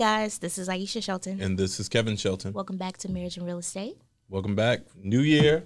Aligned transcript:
guys, 0.00 0.38
this 0.38 0.56
is 0.56 0.66
Aisha 0.66 1.02
Shelton. 1.02 1.42
And 1.42 1.58
this 1.58 1.78
is 1.78 1.86
Kevin 1.86 2.16
Shelton. 2.16 2.54
Welcome 2.54 2.78
back 2.78 2.96
to 2.98 3.10
Marriage 3.10 3.36
and 3.36 3.44
Real 3.46 3.58
Estate. 3.58 3.98
Welcome 4.30 4.54
back. 4.54 4.80
New 4.96 5.20
year. 5.20 5.64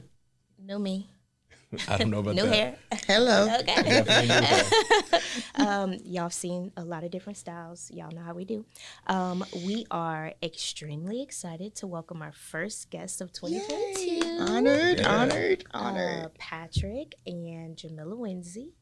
New 0.59 0.80
me. 0.80 1.09
I 1.89 1.99
don't 1.99 2.11
know 2.11 2.18
about 2.18 2.35
New 2.35 2.43
that. 2.46 2.53
hair. 2.53 2.77
Hello. 3.07 3.46
Okay. 3.61 3.75
Definitely 3.82 4.27
new 4.27 4.43
hair. 4.43 5.21
um, 5.55 5.95
y'all 6.05 6.31
seen 6.31 6.73
a 6.77 6.82
lot 6.85 7.05
of 7.05 7.12
different 7.12 7.36
styles. 7.36 7.93
Y'all 7.93 8.11
know 8.11 8.23
how 8.23 8.35
we 8.35 8.45
do. 8.45 8.64
Um, 9.07 9.45
we 9.64 9.86
are 9.93 10.32
extremely 10.43 11.23
excited 11.23 11.77
to 11.77 11.87
welcome 11.87 12.21
our 12.21 12.32
first 12.32 12.91
guest 12.91 13.21
of 13.21 13.32
2022. 13.32 14.53
Honored, 14.53 14.99
Yeah. 14.99 15.14
honored, 15.16 15.64
uh, 15.72 15.79
honored. 15.79 16.35
Patrick 16.39 17.14
and 17.25 17.77
Jamila 17.77 18.16
Winsey. 18.16 18.72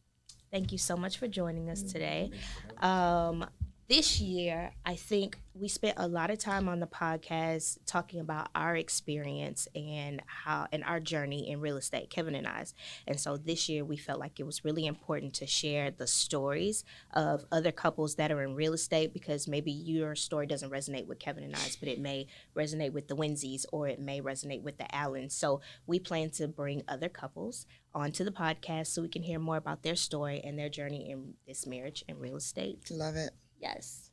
Thank 0.51 0.73
you 0.73 0.79
so 0.79 0.97
much 0.97 1.19
for 1.19 1.29
joining 1.29 1.69
us 1.69 1.83
today. 1.83 2.31
Um, 2.79 3.45
this 3.93 4.23
year, 4.23 4.73
I 4.87 4.97
think 4.97 5.39
we 5.53 5.69
spent 5.69 5.99
a 5.99 6.09
lot 6.09 6.31
of 6.31 6.39
time 6.39 6.67
on 6.67 6.81
the 6.81 6.87
podcast 6.87 7.77
talking 7.85 8.21
about 8.21 8.49
our 8.55 8.75
experience 8.75 9.69
and 9.75 10.23
how 10.25 10.67
and 10.73 10.83
our 10.85 10.99
journey 10.99 11.51
in 11.51 11.61
real 11.61 11.77
estate, 11.77 12.09
Kevin 12.09 12.35
and 12.35 12.47
I's. 12.47 12.73
And 13.07 13.21
so 13.21 13.37
this 13.37 13.69
year, 13.69 13.85
we 13.85 13.99
felt 13.99 14.19
like 14.19 14.41
it 14.41 14.47
was 14.47 14.65
really 14.65 14.87
important 14.87 15.35
to 15.35 15.47
share 15.47 15.91
the 15.91 16.07
stories 16.07 16.85
of 17.13 17.45
other 17.53 17.71
couples 17.71 18.15
that 18.15 18.33
are 18.33 18.43
in 18.43 18.55
real 18.55 18.73
estate 18.73 19.13
because 19.13 19.47
maybe 19.47 19.71
your 19.71 20.15
story 20.15 20.47
doesn't 20.47 20.71
resonate 20.71 21.07
with 21.07 21.19
Kevin 21.19 21.45
and 21.45 21.55
I's, 21.55 21.77
but 21.77 21.91
it 21.91 22.01
may 22.01 22.29
resonate 22.57 22.95
with 22.95 23.09
the 23.09 23.17
Winseys 23.17 23.67
or 23.73 23.89
it 23.89 24.01
may 24.01 24.23
resonate 24.23 24.63
with 24.63 24.79
the 24.79 24.95
Allens. 24.95 25.35
So 25.35 25.61
we 25.87 25.99
plan 25.99 26.31
to 26.31 26.49
bring 26.49 26.83
other 26.89 27.11
couples 27.11 27.67
onto 27.95 28.25
the 28.25 28.33
podcast 28.33 28.87
so 28.87 29.03
we 29.03 29.09
can 29.09 29.23
hear 29.23 29.39
more 29.39 29.59
about 29.59 29.83
their 29.83 29.97
story 29.97 30.41
and 30.43 30.59
their 30.59 30.71
journey 30.71 31.11
in 31.11 31.35
this 31.47 31.67
marriage 31.67 32.03
and 32.09 32.19
real 32.19 32.37
estate. 32.37 32.91
Love 32.91 33.17
it. 33.17 33.33
Yes. 33.63 34.11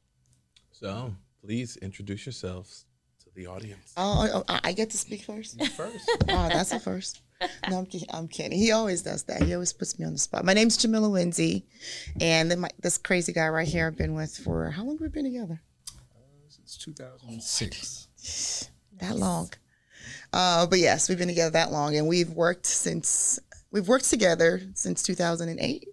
So 0.72 1.14
please 1.44 1.76
introduce 1.78 2.26
yourselves 2.26 2.86
to 3.24 3.30
the 3.36 3.48
audience. 3.48 3.94
Oh, 3.98 4.28
oh, 4.36 4.44
I 4.48 4.60
I 4.66 4.72
get 4.74 4.92
to 4.92 4.98
speak 4.98 5.24
first. 5.24 5.62
First. 5.76 6.10
Oh, 6.30 6.48
that's 6.50 6.72
a 6.72 6.80
first. 6.80 7.22
No, 7.70 7.80
I'm, 7.80 7.86
kid- 7.86 8.06
I'm 8.14 8.28
kidding. 8.28 8.58
He 8.58 8.72
always 8.72 9.02
does 9.02 9.24
that. 9.24 9.42
He 9.44 9.54
always 9.54 9.72
puts 9.72 9.98
me 9.98 10.06
on 10.06 10.12
the 10.12 10.20
spot. 10.20 10.44
My 10.44 10.54
name's 10.54 10.76
Jamila 10.78 11.10
Winsey, 11.10 11.64
and 12.20 12.52
then 12.52 12.60
my, 12.60 12.70
this 12.82 12.98
crazy 12.98 13.32
guy 13.32 13.48
right 13.48 13.68
here 13.68 13.88
I've 13.88 13.98
been 13.98 14.14
with 14.14 14.36
for 14.38 14.70
how 14.72 14.84
long 14.84 14.96
have 14.96 15.02
we 15.02 15.08
been 15.08 15.24
together? 15.24 15.62
Since 16.50 16.78
2006. 16.78 18.70
That 19.00 19.16
long. 19.16 19.50
Uh, 20.34 20.68
but 20.68 20.80
yes, 20.80 21.08
we've 21.08 21.18
been 21.18 21.30
together 21.30 21.52
that 21.52 21.72
long, 21.72 21.96
and 21.96 22.08
we've 22.08 22.30
worked 22.32 22.66
since 22.66 23.40
we've 23.72 23.88
worked 23.88 24.10
together 24.10 24.62
since 24.74 25.02
2008 25.04 25.88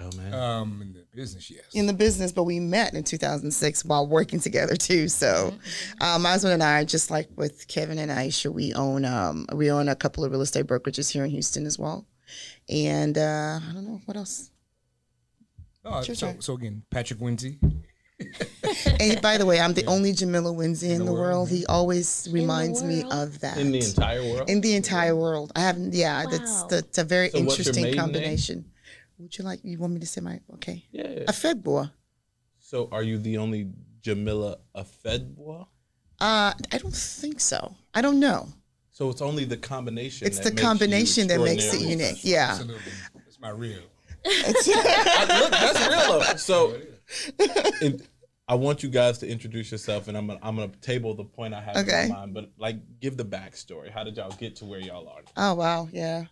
Oh 0.00 0.10
man. 0.16 0.34
Um, 0.34 0.80
in 0.82 0.92
the 0.92 1.04
business, 1.14 1.50
yes. 1.50 1.64
in 1.74 1.86
the 1.86 1.92
business, 1.92 2.30
but 2.30 2.44
we 2.44 2.60
met 2.60 2.94
in 2.94 3.02
2006 3.02 3.84
while 3.84 4.06
working 4.06 4.38
together 4.38 4.76
too. 4.76 5.08
So, 5.08 5.54
um, 6.00 6.22
my 6.22 6.30
husband 6.30 6.54
and 6.54 6.62
I, 6.62 6.84
just 6.84 7.10
like 7.10 7.28
with 7.36 7.66
Kevin 7.66 7.98
and 7.98 8.10
Aisha, 8.10 8.52
we 8.52 8.72
own 8.74 9.04
um, 9.04 9.46
we 9.52 9.70
own 9.70 9.88
a 9.88 9.96
couple 9.96 10.24
of 10.24 10.30
real 10.30 10.42
estate 10.42 10.66
brokerages 10.66 11.10
here 11.10 11.24
in 11.24 11.30
Houston 11.30 11.66
as 11.66 11.78
well. 11.78 12.06
And 12.68 13.18
uh, 13.18 13.58
I 13.68 13.72
don't 13.72 13.86
know 13.86 14.00
what 14.04 14.16
else. 14.16 14.50
oh, 15.84 16.02
Sure, 16.02 16.14
so, 16.14 16.36
so 16.38 16.54
again, 16.54 16.82
Patrick 16.90 17.20
Winsey. 17.20 17.58
And 19.00 19.22
by 19.22 19.38
the 19.38 19.46
way, 19.46 19.60
I'm 19.60 19.74
the 19.74 19.86
only 19.86 20.12
Jamila 20.12 20.52
Winsey 20.52 20.90
in, 20.90 20.98
the 20.98 21.04
the 21.04 21.12
world, 21.12 21.22
world. 21.22 21.48
He 21.50 21.64
always 21.66 22.28
reminds 22.32 22.82
me 22.82 23.04
of 23.10 23.38
that. 23.40 23.56
In 23.58 23.70
the 23.70 23.78
entire 23.78 24.22
world. 24.22 24.50
In 24.50 24.60
the 24.60 24.74
entire 24.74 25.14
world. 25.14 25.52
I 25.54 25.60
haven't. 25.60 25.94
Yeah, 25.94 26.24
that's 26.28 26.62
Wow. 26.62 26.66
that's 26.68 26.98
a 26.98 27.04
very 27.04 27.30
So 27.30 27.42
what's 27.42 27.58
your 27.58 27.68
interesting 27.68 27.84
maiden 27.84 28.12
name? 28.12 28.64
Combination. 29.18 29.22
Would 29.22 29.38
you 29.38 29.44
like? 29.44 29.60
You 29.62 29.78
want 29.78 29.92
me 29.92 30.00
to 30.00 30.06
say 30.06 30.20
my? 30.20 30.40
Okay, 30.54 30.84
yeah. 30.92 31.24
a 31.28 31.32
Fedboa. 31.32 31.92
So 32.58 32.88
are 32.92 33.02
you 33.02 33.18
the 33.18 33.38
only 33.38 33.70
Jamila 34.02 34.58
Afedwa? 34.74 35.66
Uh, 36.20 36.52
I 36.72 36.78
don't 36.78 36.94
think 36.94 37.40
so. 37.40 37.74
I 37.94 38.02
don't 38.02 38.20
know. 38.20 38.48
So 38.90 39.08
it's 39.10 39.22
only 39.22 39.44
the 39.44 39.56
combination. 39.56 40.26
It's 40.26 40.38
that 40.38 40.44
the 40.44 40.50
makes 40.50 40.62
you 40.62 40.66
combination 40.68 41.28
that 41.28 41.40
makes 41.40 41.72
it 41.72 41.80
unique. 41.82 42.24
Yeah. 42.24 42.48
Absolutely. 42.50 42.92
That's 43.14 43.40
my 43.40 43.50
real. 43.50 43.82
I- 44.26 45.38
look, 45.40 45.50
that's 45.52 45.88
real. 45.88 46.18
though. 46.18 46.36
So, 46.36 46.76
in, 47.80 48.02
I 48.50 48.54
want 48.54 48.82
you 48.82 48.88
guys 48.88 49.18
to 49.18 49.28
introduce 49.28 49.70
yourself, 49.70 50.08
and 50.08 50.16
I'm 50.16 50.26
gonna 50.26 50.38
I'm 50.42 50.56
gonna 50.56 50.72
table 50.80 51.14
the 51.14 51.24
point 51.24 51.52
I 51.52 51.60
have 51.60 51.76
Okay. 51.76 52.04
in 52.04 52.08
my 52.08 52.16
mind. 52.16 52.34
But 52.34 52.50
like, 52.56 52.76
give 52.98 53.18
the 53.18 53.24
backstory. 53.24 53.90
How 53.90 54.04
did 54.04 54.16
y'all 54.16 54.30
get 54.30 54.56
to 54.56 54.64
where 54.64 54.80
y'all 54.80 55.06
are? 55.06 55.20
Oh 55.36 55.54
wow, 55.54 55.88
yeah. 55.92 56.24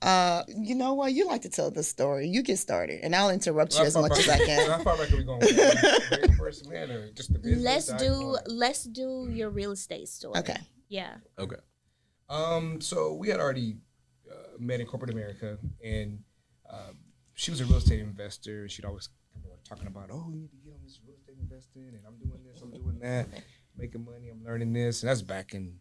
Uh, 0.00 0.44
you 0.46 0.76
know 0.76 0.94
what? 0.94 1.12
You 1.12 1.26
like 1.26 1.42
to 1.42 1.48
tell 1.48 1.72
the 1.72 1.82
story. 1.82 2.28
You 2.28 2.42
get 2.42 2.58
started, 2.58 3.00
and 3.02 3.14
I'll 3.14 3.30
interrupt 3.30 3.76
you 3.76 3.84
as 3.84 3.96
much 3.96 4.16
as 4.16 4.28
I 4.28 4.38
can. 4.38 4.70
How 4.70 4.78
far 4.84 4.96
back 4.96 5.12
are 5.12 5.16
we 5.16 5.24
going? 5.24 5.40
With 5.40 5.56
that? 5.56 6.02
Very 6.10 6.34
first 6.38 6.70
man 6.70 6.92
or 6.92 7.10
just 7.10 7.32
the 7.32 7.40
business? 7.40 7.64
Let's 7.64 7.86
side? 7.86 7.98
do 7.98 8.38
let's 8.46 8.84
do 8.84 9.28
your 9.32 9.50
real 9.50 9.72
estate 9.72 10.08
story. 10.08 10.38
Okay. 10.38 10.56
Yeah. 10.88 11.16
Okay. 11.40 11.56
Um, 12.28 12.80
so 12.80 13.14
we 13.14 13.28
had 13.30 13.40
already 13.40 13.78
uh, 14.30 14.34
met 14.60 14.78
in 14.78 14.86
corporate 14.86 15.10
America, 15.10 15.58
and 15.84 16.20
um, 16.70 16.98
she 17.34 17.50
was 17.50 17.60
a 17.60 17.64
real 17.64 17.78
estate 17.78 17.98
investor. 18.00 18.62
And 18.62 18.70
she'd 18.70 18.84
always 18.84 19.08
come 19.32 19.42
around 19.50 19.64
talking 19.64 19.88
about, 19.88 20.10
"Oh, 20.12 20.28
you 20.30 20.36
need 20.40 20.50
to 20.50 20.56
get 20.64 20.72
on 20.72 20.78
this 20.84 21.00
real 21.04 21.16
estate 21.16 21.36
investing, 21.74 21.98
and 21.98 22.06
I'm 22.06 22.16
doing 22.18 22.42
this, 22.44 22.62
I'm 22.62 22.70
doing 22.70 22.98
that, 23.00 23.28
making 23.76 24.04
money, 24.04 24.28
I'm 24.30 24.44
learning 24.44 24.72
this." 24.72 25.02
And 25.02 25.10
that's 25.10 25.22
back 25.22 25.54
in 25.54 25.74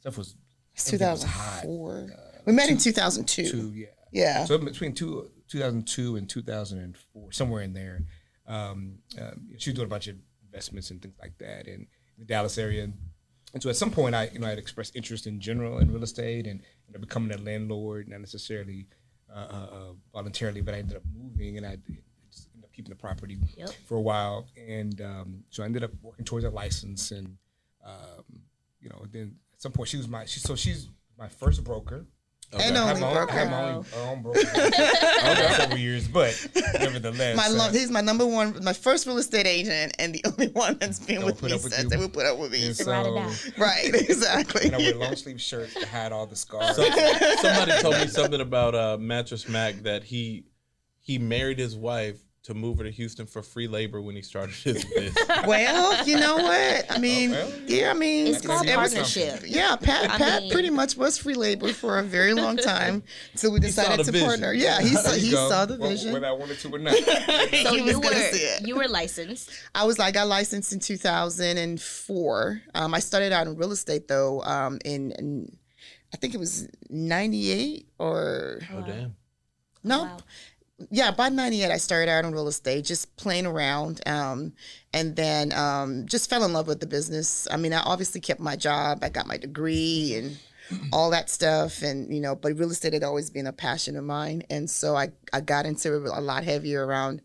stuff 0.00 0.18
was 0.18 0.36
It's 0.74 0.88
everything 0.88 1.10
was 1.10 1.22
hot. 1.24 1.62
2004. 1.62 2.42
we 2.46 2.52
met 2.52 2.70
in 2.70 2.78
2002. 2.78 3.50
Two, 3.50 3.72
yeah. 3.74 3.86
Yeah. 4.12 4.44
So 4.44 4.58
between 4.58 4.94
two, 4.94 5.30
2002 5.48 6.16
and 6.16 6.28
2004, 6.28 7.32
somewhere 7.32 7.62
in 7.62 7.72
there, 7.72 8.04
um, 8.46 8.98
um, 9.18 9.48
she 9.56 9.70
was 9.70 9.76
doing 9.76 9.86
a 9.86 9.90
bunch 9.90 10.08
of 10.08 10.16
investments 10.44 10.90
and 10.90 11.00
things 11.00 11.14
like 11.20 11.38
that 11.38 11.66
in 11.66 11.86
the 12.18 12.24
Dallas 12.24 12.58
area. 12.58 12.90
And 13.54 13.62
so 13.62 13.70
at 13.70 13.76
some 13.76 13.90
point, 13.90 14.14
I 14.14 14.30
you 14.32 14.38
know 14.38 14.46
I 14.46 14.50
had 14.50 14.58
expressed 14.58 14.96
interest 14.96 15.26
in 15.26 15.40
general 15.40 15.78
in 15.78 15.90
real 15.92 16.02
estate 16.02 16.46
and 16.46 16.60
you 16.88 16.94
know, 16.94 17.00
becoming 17.00 17.32
a 17.32 17.38
landlord, 17.42 18.08
not 18.08 18.20
necessarily 18.20 18.86
uh, 19.34 19.38
uh, 19.50 19.68
uh, 19.72 19.92
voluntarily, 20.12 20.60
but 20.60 20.74
I 20.74 20.78
ended 20.78 20.96
up 20.96 21.02
moving 21.14 21.56
and 21.56 21.66
I 21.66 21.76
just 21.76 21.88
ended 21.88 21.98
up 21.98 22.11
keeping 22.72 22.90
the 22.90 22.96
property 22.96 23.38
Yep. 23.56 23.70
for 23.86 23.96
a 23.96 24.00
while. 24.00 24.46
And 24.68 25.00
um, 25.00 25.44
so 25.50 25.62
I 25.62 25.66
ended 25.66 25.84
up 25.84 25.90
working 26.02 26.24
towards 26.24 26.44
a 26.44 26.50
license 26.50 27.10
and 27.10 27.36
um, 27.84 28.24
you 28.80 28.88
know 28.88 29.04
then 29.10 29.34
at 29.54 29.60
some 29.60 29.72
point 29.72 29.88
she 29.88 29.96
was 29.96 30.08
my 30.08 30.24
she, 30.24 30.40
so 30.40 30.56
she's 30.56 30.88
my 31.18 31.28
first 31.28 31.62
broker. 31.64 32.06
And 32.54 32.76
only 32.76 33.00
my 33.00 33.06
own, 33.08 33.16
I 33.16 33.20
have 33.20 33.28
broker. 33.28 33.46
my 33.50 33.62
own, 33.62 33.84
my 33.96 34.10
own 34.10 34.22
broker. 34.22 34.40
over 34.40 35.54
several 35.54 35.78
years, 35.78 36.06
but 36.06 36.46
nevertheless, 36.78 37.34
My 37.34 37.46
uh, 37.64 37.70
he's 37.72 37.90
my 37.90 38.02
number 38.02 38.26
one, 38.26 38.62
my 38.62 38.74
first 38.74 39.06
real 39.06 39.16
estate 39.16 39.46
agent, 39.46 39.94
and 39.98 40.14
the 40.14 40.22
only 40.26 40.48
one 40.48 40.76
that's 40.78 40.98
been 40.98 41.24
with 41.24 41.42
me 41.42 41.50
with 41.54 41.62
since 41.72 41.84
you. 41.84 41.88
that 41.88 41.98
will 41.98 42.10
put 42.10 42.26
up 42.26 42.36
with 42.38 42.52
me. 42.52 42.66
and 42.66 42.74
To 42.76 42.84
ride 42.84 43.06
it 43.06 43.30
so- 43.32 43.50
Right, 43.56 43.90
exactly. 43.94 44.66
and 44.66 44.74
I 44.74 44.78
wear 44.78 44.94
long 44.96 45.16
sleeve 45.16 45.40
shirts 45.40 45.72
to 45.80 45.86
hide 45.86 46.12
all 46.12 46.26
the 46.26 46.36
scars. 46.36 46.76
So, 46.76 46.84
somebody 47.40 47.72
told 47.80 47.94
me 47.94 48.06
something 48.08 48.42
about 48.42 48.74
uh, 48.74 48.98
Mattress 49.00 49.48
Mac 49.48 49.76
that 49.84 50.04
he 50.04 50.44
he 51.00 51.18
married 51.18 51.58
his 51.58 51.74
wife 51.74 52.20
to 52.44 52.54
move 52.54 52.78
her 52.78 52.84
to 52.84 52.90
Houston 52.90 53.24
for 53.24 53.40
free 53.40 53.68
labor 53.68 54.02
when 54.02 54.16
he 54.16 54.22
started 54.22 54.52
his 54.56 54.84
business. 54.96 55.14
well, 55.46 56.04
you 56.04 56.16
know 56.18 56.36
what? 56.38 56.86
I 56.90 56.98
mean, 56.98 57.30
well. 57.30 57.52
yeah, 57.68 57.90
I 57.90 57.94
mean, 57.94 58.26
It's 58.26 58.44
called 58.44 58.66
it 58.66 58.76
was- 58.76 58.92
partnership. 58.94 59.44
Yeah, 59.46 59.76
Pat. 59.76 60.10
I 60.10 60.18
Pat 60.18 60.42
mean- 60.42 60.50
pretty 60.52 60.70
much 60.70 60.96
was 60.96 61.16
free 61.18 61.34
labor 61.34 61.72
for 61.72 62.00
a 62.00 62.02
very 62.02 62.34
long 62.34 62.56
time 62.72 63.04
until 63.32 63.52
we 63.52 63.60
decided 63.60 64.04
to 64.04 64.10
vision. 64.10 64.26
partner. 64.26 64.52
Yeah, 64.52 64.80
he 64.80 64.88
saw 64.88 65.12
he 65.12 65.30
go. 65.30 65.48
saw 65.48 65.66
the 65.66 65.76
Wh- 65.76 65.88
vision. 65.90 66.12
whether 66.12 66.26
I 66.26 66.32
wanted 66.32 66.58
to 66.58 66.74
or 66.74 66.78
not. 66.80 66.94
So 67.62 67.74
he 67.74 67.82
was 67.82 67.92
you 67.94 68.00
gonna 68.00 68.16
were 68.16 68.22
see 68.32 68.38
it. 68.44 68.66
you 68.66 68.74
were 68.76 68.88
licensed. 68.88 69.50
I 69.74 69.84
was 69.84 69.98
like, 70.00 70.08
I 70.16 70.20
got 70.22 70.26
licensed 70.28 70.72
in 70.72 70.80
2004. 70.80 72.62
Um, 72.74 72.94
I 72.94 72.98
started 72.98 73.32
out 73.32 73.46
in 73.46 73.56
real 73.56 73.72
estate 73.72 74.08
though. 74.08 74.42
Um, 74.42 74.78
in, 74.84 75.12
in 75.12 75.56
I 76.12 76.16
think 76.16 76.34
it 76.34 76.38
was 76.38 76.68
98 76.90 77.86
or 77.98 78.60
oh 78.74 78.80
damn! 78.86 79.14
no, 79.84 80.02
Wow. 80.04 80.16
Yeah, 80.90 81.10
by 81.10 81.28
98, 81.28 81.70
I 81.70 81.76
started 81.76 82.10
out 82.10 82.24
in 82.24 82.32
real 82.32 82.48
estate, 82.48 82.84
just 82.84 83.16
playing 83.16 83.46
around. 83.46 84.00
Um, 84.06 84.52
and 84.92 85.16
then 85.16 85.52
um, 85.52 86.06
just 86.06 86.28
fell 86.28 86.44
in 86.44 86.52
love 86.52 86.66
with 86.66 86.80
the 86.80 86.86
business. 86.86 87.48
I 87.50 87.56
mean, 87.56 87.72
I 87.72 87.80
obviously 87.80 88.20
kept 88.20 88.40
my 88.40 88.56
job, 88.56 89.00
I 89.02 89.08
got 89.08 89.26
my 89.26 89.36
degree 89.36 90.14
and 90.16 90.38
all 90.92 91.10
that 91.10 91.30
stuff. 91.30 91.82
And, 91.82 92.12
you 92.12 92.20
know, 92.20 92.34
but 92.34 92.56
real 92.58 92.70
estate 92.70 92.92
had 92.92 93.04
always 93.04 93.30
been 93.30 93.46
a 93.46 93.52
passion 93.52 93.96
of 93.96 94.04
mine. 94.04 94.42
And 94.50 94.68
so 94.68 94.96
I, 94.96 95.08
I 95.32 95.40
got 95.40 95.66
into 95.66 95.94
it 95.94 96.08
a 96.08 96.20
lot 96.20 96.44
heavier 96.44 96.86
around 96.86 97.22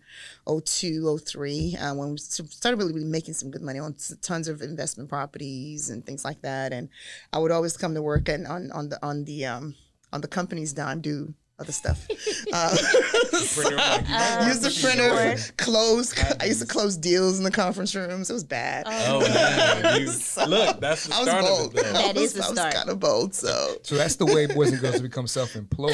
02, 0.47 1.19
03, 1.19 1.77
uh, 1.79 1.93
when 1.93 2.11
we 2.11 2.17
started 2.17 2.77
really 2.77 2.93
making 3.03 3.33
some 3.33 3.51
good 3.51 3.61
money 3.61 3.79
on 3.79 3.95
tons 4.21 4.47
of 4.47 4.61
investment 4.61 5.09
properties 5.09 5.89
and 5.89 6.05
things 6.05 6.25
like 6.25 6.41
that. 6.41 6.73
And 6.73 6.89
I 7.33 7.39
would 7.39 7.51
always 7.51 7.77
come 7.77 7.93
to 7.93 8.01
work 8.01 8.29
and 8.29 8.47
on, 8.47 8.71
on 8.71 8.89
the, 8.89 9.05
on 9.05 9.25
the, 9.25 9.45
um, 9.45 9.75
on 10.13 10.21
the 10.21 10.27
company's 10.27 10.73
dime 10.73 11.01
do 11.01 11.33
other 11.59 11.71
stuff. 11.71 12.07
Uh, 12.53 12.69
Printer, 13.55 13.75
like, 13.75 14.01
you 14.07 14.13
might 14.13 14.35
wanna 14.39 14.47
Use 14.47 14.59
the 14.61 14.87
printer, 14.87 15.09
away. 15.11 15.37
close. 15.57 16.13
I 16.39 16.45
used 16.45 16.61
to 16.61 16.67
close 16.67 16.95
deals 16.95 17.37
in 17.39 17.43
the 17.43 17.51
conference 17.51 17.93
rooms. 17.93 18.29
It 18.29 18.33
was 18.33 18.43
bad. 18.45 18.85
Oh 18.87 19.19
man! 19.19 20.01
You, 20.01 20.05
look, 20.47 20.79
that's 20.79 21.07
the 21.07 21.15
I 21.15 21.19
was 21.19 21.27
start 21.27 21.43
of 21.43 21.49
bold. 21.49 21.75
it. 21.77 21.83
Though. 21.83 21.91
That 21.93 22.17
I 22.17 22.19
is 22.21 22.33
was, 22.35 22.47
the 22.53 22.61
I 22.61 22.65
was 22.65 22.73
kind 22.73 22.89
of 22.89 22.99
bold. 23.01 23.33
So 23.35 23.77
So 23.83 23.95
that's 23.95 24.15
the 24.15 24.25
way 24.25 24.45
boys 24.47 24.71
and 24.71 24.79
girls 24.81 25.01
become 25.01 25.27
self-employed. 25.27 25.91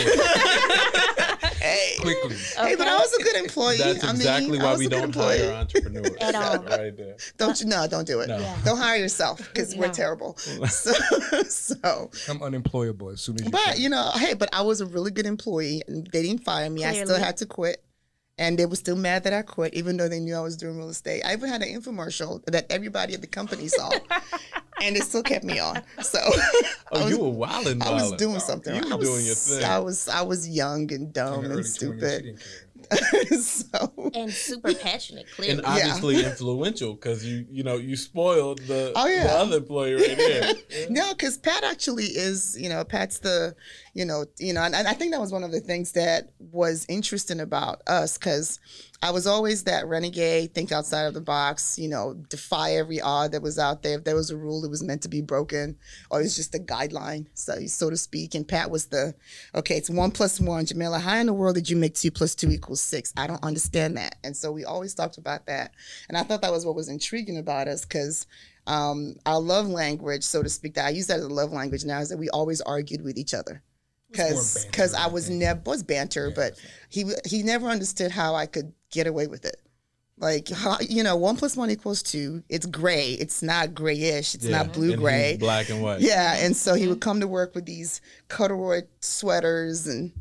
Hey, 1.84 1.98
quickly. 2.02 2.36
Hey, 2.58 2.76
but 2.76 2.88
I 2.88 2.98
was 2.98 3.14
a 3.14 3.24
good 3.24 3.36
employee. 3.36 3.78
That's 3.78 4.04
I 4.04 4.08
mean, 4.08 4.16
exactly 4.18 4.60
I 4.60 4.64
why 4.64 4.72
was 4.72 4.80
we 4.80 4.86
a 4.86 4.90
good 4.90 4.96
don't 4.96 5.04
employee. 5.06 5.40
hire 5.40 5.54
entrepreneurs. 5.54 6.10
At 6.22 6.36
all. 6.36 6.58
Right 6.64 6.96
there. 6.98 7.16
Don't 7.38 7.60
you? 7.62 7.68
No, 7.68 7.88
don't 7.88 8.08
do 8.08 8.20
it. 8.22 8.28
No. 8.28 8.40
Yeah. 8.40 8.58
Don't 8.66 8.78
hire 8.78 8.98
yourself 8.98 9.38
because 9.38 9.76
we're 9.76 9.90
terrible. 9.90 10.38
So, 10.70 10.92
so, 11.44 12.10
Become 12.12 12.44
unemployable 12.44 13.10
as 13.10 13.22
soon 13.22 13.36
as 13.36 13.46
you. 13.46 13.52
but 13.52 13.62
can. 13.62 13.82
you 13.82 13.90
know, 13.90 14.12
hey, 14.16 14.34
but 14.34 14.50
I 14.54 14.62
was 14.62 14.82
a 14.82 14.86
really 14.86 15.12
good 15.12 15.26
employee, 15.26 15.82
and 15.88 16.08
they 16.08 16.22
didn't 16.24 16.44
fire 16.44 16.70
me. 16.70 16.86
I 16.86 16.94
still 17.04 17.20
had 17.20 17.38
to 17.38 17.46
quit, 17.46 17.84
and 18.38 18.58
they 18.58 18.66
were 18.66 18.76
still 18.76 18.96
mad 18.96 19.24
that 19.26 19.34
I 19.34 19.42
quit, 19.42 19.74
even 19.74 19.98
though 19.98 20.08
they 20.10 20.20
knew 20.20 20.36
I 20.36 20.40
was 20.42 20.58
doing 20.58 20.78
real 20.78 20.90
estate. 20.90 21.22
I 21.24 21.34
even 21.34 21.50
had 21.50 21.62
an 21.62 21.70
infomercial 21.70 22.44
that 22.46 22.66
everybody 22.72 23.14
at 23.14 23.22
the 23.22 23.28
company 23.28 23.68
saw, 23.68 23.90
and 24.84 24.98
it 24.98 25.04
still 25.04 25.24
kept 25.24 25.46
me 25.46 25.60
on. 25.60 25.82
So, 26.02 26.20
Oh, 26.92 27.00
I 27.00 27.04
was, 27.06 27.10
you 27.10 27.20
were 27.24 27.30
wilding. 27.30 27.82
I 27.82 27.92
was 27.92 28.12
doing 28.14 28.40
something. 28.40 28.76
You 28.76 28.82
I 28.82 28.92
were 28.92 28.98
was, 28.98 29.10
doing 29.10 29.26
your 29.26 29.36
thing. 29.36 29.64
I 29.64 29.80
was, 29.80 30.08
I 30.10 30.22
was 30.22 30.48
young 30.48 30.92
and 30.94 31.12
dumb 31.12 31.46
and 31.46 31.54
early 31.54 31.64
20s, 31.64 31.66
stupid. 31.66 32.40
Didn't 32.90 33.28
care. 33.30 33.38
so, 33.40 34.12
and 34.14 34.32
super 34.32 34.74
passionate, 34.74 35.26
clearly. 35.36 35.58
and 35.58 35.66
obviously 35.66 36.24
influential 36.24 36.94
because 36.94 37.26
you 37.26 37.46
you 37.52 37.64
know 37.64 37.78
you 37.78 37.96
spoiled 37.96 38.60
the, 38.68 38.92
Oh, 38.96 39.08
yeah. 39.08 39.24
the 39.24 39.34
other 39.34 39.62
player 39.62 39.98
right 39.98 40.18
there. 40.18 40.54
No, 40.90 41.12
because 41.14 41.38
Pat 41.38 41.64
actually 41.64 42.06
is, 42.06 42.58
you 42.60 42.68
know, 42.70 42.84
Pat's 42.84 43.20
the, 43.20 43.56
you 43.94 44.06
know, 44.06 44.26
you 44.38 44.54
know, 44.54 44.62
and, 44.64 44.76
and 44.76 44.88
I 44.88 44.94
think 44.94 45.12
that 45.12 45.22
was 45.22 45.32
one 45.32 45.44
of 45.44 45.52
the 45.52 45.60
things 45.62 45.92
that 45.94 46.32
was 46.40 46.86
interesting 46.90 47.40
about 47.40 47.82
us 47.88 48.18
because 48.18 48.60
I 49.02 49.12
was 49.12 49.28
always 49.28 49.64
that 49.66 49.86
renegade, 49.88 50.54
think 50.54 50.72
outside 50.72 51.04
of 51.06 51.14
the 51.14 51.22
box, 51.22 51.78
you 51.78 51.90
know, 51.90 52.14
defy 52.30 52.76
every 52.76 53.02
odd 53.02 53.34
that 53.34 53.42
was 53.42 53.60
out 53.60 53.84
there. 53.84 53.98
If 53.98 54.04
there 54.06 54.16
was 54.16 54.30
a 54.30 54.38
rule, 54.38 54.64
it 54.64 54.70
was 54.70 54.82
meant 54.82 55.02
to 55.04 55.10
be 55.10 55.22
broken, 55.22 55.76
or 56.10 56.20
it 56.22 56.24
was 56.24 56.36
just 56.38 56.56
a 56.56 56.60
guideline, 56.60 57.28
so 57.34 57.66
so 57.68 57.90
to 57.90 57.98
speak. 57.98 58.34
And 58.34 58.48
Pat 58.48 58.72
was 58.72 58.86
the, 58.88 59.14
okay, 59.56 59.76
it's 59.78 59.90
one 59.90 60.12
plus 60.12 60.40
one. 60.40 60.66
Jamila, 60.66 61.00
how 61.00 61.16
in 61.18 61.26
the 61.28 61.34
world 61.34 61.56
did 61.56 61.70
you 61.70 61.76
make 61.76 61.96
two 61.96 62.12
plus 62.12 62.34
two 62.34 62.48
equals 62.74 62.82
six? 62.82 63.14
I 63.16 63.28
don't 63.28 63.44
understand 63.44 63.98
that. 63.98 64.16
And 64.24 64.36
so 64.36 64.52
we 64.52 64.66
always 64.66 64.94
talked 64.96 65.18
about 65.18 65.46
that, 65.46 65.72
and 66.10 66.18
I 66.18 66.24
thought 66.24 66.42
that 66.42 66.52
was 66.52 66.66
what 66.66 66.76
was 66.76 66.90
intriguing 66.90 67.38
about 67.38 67.68
us 67.68 67.86
because 67.86 68.26
um, 68.66 69.16
our 69.26 69.40
love 69.40 69.68
language, 69.68 70.24
so 70.24 70.42
to 70.42 70.50
speak, 70.50 70.74
that 70.76 70.86
I 70.86 70.90
use 70.90 71.08
that 71.08 71.20
as 71.20 71.26
a 71.26 71.30
love 71.30 71.52
language 71.52 71.86
now, 71.86 72.00
is 72.00 72.10
that 72.10 72.18
we 72.18 72.30
always 72.30 72.62
argued 72.62 73.04
with 73.04 73.18
each 73.18 73.34
other. 73.34 73.62
Because 74.10 74.66
because 74.66 74.94
I 74.94 75.06
I 75.06 75.08
was 75.08 75.30
never 75.30 75.60
was 75.66 75.82
banter, 75.84 76.28
Yeah, 76.28 76.34
but 76.36 76.62
he 76.90 77.06
he 77.26 77.42
never 77.44 77.68
understood 77.68 78.12
how 78.12 78.36
I 78.36 78.46
could 78.46 78.72
get 78.92 79.08
away 79.08 79.26
with 79.28 79.44
it. 79.46 79.58
Like 80.20 80.50
you 80.88 81.02
know, 81.04 81.16
one 81.16 81.36
plus 81.36 81.58
one 81.58 81.72
equals 81.72 82.04
two. 82.04 82.44
It's 82.48 82.68
gray. 82.68 83.14
It's 83.14 83.42
not 83.42 83.74
grayish. 83.74 84.36
It's 84.36 84.46
Yeah. 84.46 84.58
not 84.58 84.72
blue 84.74 84.96
gray. 84.96 85.38
black 85.38 85.70
and 85.70 85.82
white. 85.82 86.02
Yeah, 86.02 86.36
and 86.46 86.56
so 86.56 86.76
he 86.76 86.88
would 86.88 87.02
come 87.02 87.22
to 87.22 87.28
work 87.28 87.56
with 87.56 87.66
these 87.66 88.02
corduroy 88.30 88.84
sweaters 89.02 89.88
and 89.88 90.12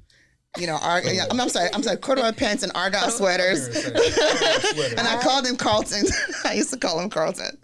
you 0.58 0.66
know, 0.66 0.76
ar- 0.76 1.02
I'm, 1.30 1.40
I'm 1.40 1.48
sorry, 1.48 1.70
I'm 1.72 1.82
sorry, 1.82 1.96
corduroy 1.96 2.32
pants 2.32 2.62
and 2.62 2.72
argyle 2.74 3.10
sweaters. 3.10 3.66
Sweater. 3.72 4.94
and 4.98 5.08
I 5.08 5.18
called 5.22 5.46
him 5.46 5.56
Carlton. 5.56 6.06
I 6.44 6.54
used 6.54 6.70
to 6.70 6.78
call 6.78 7.00
him 7.00 7.08
Carlton. 7.08 7.56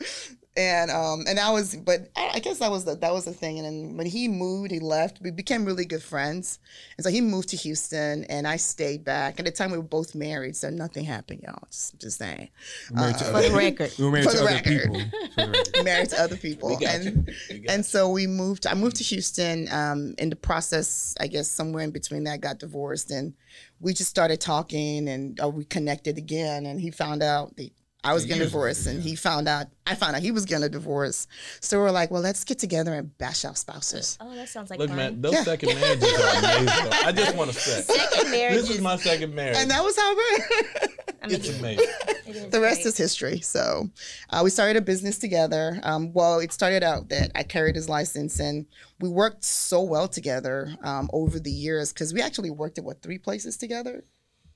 And 0.58 0.90
um 0.90 1.24
and 1.28 1.38
I 1.38 1.50
was 1.50 1.76
but 1.76 2.10
I 2.16 2.32
I 2.34 2.38
guess 2.40 2.58
that 2.58 2.70
was 2.70 2.84
the 2.84 2.96
that 2.96 3.12
was 3.12 3.24
the 3.26 3.32
thing. 3.32 3.58
And 3.58 3.66
then 3.66 3.96
when 3.96 4.06
he 4.06 4.26
moved, 4.26 4.72
he 4.72 4.80
left. 4.80 5.20
We 5.22 5.30
became 5.30 5.64
really 5.64 5.84
good 5.84 6.02
friends. 6.02 6.58
And 6.96 7.04
so 7.04 7.10
he 7.10 7.20
moved 7.20 7.48
to 7.50 7.56
Houston 7.56 8.24
and 8.24 8.46
I 8.46 8.56
stayed 8.56 9.04
back. 9.04 9.38
At 9.38 9.44
the 9.46 9.52
time 9.52 9.70
we 9.70 9.78
were 9.78 9.84
both 9.84 10.16
married, 10.16 10.56
so 10.56 10.68
nothing 10.68 11.04
happened, 11.04 11.42
y'all. 11.44 11.62
Just 11.70 12.00
just 12.00 12.18
saying. 12.18 12.48
Married 12.90 13.16
to 13.18 13.24
Uh, 13.26 13.30
For 13.30 13.36
other- 13.36 13.48
the 13.50 13.54
record. 13.56 13.92
We 13.98 14.04
were 14.04 14.10
married 14.10 14.24
For 14.24 14.30
to 14.32 14.36
the 14.38 14.44
other 14.44 14.54
record. 14.54 14.92
people. 14.92 15.00
Record. 15.38 15.84
married 15.84 16.08
to 16.10 16.20
other 16.20 16.36
people. 16.36 16.76
And 16.84 17.04
you. 17.04 17.24
We 17.50 17.58
got 17.60 17.72
and 17.74 17.86
so 17.86 18.08
we 18.10 18.26
moved. 18.26 18.66
I 18.66 18.74
moved 18.74 18.96
to 18.96 19.04
Houston. 19.04 19.68
Um, 19.72 20.14
in 20.18 20.28
the 20.28 20.36
process, 20.36 21.14
I 21.20 21.28
guess 21.28 21.48
somewhere 21.48 21.84
in 21.84 21.92
between 21.92 22.24
that, 22.24 22.32
I 22.32 22.36
got 22.38 22.58
divorced, 22.58 23.12
and 23.12 23.32
we 23.80 23.92
just 23.94 24.10
started 24.10 24.40
talking, 24.40 25.08
and 25.08 25.38
uh, 25.40 25.48
we 25.48 25.64
connected 25.64 26.18
again. 26.18 26.66
And 26.66 26.80
he 26.80 26.90
found 26.90 27.22
out 27.22 27.54
that 27.56 27.70
I 28.04 28.14
was 28.14 28.22
So 28.22 28.28
getting 28.28 28.40
years 28.42 28.52
divorced, 28.52 28.86
and 28.86 29.02
he 29.02 29.16
found 29.16 29.48
out 29.48 29.66
I 29.86 29.94
found 29.96 30.14
out 30.14 30.22
he 30.22 30.30
was 30.30 30.44
getting 30.44 30.64
a 30.64 30.68
divorce. 30.68 31.26
So 31.60 31.78
we're 31.78 31.90
like, 31.90 32.10
well, 32.10 32.22
let's 32.22 32.44
get 32.44 32.58
together 32.58 32.94
and 32.94 33.16
bash 33.18 33.44
our 33.44 33.56
spouses. 33.56 34.16
Oh, 34.20 34.34
that 34.36 34.48
sounds 34.48 34.70
like 34.70 34.78
Look, 34.78 34.88
fun. 34.88 34.96
man, 34.96 35.20
those 35.20 35.32
Yeah. 35.32 35.44
second 35.44 35.74
marriages 35.80 36.04
are 36.12 36.38
amazing. 36.38 36.92
I 37.04 37.12
just 37.12 37.34
want 37.36 37.50
to 37.52 37.58
say, 37.58 37.80
Second 37.82 38.30
marriage 38.30 38.54
this 38.60 38.70
is 38.70 38.80
my 38.80 38.96
second 38.96 39.34
marriage. 39.34 39.56
And 39.58 39.70
that 39.70 39.82
was 39.82 39.96
how 39.96 40.12
it 40.12 40.90
I 41.22 41.26
mean, 41.26 41.36
it's 41.36 41.48
amazing. 41.58 41.86
it 42.26 42.36
is 42.36 42.50
the 42.50 42.60
rest 42.60 42.82
great. 42.82 42.86
is 42.86 42.96
history. 42.98 43.40
So 43.40 43.88
uh, 44.30 44.42
we 44.44 44.50
started 44.50 44.76
a 44.76 44.80
business 44.82 45.18
together. 45.18 45.80
Um, 45.82 46.12
well, 46.12 46.38
it 46.38 46.52
started 46.52 46.82
out 46.84 47.08
that 47.08 47.32
I 47.34 47.42
carried 47.42 47.74
his 47.74 47.88
license, 47.88 48.38
and 48.38 48.66
we 49.00 49.08
worked 49.08 49.42
so 49.42 49.82
well 49.82 50.06
together 50.06 50.76
um, 50.84 51.10
over 51.12 51.40
the 51.40 51.50
years 51.50 51.92
because 51.92 52.14
we 52.14 52.20
actually 52.22 52.50
worked 52.50 52.78
at 52.78 52.84
what 52.84 53.02
three 53.02 53.18
places 53.18 53.56
together 53.56 54.04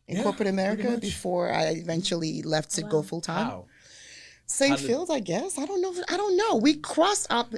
in 0.09 0.17
Yeah, 0.17 0.23
corporate 0.23 0.49
America 0.49 0.99
before 1.01 1.51
I 1.53 1.67
eventually 1.69 2.43
left 2.43 2.71
to 2.77 2.83
go 2.83 3.03
full 3.03 3.21
time. 3.21 3.47
How? 3.47 3.65
St. 4.47 4.71
How 4.71 4.77
did- 4.77 4.87
Fields, 4.87 5.11
I 5.11 5.21
guess. 5.21 5.59
I 5.59 5.65
don't 5.67 5.81
know. 5.81 5.95
I 6.09 6.17
don't 6.17 6.37
know. 6.37 6.57
We 6.57 6.75
crossed 6.75 7.27
up. 7.31 7.55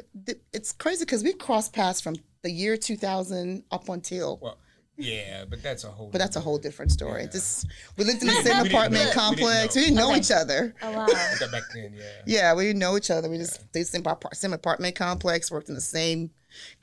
It's 0.53 0.73
crazy 0.73 1.05
because 1.05 1.25
we 1.25 1.33
crossed 1.33 1.73
paths 1.73 2.01
from 2.01 2.17
the 2.43 2.51
year 2.51 2.77
2000 2.77 3.65
up 3.71 3.89
until. 3.89 4.39
Well, 4.41 4.59
yeah, 4.97 5.45
but 5.49 5.61
that's 5.61 5.83
a 5.83 5.89
whole. 5.89 6.11
But 6.11 6.19
that's 6.19 6.37
a 6.37 6.41
whole 6.41 6.59
different 6.59 6.93
story. 6.93 7.23
Yeah. 7.23 7.29
This 7.33 7.67
we 7.97 8.05
lived 8.05 8.21
in 8.23 8.29
the 8.29 8.35
same 8.35 8.67
apartment 8.67 8.93
know. 8.93 8.99
We 9.01 9.05
didn't 9.07 9.15
complex. 9.15 9.75
know. 9.75 9.81
We 9.81 9.85
didn't 9.87 9.97
know 9.97 10.11
Okay. 10.11 10.19
each 10.21 10.31
other. 10.31 10.75
Oh 10.83 10.93
wow. 10.93 11.07
Back 11.51 11.63
then, 11.75 11.95
yeah. 11.97 12.05
Yeah, 12.27 12.55
we 12.55 12.65
didn't 12.65 12.79
know 12.79 12.97
each 12.97 13.11
other. 13.11 13.29
We 13.29 13.39
just 13.39 13.73
did 13.73 13.87
same, 13.89 14.03
apart- 14.07 14.37
same 14.37 14.53
apartment 14.53 14.95
complex, 14.95 15.51
worked 15.51 15.69
in 15.69 15.75
the 15.75 15.81
same 15.81 16.31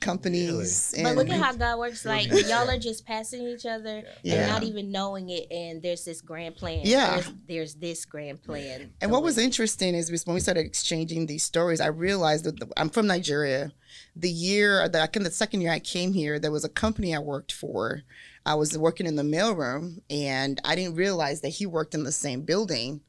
companies. 0.00 0.94
But 1.02 1.16
look 1.16 1.30
at 1.30 1.40
how 1.40 1.52
God 1.54 1.78
works. 1.78 2.04
Like 2.04 2.28
y'all 2.30 2.68
are 2.68 2.78
just 2.78 3.06
passing 3.06 3.46
each 3.46 3.66
other 3.66 4.02
Yeah. 4.22 4.34
and 4.34 4.48
not 4.50 4.62
even 4.62 4.90
knowing 4.90 5.30
it. 5.30 5.50
And 5.50 5.82
there's 5.82 6.04
this 6.04 6.20
grand 6.20 6.56
plan. 6.56 6.82
Yeah. 6.84 7.14
There's, 7.14 7.32
there's 7.48 7.74
this 7.74 8.04
grand 8.04 8.42
plan. 8.42 8.92
And 9.00 9.10
what 9.10 9.22
was 9.22 9.38
interesting 9.38 9.94
is 9.94 10.10
when 10.26 10.34
we 10.34 10.40
started 10.40 10.66
exchanging 10.66 11.26
these 11.26 11.44
stories, 11.44 11.80
I 11.80 11.86
realized 11.88 12.44
that 12.44 12.58
the, 12.60 12.68
I'm 12.76 12.90
from 12.90 13.06
Nigeria. 13.06 13.72
The 14.16 14.30
year 14.30 14.88
that 14.88 15.02
I 15.02 15.06
came, 15.06 15.22
the 15.22 15.30
second 15.30 15.60
year 15.60 15.70
I 15.72 15.78
came 15.78 16.12
here, 16.14 16.38
there 16.38 16.50
was 16.50 16.64
a 16.64 16.68
company 16.68 17.14
I 17.14 17.18
worked 17.18 17.52
for. 17.52 18.02
I 18.44 18.54
was 18.54 18.76
working 18.76 19.06
in 19.06 19.16
the 19.16 19.22
mailroom, 19.22 20.00
and 20.10 20.60
I 20.64 20.74
didn't 20.74 20.96
realize 20.96 21.42
that 21.42 21.50
he 21.50 21.66
worked 21.66 21.94
in 21.94 22.02
the 22.02 22.10
same 22.12 22.42
building 22.42 23.02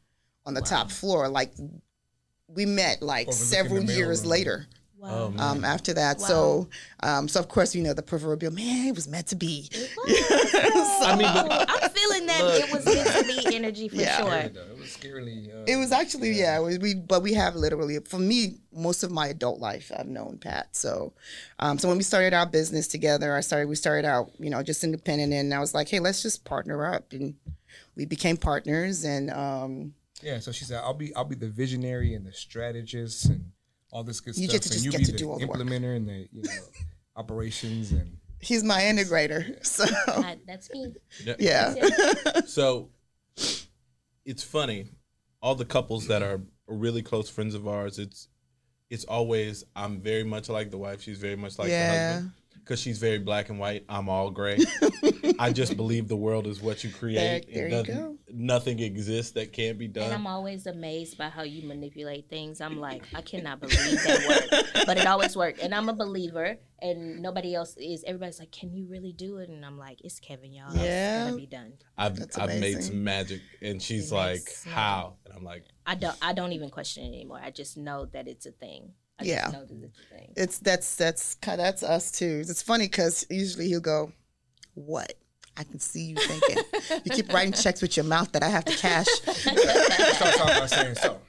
on 0.46 0.54
the 0.54 0.62
top 0.62 0.92
floor. 0.92 1.28
Like 1.30 1.54
we 2.48 2.66
met 2.66 3.02
like 3.02 3.28
Overlooking 3.30 3.34
several 3.48 3.84
years 3.84 4.24
mailroom. 4.24 4.28
later. 4.28 4.68
Wow. 5.04 5.34
Oh. 5.38 5.44
Um, 5.44 5.66
after 5.66 5.94
that, 5.96 6.20
Wow. 6.20 6.26
so 6.28 6.70
um, 7.02 7.28
so 7.28 7.40
of 7.42 7.50
course 7.50 7.76
you 7.76 7.84
know 7.84 7.94
the 7.94 8.02
proverbial 8.02 8.54
man. 8.54 8.88
It 8.88 8.96
was 8.96 9.08
meant 9.08 9.28
to 9.28 9.36
be. 9.36 9.68
It 9.72 9.92
was. 9.98 11.08
I 11.08 11.16
mean, 11.18 11.34
but- 11.34 11.70
I'm 11.70 11.90
feeling 11.90 12.26
that 12.28 12.42
Look. 12.42 12.64
it 12.64 12.72
was 12.72 12.86
meant 12.86 13.10
to 13.28 13.50
be 13.50 13.56
energy 13.56 13.90
for 13.90 13.96
Yeah. 13.96 14.18
sure. 14.18 14.28
Scary, 14.30 14.48
though. 14.50 14.62
It 14.72 14.80
was 14.80 14.90
scarily. 14.98 15.54
Uh, 15.54 15.64
It 15.68 15.76
was 15.76 15.92
actually 15.92 16.32
yeah. 16.32 16.62
we, 16.62 16.78
we 16.78 16.94
but 16.96 17.22
we 17.22 17.34
have 17.34 17.56
literally 17.56 18.00
for 18.00 18.18
me 18.20 18.60
most 18.72 19.04
of 19.04 19.12
my 19.12 19.28
adult 19.28 19.60
life 19.60 19.92
I've 19.98 20.08
known 20.08 20.38
Pat. 20.40 20.74
So, 20.76 21.14
um, 21.60 21.78
so 21.78 21.88
when 21.90 21.98
we 21.98 22.04
started 22.04 22.34
our 22.34 22.46
business 22.46 22.88
together, 22.88 23.36
I 23.36 23.42
started 23.42 23.68
we 23.68 23.76
started 23.76 24.08
out 24.08 24.32
you 24.40 24.50
know 24.50 24.64
just 24.64 24.84
independent, 24.86 25.34
and 25.34 25.54
I 25.54 25.60
was 25.60 25.74
like, 25.74 25.90
hey, 25.90 26.00
let's 26.00 26.22
just 26.22 26.46
partner 26.46 26.86
up, 26.86 27.12
and 27.12 27.36
we 27.98 28.06
became 28.06 28.38
partners, 28.38 29.04
and 29.04 29.30
um, 29.32 29.94
Yeah, 30.22 30.40
so 30.40 30.52
she 30.54 30.64
said, 30.66 30.80
"I'll 30.84 30.94
be 30.94 31.14
I'll 31.14 31.26
be 31.26 31.36
the 31.36 31.50
visionary 31.50 32.14
and 32.14 32.26
the 32.26 32.32
strategist 32.34 33.26
and 33.26 33.52
all 33.94 34.04
this 34.04 34.20
good 34.20 34.36
You 34.36 34.50
stuff, 34.50 34.54
get 34.54 34.62
to 34.64 34.70
and 34.70 34.74
just 34.74 34.86
you 34.86 34.92
get 34.92 34.98
be 35.00 35.06
to 35.06 35.12
the 35.14 35.18
do 35.18 35.30
all 35.32 35.40
the 35.40 35.46
work." 35.48 35.58
implementer 35.58 35.96
and 35.96 36.08
the 36.10 36.28
you 36.34 36.42
know 36.44 36.52
operations 37.16 37.92
and 37.94 38.18
he's 38.40 38.64
my 38.64 38.82
integrator. 38.82 39.64
So 39.66 39.86
I- 40.08 40.38
that's 40.46 40.70
me. 40.72 40.94
yeah, 41.40 41.74
So 42.46 42.90
it's 44.26 44.44
funny. 44.44 44.90
All 45.42 45.56
the 45.56 45.66
couples 45.66 46.08
that 46.08 46.22
are 46.24 46.42
really 46.68 47.02
close 47.02 47.30
friends 47.30 47.54
of 47.56 47.68
ours, 47.68 48.00
it's 48.00 48.28
it's 48.90 49.06
always 49.06 49.64
I'm 49.76 50.00
very 50.02 50.24
much 50.24 50.50
like 50.50 50.72
the 50.72 50.78
wife. 50.78 51.02
She's 51.02 51.18
very 51.20 51.36
much 51.36 51.58
like 51.60 51.68
the 51.68 51.74
Yeah. 51.74 52.12
husband. 52.14 52.32
Because 52.64 52.80
she's 52.80 52.98
very 52.98 53.20
black 53.20 53.50
and 53.50 53.60
white. 53.60 53.84
I'm 53.90 54.08
all 54.08 54.30
gray. 54.32 54.58
I 55.40 55.52
just 55.52 55.76
believe 55.78 56.08
the 56.08 56.16
world 56.16 56.48
is 56.48 56.62
what 56.62 56.84
you 56.84 56.90
create. 56.92 57.46
There- 57.54 57.68
there 57.70 57.80
you 57.80 57.84
go. 57.86 58.18
nothing 58.32 58.80
exists 58.80 59.34
that 59.34 59.52
can't 59.52 59.78
be 59.78 59.88
done. 59.88 60.04
And 60.04 60.12
done. 60.12 60.20
I'm 60.22 60.28
always 60.28 60.66
amazed 60.66 61.18
by 61.18 61.30
how 61.30 61.44
you 61.44 61.68
manipulate 61.68 62.30
things. 62.30 62.62
I'm 62.62 62.80
like, 62.80 63.04
I 63.14 63.22
cannot 63.22 63.60
believe 63.60 63.78
that 64.04 64.26
worked. 64.28 64.86
But 64.86 64.98
it 64.98 65.06
always 65.06 65.36
worked. 65.36 65.60
And 65.60 65.74
I'm 65.76 65.90
a 65.90 65.94
believer 65.94 66.58
and 66.82 67.22
nobody 67.22 67.54
else 67.56 67.76
is. 67.78 68.04
Everybody's 68.08 68.40
like, 68.40 68.52
Can 68.52 68.74
you 68.74 68.86
really 68.88 69.12
do 69.14 69.38
it? 69.38 69.50
And 69.50 69.66
I'm 69.66 69.78
like, 69.78 70.00
It's 70.02 70.20
Kevin, 70.20 70.54
y'all. 70.54 70.74
Yeah. 70.76 71.22
It's 71.24 71.32
gonna 71.32 71.38
be 71.42 71.46
done. 71.48 71.74
I've 71.98 72.18
That's 72.18 72.38
I've 72.38 72.60
made 72.60 72.82
some 72.84 73.04
magic, 73.04 73.42
and 73.62 73.82
she's 73.82 74.10
He 74.10 74.16
like, 74.16 74.36
makes 74.36 74.64
"How?" 74.64 75.16
And 75.26 75.36
I'm 75.36 75.44
like, 75.44 75.64
I 75.86 75.96
don't 75.96 76.16
I 76.22 76.34
don't 76.34 76.54
even 76.54 76.70
question 76.70 77.04
it 77.04 77.08
anymore. 77.10 77.40
I 77.44 77.52
just 77.52 77.78
know 77.78 78.06
that 78.14 78.28
it's 78.28 78.46
a 78.46 78.52
thing. 78.52 78.94
I 79.20 79.24
Yeah. 79.26 79.42
just 79.42 79.54
know 79.54 79.66
that 79.66 79.84
it's 79.84 79.98
a 80.12 80.42
it's 80.42 80.58
that's 80.60 80.96
that's 80.96 81.36
that's 81.36 81.84
us 81.84 82.12
too. 82.12 82.44
It's 82.48 82.62
funny 82.62 82.86
because 82.86 83.26
usually 83.30 83.68
he'll 83.68 83.80
go, 83.80 84.12
"What?" 84.74 85.14
I 85.56 85.64
can 85.64 85.80
see 85.80 86.06
you 86.06 86.16
thinking. 86.16 86.58
you 87.06 87.12
keep 87.12 87.32
writing 87.32 87.54
checks 87.54 87.82
with 87.82 87.96
your 87.96 88.06
mouth 88.06 88.32
that 88.32 88.42
I 88.44 88.50
have 88.50 88.66
to 88.66 88.76
cash. 88.76 89.06
starts 89.08 90.42
off 90.42 90.60
by 90.60 90.66
saying, 90.66 90.96
"So, 90.96 91.20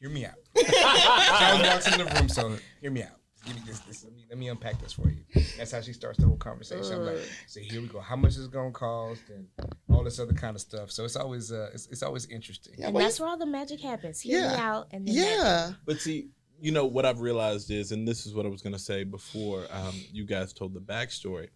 hear 0.00 0.08
me 0.10 0.24
out." 0.26 0.34
Charles 0.66 1.62
walks 1.62 1.92
in 1.92 1.98
the 1.98 2.14
room, 2.14 2.28
so 2.28 2.56
hear 2.80 2.90
me 2.90 3.02
out. 3.02 3.10
Give 3.44 3.56
me 3.56 3.62
this, 3.66 3.80
this. 3.80 4.04
Let 4.04 4.14
me, 4.14 4.24
let 4.30 4.38
me 4.38 4.48
unpack 4.48 4.80
this 4.80 4.94
for 4.94 5.10
you. 5.10 5.18
That's 5.58 5.70
how 5.72 5.82
she 5.82 5.92
starts 5.92 6.18
the 6.18 6.26
whole 6.26 6.38
conversation. 6.38 6.94
I'm 6.94 7.04
like, 7.04 7.18
so 7.46 7.60
here 7.60 7.82
we 7.82 7.88
go. 7.88 8.00
How 8.00 8.16
much 8.16 8.30
is 8.38 8.46
it 8.46 8.50
gonna 8.50 8.70
cost? 8.70 9.20
And 9.28 9.46
all 9.90 10.02
this 10.02 10.18
other 10.18 10.32
kind 10.32 10.56
of 10.56 10.62
stuff. 10.62 10.90
So 10.90 11.04
it's 11.04 11.16
always 11.16 11.52
uh, 11.52 11.68
it's, 11.74 11.86
it's 11.88 12.02
always 12.02 12.24
interesting. 12.30 12.76
Yeah, 12.78 12.86
And 12.86 12.94
well, 12.94 13.04
that's 13.04 13.20
where 13.20 13.28
all 13.28 13.36
the 13.36 13.44
magic 13.44 13.80
happens. 13.82 14.22
Hear 14.22 14.40
me 14.40 14.46
Yeah. 14.46 14.70
out 14.70 14.86
and 14.92 15.06
then 15.06 15.14
magic. 15.14 15.30
yeah, 15.36 15.72
But 15.84 16.00
see, 16.00 16.28
you 16.64 16.72
know 16.72 16.86
what 16.86 17.04
I've 17.04 17.20
realized 17.20 17.70
is, 17.70 17.92
and 17.92 18.08
this 18.08 18.24
is 18.24 18.34
what 18.34 18.46
I 18.46 18.48
was 18.48 18.62
going 18.62 18.72
to 18.72 18.78
say 18.78 19.04
before 19.04 19.66
um, 19.70 20.02
you 20.10 20.24
guys 20.24 20.54
told 20.54 20.72
the 20.72 20.80
backstory. 20.80 21.48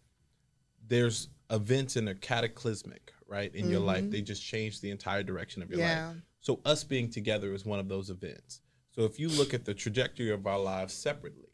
There's 0.87 1.31
events 1.51 1.97
in 1.97 2.09
a 2.09 2.15
cataclysmic, 2.15 3.15
right, 3.27 3.55
in 3.55 3.71
your 3.71 3.81
life. 3.81 4.11
They 4.11 4.21
just 4.21 4.45
change 4.45 4.83
the 4.83 4.91
entire 4.91 5.23
direction 5.23 5.63
of 5.63 5.71
your 5.71 5.81
Yeah. 5.81 6.09
life. 6.09 6.23
So 6.43 6.61
us 6.67 6.85
being 6.85 7.09
together 7.11 7.55
is 7.55 7.65
one 7.65 7.79
of 7.79 7.89
those 7.89 8.11
events. 8.11 8.61
So 8.95 9.05
if 9.07 9.19
you 9.19 9.31
look 9.31 9.55
at 9.55 9.65
the 9.65 9.73
trajectory 9.73 10.31
of 10.31 10.47
our 10.47 10.59
lives 10.59 10.93
separately, 10.93 11.49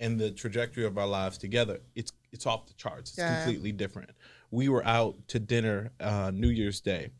and 0.00 0.18
the 0.18 0.32
trajectory 0.32 0.84
of 0.84 0.98
our 0.98 1.06
lives 1.06 1.38
together, 1.38 1.78
it's 1.94 2.12
it's 2.32 2.46
off 2.46 2.66
the 2.66 2.74
charts. 2.74 3.10
It's 3.10 3.18
Yeah. 3.18 3.26
completely 3.28 3.70
different. 3.70 4.10
We 4.50 4.68
were 4.68 4.84
out 4.84 5.28
to 5.28 5.38
dinner 5.38 5.92
uh, 6.00 6.32
New 6.34 6.48
Year's 6.48 6.80
Day, 6.80 7.10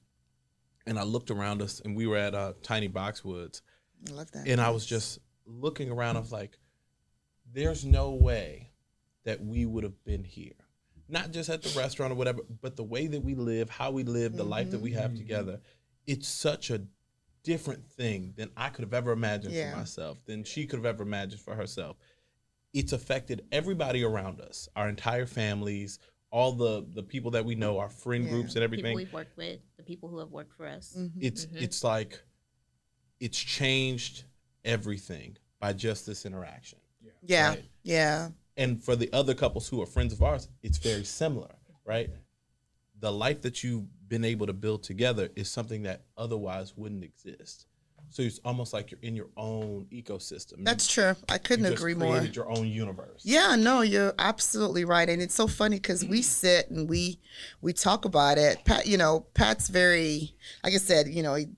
and 0.86 0.98
I 0.98 1.04
looked 1.04 1.30
around 1.30 1.62
us, 1.62 1.78
and 1.78 1.94
we 1.94 2.08
were 2.08 2.16
at 2.16 2.34
uh, 2.34 2.54
Tiny 2.64 2.88
Boxwoods, 2.88 3.60
I 4.08 4.12
love 4.12 4.30
that. 4.32 4.48
and 4.48 4.60
I 4.60 4.70
was 4.70 4.84
just 4.84 5.20
looking 5.60 5.90
around. 5.90 6.16
I 6.16 6.20
was 6.20 6.32
like, 6.32 6.58
"There's 7.52 7.84
no 7.84 8.12
way 8.12 8.70
that 9.24 9.44
we 9.44 9.66
would 9.66 9.84
have 9.84 10.02
been 10.04 10.24
here, 10.24 10.54
not 11.08 11.30
just 11.32 11.48
at 11.50 11.62
the 11.62 11.78
restaurant 11.78 12.12
or 12.12 12.16
whatever, 12.16 12.42
but 12.60 12.76
the 12.76 12.84
way 12.84 13.06
that 13.06 13.20
we 13.22 13.34
live, 13.34 13.70
how 13.70 13.90
we 13.90 14.04
live, 14.04 14.34
the 14.36 14.44
life 14.44 14.70
that 14.70 14.80
we 14.80 14.92
have 14.92 15.14
together. 15.14 15.60
It's 16.06 16.26
such 16.26 16.70
a 16.70 16.82
different 17.44 17.86
thing 17.86 18.32
than 18.36 18.50
I 18.56 18.68
could 18.68 18.82
have 18.82 18.94
ever 18.94 19.12
imagined 19.12 19.54
Yeah. 19.54 19.72
for 19.72 19.78
myself, 19.78 20.24
than 20.24 20.44
she 20.44 20.66
could 20.66 20.78
have 20.78 20.86
ever 20.86 21.02
imagined 21.02 21.40
for 21.40 21.54
herself. 21.54 21.96
It's 22.72 22.92
affected 22.92 23.46
everybody 23.52 24.02
around 24.02 24.40
us, 24.40 24.68
our 24.76 24.88
entire 24.88 25.26
families, 25.26 25.98
all 26.30 26.52
the 26.52 26.86
the 26.94 27.02
people 27.02 27.30
that 27.32 27.44
we 27.44 27.54
know, 27.54 27.78
our 27.78 27.90
friend 27.90 28.24
Yeah. 28.24 28.30
groups 28.30 28.54
and 28.56 28.62
People 28.62 28.64
everything 28.64 28.96
we've 28.96 29.12
worked 29.12 29.36
with, 29.36 29.60
the 29.76 29.82
people 29.82 30.08
who 30.08 30.18
have 30.18 30.30
worked 30.30 30.54
for 30.54 30.66
us. 30.66 30.94
Mhm. 30.96 31.12
it's 31.20 31.46
Mhm. 31.46 31.60
it's 31.62 31.84
like 31.84 32.22
it's 33.20 33.38
changed 33.38 34.24
everything 34.64 35.36
by 35.62 35.72
just 35.72 36.04
this 36.04 36.26
interaction 36.26 36.78
yeah, 37.24 37.50
right. 37.50 37.64
yeah, 37.84 38.28
and 38.56 38.82
for 38.82 38.96
the 38.96 39.08
other 39.12 39.32
couples 39.32 39.68
who 39.68 39.80
are 39.80 39.86
friends 39.86 40.12
of 40.12 40.22
ours 40.22 40.48
it's 40.62 40.78
very 40.78 41.04
similar 41.04 41.54
right 41.86 42.10
the 43.00 43.10
life 43.10 43.40
that 43.42 43.64
you've 43.64 43.84
been 44.08 44.24
able 44.24 44.46
to 44.46 44.52
build 44.52 44.82
together 44.82 45.30
is 45.36 45.48
something 45.50 45.84
that 45.84 46.02
otherwise 46.18 46.74
wouldn't 46.76 47.04
exist 47.04 47.66
so 48.10 48.22
it's 48.22 48.40
almost 48.44 48.74
like 48.74 48.90
you're 48.90 49.00
in 49.02 49.16
your 49.16 49.30
own 49.36 49.86
ecosystem 49.90 50.64
that's 50.64 50.86
true. 50.86 51.14
I 51.30 51.38
couldn't 51.38 51.64
agree 51.64 51.94
more. 51.94 52.20
your 52.20 52.50
own 52.50 52.66
universe 52.66 53.22
Yeah, 53.24 53.56
no, 53.56 53.80
you're 53.80 54.12
absolutely 54.18 54.84
right, 54.84 55.08
and 55.08 55.22
it's 55.22 55.34
so 55.34 55.46
funny 55.46 55.76
because 55.76 56.04
we 56.04 56.20
sit 56.20 56.68
and 56.70 56.88
we 56.90 57.20
we 57.62 57.72
talk 57.72 58.04
about 58.04 58.36
it. 58.36 58.64
Pat, 58.64 58.86
you 58.86 58.98
know, 58.98 59.26
Pat's 59.32 59.68
very, 59.68 60.34
like 60.62 60.74
I 60.74 60.78
said, 60.78 61.08
you 61.08 61.22
know, 61.22 61.34
he- 61.36 61.48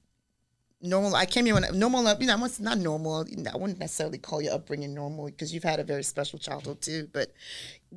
normal. 0.85 1.15
I 1.15 1.27
came 1.27 1.47
here 1.47 1.55
when 1.55 1.67
normal. 1.79 2.05
You 2.21 2.27
know, 2.27 2.45
it's 2.45 2.61
not 2.61 2.79
normal. 2.79 3.29
you 3.29 3.39
know, 3.39 3.51
I 3.53 3.57
wouldn't 3.57 3.79
necessarily 3.79 4.19
call 4.19 4.43
your 4.43 4.55
upbringing 4.55 4.95
normal 4.95 5.27
because 5.27 5.53
you've 5.53 5.65
had 5.65 5.81
a 5.81 5.85
very 5.85 6.03
special 6.03 6.39
childhood 6.39 6.81
too. 6.81 7.09
But 7.13 7.33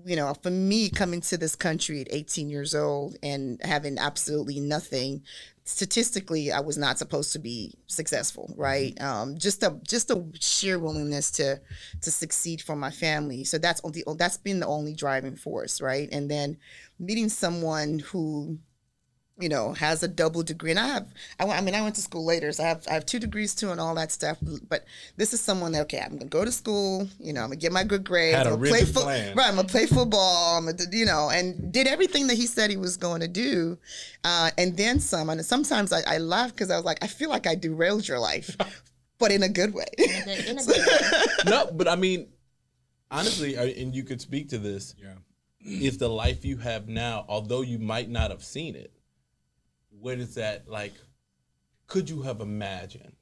you 0.05 0.15
know, 0.15 0.33
for 0.41 0.49
me, 0.49 0.89
coming 0.89 1.21
to 1.21 1.37
this 1.37 1.55
country 1.55 2.01
at 2.01 2.07
18 2.11 2.49
years 2.49 2.73
old 2.73 3.17
and 3.21 3.59
having 3.63 3.97
absolutely 3.97 4.59
nothing, 4.59 5.23
statistically, 5.63 6.51
I 6.51 6.61
was 6.61 6.77
not 6.77 6.97
supposed 6.97 7.33
to 7.33 7.39
be 7.39 7.73
successful, 7.87 8.53
right? 8.55 8.99
Um, 9.01 9.37
just 9.37 9.63
a 9.63 9.77
just 9.87 10.09
a 10.09 10.23
sheer 10.39 10.79
willingness 10.79 11.29
to 11.31 11.59
to 12.01 12.11
succeed 12.11 12.61
for 12.61 12.75
my 12.75 12.91
family. 12.91 13.43
So 13.43 13.57
that's 13.57 13.81
the 13.81 14.03
that's 14.17 14.37
been 14.37 14.59
the 14.59 14.67
only 14.67 14.93
driving 14.93 15.35
force, 15.35 15.81
right? 15.81 16.07
And 16.11 16.31
then 16.31 16.57
meeting 16.99 17.29
someone 17.29 17.99
who 17.99 18.59
you 19.39 19.49
know, 19.49 19.73
has 19.73 20.01
a 20.01 20.07
double 20.07 20.41
degree. 20.41 20.71
And 20.71 20.79
I 20.79 20.87
have, 20.87 21.07
I, 21.39 21.45
I 21.45 21.61
mean, 21.61 21.75
I 21.75 21.81
went 21.81 21.95
to 21.95 22.01
school 22.01 22.25
later, 22.25 22.51
so 22.51 22.63
I 22.63 22.67
have, 22.67 22.87
I 22.89 22.93
have 22.93 23.05
two 23.05 23.19
degrees 23.19 23.53
too 23.53 23.69
and 23.71 23.79
all 23.79 23.93
that 23.95 24.11
stuff. 24.11 24.37
But 24.67 24.85
this 25.15 25.31
is 25.33 25.39
someone 25.39 25.71
that, 25.73 25.81
okay, 25.83 25.99
I'm 25.99 26.09
going 26.09 26.19
to 26.21 26.25
go 26.25 26.43
to 26.43 26.51
school, 26.51 27.07
you 27.19 27.33
know, 27.33 27.41
I'm 27.41 27.49
going 27.49 27.59
to 27.59 27.61
get 27.61 27.71
my 27.71 27.83
good 27.83 28.03
grades. 28.03 28.35
Had 28.35 28.47
a 28.47 28.51
I'm 28.51 28.55
gonna 28.55 28.69
play 28.69 28.79
rigid 28.79 28.95
fo- 28.95 29.01
plan. 29.03 29.35
Right, 29.35 29.47
I'm 29.47 29.55
going 29.55 29.67
to 29.67 29.71
play 29.71 29.85
football, 29.85 30.57
I'm 30.57 30.65
gonna, 30.65 30.77
you 30.91 31.05
know, 31.05 31.29
and 31.31 31.71
did 31.71 31.85
everything 31.87 32.27
that 32.27 32.35
he 32.35 32.47
said 32.47 32.69
he 32.71 32.77
was 32.77 32.97
going 32.97 33.21
to 33.21 33.27
do. 33.27 33.77
Uh, 34.23 34.49
and 34.57 34.75
then 34.75 34.99
some. 34.99 35.29
And 35.29 35.45
sometimes 35.45 35.93
I, 35.93 36.01
I 36.07 36.17
laugh 36.17 36.51
because 36.51 36.71
I 36.71 36.75
was 36.75 36.85
like, 36.85 37.03
I 37.03 37.07
feel 37.07 37.29
like 37.29 37.45
I 37.47 37.53
derailed 37.55 38.07
your 38.07 38.19
life, 38.19 38.57
but 39.19 39.31
in 39.31 39.43
a 39.43 39.49
good 39.49 39.73
way. 39.73 39.85
In 39.99 40.29
a 40.29 40.49
in 40.51 40.57
a 40.59 40.63
good 40.63 40.77
way. 40.85 41.21
no 41.45 41.69
but 41.73 41.87
i 41.87 41.95
mean 41.95 42.27
honestly 43.11 43.57
I- 43.57 43.65
and 43.81 43.93
you 43.95 44.03
could 44.03 44.21
speak 44.21 44.49
to 44.49 44.57
this 44.57 44.95
Yeah. 45.01 45.13
is 45.63 45.97
the 45.97 46.09
life 46.09 46.43
you 46.45 46.57
have 46.57 46.87
now, 46.87 47.25
although 47.27 47.61
you 47.61 47.79
might 47.79 48.09
not 48.09 48.31
have 48.31 48.43
seen 48.43 48.75
it, 48.75 48.91
what 49.99 50.17
is 50.19 50.35
that 50.35 50.67
like? 50.67 50.93
Could 51.87 52.09
you 52.09 52.21
have 52.23 52.41
imagined? 52.41 53.13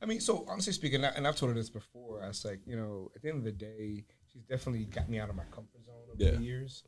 I 0.00 0.06
mean, 0.06 0.20
so 0.20 0.44
honestly 0.48 0.72
speaking, 0.72 0.96
and 0.96 1.06
I- 1.06 1.16
and 1.16 1.26
I've 1.26 1.36
told 1.36 1.50
her 1.50 1.54
this 1.54 1.70
before. 1.70 2.22
I 2.22 2.28
was 2.28 2.44
like, 2.44 2.60
you 2.66 2.76
know, 2.76 3.10
at 3.14 3.22
the 3.22 3.28
end 3.28 3.38
of 3.38 3.44
the 3.44 3.52
day, 3.52 4.04
she's 4.26 4.42
definitely 4.44 4.84
got 4.86 5.08
me 5.08 5.18
out 5.18 5.30
of 5.30 5.36
my 5.36 5.44
comfort 5.44 5.84
zone 5.84 5.94
over 6.10 6.22
Yeah. 6.22 6.32
the 6.32 6.42
years. 6.42 6.84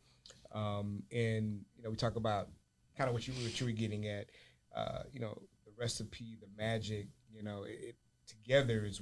Um, 0.52 1.02
and 1.12 1.64
you 1.76 1.82
know, 1.82 1.90
we 1.90 1.96
talk 1.96 2.16
about 2.16 2.50
kind 2.96 3.08
of 3.08 3.14
what 3.14 3.26
you 3.26 3.34
what 3.34 3.58
you 3.60 3.66
were 3.66 3.72
getting 3.72 4.06
at. 4.06 4.30
Uh, 4.74 5.02
you 5.12 5.20
know, 5.20 5.42
the 5.64 5.72
recipe, 5.78 6.36
the 6.40 6.48
magic. 6.56 7.08
You 7.30 7.42
know, 7.42 7.64
it, 7.64 7.78
it 7.82 7.96
together 8.26 8.84
is 8.84 9.00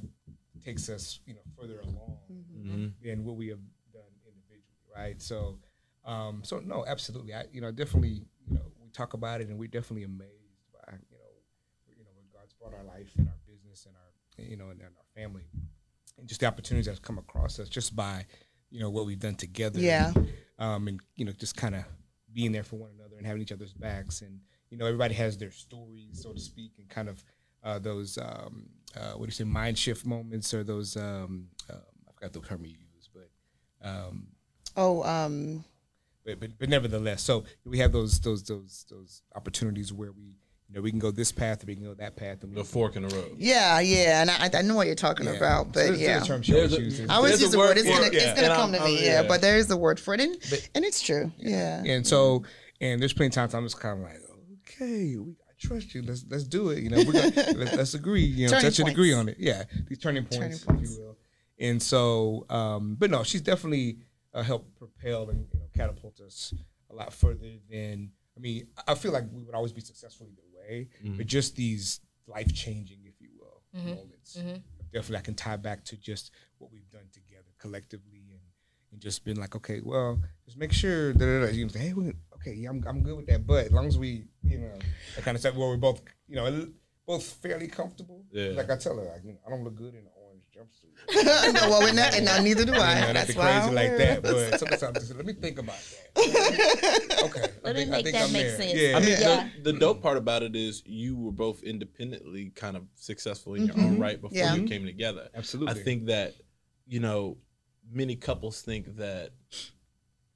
takes 0.64 0.88
us 0.88 1.20
you 1.26 1.34
know 1.34 1.40
further 1.58 1.80
along 1.80 2.18
Mm-hmm. 2.30 2.86
than 3.02 3.24
what 3.24 3.36
we 3.36 3.48
have 3.48 3.60
done 3.92 4.02
individually, 4.26 4.80
right? 4.94 5.20
So, 5.20 5.58
um, 6.04 6.42
so 6.42 6.58
no, 6.58 6.84
absolutely. 6.86 7.34
I, 7.34 7.44
you 7.52 7.60
know, 7.60 7.70
definitely, 7.70 8.08
you 8.08 8.20
know, 8.20 8.22
we 8.35 8.35
talk 8.96 9.14
about 9.14 9.40
it, 9.40 9.48
and 9.48 9.58
we're 9.58 9.68
definitely 9.68 10.04
amazed 10.04 10.64
by, 10.72 10.92
you 11.10 11.16
know, 11.18 11.96
you 11.98 12.04
know, 12.04 12.10
what 12.14 12.40
God's 12.40 12.52
brought 12.54 12.74
our 12.74 12.84
life 12.84 13.10
and 13.18 13.28
our 13.28 13.34
business 13.46 13.86
and 13.86 13.94
our, 13.96 14.44
you 14.44 14.56
know, 14.56 14.70
and, 14.70 14.80
and 14.80 14.90
our 14.96 15.22
family, 15.22 15.44
and 16.18 16.26
just 16.26 16.40
the 16.40 16.46
opportunities 16.46 16.86
that's 16.86 16.98
come 16.98 17.18
across 17.18 17.58
us 17.58 17.68
just 17.68 17.94
by, 17.94 18.24
you 18.70 18.80
know, 18.80 18.90
what 18.90 19.06
we've 19.06 19.20
done 19.20 19.34
together. 19.34 19.80
Yeah. 19.80 20.12
Um, 20.58 20.88
and 20.88 21.00
you 21.16 21.24
know, 21.24 21.32
just 21.32 21.56
kind 21.56 21.74
of 21.74 21.84
being 22.32 22.52
there 22.52 22.64
for 22.64 22.76
one 22.76 22.90
another 22.98 23.16
and 23.16 23.26
having 23.26 23.42
each 23.42 23.52
other's 23.52 23.72
backs, 23.74 24.22
and 24.22 24.40
you 24.70 24.78
know, 24.78 24.86
everybody 24.86 25.14
has 25.14 25.36
their 25.36 25.50
stories, 25.50 26.22
so 26.22 26.32
to 26.32 26.40
speak, 26.40 26.72
and 26.78 26.88
kind 26.88 27.08
of 27.08 27.22
uh, 27.62 27.78
those 27.78 28.18
um, 28.18 28.68
uh, 28.96 29.12
what 29.12 29.26
do 29.26 29.26
you 29.26 29.32
say, 29.32 29.44
mind 29.44 29.78
shift 29.78 30.06
moments, 30.06 30.54
or 30.54 30.64
those 30.64 30.96
um, 30.96 31.48
um, 31.70 31.80
I 32.08 32.12
forgot 32.14 32.32
the 32.32 32.40
term 32.40 32.64
you 32.64 32.76
use, 32.94 33.10
but 33.12 33.28
um, 33.86 34.28
oh, 34.76 35.02
um, 35.02 35.64
but, 36.26 36.40
but 36.40 36.58
but 36.58 36.68
nevertheless, 36.68 37.22
so 37.22 37.44
we 37.64 37.78
have 37.78 37.92
those 37.92 38.20
those 38.20 38.42
those 38.42 38.84
those 38.90 39.22
opportunities 39.34 39.92
where 39.92 40.12
we 40.12 40.36
you 40.68 40.74
know 40.74 40.80
we 40.80 40.90
can 40.90 40.98
go 40.98 41.10
this 41.12 41.30
path 41.32 41.62
or 41.62 41.66
we 41.66 41.76
can 41.76 41.84
go 41.84 41.94
that 41.94 42.16
path, 42.16 42.42
and 42.42 42.50
we 42.52 42.56
The 42.60 42.64
fork 42.64 42.96
in 42.96 43.02
the 43.06 43.14
road. 43.14 43.36
yeah, 43.38 43.78
yeah. 43.80 44.20
And 44.22 44.30
I, 44.30 44.50
I 44.58 44.62
know 44.62 44.74
what 44.74 44.86
you're 44.88 44.96
talking 44.96 45.26
Yeah. 45.26 45.32
about, 45.34 45.66
So 45.66 45.70
but 45.72 45.74
there's- 45.84 46.00
yeah. 46.00 46.06
there's 46.14 46.22
a 46.24 46.26
term 46.26 46.42
she 46.42 46.52
There's 46.52 46.72
always 46.72 46.80
a- 46.80 46.84
uses. 46.84 47.10
I 47.10 47.14
always 47.14 47.30
There's 47.32 47.42
use 47.42 47.50
the 47.52 47.58
word 47.58 47.68
word. 47.68 47.78
It's 47.78 47.88
gonna, 47.88 48.06
it, 48.06 48.14
it's 48.14 48.24
gonna 48.26 48.48
And 48.48 48.56
come 48.56 48.70
I'm- 48.70 48.72
to 48.72 48.80
me. 48.88 48.94
I'm- 48.96 49.04
yeah. 49.04 49.22
yeah. 49.22 49.28
but 49.28 49.40
there 49.40 49.56
is 49.56 49.70
a 49.70 49.76
word 49.76 50.00
for 50.00 50.14
it, 50.14 50.20
and, 50.20 50.36
But- 50.50 50.68
and 50.74 50.84
it's 50.84 51.00
true. 51.00 51.30
Yeah. 51.38 51.82
And 51.84 52.04
so, 52.06 52.42
and 52.80 53.00
there's 53.00 53.12
plenty 53.12 53.28
of 53.28 53.34
times 53.34 53.54
I'm 53.54 53.64
just 53.64 53.78
kind 53.78 53.98
of 54.00 54.04
like, 54.04 54.20
okay, 54.68 55.16
we, 55.16 55.32
I 55.48 55.52
trust 55.58 55.94
you. 55.94 56.02
Let's 56.02 56.24
let's 56.28 56.44
do 56.44 56.70
it. 56.70 56.82
You 56.82 56.90
know, 56.90 56.96
we're 57.06 57.12
gonna, 57.12 57.32
let's, 57.56 57.76
let's 57.76 57.94
agree. 57.94 58.22
You 58.24 58.46
know, 58.46 58.50
Turning 58.54 58.64
touch 58.64 58.78
and 58.80 58.88
agree 58.88 59.12
on 59.14 59.28
it. 59.28 59.36
Yeah, 59.38 59.62
these 59.88 59.98
turning 59.98 60.24
points, 60.24 60.64
Turning 60.64 60.82
if 60.82 60.90
you 60.90 60.98
will. 61.00 61.16
And 61.58 61.80
so, 61.80 62.44
um, 62.50 62.96
but 62.98 63.10
no, 63.10 63.22
she's 63.22 63.40
definitely 63.40 63.98
uh, 64.34 64.42
helped 64.42 64.74
propel 64.76 65.30
and 65.30 65.46
you 65.54 65.55
know 65.55 65.55
catapult 65.76 66.20
us 66.20 66.54
a 66.90 66.94
lot 66.94 67.12
further 67.12 67.52
than. 67.70 68.12
I 68.36 68.40
mean, 68.40 68.66
I 68.86 68.94
feel 68.94 69.12
like 69.12 69.24
we 69.32 69.42
would 69.44 69.54
always 69.54 69.72
be 69.72 69.80
successful 69.80 70.26
either 70.30 70.42
way, 70.54 70.88
but 71.02 71.10
mm-hmm. 71.10 71.22
just 71.26 71.56
these 71.56 72.00
life 72.26 72.54
changing, 72.54 72.98
if 73.04 73.14
you 73.20 73.30
will, 73.38 73.62
mm-hmm. 73.74 73.94
moments. 73.94 74.36
Mm-hmm. 74.36 74.56
Definitely, 74.92 75.16
I 75.16 75.20
can 75.22 75.34
tie 75.34 75.56
back 75.56 75.84
to 75.86 75.96
just 75.96 76.32
what 76.58 76.70
we've 76.70 76.90
done 76.90 77.08
together 77.12 77.48
collectively, 77.58 78.24
and 78.30 78.40
and 78.92 79.00
just 79.00 79.24
been 79.24 79.36
like, 79.36 79.56
okay, 79.56 79.80
well, 79.82 80.20
just 80.44 80.58
make 80.58 80.72
sure 80.72 81.12
that 81.12 81.54
you 81.54 81.64
know, 81.64 81.68
say, 81.68 81.78
hey, 81.78 81.92
we 81.92 82.12
okay, 82.34 82.54
yeah, 82.54 82.70
I'm 82.70 82.84
I'm 82.86 83.02
good 83.02 83.16
with 83.16 83.26
that, 83.26 83.46
but 83.46 83.66
as 83.66 83.72
long 83.72 83.86
as 83.86 83.98
we, 83.98 84.24
you 84.42 84.58
know, 84.58 84.72
that 85.14 85.24
kind 85.24 85.34
of 85.34 85.40
stuff 85.40 85.54
where 85.54 85.68
we're 85.68 85.76
both, 85.76 86.02
you 86.28 86.36
know, 86.36 86.68
both 87.06 87.24
fairly 87.24 87.68
comfortable. 87.68 88.24
Yeah. 88.32 88.50
Like 88.50 88.70
I 88.70 88.76
tell 88.76 88.96
her, 88.96 89.04
like, 89.04 89.24
you 89.24 89.32
know, 89.32 89.38
I 89.46 89.50
don't 89.50 89.64
look 89.64 89.76
good 89.76 89.94
in 89.94 90.00
an 90.00 90.08
orange 90.14 90.15
jumpsuit. 90.56 91.54
no, 91.54 91.68
well, 91.68 91.80
we're 91.80 91.92
not, 91.92 92.14
and 92.14 92.24
now 92.24 92.40
neither 92.40 92.64
do 92.64 92.72
I. 92.72 92.94
You 92.94 93.00
know, 93.00 93.12
That's 93.12 93.34
nothing 93.34 93.36
why 93.36 93.52
crazy 93.52 93.68
I'm 93.68 93.74
like 93.74 93.96
that. 93.98 94.22
But 94.22 94.58
sometimes 94.58 94.82
I 94.82 94.92
just 94.92 95.14
let 95.14 95.26
me 95.26 95.32
think 95.34 95.58
about 95.58 95.76
that. 96.14 97.20
okay, 97.24 97.40
I 97.42 97.48
Let 97.62 97.76
me 97.76 97.84
think- 97.84 97.92
I 97.92 97.96
make 97.96 98.04
think 98.04 98.16
that 98.16 98.24
I'm 98.26 98.32
make 98.32 98.42
there. 98.42 98.56
sense. 98.56 98.74
Yeah, 98.74 98.96
I 98.96 99.00
mean, 99.00 99.08
Yeah. 99.08 99.48
the, 99.62 99.72
the 99.72 99.78
dope 99.78 100.02
part 100.02 100.16
about 100.16 100.42
it 100.42 100.56
is 100.56 100.82
you 100.86 101.16
were 101.16 101.32
both 101.32 101.62
independently 101.62 102.50
kind 102.54 102.76
of 102.76 102.84
successful 102.94 103.54
in 103.54 103.66
your 103.66 103.76
own 103.76 103.92
mm-hmm. 103.92 104.02
right 104.02 104.20
before 104.20 104.36
Yeah. 104.36 104.54
you 104.54 104.64
came 104.64 104.84
together. 104.84 105.28
absolutely. 105.34 105.80
I 105.80 105.84
think 105.84 106.06
that, 106.06 106.34
you 106.86 107.00
know, 107.00 107.36
many 107.92 108.16
couples 108.16 108.62
think 108.62 108.96
that 108.96 109.32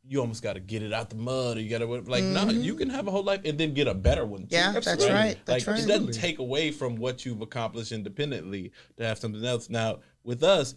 you 0.07 0.21
almost 0.21 0.43
got 0.43 0.55
to 0.55 0.61
get 0.61 0.83
it 0.83 0.93
out 0.93 1.11
the 1.11 1.17
mud 1.17 1.57
or 1.57 1.61
you 1.61 1.71
got 1.71 1.79
to, 1.79 1.87
like, 1.87 2.25
no, 2.25 2.47
mm-hmm. 2.47 2.62
you 2.62 2.75
can 2.75 2.91
have 2.91 3.07
a 3.07 3.11
whole 3.11 3.23
life 3.23 3.43
and 3.45 3.59
then 3.59 3.75
get 3.75 3.87
a 3.87 3.95
better 3.95 4.25
one. 4.25 4.41
Too. 4.41 4.49
Yeah, 4.50 4.73
that's 4.73 4.89
Absolutely. 4.89 5.15
right. 5.15 5.39
That's 5.45 5.67
like 5.67 5.77
right. 5.77 5.85
it 5.85 5.87
doesn't 5.87 6.12
take 6.12 6.39
away 6.39 6.71
from 6.73 6.97
what 6.97 7.25
you've 7.25 7.43
accomplished 7.43 7.93
independently 7.93 8.73
to 8.97 9.05
have 9.05 9.19
something 9.19 9.45
else. 9.45 9.71
Now 9.71 10.00
with 10.25 10.43
us, 10.43 10.75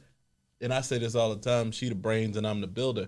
and 0.62 0.74
I 0.74 0.82
say 0.82 0.98
this 0.98 1.16
all 1.16 1.34
the 1.36 1.42
time, 1.42 1.72
she 1.72 1.90
the 1.90 1.96
brains 1.96 2.38
and 2.38 2.46
I'm 2.48 2.62
the 2.62 2.68
builder. 2.68 3.08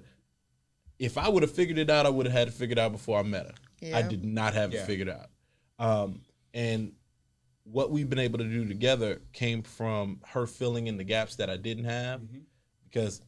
If 1.00 1.18
I 1.18 1.28
would 1.30 1.44
have 1.44 1.52
figured 1.52 1.78
it 1.78 1.90
out, 1.90 2.06
I 2.06 2.10
would 2.10 2.26
have 2.26 2.34
had 2.34 2.48
it 2.48 2.54
figured 2.54 2.80
out 2.80 2.92
before 2.92 3.20
I 3.20 3.24
met 3.24 3.46
her. 3.48 3.96
I 3.96 4.02
did 4.02 4.24
not 4.26 4.54
have 4.54 4.74
Yeah. 4.74 4.82
it 4.84 4.88
figured 4.88 5.10
out. 5.10 5.30
Um, 5.78 6.22
and 6.54 6.94
what 7.64 7.92
we've 7.92 8.10
been 8.10 8.20
able 8.20 8.38
to 8.40 8.46
do 8.46 8.66
together 8.66 9.22
came 9.34 9.62
from 9.62 10.22
her 10.26 10.48
filling 10.48 10.88
in 10.88 10.98
the 10.98 11.04
gaps 11.04 11.36
that 11.38 11.50
I 11.50 11.58
didn't 11.58 11.86
have 11.86 12.22
because 12.86 13.22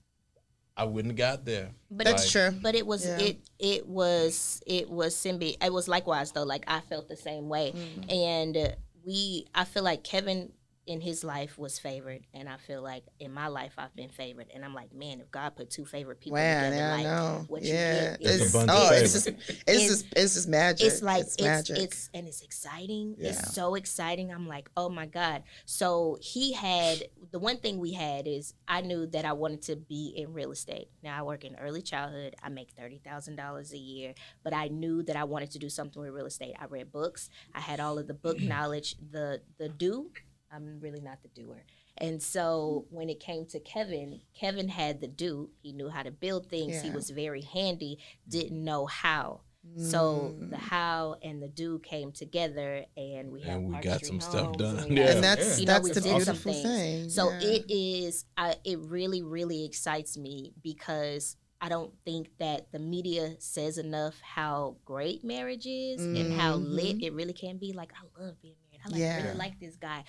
I 0.75 0.85
wouldn't 0.85 1.11
have 1.11 1.17
got 1.17 1.45
there. 1.45 1.71
But 1.91 2.05
That's 2.05 2.23
Like, 2.23 2.51
true. 2.51 2.59
But 2.61 2.75
it 2.75 2.85
was 2.85 3.05
Yeah. 3.05 3.17
it 3.19 3.37
it 3.59 3.87
was 3.87 4.61
it 4.67 4.89
was 4.89 5.15
symbi 5.15 5.57
it 5.61 5.73
was 5.73 5.87
likewise 5.87 6.31
though 6.31 6.43
like 6.43 6.63
I 6.67 6.81
felt 6.81 7.07
the 7.09 7.15
same 7.17 7.49
way 7.49 7.73
and 8.09 8.55
uh, 8.55 8.69
we 9.05 9.47
I 9.55 9.65
feel 9.65 9.83
like 9.83 10.03
Kevin 10.03 10.51
in 10.87 11.01
his 11.01 11.23
life 11.23 11.57
was 11.57 11.77
favored 11.77 12.21
and 12.33 12.47
I 12.47 12.57
feel 12.57 12.81
like 12.81 13.03
in 13.19 13.33
my 13.33 13.47
life 13.47 13.73
I've 13.77 13.93
been 13.95 14.09
favored 14.09 14.47
and 14.53 14.63
I'm 14.65 14.73
like 14.73 14.93
man 14.93 15.19
if 15.19 15.29
God 15.29 15.55
put 15.55 15.69
two 15.69 15.85
favorite 15.85 16.19
people 16.21 16.37
Wow, 16.37 16.55
together 16.63 16.75
yeah, 16.77 16.87
I 16.87 16.95
like 16.95 17.03
know. 17.03 17.45
what 17.49 17.61
you 17.61 17.73
Yeah, 17.73 18.01
get 18.17 18.21
It's 18.21 18.29
is, 18.29 18.55
it's, 18.55 18.65
oh, 18.69 18.89
it's 18.93 19.13
just, 19.13 19.27
it's 19.27 19.49
It's- 19.67 19.87
just, 19.89 20.05
it's 20.15 20.33
just 20.35 20.47
magic. 20.47 20.87
it's 20.87 21.01
like 21.01 21.21
it's 21.23 21.35
it's, 21.35 21.43
magic. 21.43 21.77
it's 21.77 22.09
and 22.13 22.27
it's 22.27 22.41
exciting. 22.41 23.15
Yeah. 23.17 23.29
It's 23.29 23.53
so 23.53 23.75
exciting. 23.75 24.31
I'm 24.33 24.47
like, 24.47 24.69
oh 24.77 24.89
my 24.89 25.05
god. 25.05 25.43
So 25.65 26.17
he 26.21 26.53
had 26.53 27.03
the 27.31 27.39
one 27.39 27.57
thing 27.57 27.79
we 27.79 27.91
had 27.93 28.25
is 28.25 28.53
I 28.67 28.79
knew 28.81 29.05
that 29.07 29.25
I 29.25 29.33
wanted 29.33 29.61
to 29.63 29.75
be 29.75 30.13
in 30.15 30.33
real 30.33 30.51
estate. 30.51 30.89
Now 31.03 31.19
I 31.19 31.23
work 31.23 31.43
in 31.43 31.55
early 31.57 31.81
childhood. 31.81 32.35
I 32.41 32.49
make 32.49 32.71
thirty 32.71 32.99
thousand 32.99 33.35
dollars 33.35 33.73
a 33.73 33.77
year, 33.77 34.13
but 34.43 34.53
I 34.53 34.69
knew 34.69 35.03
that 35.03 35.15
I 35.17 35.25
wanted 35.25 35.51
to 35.51 35.59
do 35.59 35.69
something 35.69 36.01
with 36.01 36.11
real 36.11 36.25
estate. 36.27 36.55
I 36.59 36.65
read 36.65 36.91
books. 36.93 37.29
I 37.53 37.59
had 37.59 37.79
all 37.81 37.99
of 37.99 38.07
the 38.07 38.13
book 38.13 38.39
knowledge. 38.53 38.95
The 39.11 39.41
the 39.57 39.67
do. 39.69 40.11
I'm 40.51 40.79
really 40.79 41.01
not 41.01 41.19
the 41.21 41.29
doer. 41.29 41.63
And 41.97 42.21
so 42.21 42.85
when 42.89 43.09
it 43.09 43.19
came 43.19 43.45
to 43.47 43.59
Kevin, 43.59 44.21
Kevin 44.39 44.69
had 44.69 45.01
the 45.01 45.07
do. 45.07 45.49
He 45.61 45.73
knew 45.73 45.89
how 45.89 46.03
to 46.03 46.11
build 46.11 46.47
things. 46.49 46.81
He 46.81 46.89
was 46.91 47.09
very 47.09 47.41
handy. 47.41 47.97
Didn't 48.27 48.63
know 48.63 48.85
how. 48.85 49.41
So 49.77 50.33
Mm. 50.39 50.49
the 50.51 50.57
how 50.57 51.15
and 51.21 51.41
the 51.43 51.49
do 51.49 51.79
came 51.79 52.13
together, 52.13 52.85
and 52.95 53.31
we 53.33 53.41
have 53.41 53.57
And 53.57 53.65
we 53.67 53.71
Park 53.73 53.83
got 53.83 53.97
Street 53.97 54.07
some 54.07 54.21
stuff 54.21 54.57
done. 54.57 54.77
and 54.79 54.97
Yeah. 54.97 55.11
and 55.11 55.23
that's 55.23 55.45
Yeah. 55.45 55.57
You 55.57 55.65
know, 55.65 55.73
that's 55.73 55.87
the 55.89 55.93
did 55.95 56.03
some 56.03 56.15
beautiful 56.15 56.53
thing. 56.53 57.09
So 57.09 57.31
yeah. 57.31 57.39
it 57.41 57.65
is. 57.69 58.23
I, 58.37 58.55
it 58.63 58.79
really, 58.79 59.23
really 59.23 59.65
excites 59.65 60.15
me 60.17 60.53
because 60.63 61.35
I 61.59 61.67
don't 61.67 61.91
think 62.05 62.29
that 62.37 62.71
the 62.71 62.79
media 62.79 63.35
says 63.39 63.77
enough 63.77 64.21
how 64.21 64.77
great 64.85 65.25
marriage 65.25 65.65
is 65.65 65.99
and 66.01 66.31
how 66.39 66.55
lit 66.55 67.01
it 67.03 67.11
really 67.13 67.33
can 67.33 67.57
be. 67.57 67.73
Like 67.73 67.91
I 67.93 68.21
love 68.23 68.39
being 68.41 68.55
married. 68.69 68.81
I 68.85 68.89
like 68.89 68.99
Yeah. 68.99 69.23
really 69.25 69.37
like 69.37 69.59
this 69.59 69.75
guy, 69.75 70.05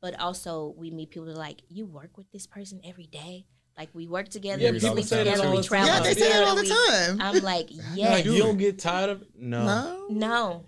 but 0.00 0.18
also 0.20 0.74
we 0.76 0.90
meet 0.90 1.10
people 1.10 1.26
that 1.26 1.32
are 1.32 1.38
like 1.38 1.62
you 1.68 1.86
work 1.86 2.16
with 2.16 2.30
this 2.32 2.46
person 2.46 2.80
every 2.84 3.06
day. 3.06 3.46
Like 3.76 3.90
we 3.92 4.06
work 4.06 4.30
together, 4.30 4.62
Yeah, 4.62 4.70
we 4.70 4.80
sleep 4.80 5.06
together, 5.06 5.50
we 5.50 5.62
travel 5.62 5.88
yeah, 5.88 6.00
they 6.00 6.14
say 6.14 6.30
that 6.32 6.44
all 6.44 6.56
the 6.56 6.64
time. 6.64 7.20
I'm 7.20 7.42
like, 7.42 7.68
yeah. 7.94 8.10
Like, 8.10 8.24
you 8.24 8.38
don't 8.38 8.56
get 8.56 8.78
tired 8.78 9.10
of 9.10 9.24
no. 9.38 9.66
no, 9.66 10.06
no. 10.08 10.66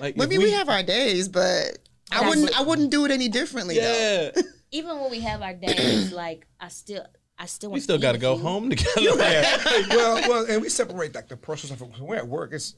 Like 0.00 0.16
maybe 0.16 0.34
if 0.36 0.42
we, 0.42 0.50
have 0.52 0.68
our 0.68 0.82
days, 0.82 1.28
but 1.28 1.78
I 2.10 2.28
wouldn't. 2.28 2.50
what- 2.50 2.58
I 2.58 2.62
wouldn't 2.62 2.90
do 2.90 3.04
it 3.04 3.10
any 3.10 3.28
differently. 3.28 3.76
though. 3.78 4.30
Yeah, 4.34 4.42
even 4.72 4.98
when 5.00 5.10
we 5.10 5.20
have 5.20 5.42
our 5.42 5.54
days, 5.54 6.12
like 6.24 6.46
I 6.60 6.68
still, 6.68 7.04
I 7.38 7.46
still. 7.46 7.70
we 7.70 7.74
want 7.74 7.82
still 7.84 7.96
to 7.96 8.02
got 8.02 8.12
to 8.12 8.18
go 8.18 8.36
home 8.36 8.70
together. 8.70 8.94
yeah. 9.18 9.86
well, 9.90 10.28
well, 10.28 10.46
and 10.48 10.62
we 10.62 10.68
separate 10.68 11.14
like 11.14 11.28
the 11.28 11.36
personal 11.36 11.76
stuff. 11.76 11.88
When 11.98 12.08
we're 12.08 12.16
at 12.16 12.28
work, 12.28 12.52
it's 12.52 12.74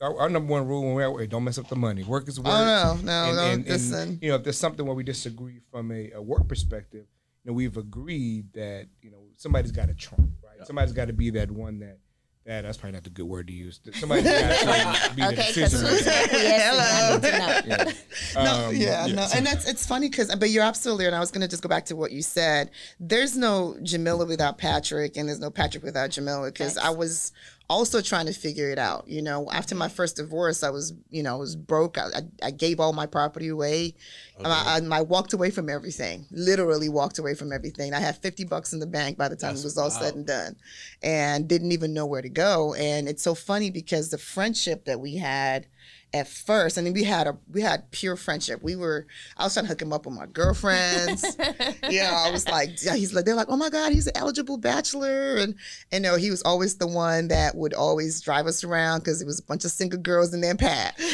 our, 0.00 0.18
our 0.20 0.28
number 0.30 0.50
one 0.52 0.66
rule 0.66 0.82
when 0.84 0.94
we're 0.94 1.02
at 1.02 1.12
work: 1.12 1.28
don't 1.28 1.44
mess 1.44 1.58
up 1.58 1.68
the 1.68 1.76
money. 1.76 2.02
Work 2.04 2.28
is 2.28 2.38
work. 2.38 2.48
Oh 2.48 2.98
no, 3.02 3.02
no, 3.02 3.24
and, 3.28 3.36
no. 3.36 3.42
and- 3.44 3.60
and, 3.60 3.68
listen. 3.68 4.18
you 4.22 4.28
know, 4.30 4.36
if 4.36 4.44
there's 4.44 4.58
something 4.58 4.84
where 4.86 4.94
we 4.94 5.02
disagree 5.04 5.60
from 5.70 5.90
a, 5.92 6.10
a 6.12 6.22
work 6.22 6.48
perspective, 6.48 7.06
you 7.44 7.50
know, 7.50 7.52
we've 7.54 7.76
agreed 7.76 8.52
that 8.54 8.86
you 9.02 9.10
know 9.10 9.18
somebody's 9.36 9.72
got 9.72 9.88
to 9.88 9.94
trump, 9.94 10.30
right? 10.44 10.66
Somebody's 10.66 10.92
got 10.92 11.06
to 11.08 11.12
be 11.12 11.30
that 11.30 11.50
one 11.50 11.80
that. 11.80 11.98
That, 12.46 12.62
that's 12.62 12.78
probably 12.78 12.94
not 12.94 13.04
the 13.04 13.10
good 13.10 13.26
word 13.26 13.48
to 13.48 13.52
use. 13.52 13.80
Somebody's 13.92 14.24
got 14.24 14.96
to 15.10 15.14
be 15.14 15.20
the 15.20 15.28
Okay, 15.28 15.36
because 15.54 15.72
decision 15.72 15.86
who's 15.86 16.06
maker. 16.06 16.36
acquiescing? 16.36 17.40
I 17.42 17.60
need. 17.60 17.94
Yeah. 18.34 18.42
No, 18.42 18.68
Um, 18.68 18.74
yeah, 18.76 19.06
no, 19.08 19.26
and 19.34 19.46
that's 19.46 19.68
it's 19.68 19.86
funny 19.86 20.08
because, 20.08 20.34
but 20.34 20.48
you're 20.48 20.64
absolutely, 20.64 21.04
and 21.04 21.14
I 21.14 21.20
was 21.20 21.30
going 21.30 21.42
to 21.42 21.48
just 21.48 21.62
go 21.62 21.68
back 21.68 21.84
to 21.86 21.96
what 21.96 22.12
you 22.12 22.22
said. 22.22 22.70
There's 22.98 23.36
no 23.36 23.76
Jamila 23.82 24.24
without 24.24 24.56
Patrick, 24.56 25.18
and 25.18 25.28
there's 25.28 25.38
no 25.38 25.50
Patrick 25.50 25.84
without 25.84 26.10
Jamila 26.10 26.46
because 26.50 26.78
I 26.78 26.88
was 26.88 27.32
also 27.70 28.02
trying 28.02 28.26
to 28.26 28.32
figure 28.32 28.68
it 28.70 28.78
out. 28.78 29.06
You 29.06 29.22
know, 29.22 29.48
after 29.52 29.76
my 29.76 29.88
first 29.88 30.16
divorce, 30.16 30.64
I 30.64 30.70
was, 30.70 30.92
you 31.08 31.22
know, 31.22 31.36
I 31.36 31.38
was 31.38 31.54
broke. 31.54 31.96
I, 31.96 32.06
I, 32.06 32.46
I 32.48 32.50
gave 32.50 32.80
all 32.80 32.92
my 32.92 33.06
property 33.06 33.46
away. 33.46 33.94
And 34.38 34.48
I, 34.48 34.80
I, 34.80 34.98
I 34.98 35.02
walked 35.02 35.34
away 35.34 35.50
from 35.50 35.70
everything. 35.70 36.26
Literally 36.32 36.88
walked 36.88 37.20
away 37.20 37.34
from 37.34 37.52
everything. 37.52 37.94
I 37.94 38.00
had 38.00 38.18
50 38.18 38.44
bucks 38.44 38.72
in 38.72 38.80
the 38.80 38.88
bank 38.88 39.16
by 39.16 39.28
the 39.28 39.36
time 39.36 39.52
That's 39.52 39.62
it 39.62 39.66
was 39.66 39.78
all 39.78 39.90
said 39.90 40.16
and 40.16 40.26
done, 40.26 40.56
and 41.02 41.46
didn't 41.46 41.70
even 41.70 41.94
know 41.94 42.06
where 42.06 42.22
to 42.22 42.28
go. 42.28 42.74
And 42.74 43.08
it's 43.08 43.22
so 43.22 43.36
funny 43.36 43.70
because 43.70 44.10
the 44.10 44.18
friendship 44.18 44.86
that 44.86 44.98
we 44.98 45.16
had 45.16 45.66
at 46.12 46.26
first, 46.26 46.76
I 46.76 46.80
mean, 46.82 46.92
we 46.92 47.04
had 47.04 47.26
a 47.28 47.36
we 47.52 47.60
had 47.60 47.90
pure 47.92 48.16
friendship. 48.16 48.62
We 48.62 48.74
were 48.76 49.06
I 49.36 49.44
was 49.44 49.54
trying 49.54 49.66
to 49.66 49.68
hook 49.68 49.82
him 49.82 49.92
up 49.92 50.06
with 50.06 50.14
my 50.14 50.26
girlfriends. 50.26 51.24
you 51.88 52.00
know, 52.00 52.10
I 52.12 52.30
was 52.32 52.46
like, 52.48 52.82
yeah, 52.82 52.96
he's 52.96 53.14
like, 53.14 53.24
they're 53.24 53.34
like, 53.34 53.46
oh 53.48 53.56
my 53.56 53.70
god, 53.70 53.92
he's 53.92 54.06
an 54.08 54.16
eligible 54.16 54.58
bachelor, 54.58 55.36
and 55.36 55.54
and 55.92 56.02
no, 56.02 56.16
he 56.16 56.30
was 56.30 56.42
always 56.42 56.76
the 56.76 56.86
one 56.86 57.28
that 57.28 57.54
would 57.54 57.74
always 57.74 58.20
drive 58.20 58.46
us 58.46 58.64
around 58.64 59.00
because 59.00 59.22
it 59.22 59.26
was 59.26 59.38
a 59.38 59.42
bunch 59.44 59.64
of 59.64 59.70
single 59.70 59.98
girls 60.00 60.34
and 60.34 60.42
then 60.42 60.56
Pat. 60.56 60.98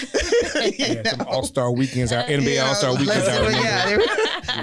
Yeah. 0.79 1.03
All 1.27 1.43
Star 1.45 1.71
weekends, 1.71 2.13
our 2.13 2.23
NBA 2.25 2.43
You 2.51 2.55
know, 2.57 2.67
All 2.67 2.75
Star 2.75 2.91
weekends. 2.93 3.09
let's- 3.09 3.29
I 3.29 3.39
remember. 3.47 3.63
yeah, 3.63 3.97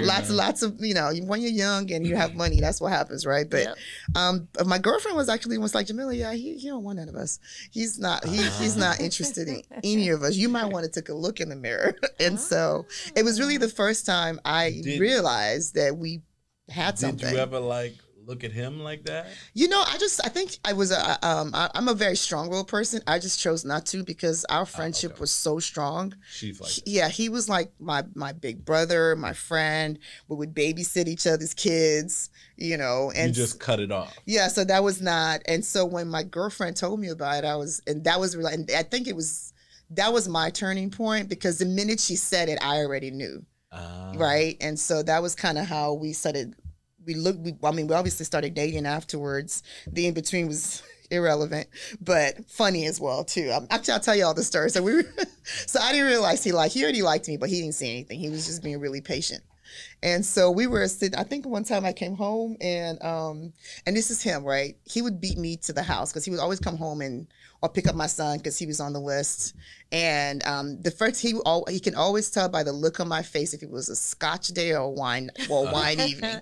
lots 0.06 0.28
and 0.28 0.36
lots 0.36 0.62
of 0.62 0.74
you 0.80 0.94
know 0.94 1.12
when 1.22 1.40
you're 1.40 1.50
young 1.52 1.90
and 1.92 2.06
you 2.06 2.16
have 2.16 2.34
money, 2.34 2.60
that's 2.60 2.80
what 2.80 2.90
happens, 2.92 3.24
right? 3.26 3.48
But 3.48 3.64
Yep. 3.64 3.76
um, 4.16 4.48
my 4.66 4.78
girlfriend 4.78 5.16
was 5.16 5.28
actually 5.28 5.58
was 5.58 5.74
like 5.74 5.86
Jamila, 5.86 6.12
yeah, 6.14 6.32
he, 6.32 6.56
he 6.58 6.68
don't 6.68 6.82
want 6.82 6.98
none 6.98 7.08
of 7.08 7.14
us. 7.14 7.38
He's 7.70 7.98
not 7.98 8.24
he, 8.24 8.36
he's 8.42 8.76
not 8.76 9.00
interested 9.00 9.48
in 9.48 9.62
any 9.84 10.08
of 10.08 10.22
us. 10.24 10.36
You 10.36 10.48
might 10.48 10.66
want 10.66 10.84
to 10.84 10.90
take 10.90 11.08
a 11.08 11.14
look 11.14 11.40
in 11.40 11.48
the 11.48 11.56
mirror. 11.56 11.94
And 12.20 12.38
so 12.40 12.86
it 13.16 13.24
was 13.24 13.38
really 13.40 13.56
the 13.58 13.68
first 13.68 14.06
time 14.06 14.40
I 14.44 14.80
Did- 14.82 15.00
realized 15.00 15.74
that 15.74 15.96
we 15.96 16.22
had 16.68 16.92
Did 16.94 16.98
something. 17.00 17.32
you 17.34 17.38
ever 17.38 17.58
like 17.60 17.94
look 18.26 18.42
at 18.42 18.52
him 18.52 18.80
like 18.80 19.04
that? 19.04 19.26
You 19.52 19.68
know, 19.68 19.82
I 19.86 19.98
just 19.98 20.18
I 20.24 20.30
think 20.30 20.56
I 20.64 20.72
was 20.72 20.90
a 20.90 21.26
um 21.26 21.50
I, 21.52 21.70
I'm 21.74 21.88
a 21.88 21.94
very 21.94 22.16
strong-willed 22.16 22.68
person. 22.68 23.02
I 23.06 23.18
just 23.18 23.38
chose 23.38 23.66
not 23.66 23.84
to 23.86 24.02
because 24.02 24.46
our 24.48 24.64
friendship 24.64 25.12
okay. 25.12 25.20
was 25.20 25.30
so 25.30 25.58
strong. 25.58 26.14
She's 26.30 26.58
like, 26.58 26.70
He- 26.70 26.82
yeah, 26.86 27.08
he 27.10 27.28
was 27.28 27.48
like 27.50 27.72
my 27.78 28.04
my 28.14 28.32
big 28.32 28.64
brother, 28.64 29.14
my 29.16 29.34
friend. 29.34 29.98
We 30.28 30.36
would 30.36 30.54
babysit 30.54 31.06
each 31.06 31.26
other's 31.26 31.52
kids, 31.52 32.30
you 32.56 32.78
know, 32.78 33.12
you 33.14 33.20
and 33.20 33.34
just 33.34 33.60
cut 33.60 33.78
it 33.80 33.92
off. 33.92 34.16
yeah, 34.24 34.48
so 34.48 34.64
that 34.64 34.82
was 34.82 35.02
not. 35.02 35.42
And 35.46 35.62
so 35.62 35.84
when 35.84 36.08
my 36.08 36.22
girlfriend 36.22 36.76
told 36.78 37.00
me 37.00 37.08
about 37.08 37.44
it, 37.44 37.46
I 37.46 37.56
was, 37.56 37.82
and 37.86 38.04
that 38.04 38.18
was, 38.20 38.36
really- 38.36 38.54
and 38.54 38.70
I 38.74 38.84
think 38.84 39.06
it 39.06 39.14
was, 39.16 39.52
that 39.90 40.12
was 40.12 40.28
my 40.28 40.50
turning 40.50 40.90
point 40.90 41.28
because 41.28 41.58
the 41.58 41.66
minute 41.66 42.00
she 42.00 42.16
said 42.16 42.48
it, 42.48 42.58
I 42.62 42.78
already 42.78 43.10
knew, 43.10 43.44
Ah. 43.72 44.12
right? 44.16 44.56
And 44.60 44.78
so 44.78 45.02
that 45.02 45.22
was 45.22 45.34
kind 45.34 45.58
of 45.58 45.66
how 45.66 45.94
we 45.94 46.12
started. 46.12 46.54
We 47.06 47.14
looked. 47.14 47.40
We, 47.40 47.54
I 47.62 47.70
mean, 47.70 47.86
we 47.86 47.94
obviously 47.94 48.24
started 48.24 48.54
dating 48.54 48.86
afterwards. 48.86 49.62
The 49.86 50.06
in 50.06 50.14
between 50.14 50.46
was 50.48 50.82
irrelevant, 51.10 51.68
but 52.00 52.44
funny 52.48 52.86
as 52.86 53.00
well 53.00 53.24
too. 53.24 53.50
Um, 53.52 53.66
actually, 53.70 53.94
I'll 53.94 54.00
tell 54.00 54.16
you 54.16 54.24
all 54.24 54.34
the 54.34 54.42
story. 54.42 54.70
So 54.70 54.82
we, 54.82 54.94
were, 54.94 55.04
so 55.44 55.80
I 55.80 55.92
didn't 55.92 56.06
realize 56.06 56.42
he 56.42 56.52
liked, 56.52 56.72
he 56.74 56.82
already 56.82 57.02
liked 57.02 57.28
me, 57.28 57.36
but 57.36 57.50
he 57.50 57.60
didn't 57.60 57.74
see 57.74 57.90
anything. 57.90 58.18
He 58.18 58.30
was 58.30 58.46
just 58.46 58.62
being 58.62 58.80
really 58.80 59.00
patient. 59.02 59.42
And 60.02 60.24
so 60.24 60.50
we 60.50 60.66
were 60.66 60.86
sitting. 60.86 61.18
I 61.18 61.24
think 61.24 61.46
one 61.46 61.64
time 61.64 61.84
I 61.84 61.92
came 61.92 62.14
home 62.14 62.56
and 62.60 63.02
um 63.02 63.52
and 63.86 63.96
this 63.96 64.10
is 64.10 64.22
him, 64.22 64.44
right? 64.44 64.76
He 64.84 65.02
would 65.02 65.20
beat 65.20 65.36
me 65.36 65.56
to 65.58 65.72
the 65.72 65.82
house 65.82 66.12
because 66.12 66.24
he 66.24 66.30
would 66.30 66.40
always 66.40 66.60
come 66.60 66.76
home 66.76 67.00
and 67.00 67.26
or 67.64 67.68
pick 67.70 67.88
up 67.88 67.94
my 67.94 68.06
son 68.06 68.36
because 68.36 68.58
he 68.58 68.66
was 68.66 68.78
on 68.78 68.92
the 68.92 69.00
list. 69.00 69.54
And 69.90 70.46
um, 70.46 70.80
the 70.82 70.90
first 70.90 71.22
he 71.22 71.34
all 71.46 71.64
he 71.68 71.80
can 71.80 71.94
always 71.94 72.30
tell 72.30 72.48
by 72.48 72.62
the 72.62 72.72
look 72.72 73.00
on 73.00 73.08
my 73.08 73.22
face 73.22 73.54
if 73.54 73.62
it 73.62 73.70
was 73.70 73.88
a 73.88 73.96
Scotch 73.96 74.48
day 74.48 74.72
or 74.72 74.80
a 74.80 74.90
wine 74.90 75.30
or 75.50 75.66
a 75.66 75.72
wine 75.72 75.98
evening. 76.00 76.40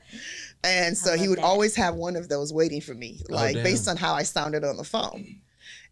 And 0.64 0.98
so 0.98 1.16
he 1.16 1.28
would 1.28 1.38
that. 1.38 1.44
always 1.44 1.76
have 1.76 1.94
one 1.94 2.16
of 2.16 2.28
those 2.28 2.52
waiting 2.52 2.80
for 2.80 2.94
me, 2.94 3.20
Oh, 3.30 3.34
like 3.34 3.54
damn. 3.54 3.62
based 3.62 3.88
on 3.88 3.96
how 3.96 4.14
I 4.14 4.24
sounded 4.24 4.64
on 4.64 4.76
the 4.76 4.84
phone. 4.84 5.36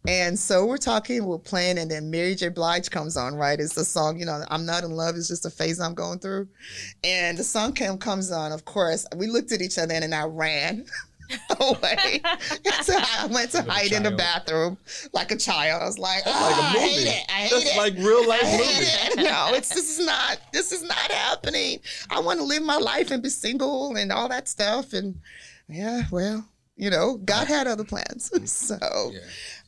And 0.07 0.37
so 0.37 0.65
we're 0.65 0.77
talking, 0.77 1.23
we're 1.25 1.37
playing, 1.37 1.77
and 1.77 1.89
then 1.89 2.09
Mary 2.09 2.33
J. 2.33 2.49
Blige 2.49 2.89
comes 2.89 3.15
on, 3.15 3.35
right? 3.35 3.59
It's 3.59 3.75
the 3.75 3.85
song, 3.85 4.17
you 4.19 4.25
know, 4.25 4.43
I'm 4.49 4.65
not 4.65 4.83
in 4.83 4.91
love, 4.91 5.15
it's 5.15 5.27
just 5.27 5.45
a 5.45 5.51
phase 5.51 5.79
I'm 5.79 5.93
going 5.93 6.17
through. 6.17 6.47
And 7.03 7.37
the 7.37 7.43
song 7.43 7.73
came, 7.73 7.99
comes 7.99 8.31
on, 8.31 8.51
of 8.51 8.65
course. 8.65 9.05
We 9.15 9.27
looked 9.27 9.51
at 9.51 9.61
each 9.61 9.77
other 9.77 9.93
and 9.93 10.01
then 10.01 10.13
I 10.13 10.23
ran 10.23 10.85
away. 11.59 12.21
so 12.81 12.93
I 12.97 13.27
went 13.31 13.51
to 13.51 13.57
Like 13.59 13.67
hide 13.67 13.91
in 13.91 14.03
the 14.03 14.11
bathroom 14.11 14.77
like 15.13 15.31
a 15.31 15.37
child. 15.37 15.81
I 15.81 15.85
was 15.85 15.97
like, 15.99 16.23
oh, 16.25 16.31
like 16.31 16.59
a 16.59 16.63
I 16.63 16.73
movie. 16.73 16.93
hate 16.93 17.07
it. 17.07 17.25
I 17.29 17.31
hate 17.33 17.51
That's 17.51 17.75
it. 17.75 17.77
like 17.77 17.93
real 17.97 18.27
life 18.27 18.41
I 18.43 18.51
movie. 18.57 18.63
it. 18.67 19.17
No, 19.31 19.53
it's 19.53 19.69
this 19.69 19.99
is 19.99 20.05
not 20.05 20.39
this 20.53 20.71
is 20.71 20.81
not 20.83 21.11
happening. 21.11 21.79
I 22.09 22.19
want 22.19 22.39
to 22.39 22.45
live 22.45 22.63
my 22.63 22.77
life 22.77 23.11
and 23.11 23.21
be 23.23 23.29
single 23.29 23.95
and 23.95 24.11
all 24.11 24.29
that 24.29 24.47
stuff. 24.47 24.93
And 24.93 25.19
yeah, 25.67 26.03
well, 26.11 26.45
you 26.75 26.89
know, 26.89 27.17
God 27.23 27.47
had 27.47 27.67
other 27.67 27.83
plans. 27.83 28.31
so, 28.51 28.77
Yeah. 29.13 29.19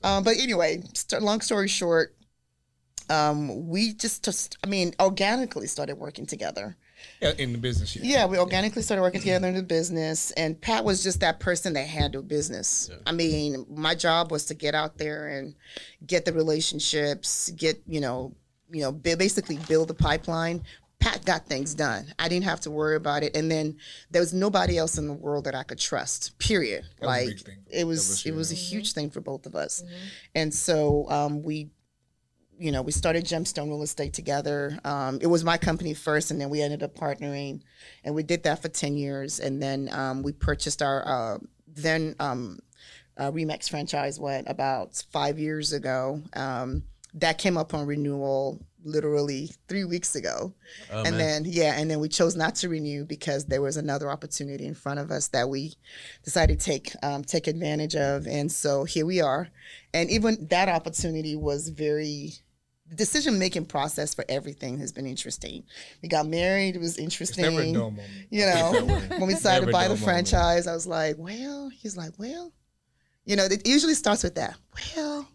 um, 0.03 0.23
but 0.23 0.37
anyway, 0.37 0.81
st- 0.93 1.21
long 1.21 1.41
story 1.41 1.67
short, 1.67 2.15
um, 3.09 3.67
we 3.67 3.93
just 3.93 4.23
just 4.23 4.57
I 4.63 4.67
mean, 4.67 4.93
organically 4.99 5.67
started 5.67 5.95
working 5.97 6.25
together. 6.25 6.75
Yeah, 7.21 7.33
in 7.37 7.53
the 7.53 7.57
business. 7.57 7.95
Yeah, 7.95 8.03
yeah 8.03 8.25
we 8.25 8.37
organically 8.37 8.81
started 8.81 9.01
working 9.01 9.21
together 9.21 9.47
in 9.47 9.55
the 9.55 9.63
business, 9.63 10.31
and 10.31 10.59
Pat 10.59 10.83
was 10.83 11.03
just 11.03 11.19
that 11.21 11.39
person 11.39 11.73
that 11.73 11.87
handled 11.87 12.27
business. 12.27 12.89
Yeah. 12.91 12.97
I 13.05 13.11
mean, 13.11 13.65
my 13.69 13.95
job 13.95 14.31
was 14.31 14.45
to 14.45 14.53
get 14.53 14.75
out 14.75 14.97
there 14.97 15.27
and 15.27 15.55
get 16.05 16.25
the 16.25 16.33
relationships, 16.33 17.51
get 17.51 17.81
you 17.87 18.01
know, 18.01 18.33
you 18.69 18.81
know, 18.81 18.91
basically 18.91 19.57
build 19.67 19.87
the 19.87 19.93
pipeline. 19.93 20.63
Pat 20.99 21.25
got 21.25 21.45
things 21.45 21.73
done. 21.73 22.13
I 22.17 22.29
didn't 22.29 22.45
have 22.45 22.61
to 22.61 22.71
worry 22.71 22.95
about 22.95 23.23
it, 23.23 23.35
and 23.35 23.51
then 23.51 23.77
there 24.09 24.21
was 24.21 24.33
nobody 24.33 24.77
else 24.77 24.97
in 24.97 25.07
the 25.07 25.13
world 25.13 25.43
that 25.45 25.55
I 25.55 25.63
could 25.63 25.79
trust. 25.79 26.37
Period. 26.39 26.85
That 27.01 27.07
was 27.07 27.17
a 27.17 27.25
like 27.25 27.27
big 27.27 27.45
thing. 27.45 27.57
it 27.69 27.83
was, 27.85 28.07
was 28.07 28.25
it 28.25 28.33
was 28.33 28.51
a 28.51 28.55
huge. 28.55 28.69
huge 28.69 28.93
thing 28.93 29.09
for 29.09 29.19
both 29.19 29.45
of 29.45 29.53
us, 29.53 29.83
and 30.33 30.53
so 30.53 31.05
um, 31.09 31.43
we 31.43 31.71
you 32.63 32.71
know, 32.71 32.81
we 32.81 32.93
started 32.93 33.25
Gemstone 33.25 33.67
Real 33.67 33.83
Estate 33.83 34.13
together. 34.13 34.79
Um, 34.85 35.19
it 35.21 35.27
was 35.27 35.43
my 35.43 35.57
company 35.57 35.93
first, 35.93 36.31
and 36.31 36.39
then 36.39 36.49
we 36.49 36.61
ended 36.61 36.81
up 36.81 36.95
partnering, 36.95 37.61
and 38.05 38.15
we 38.15 38.23
did 38.23 38.43
that 38.43 38.61
for 38.61 38.69
ten 38.69 38.95
years. 38.95 39.41
And 39.41 39.61
then 39.61 39.89
um, 39.91 40.23
we 40.23 40.31
purchased 40.31 40.81
our 40.81 41.05
uh, 41.05 41.37
then 41.67 42.15
um, 42.21 42.59
uh, 43.17 43.31
Remax 43.31 43.69
franchise 43.69 44.17
went 44.17 44.47
about 44.47 45.03
five 45.11 45.37
years 45.37 45.73
ago. 45.73 46.21
Um, 46.37 46.83
that 47.15 47.37
came 47.37 47.57
up 47.57 47.73
on 47.73 47.85
renewal 47.85 48.61
literally 48.85 49.51
three 49.67 49.83
weeks 49.83 50.15
ago, 50.15 50.53
Oh, 50.89 51.03
and 51.03 51.17
man. 51.17 51.43
then 51.43 51.45
yeah, 51.45 51.73
and 51.77 51.91
then 51.91 51.99
we 51.99 52.07
chose 52.07 52.37
not 52.37 52.55
to 52.55 52.69
renew 52.69 53.03
because 53.03 53.43
there 53.45 53.61
was 53.61 53.75
another 53.75 54.09
opportunity 54.09 54.65
in 54.65 54.73
front 54.73 54.99
of 55.01 55.11
us 55.11 55.27
that 55.29 55.49
we 55.49 55.73
decided 56.23 56.61
to 56.61 56.65
take 56.65 56.93
um, 57.03 57.25
take 57.25 57.47
advantage 57.47 57.95
of, 57.97 58.25
and 58.25 58.49
so 58.49 58.85
here 58.85 59.05
we 59.05 59.19
are. 59.19 59.49
And 59.93 60.09
even 60.09 60.47
that 60.49 60.69
opportunity 60.69 61.35
was 61.35 61.67
very 61.67 62.31
decision 62.95 63.39
making 63.39 63.65
process 63.65 64.13
for 64.13 64.25
everything 64.29 64.79
has 64.79 64.91
been 64.91 65.05
interesting. 65.05 65.63
We 66.01 66.09
got 66.09 66.27
married; 66.27 66.75
it 66.75 66.79
was 66.79 66.97
interesting. 66.97 67.43
never 67.43 67.61
a 67.61 67.73
dull 67.73 67.91
moment. 67.91 68.09
You 68.29 68.45
know, 68.45 68.71
when 69.17 69.27
we 69.27 69.33
decided 69.33 69.65
to 69.65 69.71
buy 69.71 69.83
the 69.83 69.89
moment. 69.89 70.03
franchise, 70.03 70.67
I 70.67 70.73
was 70.73 70.87
like, 70.87 71.15
well, 71.17 71.69
he's 71.69 71.97
like, 71.97 72.11
well, 72.17 72.53
you 73.25 73.35
know, 73.35 73.45
it 73.45 73.67
usually 73.67 73.95
starts 73.95 74.23
with 74.23 74.35
that. 74.35 74.55
Well, 74.95 75.27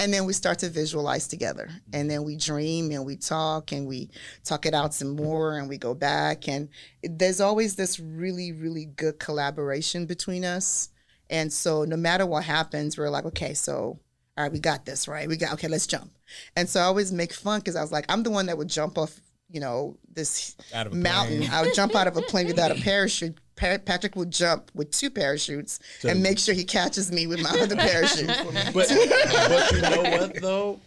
and 0.00 0.12
then 0.12 0.24
we 0.24 0.32
start 0.32 0.58
to 0.60 0.68
visualize 0.68 1.28
together. 1.28 1.70
And 1.92 2.10
then 2.10 2.24
we 2.24 2.36
dream 2.36 2.90
and 2.90 3.06
we 3.06 3.16
talk 3.16 3.72
and 3.72 3.86
we 3.86 4.10
talk 4.44 4.66
it 4.66 4.74
out 4.74 4.92
some 4.92 5.14
more 5.14 5.56
and 5.58 5.68
we 5.68 5.78
go 5.78 5.94
back. 5.94 6.48
And 6.48 6.68
there's 7.02 7.40
always 7.40 7.76
this 7.76 8.00
really, 8.00 8.52
really 8.52 8.86
good 8.86 9.18
collaboration 9.18 10.06
between 10.06 10.44
us. 10.44 10.88
And 11.30 11.52
so 11.52 11.84
no 11.84 11.96
matter 11.96 12.26
what 12.26 12.44
happens, 12.44 12.98
we're 12.98 13.08
like, 13.08 13.24
okay, 13.24 13.54
so 13.54 14.00
all 14.36 14.44
right, 14.44 14.52
we 14.52 14.58
got 14.58 14.84
this, 14.84 15.06
right? 15.08 15.28
We 15.28 15.36
got 15.36 15.52
okay, 15.54 15.68
let's 15.68 15.86
jump. 15.86 16.10
And 16.56 16.68
so 16.68 16.80
I 16.80 16.84
always 16.84 17.12
make 17.12 17.32
fun 17.32 17.60
because 17.60 17.76
I 17.76 17.80
was 17.82 17.92
like, 17.92 18.04
I'm 18.08 18.22
the 18.22 18.30
one 18.30 18.46
that 18.46 18.58
would 18.58 18.68
jump 18.68 18.98
off, 18.98 19.20
you 19.50 19.60
know, 19.60 19.96
this 20.12 20.56
Out 20.74 20.86
of 20.88 20.92
a 20.92 20.96
mountain. 20.96 21.38
plane. 21.38 21.50
I 21.50 21.62
would 21.62 21.74
jump 21.74 21.94
out 21.94 22.06
of 22.08 22.16
a 22.16 22.22
plane 22.30 22.46
without 22.46 22.70
a 22.70 22.74
parachute. 22.76 23.38
Pa- 23.56 23.78
Patrick 23.78 24.16
would 24.16 24.32
jump 24.32 24.72
with 24.74 24.90
two 24.90 25.10
parachutes 25.10 25.78
and 26.02 26.20
make 26.20 26.40
sure 26.40 26.54
he 26.56 26.64
catches 26.64 27.12
me 27.12 27.28
with 27.28 27.40
my 27.40 27.50
other 27.50 27.76
parachute. 27.76 28.26
But, 28.74 28.74
but 28.74 29.72
you 29.72 29.80
know 29.80 30.02
what 30.18 30.40
though? 30.40 30.80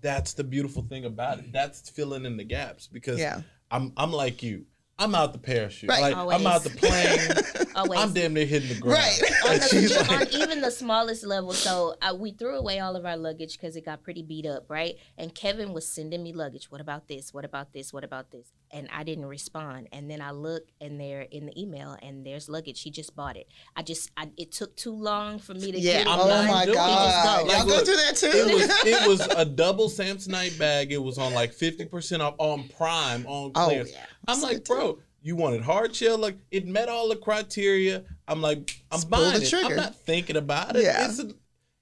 That's 0.00 0.32
the 0.32 0.42
beautiful 0.42 0.82
thing 0.82 1.04
about 1.04 1.38
it. 1.38 1.52
That's 1.52 1.88
filling 1.90 2.24
in 2.24 2.36
the 2.36 2.42
gaps 2.44 2.88
because 2.88 3.20
Yeah. 3.20 3.42
I'm 3.70 3.92
I'm 3.96 4.12
like 4.12 4.42
you. 4.42 4.64
I'm 5.00 5.14
out 5.14 5.32
the 5.32 5.38
parachute. 5.38 5.90
Right. 5.90 6.12
Like 6.12 6.40
I'm 6.40 6.46
out 6.46 6.64
the 6.64 6.70
plane. 6.70 7.66
Always. 7.76 8.00
I'm 8.00 8.12
damn 8.12 8.34
near 8.34 8.46
hitting 8.46 8.68
the 8.68 8.80
ground. 8.80 8.98
Right. 8.98 9.20
on, 9.44 9.52
And 9.52 9.62
she's 9.62 9.96
the, 9.96 10.04
like, 10.04 10.34
on 10.34 10.42
even 10.42 10.60
the 10.60 10.70
smallest 10.72 11.24
level. 11.24 11.52
So 11.52 11.94
uh, 12.02 12.16
we 12.18 12.32
threw 12.32 12.56
away 12.56 12.80
all 12.80 12.96
of 12.96 13.06
our 13.06 13.16
luggage 13.16 13.52
because 13.52 13.76
it 13.76 13.84
got 13.84 14.02
pretty 14.02 14.22
beat 14.22 14.44
up, 14.44 14.64
right? 14.68 14.96
And 15.16 15.32
Kevin 15.32 15.72
was 15.72 15.86
sending 15.86 16.22
me 16.24 16.32
luggage. 16.32 16.70
What 16.70 16.80
about 16.80 17.06
this? 17.06 17.32
What 17.32 17.44
about 17.44 17.72
this? 17.72 17.92
What 17.92 18.02
about 18.02 18.32
this? 18.32 18.52
And 18.70 18.88
I 18.92 19.02
didn't 19.02 19.24
respond. 19.26 19.88
And 19.92 20.10
then 20.10 20.20
I 20.20 20.30
look, 20.32 20.62
and 20.80 21.00
there 21.00 21.22
in 21.22 21.46
the 21.46 21.58
email, 21.60 21.96
and 22.02 22.24
there's 22.26 22.48
luggage. 22.48 22.82
He 22.82 22.90
just 22.90 23.16
bought 23.16 23.36
it. 23.36 23.48
I 23.74 23.82
just, 23.82 24.10
I, 24.16 24.30
it 24.36 24.52
took 24.52 24.76
too 24.76 24.92
long 24.94 25.38
for 25.38 25.54
me 25.54 25.72
to 25.72 25.78
Yeah. 25.80 25.92
get 25.98 26.00
it 26.02 26.08
I'm 26.08 26.20
oh 26.20 26.28
not 26.28 26.28
done. 26.28 26.46
my 26.48 26.64
doing 26.66 26.74
it. 26.74 26.78
God. 26.78 27.46
Like, 27.46 27.56
Y'all 27.56 27.66
go 27.66 27.74
look, 27.76 27.84
through 27.86 27.96
that 27.96 28.16
too. 28.16 28.26
it 28.26 28.54
was 28.54 28.84
it 28.84 29.08
was 29.08 29.20
a 29.20 29.44
double 29.44 29.88
Samsonite 29.88 30.58
bag. 30.58 30.92
It 30.92 31.02
was 31.02 31.16
on 31.18 31.32
like 31.32 31.52
fifty 31.54 31.84
percent 31.86 32.20
off 32.22 32.34
on 32.38 32.68
Prime 32.76 33.24
on 33.26 33.52
clearance. 33.52 33.90
Oh, 33.90 33.96
yeah. 33.96 34.02
I'm 34.26 34.40
That's 34.40 34.42
like, 34.42 34.52
good 34.56 34.64
deal. 34.64 34.76
bro, 34.76 34.98
you 35.22 35.34
wanted 35.36 35.62
hard 35.62 35.94
shell. 35.96 36.18
Like 36.18 36.36
it 36.50 36.66
met 36.66 36.88
all 36.88 37.08
the 37.08 37.16
criteria. 37.16 38.04
I'm 38.26 38.42
like, 38.42 38.58
I'm 38.92 38.98
Just 38.98 39.10
pull 39.10 39.20
the 39.20 39.30
buying 39.30 39.42
it. 39.42 39.54
I'm 39.70 39.76
not 39.76 39.96
thinking 39.96 40.36
about 40.36 40.76
it. 40.76 40.82
Yeah. 40.84 41.08
It's 41.08 41.18
a, 41.20 41.30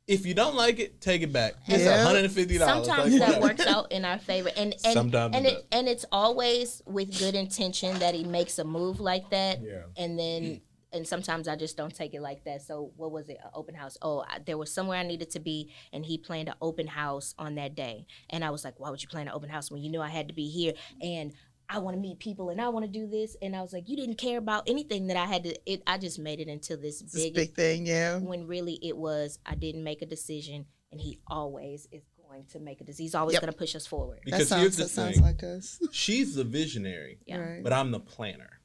if 0.07 0.25
you 0.25 0.35
don't 0.35 0.55
like 0.55 0.79
it, 0.79 1.01
take 1.01 1.23
it 1.23 1.33
back. 1.33 1.55
It's 1.66 1.83
Yeah. 1.85 2.03
hundred 2.05 2.25
and 2.25 2.33
fifty 2.33 2.59
dollars. 2.59 2.87
Sometimes 2.87 3.19
that 3.19 3.40
works 3.40 3.66
out 3.66 3.90
in 3.90 4.05
our 4.05 4.19
favor, 4.19 4.51
and 4.57 4.73
and 4.85 4.92
Sometimes 4.92 5.35
and 5.37 5.47
it 5.47 5.53
it 5.55 5.66
and 5.73 5.88
it's 5.88 6.05
always 6.12 6.83
with 6.87 7.19
good 7.19 7.35
intention 7.35 7.99
that 7.99 8.14
he 8.14 8.25
makes 8.25 8.59
a 8.59 8.64
move 8.64 9.01
like 9.01 9.31
that, 9.31 9.61
Yeah. 9.62 9.83
and 9.97 10.19
then 10.19 10.61
and 10.92 11.07
sometimes 11.07 11.49
I 11.49 11.57
just 11.57 11.77
don't 11.77 11.95
take 11.95 12.14
it 12.14 12.23
like 12.23 12.45
that. 12.45 12.62
So 12.62 12.92
what 12.97 13.11
was 13.11 13.29
it? 13.29 13.38
An 13.42 13.51
open 13.53 13.75
house? 13.75 13.99
Oh, 14.01 14.21
I, 14.27 14.38
there 14.38 14.57
was 14.57 14.73
somewhere 14.73 14.99
I 14.99 15.03
needed 15.03 15.31
to 15.31 15.40
be, 15.40 15.73
and 15.92 16.07
he 16.07 16.16
planned 16.16 16.49
an 16.49 16.55
open 16.62 16.87
house 16.87 17.35
on 17.38 17.57
that 17.57 17.75
day, 17.75 18.07
and 18.31 18.45
I 18.45 18.51
was 18.51 18.64
like, 18.64 18.79
why 18.79 18.90
would 18.90 19.03
you 19.03 19.09
plan 19.09 19.27
an 19.27 19.35
open 19.35 19.49
house 19.51 19.71
when 19.71 19.83
you 19.83 19.90
knew 19.90 20.01
I 20.01 20.09
had 20.09 20.29
to 20.29 20.35
be 20.35 20.49
here 20.49 20.73
and 21.03 21.33
I 21.68 21.79
want 21.79 21.96
to 21.96 22.00
meet 22.00 22.18
people 22.18 22.50
and 22.50 22.61
I 22.61 22.68
want 22.68 22.85
to 22.85 22.90
do 22.90 23.07
this, 23.07 23.37
and 23.42 23.55
I 23.57 23.62
was 23.62 23.72
like, 23.72 23.88
you 23.88 23.96
didn't 23.96 24.16
care 24.18 24.38
about 24.38 24.64
anything 24.68 25.09
that 25.09 25.16
I 25.16 25.26
had 25.26 25.44
to. 25.44 25.57
It, 25.70 25.83
I 25.87 25.98
just 25.98 26.18
made 26.18 26.40
it 26.40 26.48
into 26.48 26.76
this 26.76 27.00
This 27.00 27.12
big 27.24 27.35
big 27.35 27.55
thing, 27.55 27.87
yeah. 27.87 28.18
when 28.18 28.46
really 28.46 28.79
it 28.83 28.96
was 28.96 29.38
I 29.44 29.55
didn't 29.55 29.83
make 29.85 30.02
a 30.02 30.07
decision, 30.07 30.66
and 30.92 31.00
he 31.00 31.18
always 31.26 31.88
is 31.92 32.02
going 32.29 32.44
to 32.50 32.59
make 32.61 32.81
a 32.81 32.85
decision. 32.85 33.05
He's 33.05 33.14
always 33.14 33.35
Yep. 33.35 33.42
going 33.42 33.52
to 33.52 33.59
push 33.59 33.74
us 33.74 33.87
forward. 33.87 34.18
That 34.18 34.33
Because 34.33 34.48
sounds, 34.48 34.61
here's 34.62 34.76
the 34.76 34.83
that 34.85 34.88
sounds 34.90 35.14
thing: 35.16 35.22
like 35.24 35.42
us. 35.42 35.81
she's 35.92 36.35
the 36.35 36.44
visionary, 36.44 37.18
Yeah. 37.26 37.38
Right. 37.38 37.62
but 37.64 37.72
I'm 37.72 37.90
the 37.90 38.00
planner, 38.00 38.61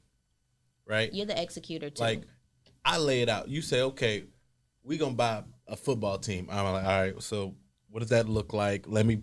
right? 0.85 1.13
You're 1.13 1.25
the 1.25 1.41
executor 1.41 1.89
too. 1.89 2.03
Like 2.03 2.23
I 2.85 2.97
lay 2.97 3.21
it 3.21 3.29
out. 3.29 3.47
You 3.47 3.61
say, 3.61 3.81
okay, 3.81 4.25
we're 4.83 4.97
gonna 4.99 5.13
buy 5.15 5.43
a 5.67 5.75
football 5.75 6.17
team. 6.17 6.47
I'm 6.51 6.65
like, 6.73 6.83
all 6.83 7.01
right. 7.01 7.21
So 7.21 7.55
what 7.89 7.99
does 7.99 8.09
that 8.09 8.27
look 8.27 8.53
like? 8.53 8.85
Let 8.87 9.05
me, 9.05 9.21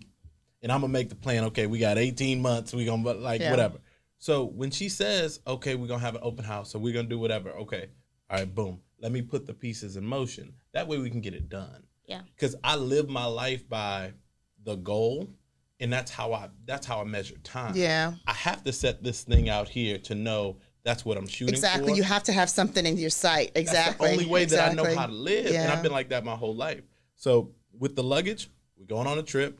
and 0.61 0.71
I'm 0.71 0.81
gonna 0.81 0.93
make 0.93 1.09
the 1.09 1.15
plan. 1.15 1.45
Okay, 1.45 1.67
we 1.67 1.79
got 1.79 1.97
18 1.97 2.41
months. 2.41 2.73
We 2.73 2.85
gonna 2.85 3.13
like 3.13 3.41
Yeah. 3.41 3.51
whatever. 3.51 3.79
So 4.17 4.45
when 4.45 4.71
she 4.71 4.89
says, 4.89 5.39
okay, 5.47 5.75
we're 5.75 5.87
gonna 5.87 6.01
have 6.01 6.15
an 6.15 6.21
open 6.23 6.43
house, 6.45 6.71
so 6.71 6.79
we're 6.79 6.93
gonna 6.93 7.07
do 7.07 7.19
whatever. 7.19 7.51
Okay, 7.51 7.87
all 8.29 8.37
right, 8.37 8.53
boom. 8.53 8.81
Let 8.99 9.11
me 9.11 9.21
put 9.21 9.47
the 9.47 9.53
pieces 9.53 9.95
in 9.95 10.05
motion. 10.05 10.53
That 10.73 10.87
way 10.87 10.97
we 10.97 11.09
can 11.09 11.21
get 11.21 11.33
it 11.33 11.47
done. 11.49 11.83
Yeah. 12.05 12.21
Because 12.35 12.55
I 12.63 12.75
live 12.75 13.07
my 13.07 13.25
life 13.25 13.67
by 13.69 14.13
the 14.63 14.75
goal, 14.75 15.29
and 15.79 15.93
that's 15.93 16.11
how 16.11 16.33
I 16.33 16.49
that's 16.65 16.85
how 16.85 16.99
I 16.99 17.05
measure 17.05 17.37
time. 17.43 17.75
Yeah, 17.75 18.13
I 18.27 18.33
have 18.33 18.63
to 18.65 18.73
set 18.73 19.03
this 19.03 19.23
thing 19.23 19.47
out 19.47 19.69
here 19.69 19.97
to 19.99 20.15
know 20.15 20.57
that's 20.83 21.05
what 21.05 21.17
I'm 21.17 21.27
shooting 21.27 21.53
for. 21.53 21.57
exactly. 21.57 21.91
for. 21.93 21.97
You 21.97 22.03
have 22.03 22.23
to 22.23 22.33
have 22.33 22.49
something 22.49 22.85
in 22.85 22.97
your 22.97 23.09
sight. 23.09 23.51
Exactly. 23.55 24.07
That's 24.07 24.17
the 24.17 24.23
only 24.23 24.25
way 24.25 24.45
that 24.45 24.71
I 24.71 24.73
know 24.73 24.83
how 24.95 25.05
to 25.05 25.13
live. 25.13 25.47
And 25.47 25.71
I've 25.71 25.83
been 25.83 25.91
like 25.91 26.09
that 26.09 26.25
my 26.25 26.35
whole 26.35 26.55
life. 26.55 26.83
So 27.15 27.53
with 27.77 27.95
the 27.95 28.03
luggage, 28.03 28.49
we're 28.77 28.85
going 28.85 29.07
on 29.07 29.17
a 29.17 29.23
trip. 29.23 29.59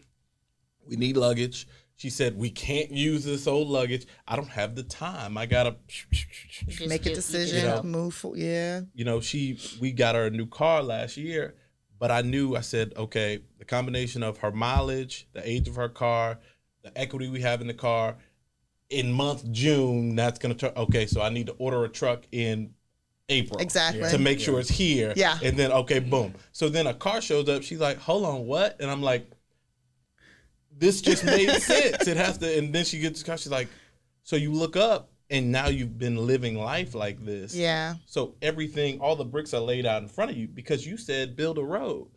We 0.90 0.96
need 0.96 1.16
luggage. 1.16 1.68
She 1.96 2.10
said, 2.10 2.38
we 2.38 2.50
can't 2.50 2.92
use 2.92 3.26
this 3.26 3.46
old 3.46 3.68
luggage. 3.68 4.06
I 4.26 4.38
don't 4.38 4.50
have 4.50 4.74
the 4.74 4.84
time. 4.84 5.38
I 5.38 5.46
gotta 5.46 5.76
just 5.88 6.88
Make 6.88 7.06
a 7.06 7.14
decision. 7.14 7.60
You 7.60 7.66
know. 7.66 7.84
Move. 7.84 8.14
For, 8.14 8.38
yeah. 8.38 8.82
you 8.94 9.04
know, 9.04 9.20
she 9.20 9.60
we 9.82 9.92
got 9.92 10.16
her 10.16 10.28
a 10.28 10.30
new 10.30 10.48
car 10.48 10.82
last 10.82 11.18
year, 11.18 11.56
but 12.00 12.10
I 12.10 12.22
knew 12.22 12.56
I 12.56 12.62
said, 12.62 12.94
okay, 12.96 13.42
the 13.58 13.66
combination 13.66 14.24
of 14.24 14.38
her 14.38 14.52
mileage, 14.52 15.28
the 15.34 15.48
age 15.48 15.68
of 15.68 15.76
her 15.76 15.90
car, 15.90 16.40
the 16.84 16.98
equity 16.98 17.30
we 17.30 17.42
have 17.42 17.60
in 17.60 17.68
the 17.68 17.74
car, 17.74 18.16
in 18.90 19.12
month 19.12 19.52
June, 19.52 20.16
that's 20.16 20.40
gonna 20.40 20.56
turn 20.56 20.72
okay, 20.78 21.06
so 21.06 21.22
I 21.22 21.30
need 21.30 21.48
to 21.48 21.56
order 21.58 21.84
a 21.84 21.90
truck 21.90 22.24
in 22.32 22.74
April. 23.28 23.60
Exactly. 23.60 24.10
To 24.10 24.18
make 24.18 24.40
sure 24.40 24.60
it's 24.60 24.70
here. 24.70 25.14
Yeah. 25.16 25.38
And 25.44 25.58
then 25.58 25.72
okay, 25.72 26.00
boom. 26.00 26.34
So 26.52 26.70
then 26.70 26.88
a 26.88 26.94
car 26.94 27.22
shows 27.22 27.48
up, 27.50 27.64
she's 27.64 27.80
like, 27.80 27.98
Hold 27.98 28.26
on, 28.26 28.46
what? 28.46 28.78
And 28.80 28.90
I'm 28.90 29.02
like, 29.02 29.30
This 30.80 31.02
just 31.02 31.24
made 31.24 31.50
sense. 31.62 32.08
It 32.08 32.18
has 32.18 32.38
to 32.40 32.58
and 32.58 32.74
then 32.74 32.86
she 32.86 33.00
gets 33.00 33.22
the 33.22 33.26
car, 33.26 33.38
she's 33.38 33.52
like, 33.52 33.68
So 34.24 34.36
you 34.36 34.52
look 34.54 34.76
up 34.76 35.12
and 35.30 35.52
now 35.52 35.68
you've 35.68 36.00
been 36.00 36.16
living 36.26 36.58
life 36.58 36.96
like 36.96 37.24
this. 37.24 37.54
Yeah. 37.56 37.96
So 38.08 38.36
everything, 38.42 39.00
all 39.00 39.16
the 39.16 39.26
bricks 39.26 39.54
are 39.54 39.62
laid 39.62 39.86
out 39.86 40.02
in 40.02 40.08
front 40.08 40.32
of 40.32 40.38
you 40.38 40.48
because 40.48 40.88
you 40.88 40.98
said 40.98 41.36
build 41.36 41.58
a 41.58 41.64
road. 41.64 42.08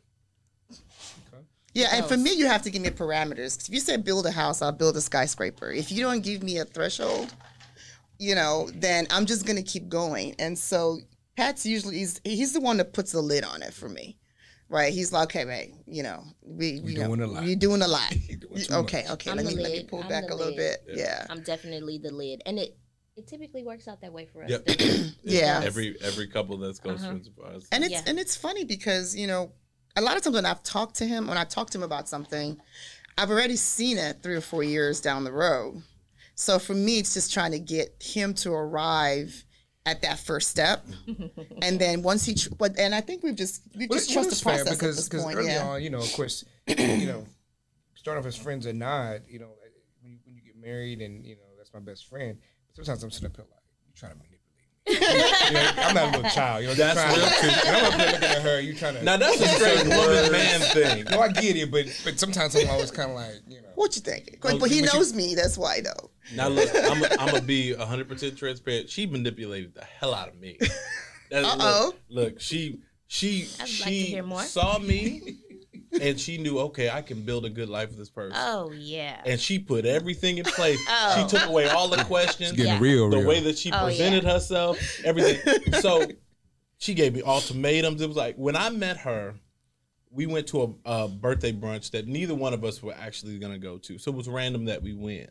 Yeah, 1.75 1.89
and 1.93 2.05
for 2.05 2.19
me, 2.19 2.35
you 2.35 2.47
have 2.47 2.63
to 2.63 2.71
give 2.71 2.83
me 2.83 2.91
parameters. 2.91 3.57
'Cause 3.57 3.69
if 3.69 3.75
you 3.75 3.81
said 3.81 4.05
build 4.05 4.27
a 4.27 4.31
house, 4.31 4.61
I'll 4.61 4.73
build 4.73 4.97
a 4.97 5.01
skyscraper. 5.01 5.71
If 5.73 5.91
you 5.91 6.03
don't 6.03 6.21
give 6.21 6.43
me 6.43 6.59
a 6.59 6.67
threshold, 6.67 7.33
you 8.19 8.35
know, 8.35 8.69
then 8.75 9.07
I'm 9.11 9.25
just 9.25 9.47
gonna 9.47 9.63
keep 9.63 9.89
going. 9.89 10.35
And 10.39 10.59
so 10.59 10.99
Pat's 11.35 11.65
usually 11.65 11.99
he's 11.99 12.21
he's 12.25 12.53
the 12.53 12.61
one 12.61 12.77
that 12.77 12.93
puts 12.93 13.13
the 13.13 13.23
lid 13.23 13.43
on 13.43 13.63
it 13.63 13.73
for 13.73 13.89
me, 13.89 14.19
right? 14.73 14.93
He's 14.93 15.13
like, 15.13 15.25
okay, 15.25 15.45
mate, 15.45 15.75
you 15.87 16.03
know, 16.03 16.25
we 16.43 16.81
We 16.81 16.93
you 16.95 16.99
know, 16.99 17.07
doing 17.09 17.21
a 17.23 17.27
lot. 17.27 17.45
You're 17.45 17.57
doing 17.57 17.83
a 17.83 17.89
lot. 17.89 18.11
Doing 18.29 18.65
okay, 18.85 19.03
much. 19.03 19.11
okay. 19.13 19.31
I'm 19.31 19.37
let 19.37 19.47
the 19.47 19.55
me 19.57 19.63
let 19.63 19.73
me 19.73 19.85
pull 19.85 20.03
I'm 20.03 20.09
back 20.09 20.31
a 20.31 20.35
little 20.35 20.57
bit. 20.57 20.83
Yeah. 20.89 21.27
I'm 21.31 21.43
definitely 21.43 21.99
the 21.99 22.11
lid, 22.13 22.43
and 22.47 22.59
it 22.59 22.77
it 23.17 23.27
typically 23.29 23.63
works 23.63 23.87
out 23.87 24.01
that 24.01 24.13
way 24.13 24.27
for 24.27 24.43
us. 24.43 24.51
Yep. 24.51 24.69
Yeah. 25.23 25.61
Every 25.65 25.97
every 26.03 26.27
couple 26.27 26.57
that's 26.59 26.79
goes 26.81 27.01
Uh-huh. 27.03 27.13
through 27.13 27.25
surprise. 27.25 27.69
And 27.71 27.85
it's 27.85 27.93
Yeah. 27.93 28.03
and 28.07 28.19
it's 28.19 28.35
funny 28.37 28.65
because 28.65 29.15
you 29.15 29.27
know, 29.27 29.53
a 29.97 30.01
lot 30.01 30.17
of 30.17 30.23
times 30.23 30.35
when 30.35 30.47
I've 30.47 30.63
talked 30.63 30.97
to 30.97 31.07
him, 31.07 31.27
when 31.29 31.37
I 31.39 31.45
talk 31.45 31.71
to 31.71 31.79
him 31.79 31.85
about 31.85 32.09
something, 32.09 32.59
I've 33.19 33.31
already 33.31 33.57
seen 33.57 33.99
it 33.99 34.23
three 34.23 34.35
or 34.35 34.41
four 34.41 34.65
years 34.65 35.01
down 35.01 35.25
the 35.25 35.33
road. 35.33 35.83
So 36.35 36.59
for 36.59 36.75
me, 36.75 36.99
it's 36.99 37.13
just 37.15 37.33
trying 37.33 37.53
to 37.53 37.59
get 37.61 37.95
him 38.03 38.33
to 38.43 38.53
arrive 38.53 39.45
at 39.85 40.03
that 40.03 40.19
first 40.19 40.49
step, 40.51 40.85
and 41.63 41.79
then 41.81 42.03
once 42.03 42.25
he, 42.25 42.35
tr- 42.35 42.55
but 42.57 42.79
and 42.79 42.95
I 42.95 43.01
think 43.01 43.23
we've 43.23 43.35
just 43.35 43.63
we 43.77 43.87
Well, 43.89 43.99
just 43.99 44.13
trust 44.13 44.31
was 44.31 44.39
the 44.41 44.45
fair 44.45 44.65
process 44.65 44.79
because 44.79 44.97
at 44.97 44.97
this 44.97 45.09
because 45.09 45.25
point. 45.25 45.39
early 45.39 45.49
Yeah, 45.49 45.67
on, 45.67 45.83
you 45.83 45.91
know, 45.91 45.99
of 45.99 46.13
course, 46.13 46.45
you 46.69 47.07
know, 47.07 47.27
starting 47.95 48.23
off 48.23 48.27
as 48.27 48.37
friends 48.37 48.67
or 48.67 48.73
not, 48.73 49.29
you 49.29 49.39
know, 49.41 49.51
when 50.03 50.13
you, 50.13 50.19
when 50.25 50.37
you 50.37 50.43
get 50.43 50.57
married, 50.57 51.01
and 51.01 51.25
you 51.27 51.35
know 51.37 51.43
that's 51.57 51.73
my 51.75 51.81
best 51.81 52.07
friend. 52.07 52.39
But 52.69 52.77
sometimes 52.77 53.03
I'm 53.03 53.11
sitting 53.11 53.27
up 53.27 53.37
here 53.37 53.45
like, 53.51 53.61
you 53.87 53.93
trying 53.97 54.13
to 54.13 54.19
manipulate 54.19 54.41
me. 54.41 54.42
You 54.87 54.99
know, 54.99 55.71
I'm 55.77 55.95
not 55.95 56.09
a 56.15 56.17
little 56.17 56.31
child. 56.31 56.63
You 56.63 56.69
know, 56.69 56.75
That's 56.75 57.01
trying 57.01 57.17
real 57.17 57.29
too. 57.29 57.69
and 57.69 57.77
I'm 57.77 57.85
up 57.93 57.99
there 57.99 58.13
looking 58.13 58.29
at 58.29 58.43
her. 58.43 58.61
You 58.61 58.75
trying 58.75 58.95
to 58.97 59.05
Now 59.05 59.17
that's 59.17 59.41
a 59.41 59.47
straight 59.47 59.87
woman 59.87 60.33
man 60.33 60.61
thing. 60.61 61.05
No, 61.11 61.21
I 61.21 61.29
get 61.29 61.57
it, 61.57 61.71
but 61.71 61.87
but 62.05 62.19
sometimes 62.19 62.57
I'm 62.57 62.69
always 62.69 62.91
kind 62.91 63.11
of 63.11 63.17
like, 63.17 63.37
you 63.49 63.61
know. 63.63 63.69
What 63.77 63.95
you 63.97 64.03
thinking? 64.03 64.39
Oh, 64.43 64.59
but 64.59 64.71
he 64.71 64.81
but 64.81 64.93
you- 64.93 64.99
knows 64.99 65.15
me. 65.15 65.35
That's 65.35 65.57
why 65.57 65.81
though. 65.83 66.11
Now 66.35 66.49
look, 66.49 66.69
I'm 66.75 67.01
gonna 67.31 67.41
be 67.43 67.75
100 67.75 68.09
percent 68.09 68.37
transparent. 68.37 68.91
She 68.91 69.07
manipulated 69.07 69.75
the 69.75 69.85
hell 69.85 70.15
out 70.15 70.29
of 70.29 70.41
me. 70.41 70.59
Uh-oh. 71.33 71.95
Look, 72.09 72.41
she 72.41 72.81
she 73.07 73.49
I'd 73.55 73.59
like 73.61 73.69
to 73.69 73.73
she 73.75 74.01
hear 74.07 74.23
more. 74.23 74.43
saw 74.43 74.79
me, 74.79 75.37
and 76.01 76.19
she 76.19 76.39
knew 76.39 76.59
okay, 76.61 76.89
I 76.91 77.03
can 77.03 77.23
build 77.23 77.45
a 77.45 77.51
good 77.51 77.69
life 77.69 77.89
with 77.91 77.99
this 77.99 78.11
person. 78.11 78.37
Oh 78.37 78.71
yeah. 78.73 79.21
And 79.27 79.41
she 79.41 79.59
put 79.59 79.85
everything 79.85 80.39
in 80.39 80.45
place. 80.45 80.81
Oh. 80.89 81.15
She 81.29 81.37
took 81.37 81.49
away 81.49 81.69
all 81.69 81.89
the 81.89 82.03
questions, 82.05 82.53
getting 82.53 82.73
Yeah. 82.75 82.81
real, 82.81 83.11
the 83.11 83.21
way 83.21 83.41
that 83.41 83.59
she 83.59 83.71
Oh, 83.73 83.85
presented 83.87 84.25
herself, 84.25 84.79
everything. 85.05 85.41
So 85.81 86.07
she 86.79 86.95
gave 86.95 87.15
me 87.15 87.23
ultimatums. 87.23 88.01
It 88.01 88.09
was 88.09 88.17
like 88.17 88.37
when 88.37 88.57
I 88.57 88.71
met 88.71 88.99
her, 88.99 89.35
we 90.11 90.27
went 90.27 90.47
to 90.49 90.79
a, 90.85 91.05
a 91.05 91.09
birthday 91.09 91.53
brunch 91.53 91.91
that 91.93 92.07
neither 92.07 92.35
one 92.35 92.53
of 92.53 92.65
us 92.65 92.83
were 92.83 92.95
actually 92.95 93.39
going 93.39 93.53
to 93.53 93.59
go 93.59 93.79
to. 93.79 93.99
So 93.99 94.11
it 94.13 94.17
was 94.17 94.29
random 94.29 94.67
that 94.67 94.83
we 94.83 94.93
went. 94.93 95.31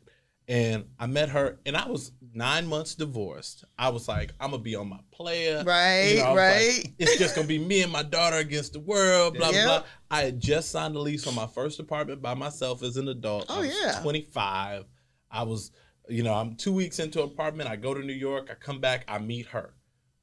And 0.51 0.83
I 0.99 1.05
met 1.05 1.29
her, 1.29 1.59
and 1.65 1.77
I 1.77 1.87
was 1.87 2.11
nine 2.33 2.67
months 2.67 2.93
divorced. 2.95 3.63
I 3.79 3.87
was 3.87 4.09
like, 4.09 4.33
I'm 4.37 4.51
gonna 4.51 4.61
be 4.61 4.75
on 4.75 4.89
my 4.89 4.99
player, 5.11 5.63
Right, 5.65 6.15
was 6.15 6.23
like, 6.23 6.35
right. 6.35 6.93
it's 6.99 7.17
just 7.17 7.35
gonna 7.35 7.47
be 7.47 7.57
me 7.57 7.83
and 7.83 7.91
my 7.91 8.03
daughter 8.03 8.35
against 8.35 8.73
the 8.73 8.81
world. 8.81 9.37
Blah 9.37 9.51
blah 9.53 9.63
blah. 9.63 9.83
I 10.11 10.23
had 10.23 10.41
just 10.41 10.69
signed 10.69 10.97
a 10.97 10.99
lease 10.99 11.25
on 11.25 11.35
my 11.35 11.47
first 11.47 11.79
apartment 11.79 12.21
by 12.21 12.33
myself 12.33 12.83
as 12.83 12.97
an 12.97 13.07
adult. 13.07 13.45
Oh, 13.47 13.59
I 13.59 13.61
was 13.61 13.77
yeah. 13.81 13.99
25. 14.01 14.83
I 15.31 15.43
was, 15.43 15.71
you 16.09 16.21
know, 16.21 16.33
I'm 16.33 16.55
two 16.57 16.73
weeks 16.73 16.99
into 16.99 17.21
apartment. 17.21 17.69
I 17.69 17.77
go 17.77 17.93
to 17.93 18.01
New 18.01 18.11
York. 18.11 18.49
I 18.51 18.55
come 18.55 18.81
back. 18.81 19.05
I 19.07 19.19
meet 19.19 19.45
her. 19.47 19.73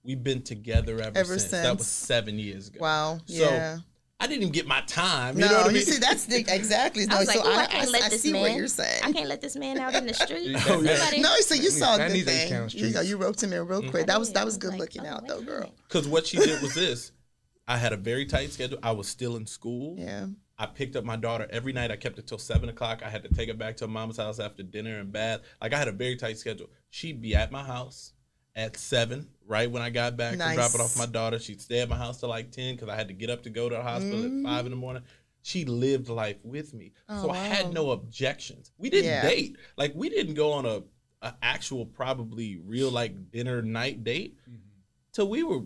We've 0.03 0.23
been 0.23 0.43
together 0.43 1.01
ever, 1.01 1.19
Ever 1.19 1.39
since. 1.39 1.53
That 1.53 1.79
was 1.79 1.87
seven 1.87 2.39
years 2.39 2.69
ago. 2.69 2.81
Wow. 2.83 3.21
So, 3.25 3.35
yeah. 3.35 3.79
I 4.21 4.27
didn't 4.27 4.43
even 4.43 4.53
get 4.53 4.67
my 4.67 4.81
time. 4.81 5.37
You 5.37 5.43
No, 5.43 5.47
know 5.49 5.57
what 5.59 5.65
I 5.67 5.69
you 5.69 5.75
mean? 5.75 5.83
see, 5.85 5.99
that's 5.99 6.27
the, 6.27 6.45
exactly. 6.53 7.07
No, 7.07 7.17
I 7.17 7.19
was 7.21 7.33
so 7.33 7.39
like, 7.39 7.49
"Ooh, 7.49 7.53
I, 7.53 7.63
I, 7.63 7.67
can't 7.67 7.89
I, 7.89 7.91
let 7.91 8.03
I 8.05 8.09
this 8.09 8.23
see 8.23 8.33
man. 8.33 8.41
what 8.43 8.53
you're 8.55 8.67
saying. 8.67 9.01
I 9.05 9.13
can't 9.13 9.29
let 9.29 9.41
this 9.41 9.55
man 9.55 9.79
out 9.79 9.95
in 9.95 10.07
the 10.07 10.15
street. 10.15 10.57
Oh, 10.69 10.81
yeah. 10.83 10.97
Somebody- 10.97 11.21
No, 11.21 11.35
so 11.41 11.55
you 11.55 11.71
saw 11.71 11.95
a 11.95 11.99
That 11.99 12.09
good 12.09 12.15
needs 12.15 12.27
those 12.27 12.35
thing. 12.35 12.51
kind 12.51 12.65
of 12.65 12.75
You, 12.75 12.91
know, 12.91 13.01
you 13.01 13.17
wrote 13.17 13.37
to 13.39 13.47
me 13.47 13.57
real 13.59 13.81
mm-hmm. 13.81 13.91
quick. 13.91 14.03
I 14.05 14.07
That 14.07 14.19
was 14.19 14.33
that 14.33 14.45
was 14.45 14.55
was 14.55 14.59
good 14.59 14.71
like, 14.73 14.81
looking 14.81 15.07
oh, 15.07 15.11
out 15.11 15.29
though, 15.29 15.41
girl. 15.43 15.73
Because 15.87 16.09
what 16.09 16.27
she 16.27 16.37
did 16.39 16.61
was 16.61 16.75
this. 16.75 17.13
I 17.69 17.77
had 17.77 17.93
a 17.93 17.97
very 17.97 18.25
tight 18.27 18.51
schedule. 18.51 18.79
I 18.83 18.91
was 18.93 19.07
still 19.09 19.37
in 19.37 19.47
school. 19.47 19.95
Yeah. 19.99 20.27
I 20.59 20.67
picked 20.67 20.97
up 20.97 21.05
my 21.05 21.17
daughter 21.17 21.47
every 21.51 21.73
night. 21.73 21.93
I 21.93 21.97
kept 21.97 22.19
it 22.19 22.27
till 22.27 22.39
seven 22.39 22.69
o'clock. 22.69 23.03
I 23.05 23.11
had 23.11 23.23
to 23.23 23.33
take 23.33 23.49
her 23.49 23.55
back 23.55 23.77
to 23.77 23.85
her 23.85 23.91
mama's 23.91 24.17
house 24.17 24.41
after 24.41 24.65
dinner 24.65 24.99
and 24.99 25.13
bath. 25.13 25.43
Like 25.63 25.73
I 25.73 25.79
had 25.79 25.87
a 25.87 25.93
very 25.93 26.17
tight 26.17 26.39
schedule. 26.39 26.69
She'd 26.91 27.21
be 27.23 27.37
at 27.37 27.53
my 27.53 27.63
house 27.63 28.15
at 28.59 28.77
seven, 28.77 29.27
right 29.47 29.71
when 29.71 29.83
I 29.83 29.89
got 29.91 30.17
back 30.17 30.31
from 30.33 30.39
Nice. 30.41 30.57
dropping 30.57 30.81
off 30.81 30.99
my 30.99 31.07
daughter. 31.07 31.39
She'd 31.39 31.61
stay 31.61 31.81
at 31.81 31.89
my 31.89 31.97
house 31.97 32.19
till 32.21 32.29
like 32.29 32.51
ten 32.51 32.75
because 32.75 32.89
I 32.89 32.97
had 32.97 33.09
to 33.09 33.15
get 33.15 33.31
up 33.31 33.45
to 33.45 33.51
go 33.51 33.69
to 33.69 33.77
the 33.77 33.83
hospital 33.83 34.19
Mhm. 34.21 34.41
at 34.41 34.45
five 34.51 34.67
in 34.67 34.71
the 34.71 34.77
morning. 34.77 35.05
She 35.43 35.65
lived 35.65 36.09
life 36.09 36.37
with 36.45 36.75
me, 36.75 36.93
Oh, 37.09 37.23
so 37.23 37.31
I 37.31 37.39
had 37.39 37.73
no 37.73 37.93
objections. 37.93 38.73
We 38.77 38.91
didn't 38.91 39.07
Yeah. 39.07 39.23
date. 39.23 39.57
Like 39.77 39.95
we 39.95 40.09
didn't 40.11 40.35
go 40.35 40.53
on 40.53 40.67
a, 40.67 40.83
a 41.23 41.35
actual 41.41 41.87
probably 41.87 42.57
real 42.57 42.91
like 42.91 43.31
dinner 43.31 43.63
night 43.63 44.03
date 44.05 44.37
till 45.13 45.29
we 45.31 45.43
were 45.45 45.63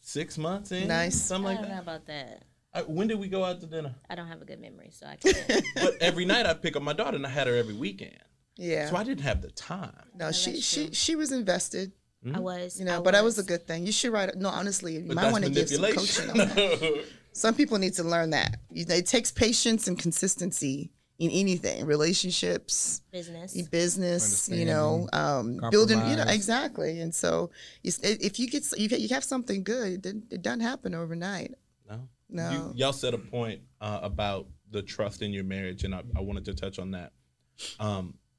six 0.00 0.38
months 0.38 0.72
in. 0.72 0.88
Nice. 0.88 1.20
something 1.20 1.46
I 1.46 1.50
like 1.54 1.60
don't 1.60 1.68
know 1.70 1.74
that. 1.76 1.82
about 1.82 2.06
that. 2.06 2.42
I, 2.74 2.82
when 2.82 3.08
did 3.08 3.18
we 3.18 3.28
go 3.28 3.42
out 3.44 3.60
to 3.60 3.66
dinner? 3.66 3.94
I 4.10 4.14
don't 4.14 4.28
have 4.28 4.42
a 4.42 4.44
good 4.44 4.60
memory, 4.60 4.90
so 4.92 5.06
I 5.06 5.16
can't. 5.20 5.64
but 5.74 5.94
every 6.02 6.26
night 6.26 6.44
I 6.44 6.52
pick 6.54 6.76
up 6.76 6.82
my 6.82 6.92
daughter 6.92 7.16
and 7.16 7.26
I 7.26 7.30
had 7.30 7.46
her 7.46 7.56
every 7.56 7.74
weekend. 7.74 8.18
Yeah. 8.56 8.88
So 8.90 8.96
I 8.96 9.04
didn't 9.04 9.22
have 9.22 9.42
the 9.42 9.50
time. 9.50 9.92
no, 10.14 10.26
No, 10.26 10.32
she 10.32 10.60
she 10.60 10.92
she 10.92 11.16
was 11.16 11.32
invested. 11.32 11.92
I 12.34 12.40
was. 12.40 12.80
You 12.80 12.86
know, 12.86 12.98
I 12.98 13.00
but 13.02 13.12
that 13.12 13.22
was 13.22 13.38
a 13.38 13.44
good 13.44 13.66
thing. 13.68 13.86
You 13.86 13.92
should 13.92 14.12
write. 14.12 14.34
No, 14.36 14.48
honestly, 14.48 14.94
you 14.94 15.04
But 15.06 15.14
might 15.16 15.30
want 15.30 15.44
to 15.44 15.50
give 15.50 15.68
some 15.68 15.82
coaching 15.92 16.30
on 16.30 16.36
that. 16.38 17.04
Some 17.32 17.54
people 17.54 17.76
need 17.78 17.92
to 17.94 18.02
learn 18.02 18.30
that. 18.30 18.60
It 18.70 19.06
takes 19.06 19.30
patience 19.30 19.88
and 19.88 19.98
consistency 19.98 20.90
in 21.18 21.30
anything, 21.30 21.84
relationships, 21.84 23.02
business. 23.12 23.54
in 23.54 23.66
business. 23.66 24.48
You 24.48 24.64
know, 24.64 25.06
um, 25.12 25.60
building. 25.70 25.98
You 26.08 26.16
know, 26.16 26.24
exactly. 26.26 27.00
And 27.00 27.14
so, 27.14 27.50
if 27.84 28.40
you 28.40 28.48
get 28.48 28.64
you 28.78 28.88
get- 28.88 29.00
you 29.00 29.08
have 29.10 29.22
something 29.22 29.62
good, 29.62 30.04
it, 30.06 30.16
it 30.30 30.42
doesn't 30.42 30.60
happen 30.60 30.94
overnight. 30.94 31.54
no. 31.88 32.08
No. 32.28 32.50
You, 32.50 32.72
y'all 32.74 32.92
said 32.92 33.14
a 33.14 33.18
point 33.18 33.60
uh, 33.80 34.00
about 34.02 34.48
the 34.72 34.82
trust 34.82 35.22
in 35.22 35.32
your 35.32 35.44
marriage, 35.44 35.84
and 35.84 35.94
I, 35.94 36.02
I 36.16 36.20
wanted 36.22 36.44
to 36.46 36.54
touch 36.54 36.80
on 36.80 36.90
that 36.90 37.12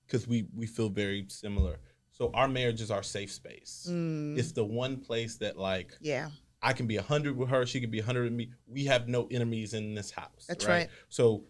because 0.07 0.27
we 0.27 0.47
we 0.55 0.65
feel 0.65 0.89
very 0.89 1.25
similar. 1.29 1.79
So 2.11 2.31
our 2.33 2.47
marriage 2.47 2.81
is 2.81 2.89
our 2.89 3.03
safe 3.03 3.31
space. 3.31 3.87
Mm, 3.89 4.37
It's 4.39 4.51
the 4.51 4.63
one 4.63 4.97
place 4.97 5.35
that 5.37 5.57
like 5.57 5.91
yeah. 6.01 6.29
I 6.61 6.73
can 6.73 6.87
be 6.87 6.97
a 6.97 7.03
hundred 7.03 7.37
with 7.37 7.49
her, 7.49 7.65
she 7.67 7.79
can 7.79 7.91
be 7.91 7.99
a 7.99 8.03
hundred 8.03 8.23
with 8.23 8.33
me. 8.33 8.49
We 8.67 8.85
have 8.85 9.07
no 9.07 9.27
enemies 9.29 9.73
in 9.75 9.93
this 9.93 10.09
house. 10.09 10.45
That's 10.47 10.65
right. 10.65 10.89
So 11.09 11.43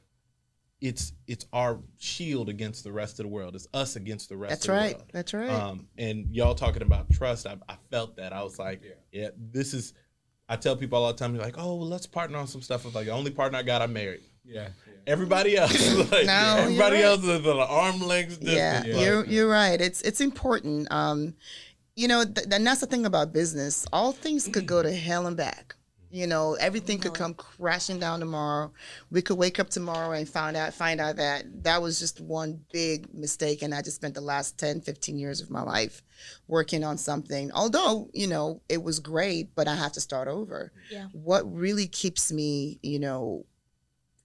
it's 0.82 1.14
it's 1.26 1.46
our 1.54 1.80
shield 1.98 2.50
against 2.50 2.84
the 2.84 2.92
rest 2.92 3.20
of 3.20 3.24
the 3.24 3.30
world. 3.30 3.56
It's 3.56 3.68
us 3.74 3.96
against 3.96 4.30
the 4.30 4.38
rest 4.38 4.50
That's 4.52 4.66
of 4.66 4.68
the 4.68 4.74
right. 4.74 4.96
world. 4.96 5.10
That's 5.14 5.34
right. 5.34 5.50
Um, 5.50 5.88
and 5.98 6.36
y'all 6.36 6.54
talking 6.56 6.82
about 6.84 7.10
trust, 7.12 7.48
I, 7.48 7.58
I 7.70 7.76
felt 7.90 8.18
that. 8.18 8.34
I 8.34 8.44
was 8.44 8.60
like, 8.60 8.84
Yeah. 8.84 8.92
yeah. 9.12 9.30
this 9.38 9.74
is. 9.74 9.94
I 10.50 10.56
tell 10.56 10.78
people 10.78 11.04
all 11.04 11.12
the 11.12 11.18
time, 11.18 11.36
like, 11.38 11.58
oh, 11.58 11.76
well, 11.76 11.88
let's 11.90 12.08
partner 12.08 12.38
on 12.38 12.48
some 12.48 12.62
stuff. 12.62 12.86
I 12.86 12.88
was 12.88 12.96
like, 12.96 13.06
the 13.08 13.12
only 13.12 13.32
partner 13.32 13.58
I 13.58 13.64
got, 13.64 13.82
I'm 13.82 13.92
married. 13.92 14.22
Yeah. 14.46 14.70
Everybody 15.08 15.56
else, 15.58 15.72
like, 16.12 16.26
No, 16.26 16.56
you're 16.56 16.64
everybody 16.66 16.96
right. 16.98 17.04
else 17.06 17.24
is 17.24 17.30
at 17.30 17.46
an 17.46 17.58
arm 17.60 18.02
length 18.02 18.40
distance. 18.42 18.52
yeah, 18.52 18.84
like- 18.86 19.06
you're 19.06 19.26
you're 19.26 19.50
right. 19.50 19.80
It's 19.80 20.02
it's 20.02 20.22
important. 20.22 20.88
Um, 20.92 21.34
you 21.96 22.08
know, 22.08 22.24
th- 22.26 22.48
and 22.52 22.68
that's 22.68 22.82
the 22.82 22.86
thing 22.88 23.06
about 23.06 23.34
business. 23.34 23.86
All 23.94 24.12
things 24.12 24.48
could 24.48 24.68
go 24.68 24.84
to 24.84 24.92
hell 24.94 25.26
and 25.26 25.36
back. 25.38 25.76
You 26.10 26.26
know, 26.26 26.54
everything 26.56 27.00
could 27.00 27.14
come 27.14 27.34
crashing 27.34 28.00
down 28.00 28.22
tomorrow. 28.22 28.72
We 29.12 29.22
could 29.22 29.38
wake 29.38 29.60
up 29.60 29.70
tomorrow 29.70 30.12
and 30.12 30.28
find 30.28 30.56
out 30.56 30.74
find 30.74 31.02
out 31.02 31.18
that 31.18 31.64
that 31.64 31.82
was 31.82 32.00
just 32.00 32.22
one 32.22 32.62
big 32.72 33.14
mistake 33.14 33.62
and 33.62 33.74
I 33.76 33.82
just 33.82 33.98
spent 33.98 34.14
the 34.14 34.22
last 34.22 34.58
10, 34.58 34.82
15 34.82 35.18
years 35.20 35.42
of 35.42 35.50
my 35.50 35.62
life 35.64 36.02
working 36.48 36.84
on 36.86 36.98
something. 36.98 37.52
Although, 37.52 38.10
you 38.14 38.28
know, 38.28 38.62
it 38.70 38.82
was 38.84 39.00
great, 39.00 39.54
but 39.54 39.68
I 39.68 39.76
have 39.76 39.92
to 39.94 40.02
start 40.02 40.30
over. 40.30 40.72
Yeah. 40.90 41.08
What 41.12 41.44
really 41.54 41.88
keeps 41.88 42.32
me, 42.32 42.80
you 42.82 43.00
know, 43.00 43.46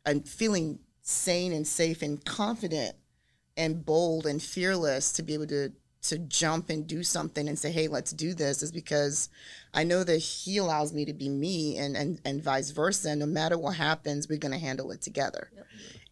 and 0.04 0.28
feeling 0.28 0.78
sane 1.02 1.52
and 1.52 1.66
safe 1.66 2.02
and 2.02 2.24
confident 2.24 2.96
and 3.56 3.84
bold 3.84 4.26
and 4.26 4.42
fearless 4.42 5.12
to 5.12 5.22
be 5.22 5.34
able 5.34 5.46
to 5.46 5.72
to 6.02 6.18
jump 6.18 6.68
and 6.68 6.88
do 6.88 7.04
something 7.04 7.48
and 7.48 7.56
say, 7.56 7.70
"Hey, 7.70 7.86
let's 7.86 8.10
do 8.10 8.34
this," 8.34 8.60
is 8.62 8.72
because 8.72 9.28
I 9.72 9.84
know 9.84 10.02
that 10.02 10.18
he 10.18 10.56
allows 10.56 10.92
me 10.92 11.04
to 11.04 11.12
be 11.12 11.28
me, 11.28 11.78
and 11.78 11.96
and 11.96 12.20
and 12.24 12.42
vice 12.42 12.70
versa. 12.70 13.10
And 13.10 13.20
no 13.20 13.26
matter 13.26 13.56
what 13.56 13.76
happens, 13.76 14.28
we're 14.28 14.38
gonna 14.38 14.58
handle 14.58 14.90
it 14.90 15.00
together, 15.00 15.50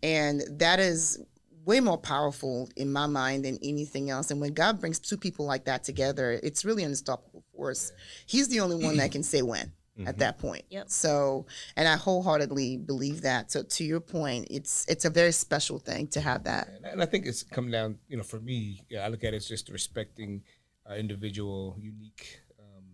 and 0.03 0.43
that 0.61 0.79
is 0.79 1.19
way 1.65 1.81
more 1.81 1.99
powerful 1.99 2.71
in 2.77 2.93
my 2.93 3.07
mind 3.07 3.45
than 3.45 3.59
anything 3.63 4.11
else. 4.11 4.31
And 4.31 4.41
when 4.41 4.55
God 4.55 4.81
brings 4.81 4.99
two 4.99 5.17
people 5.17 5.45
like 5.45 5.65
that 5.65 5.85
together, 5.85 6.39
it's 6.43 6.65
really 6.65 6.85
an 6.85 6.91
unstoppable 6.91 7.45
force. 7.55 7.93
He's 8.27 8.49
the 8.49 8.61
only 8.61 8.77
one 8.77 8.97
that 8.99 9.13
can 9.13 9.23
say 9.23 9.43
when 9.43 9.73
at 10.07 10.19
that 10.19 10.39
point. 10.39 10.65
Yep. 10.71 10.91
So, 10.91 11.47
and 11.77 11.87
I 11.89 11.97
wholeheartedly 11.97 12.79
believe 12.79 13.23
that. 13.23 13.51
So, 13.51 13.63
to 13.63 13.85
your 13.85 14.01
point, 14.01 14.47
it's 14.51 14.87
it's 14.89 15.05
a 15.05 15.11
very 15.11 15.33
special 15.33 15.79
thing 15.79 16.07
to 16.09 16.21
have 16.21 16.45
that. 16.45 16.69
And 16.85 17.03
I- 17.03 17.07
think 17.07 17.27
it's 17.27 17.43
come 17.43 17.71
down, 17.71 17.99
you 18.09 18.17
know, 18.17 18.23
for 18.23 18.41
me, 18.41 18.83
yeah, 18.89 19.05
I 19.05 19.09
look 19.09 19.25
at 19.25 19.35
it 19.35 19.39
as 19.39 19.47
just 19.47 19.69
respecting 19.69 20.43
our 20.87 20.97
individual, 20.97 21.77
unique 21.79 22.41
um, 22.59 22.85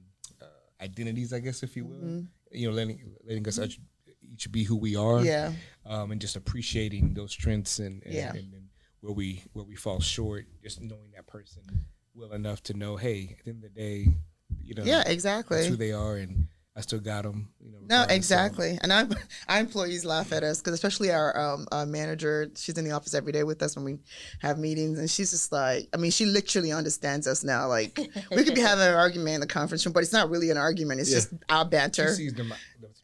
uh, 0.42 0.46
identities, 0.84 1.32
I 1.32 1.40
guess, 1.40 1.62
if 1.62 1.76
you 1.76 1.84
will. 1.86 2.24
You 2.52 2.68
know, 2.70 2.74
letting 2.74 3.00
letting 3.24 3.46
us 3.48 3.58
each- 3.58 3.80
each 4.32 4.50
be 4.52 4.64
who 4.64 4.76
we 4.76 4.96
are. 4.96 5.24
Yeah. 5.24 5.52
Um, 5.84 6.10
and 6.12 6.20
just 6.20 6.36
appreciating 6.36 7.14
those 7.14 7.32
strengths 7.32 7.78
and 7.78 8.02
and, 8.04 8.14
Yeah. 8.14 8.30
and, 8.30 8.52
and 8.54 8.68
where 9.00 9.12
we 9.12 9.42
where 9.52 9.64
we 9.64 9.74
fall 9.76 10.00
short. 10.00 10.46
Just 10.62 10.80
knowing 10.80 11.10
that 11.14 11.26
person 11.26 11.62
well 12.14 12.32
enough 12.32 12.62
to 12.64 12.74
know, 12.74 12.96
hey, 12.96 13.36
at 13.38 13.44
the 13.44 13.50
end 13.50 13.62
of 13.64 13.74
the 13.74 13.80
day, 13.80 14.08
you 14.62 14.74
know, 14.74 14.84
Yeah, 14.84 15.04
that's 15.04 15.66
who 15.66 15.76
they 15.76 15.92
are, 15.92 16.16
and 16.16 16.48
I 16.76 16.82
still 16.82 17.00
got 17.00 17.22
them. 17.22 17.48
You 17.64 17.72
know, 17.72 17.78
No. 17.88 18.02
So, 18.08 18.14
exactly. 18.14 18.78
And 18.82 18.92
I, 18.92 19.06
our 19.48 19.58
employees 19.60 20.04
laugh 20.04 20.30
at 20.32 20.42
us 20.44 20.58
because, 20.60 20.74
especially 20.74 21.10
our 21.10 21.36
um, 21.54 21.66
uh, 21.72 21.86
manager, 21.86 22.50
she's 22.54 22.76
in 22.76 22.84
the 22.84 22.90
office 22.90 23.14
every 23.14 23.32
day 23.32 23.44
with 23.44 23.62
us 23.62 23.76
when 23.76 23.84
we 23.86 23.98
have 24.40 24.58
meetings, 24.58 24.98
and 24.98 25.10
she's 25.10 25.30
just 25.30 25.52
like, 25.52 25.88
I 25.94 25.96
mean, 25.96 26.10
she 26.10 26.26
literally 26.26 26.72
understands 26.72 27.26
us 27.26 27.42
now. 27.42 27.66
Like, 27.68 27.98
we 28.30 28.44
could 28.44 28.54
be 28.54 28.60
having 28.60 28.84
an 28.86 28.92
argument 28.94 29.36
in 29.36 29.40
the 29.40 29.46
conference 29.46 29.86
room, 29.86 29.94
but 29.94 30.02
it's 30.02 30.12
not 30.12 30.28
really 30.28 30.50
an 30.50 30.58
argument. 30.58 31.00
It's 31.00 31.08
Yeah. 31.10 31.16
just 31.16 31.32
our 31.48 31.64
She 31.64 31.70
banter. 31.70 32.14
sees 32.14 32.34
the, 32.34 32.44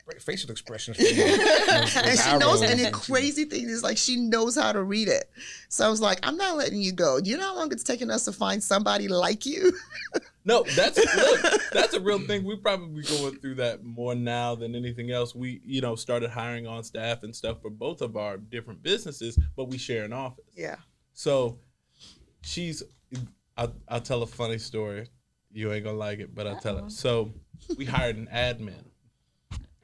the 0.09 0.21
facial 0.21 0.51
expressions. 0.51 0.97
From 0.97 1.07
those- 1.07 1.15
those 1.67 1.97
and 1.97 2.19
she 2.19 2.31
knows, 2.39 2.43
rolls 2.43 2.63
and 2.63 2.81
the 2.81 2.91
crazy 2.91 3.45
thing 3.45 3.69
is, 3.69 3.83
like, 3.83 3.97
she 3.99 4.17
knows 4.17 4.57
how 4.57 4.73
to 4.73 4.83
read 4.83 5.09
it. 5.09 5.31
So 5.69 5.87
I 5.87 5.89
was 5.91 6.01
like, 6.01 6.19
I'm 6.23 6.37
not 6.37 6.57
letting 6.57 6.81
you 6.81 6.93
go. 6.93 7.21
Do 7.21 7.31
you 7.31 7.37
know 7.37 7.45
how 7.47 7.57
long 7.57 7.73
it's 7.73 7.83
taken 7.83 8.11
us 8.11 8.25
to 8.27 8.33
find 8.33 8.63
somebody 8.63 9.09
like 9.09 9.47
you? 9.47 9.73
No, 10.45 10.65
that's 10.75 10.99
look, 10.99 11.63
that's 11.73 11.95
a 11.95 12.01
real 12.01 12.19
thing. 12.19 12.43
We're 12.43 12.57
probably 12.57 13.05
going 13.05 13.37
through 13.39 13.55
that 13.57 13.85
more 13.85 14.17
now 14.17 14.57
than 14.57 14.75
anything 14.75 15.13
else. 15.13 15.37
We, 15.37 15.61
you 15.65 15.81
know, 15.81 15.95
started 15.95 16.31
hiring 16.31 16.67
on 16.67 16.83
staff 16.83 17.23
and 17.23 17.33
stuff 17.35 17.63
for 17.63 17.71
both 17.71 18.03
of 18.03 18.17
our 18.17 18.39
different 18.39 18.83
businesses, 18.83 19.39
but 19.57 19.67
we 19.69 19.79
share 19.79 20.03
an 20.03 20.13
office. 20.13 20.45
yeah. 20.57 20.79
So 21.13 21.61
she's. 22.43 22.83
I'll, 23.57 23.73
I'll 23.89 24.01
tell 24.01 24.23
a 24.25 24.27
funny 24.27 24.59
story. 24.59 25.07
You 25.53 25.73
ain't 25.73 25.85
gonna 25.85 25.97
like 25.97 26.19
it, 26.19 26.35
but 26.35 26.49
I'll 26.49 26.59
tell 26.59 26.79
it. 26.79 26.91
So 26.91 27.33
we 27.79 27.85
hired 27.85 28.17
an 28.17 28.29
admin. 28.35 28.83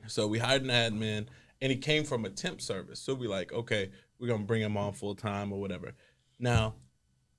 So 0.09 0.27
we 0.27 0.39
hired 0.39 0.63
an 0.63 0.69
admin, 0.69 1.27
and 1.61 1.73
he 1.73 1.79
came 1.79 2.05
from 2.05 2.25
a 2.25 2.31
temp 2.31 2.61
service. 2.61 3.01
So 3.01 3.15
we 3.15 3.27
like, 3.27 3.53
okay, 3.53 3.91
we're 4.19 4.29
gonna 4.29 4.45
bring 4.45 4.63
him 4.63 4.77
on 4.77 4.93
full 4.93 5.15
time 5.15 5.53
or 5.53 5.61
whatever. 5.61 5.93
Now, 6.39 6.75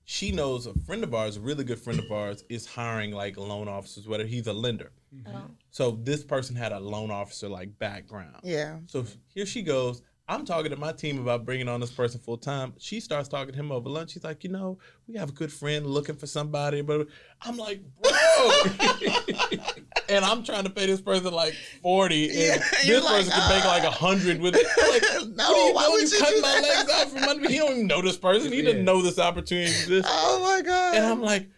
she 0.04 0.32
knows 0.32 0.66
a 0.66 0.74
friend 0.74 1.04
of 1.04 1.14
ours, 1.14 1.36
a 1.36 1.40
really 1.40 1.64
good 1.64 1.78
friend 1.78 1.98
of 1.98 2.10
ours, 2.10 2.44
is 2.48 2.66
hiring 2.66 3.12
like 3.12 3.36
loan 3.36 3.68
officers. 3.68 4.08
Whether 4.08 4.26
he's 4.26 4.46
a 4.46 4.52
lender, 4.52 4.92
mm-hmm. 5.14 5.36
Oh. 5.36 5.50
so 5.70 5.92
this 6.02 6.24
person 6.24 6.56
had 6.56 6.72
a 6.72 6.80
loan 6.80 7.10
officer 7.10 7.48
like 7.48 7.78
background. 7.78 8.40
Yeah. 8.42 8.78
So 8.86 9.04
here 9.28 9.46
she 9.46 9.62
goes. 9.62 10.02
I'm 10.28 10.44
talking 10.44 10.70
to 10.70 10.76
my 10.76 10.92
team 10.92 11.18
about 11.20 11.44
bringing 11.44 11.68
on 11.68 11.80
this 11.80 11.90
person 11.90 12.20
full 12.20 12.38
time. 12.38 12.72
She 12.78 13.00
starts 13.00 13.28
talking 13.28 13.52
to 13.52 13.58
him 13.58 13.72
over 13.72 13.88
lunch. 13.88 14.12
She's 14.12 14.22
like, 14.22 14.44
you 14.44 14.50
know, 14.50 14.78
we 15.08 15.16
have 15.16 15.30
a 15.30 15.32
good 15.32 15.52
friend 15.52 15.84
looking 15.84 16.14
for 16.14 16.28
somebody, 16.28 16.82
but 16.82 17.08
I'm 17.42 17.56
like, 17.56 17.82
bro. 18.00 18.10
and 20.10 20.24
I'm 20.24 20.42
trying 20.44 20.64
to 20.64 20.70
pay 20.70 20.86
this 20.86 21.00
person 21.00 21.32
like 21.32 21.54
40, 21.82 22.24
and 22.28 22.34
Yeah, 22.34 22.56
this 22.58 22.86
you're 22.86 23.00
person 23.00 23.28
like, 23.30 23.40
can 23.40 23.48
make 23.56 23.64
like 23.64 23.82
uh. 23.84 23.96
100 23.98 24.40
with 24.40 24.54
it. 24.56 24.66
Like, 24.66 25.28
No, 25.36 25.44
what 25.50 25.56
are 25.56 25.68
you 25.68 25.74
why 25.74 25.82
doing? 25.84 25.92
would 25.92 26.10
You 26.10 26.16
you 26.18 26.22
cutting 26.24 26.40
my 26.42 26.60
legs 26.60 26.90
out 26.92 27.10
from 27.10 27.24
under 27.24 27.42
me. 27.42 27.48
He 27.52 27.58
don't 27.58 27.72
even 27.72 27.86
know 27.86 28.02
this 28.02 28.16
person. 28.16 28.52
He 28.52 28.58
Yeah. 28.58 28.64
didn't 28.64 28.84
know 28.84 29.00
this 29.02 29.18
opportunity 29.18 29.66
exists. 29.70 30.10
Oh 30.12 30.40
my 30.42 30.62
god. 30.62 30.94
And 30.96 31.06
I'm 31.06 31.22
like, 31.22 31.48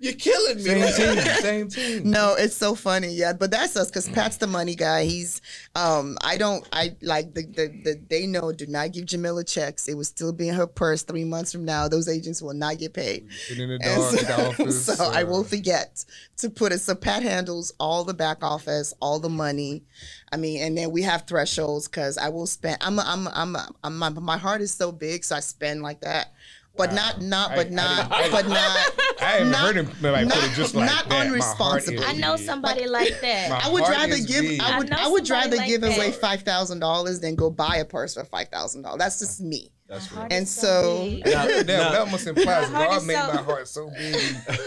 you're 0.00 0.14
killing 0.14 0.56
me. 0.56 0.62
Same 0.62 1.16
team, 1.16 1.24
same 1.40 1.68
team. 1.68 2.10
No, 2.10 2.34
it's 2.34 2.56
so 2.56 2.74
funny. 2.74 3.08
Yeah, 3.08 3.32
but 3.32 3.50
that's 3.50 3.76
us 3.76 3.88
because 3.88 4.08
Pat's 4.08 4.36
the 4.36 4.46
money 4.46 4.74
guy. 4.74 5.04
He's 5.04 5.40
um 5.74 6.16
I 6.22 6.36
don't 6.36 6.68
I 6.72 6.96
like 7.02 7.34
the, 7.34 7.42
the 7.42 7.68
the 7.84 8.00
they 8.08 8.26
know 8.26 8.52
do 8.52 8.66
not 8.66 8.92
give 8.92 9.06
Jamila 9.06 9.44
checks. 9.44 9.88
It 9.88 9.94
will 9.94 10.04
still 10.04 10.32
be 10.32 10.48
in 10.48 10.54
her 10.54 10.66
purse 10.66 11.02
three 11.02 11.24
months 11.24 11.52
from 11.52 11.64
now. 11.64 11.88
Those 11.88 12.08
agents 12.08 12.42
will 12.42 12.54
not 12.54 12.78
get 12.78 12.94
paid. 12.94 13.28
Been 13.48 13.60
in 13.60 13.68
the 13.70 13.78
dark 13.78 14.14
at 14.14 14.20
the 14.20 14.26
so, 14.26 14.48
office. 14.48 14.84
so 14.98 15.04
I 15.04 15.22
uh, 15.22 15.26
will 15.26 15.44
forget 15.44 16.04
to 16.38 16.50
put 16.50 16.72
it. 16.72 16.78
So 16.80 16.94
Pat 16.94 17.22
handles 17.22 17.72
all 17.80 18.04
the 18.04 18.14
back 18.14 18.38
office, 18.42 18.94
all 19.00 19.18
the 19.18 19.28
money. 19.28 19.84
I 20.32 20.36
mean, 20.36 20.62
and 20.62 20.76
then 20.76 20.90
we 20.90 21.02
have 21.02 21.26
thresholds 21.26 21.88
because 21.88 22.18
I 22.18 22.28
will 22.28 22.46
spend. 22.46 22.78
I'm, 22.80 22.98
a, 22.98 23.02
I'm, 23.06 23.26
a, 23.26 23.32
I'm, 23.34 23.56
a, 23.56 23.68
I'm 23.82 23.98
my, 23.98 24.08
my 24.10 24.36
heart 24.36 24.60
is 24.60 24.72
so 24.72 24.92
big, 24.92 25.24
so 25.24 25.36
I 25.36 25.40
spend 25.40 25.82
like 25.82 26.00
that. 26.02 26.32
But 26.78 26.92
not, 26.94 27.20
not, 27.20 27.50
but 27.56 27.66
I 27.66 27.70
not, 27.70 28.10
didn't- 28.10 28.32
but 28.32 28.48
not. 28.48 28.94
I 29.20 29.24
haven't 29.24 29.50
not- 29.50 29.60
heard 29.60 29.76
him 29.76 29.86
like, 30.00 30.28
put 30.28 30.44
it 30.44 30.52
just 30.54 30.74
like 30.74 30.86
not 30.90 31.08
that. 31.08 31.28
My 31.28 31.36
unresponsible. 31.36 32.04
I 32.06 32.12
know 32.14 32.36
somebody 32.36 32.86
like 32.86 33.20
that. 33.20 33.50
My 33.50 33.60
I 33.64 33.68
would 33.72 33.82
rather 33.82 34.16
give. 34.18 34.42
big. 34.42 34.60
I 34.60 34.76
I 34.76 34.78
would. 34.78 34.88
know 34.90 34.96
I, 34.98 35.08
would 35.08 35.28
rather 35.28 35.56
like 35.56 35.66
give 35.66 35.82
away 35.82 36.12
five 36.12 36.42
thousand 36.42 36.78
dollars 36.80 37.20
than 37.20 37.34
go 37.34 37.50
buy 37.50 37.76
a 37.76 37.84
purse 37.84 38.14
for 38.14 38.24
five 38.24 38.48
thousand 38.48 38.82
dollars. 38.82 38.98
That's 39.00 39.18
just 39.18 39.40
me. 39.40 39.70
That's 39.88 40.12
right. 40.12 40.30
And 40.30 40.42
is 40.44 40.50
so- 40.50 41.08
Now- 41.24 41.46
Damn, 41.46 41.48
now- 41.66 41.90
that 41.90 42.00
almost 42.00 42.26
implies 42.26 42.70
My 42.70 42.78
heart 42.78 42.88
God 42.90 42.96
is 42.98 43.06
made 43.06 43.14
so- 43.16 43.26
my 43.34 43.42
heart 43.42 43.68
so 43.68 43.90
big. 43.90 44.14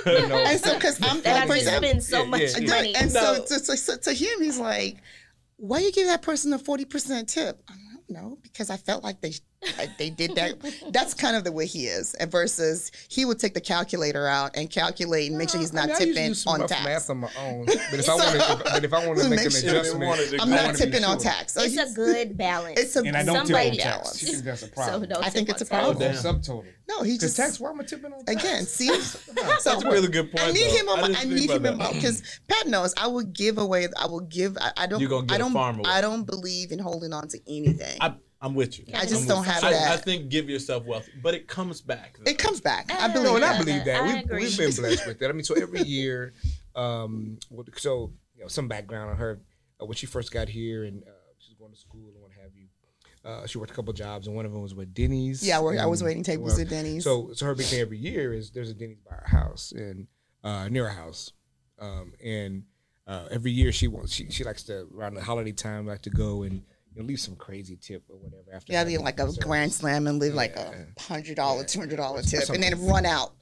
You 0.05 0.27
know, 0.27 0.37
And 0.39 0.59
so, 0.59 0.73
because 0.75 0.99
I'm 1.03 1.21
that 1.21 1.35
I 1.35 1.39
like, 1.45 1.47
for 1.47 1.55
just 1.63 1.77
spend 1.77 2.03
so 2.03 2.23
yeah, 2.23 2.29
much 2.29 2.41
yeah, 2.41 2.57
yeah. 2.59 2.67
money. 2.67 2.95
And 2.95 3.13
No. 3.13 3.45
so, 3.45 3.57
to, 3.59 3.63
to, 3.65 3.77
so 3.77 3.97
to 3.97 4.13
him, 4.13 4.41
he's 4.41 4.57
like, 4.57 4.97
"Why 5.57 5.79
you 5.79 5.91
give 5.91 6.07
that 6.07 6.23
person 6.23 6.51
a 6.53 6.59
forty 6.59 6.85
percent 6.85 7.29
tip?" 7.29 7.61
I 7.69 7.73
don't 7.93 8.09
know 8.09 8.37
because 8.41 8.69
I 8.71 8.77
felt 8.77 9.03
like 9.03 9.21
they 9.21 9.33
they 9.97 10.09
did 10.09 10.35
that. 10.35 10.55
That's 10.91 11.13
kind 11.13 11.35
of 11.35 11.43
the 11.43 11.51
way 11.51 11.65
he 11.65 11.85
is. 11.87 12.13
And 12.15 12.31
versus 12.31 12.91
he 13.09 13.25
would 13.25 13.39
take 13.39 13.53
the 13.53 13.61
calculator 13.61 14.27
out 14.27 14.55
and 14.55 14.69
calculate 14.69 15.29
and 15.29 15.37
make 15.37 15.49
sure 15.49 15.59
he's 15.59 15.73
not 15.73 15.89
I 15.89 15.93
usually 15.99 16.13
tipping 16.13 16.33
do 16.33 16.49
on 16.49 16.67
tax. 16.67 16.83
math 16.83 17.09
on 17.09 17.17
my 17.19 17.29
own. 17.39 17.65
But 17.91 17.99
if 17.99 18.09
I 18.09 18.15
want 18.15 18.39
to, 18.39 18.71
but 18.71 18.83
if 18.83 18.93
I 18.93 19.05
want 19.07 19.19
to 19.19 19.29
make 19.29 19.39
an 19.39 19.45
Make 19.45 19.51
sure 19.51 19.61
they 19.61 19.77
adjustment, 19.79 20.05
wanted 20.07 20.29
to 20.31 20.41
I'm 20.41 20.49
not 20.49 20.65
wanna 20.65 20.77
tipping 20.77 21.03
on 21.03 21.17
sure. 21.17 21.31
tax. 21.31 21.53
So 21.53 21.61
it's 21.61 21.77
a 21.77 21.93
good 21.93 22.37
balance. 22.37 22.79
It's 22.79 22.95
a 22.95 22.99
And 23.01 23.15
I 23.17 23.23
don't 23.23 23.45
tip 23.45 23.55
on 23.55 23.63
tax. 23.71 23.77
balance. 23.83 24.19
She 24.19 24.25
thinks 24.27 24.41
that's 24.41 24.61
a 24.63 24.67
so 24.67 24.71
problem. 24.73 25.09
don't 25.09 25.23
I 25.25 25.29
think 25.29 25.49
it's 25.49 25.61
a 25.61 25.65
Oh, 25.65 25.67
tax. 25.67 25.83
problem. 25.83 25.97
damn. 25.99 26.23
subtotal. 26.41 26.65
no, 26.89 27.03
he 27.03 27.17
just 27.17 27.35
tax, 27.37 27.59
why 27.59 27.69
am 27.69 27.81
I 27.81 27.83
tipping 27.83 28.11
on 28.13 28.25
tax? 28.25 28.43
again. 28.43 28.65
See, 28.65 28.87
so 29.01 29.19
That's 29.35 29.65
a 29.67 29.89
really 29.89 30.07
good 30.07 30.31
point. 30.31 30.43
I 30.43 30.51
need 30.51 30.69
though. 30.71 30.75
him 30.77 30.89
on. 30.89 31.01
My, 31.01 31.07
didn't 31.07 31.21
I 31.21 31.35
need 31.35 31.49
him 31.49 31.65
about 31.65 31.93
because 31.93 32.23
Pat 32.47 32.67
knows 32.67 32.93
I 32.97 33.07
will 33.07 33.23
give 33.23 33.57
away. 33.57 33.87
I 33.99 34.05
will 34.07 34.21
give. 34.21 34.57
I, 34.59 34.71
I 34.77 34.87
don't. 34.87 34.99
You're 35.01 35.09
gonna 35.09 35.27
give 35.27 35.33
I 35.33 35.35
a 35.35 35.39
don't. 35.39 35.53
farm 35.53 35.75
away. 35.79 35.89
I 35.89 36.01
don't 36.01 36.23
believe 36.23 36.71
in 36.71 36.79
holding 36.79 37.13
on 37.13 37.27
to 37.29 37.39
anything. 37.47 37.97
I, 38.01 38.15
I'm 38.41 38.55
with 38.55 38.79
you. 38.79 38.85
I 38.95 39.05
just 39.05 39.23
I'm 39.23 39.27
don't 39.27 39.37
with 39.39 39.47
you. 39.47 39.53
have 39.53 39.63
I, 39.65 39.71
that. 39.71 39.91
I 39.91 39.97
think 39.97 40.29
give 40.29 40.49
yourself 40.49 40.85
wealth, 40.85 41.07
but 41.21 41.33
it 41.35 41.47
comes 41.47 41.79
back. 41.81 42.17
though. 42.17 42.31
it 42.31 42.37
comes 42.39 42.59
back. 42.59 42.91
I 42.91 43.05
Uh, 43.05 43.13
believe. 43.13 43.23
No, 43.25 43.35
and 43.35 43.45
I 43.45 43.53
that. 43.53 43.65
believe 43.65 43.85
that. 43.85 44.01
I 44.01 44.13
we, 44.13 44.19
agree. 44.19 44.43
we've 44.45 44.57
been 44.57 44.71
blessed 44.75 45.05
with 45.07 45.19
that. 45.19 45.29
I 45.29 45.33
mean, 45.33 45.43
so 45.43 45.53
every 45.55 45.81
year, 45.83 46.33
um, 46.75 47.37
so 47.77 48.11
you 48.35 48.41
know, 48.41 48.47
some 48.47 48.67
background 48.67 49.11
on 49.11 49.17
her 49.17 49.39
uh, 49.81 49.85
when 49.85 49.95
she 49.95 50.07
first 50.07 50.31
got 50.31 50.49
here 50.49 50.85
and 50.85 51.03
uh, 51.03 51.11
she 51.37 51.51
was 51.51 51.57
going 51.59 51.71
to 51.71 51.77
school 51.77 52.09
and 52.13 52.21
what 52.21 52.31
have 52.41 52.51
you. 52.55 52.65
Uh, 53.23 53.45
she 53.45 53.59
worked 53.59 53.71
a 53.71 53.75
couple 53.75 53.93
jobs, 53.93 54.25
and 54.25 54.35
one 54.35 54.45
of 54.47 54.51
them 54.51 54.63
was 54.63 54.73
with 54.73 54.95
Denny's. 54.95 55.45
Yeah, 55.45 55.59
I, 55.59 55.61
work, 55.61 55.77
I 55.77 55.85
was 55.85 56.03
waiting 56.03 56.23
tables 56.23 56.53
well, 56.53 56.61
at 56.61 56.69
Denny's. 56.69 57.03
So, 57.03 57.29
so 57.33 57.45
her 57.45 57.53
big 57.53 57.67
thing 57.67 57.79
every 57.79 57.99
year 57.99 58.33
is 58.33 58.49
there's 58.49 58.71
a 58.71 58.73
Denny's 58.73 58.97
by 59.07 59.15
our 59.15 59.27
house 59.27 59.71
and 59.73 60.07
uh, 60.43 60.67
near 60.69 60.85
our 60.87 60.93
house, 60.93 61.31
um, 61.77 62.13
and 62.23 62.63
uh, 63.05 63.27
every 63.29 63.51
year 63.51 63.71
she 63.71 63.87
wants 63.87 64.11
she, 64.13 64.31
she 64.31 64.43
likes 64.43 64.63
to 64.63 64.87
around 64.95 65.13
the 65.13 65.21
holiday 65.21 65.51
time 65.51 65.85
like 65.85 66.01
to 66.01 66.09
go 66.09 66.41
and 66.41 66.63
you 66.95 67.01
know, 67.01 67.07
leave 67.07 67.19
some 67.19 67.35
crazy 67.35 67.75
tip 67.75 68.03
or 68.09 68.17
whatever 68.17 68.53
after. 68.53 68.71
yeah, 68.73 68.79
having 68.79 68.95
leave 68.95 69.01
like 69.05 69.19
a 69.19 69.23
service. 69.23 69.37
grand 69.37 69.73
slam 69.73 70.07
and 70.07 70.19
leave 70.19 70.33
like 70.33 70.55
a 70.55 70.87
hundred 70.99 71.35
dollar, 71.35 71.63
two 71.63 71.79
hundred 71.79 71.97
dollar 71.97 72.21
tip, 72.21 72.49
and 72.49 72.61
then 72.63 72.85
run 72.85 73.05
out. 73.05 73.33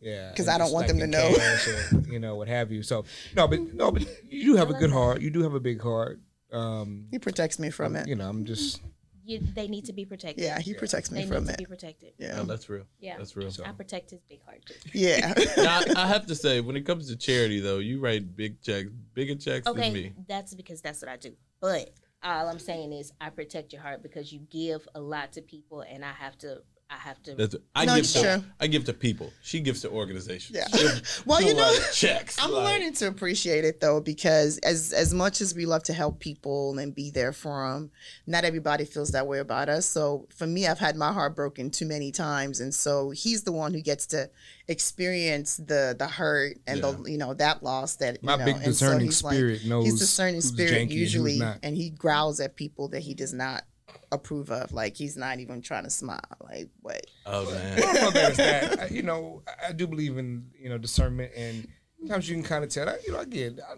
Yeah, 0.00 0.30
because 0.30 0.48
I 0.48 0.56
don't 0.58 0.72
want 0.72 0.88
like, 0.88 0.96
them 0.96 0.98
to 1.00 1.06
know. 1.06 1.34
or, 1.34 2.00
you 2.10 2.18
know, 2.18 2.36
what 2.36 2.48
have 2.48 2.70
you. 2.72 2.82
So 2.82 3.04
no, 3.36 3.46
but 3.48 3.60
no, 3.74 3.90
but 3.92 4.06
you 4.28 4.44
do 4.52 4.56
have 4.56 4.70
a 4.70 4.74
good 4.74 4.90
heart. 4.90 5.20
You 5.20 5.30
do 5.30 5.42
have 5.42 5.54
a 5.54 5.60
big 5.60 5.80
heart. 5.82 6.20
Um, 6.52 7.06
He 7.10 7.18
protects 7.18 7.58
me 7.58 7.70
from 7.70 7.96
it. 7.96 8.06
you 8.06 8.14
know, 8.14 8.28
I'm 8.28 8.44
just 8.44 8.80
You, 9.24 9.40
they 9.54 9.68
need 9.68 9.86
to 9.86 9.92
be 9.94 10.04
protected. 10.04 10.44
Yeah, 10.44 10.58
he 10.60 10.74
protects 10.74 11.10
me 11.10 11.22
they 11.22 11.26
from 11.26 11.44
need 11.44 11.48
to 11.48 11.52
it. 11.54 11.58
be 11.58 11.64
protected. 11.66 12.12
Yeah, 12.18 12.36
No, 12.36 12.44
that's 12.44 12.68
real. 12.68 12.84
Yeah. 13.00 13.16
That's 13.18 13.34
real. 13.36 13.50
So- 13.50 13.64
I 13.64 13.72
protect 13.72 14.10
his 14.10 14.20
big 14.28 14.42
heart 14.44 14.60
too. 14.66 14.74
yeah. 14.92 15.32
now, 15.56 15.80
I 15.96 16.06
have 16.08 16.26
to 16.26 16.34
say, 16.34 16.60
when 16.60 16.76
it 16.76 16.82
comes 16.86 17.08
to 17.08 17.16
charity, 17.16 17.60
though, 17.60 17.78
you 17.78 18.00
write 18.00 18.36
big 18.36 18.60
checks, 18.62 18.90
bigger 19.14 19.34
checks 19.34 19.64
than 19.66 19.74
Okay, 19.78 19.90
me. 19.90 20.12
that's 20.28 20.54
because 20.54 20.80
that's 20.82 21.00
what 21.00 21.10
I 21.10 21.16
do. 21.16 21.32
But 21.60 21.90
all 22.22 22.48
I'm 22.48 22.58
saying 22.58 22.92
is 22.92 23.12
I 23.20 23.30
protect 23.30 23.72
your 23.72 23.82
heart 23.82 24.02
because 24.02 24.32
you 24.32 24.40
give 24.50 24.86
a 24.94 25.00
lot 25.00 25.32
to 25.32 25.42
people, 25.42 25.82
and 25.82 26.04
I 26.04 26.12
have 26.12 26.38
to. 26.38 26.62
I 26.92 26.96
have 26.96 27.22
to. 27.22 27.34
That's, 27.34 27.56
I 27.74 27.86
No, 27.86 27.94
give 27.94 28.04
it's 28.04 28.12
to 28.12 28.20
true. 28.20 28.44
I 28.60 28.66
give 28.66 28.84
to 28.84 28.92
people. 28.92 29.32
She 29.42 29.60
gives 29.60 29.80
to 29.82 29.88
organizations. 29.90 30.58
Yeah. 30.58 30.66
Well, 31.24 31.40
you 31.40 31.54
know, 31.54 31.72
checks. 31.92 32.36
I'm 32.42 32.50
like- 32.52 32.64
learning 32.64 32.92
to 32.94 33.06
appreciate 33.08 33.64
it 33.64 33.80
though 33.80 34.00
because 34.00 34.58
as 34.58 34.92
as 34.92 35.14
much 35.14 35.40
as 35.40 35.54
we 35.54 35.64
love 35.66 35.82
to 35.84 35.92
help 35.92 36.20
people 36.20 36.78
and 36.78 36.94
be 36.94 37.10
there 37.10 37.32
for 37.32 37.72
them, 37.72 37.90
not 38.26 38.44
everybody 38.44 38.84
feels 38.84 39.10
that 39.12 39.26
way 39.26 39.38
about 39.38 39.68
us. 39.70 39.86
So 39.86 40.26
for 40.36 40.46
me, 40.46 40.66
I've 40.66 40.78
had 40.80 40.96
my 40.96 41.12
heart 41.12 41.34
broken 41.34 41.70
too 41.70 41.86
many 41.86 42.10
times, 42.12 42.60
and 42.60 42.74
so 42.74 43.10
he's 43.10 43.44
the 43.44 43.52
one 43.52 43.72
who 43.72 43.80
gets 43.80 44.06
to 44.08 44.28
experience 44.68 45.56
the 45.56 45.94
the 45.98 46.06
hurt 46.08 46.56
and 46.66 46.82
the 46.82 47.04
you 47.10 47.18
know 47.18 47.34
that 47.34 47.62
loss 47.62 47.96
that 47.96 48.14
you 48.22 48.26
my 48.26 48.36
know, 48.36 48.44
big 48.44 48.56
and 48.56 48.64
so 48.64 48.70
discerning 48.70 49.06
he's 49.06 49.22
like- 49.24 49.34
spirit 49.34 49.64
knows. 49.64 49.84
he's 49.84 49.98
discerning 49.98 50.40
spirit 50.40 50.72
janky 50.72 50.80
and 50.82 50.90
usually, 50.92 51.40
and 51.62 51.76
he 51.76 51.90
growls 51.90 52.40
at 52.40 52.56
people 52.56 52.88
that 52.88 53.00
he 53.00 53.14
does 53.14 53.32
not 53.32 53.62
approve 54.10 54.50
of. 54.50 54.72
Like 54.72 54.96
he's 54.96 55.16
not 55.16 55.38
even 55.40 55.62
trying 55.62 55.84
to 55.84 55.90
smile. 55.90 56.20
Like 56.42 56.68
what? 56.80 57.06
Oh 57.26 57.44
Well, 57.44 57.50
I 57.50 57.54
man. 57.54 57.76
don't 57.78 57.94
know 57.94 58.10
that 58.10 58.34
that. 58.36 58.80
I- 58.82 58.86
You 58.88 59.02
know, 59.02 59.42
I- 59.46 59.68
I 59.68 59.72
do 59.72 59.86
believe 59.86 60.18
in 60.18 60.50
you 60.58 60.68
know 60.68 60.78
discernment, 60.78 61.32
and 61.36 61.68
sometimes 61.98 62.28
you 62.28 62.34
can 62.36 62.44
kind 62.44 62.64
of 62.64 62.70
tell. 62.70 62.88
I- 62.88 62.98
You 63.06 63.12
know, 63.12 63.20
again, 63.20 63.58
I, 63.68 63.74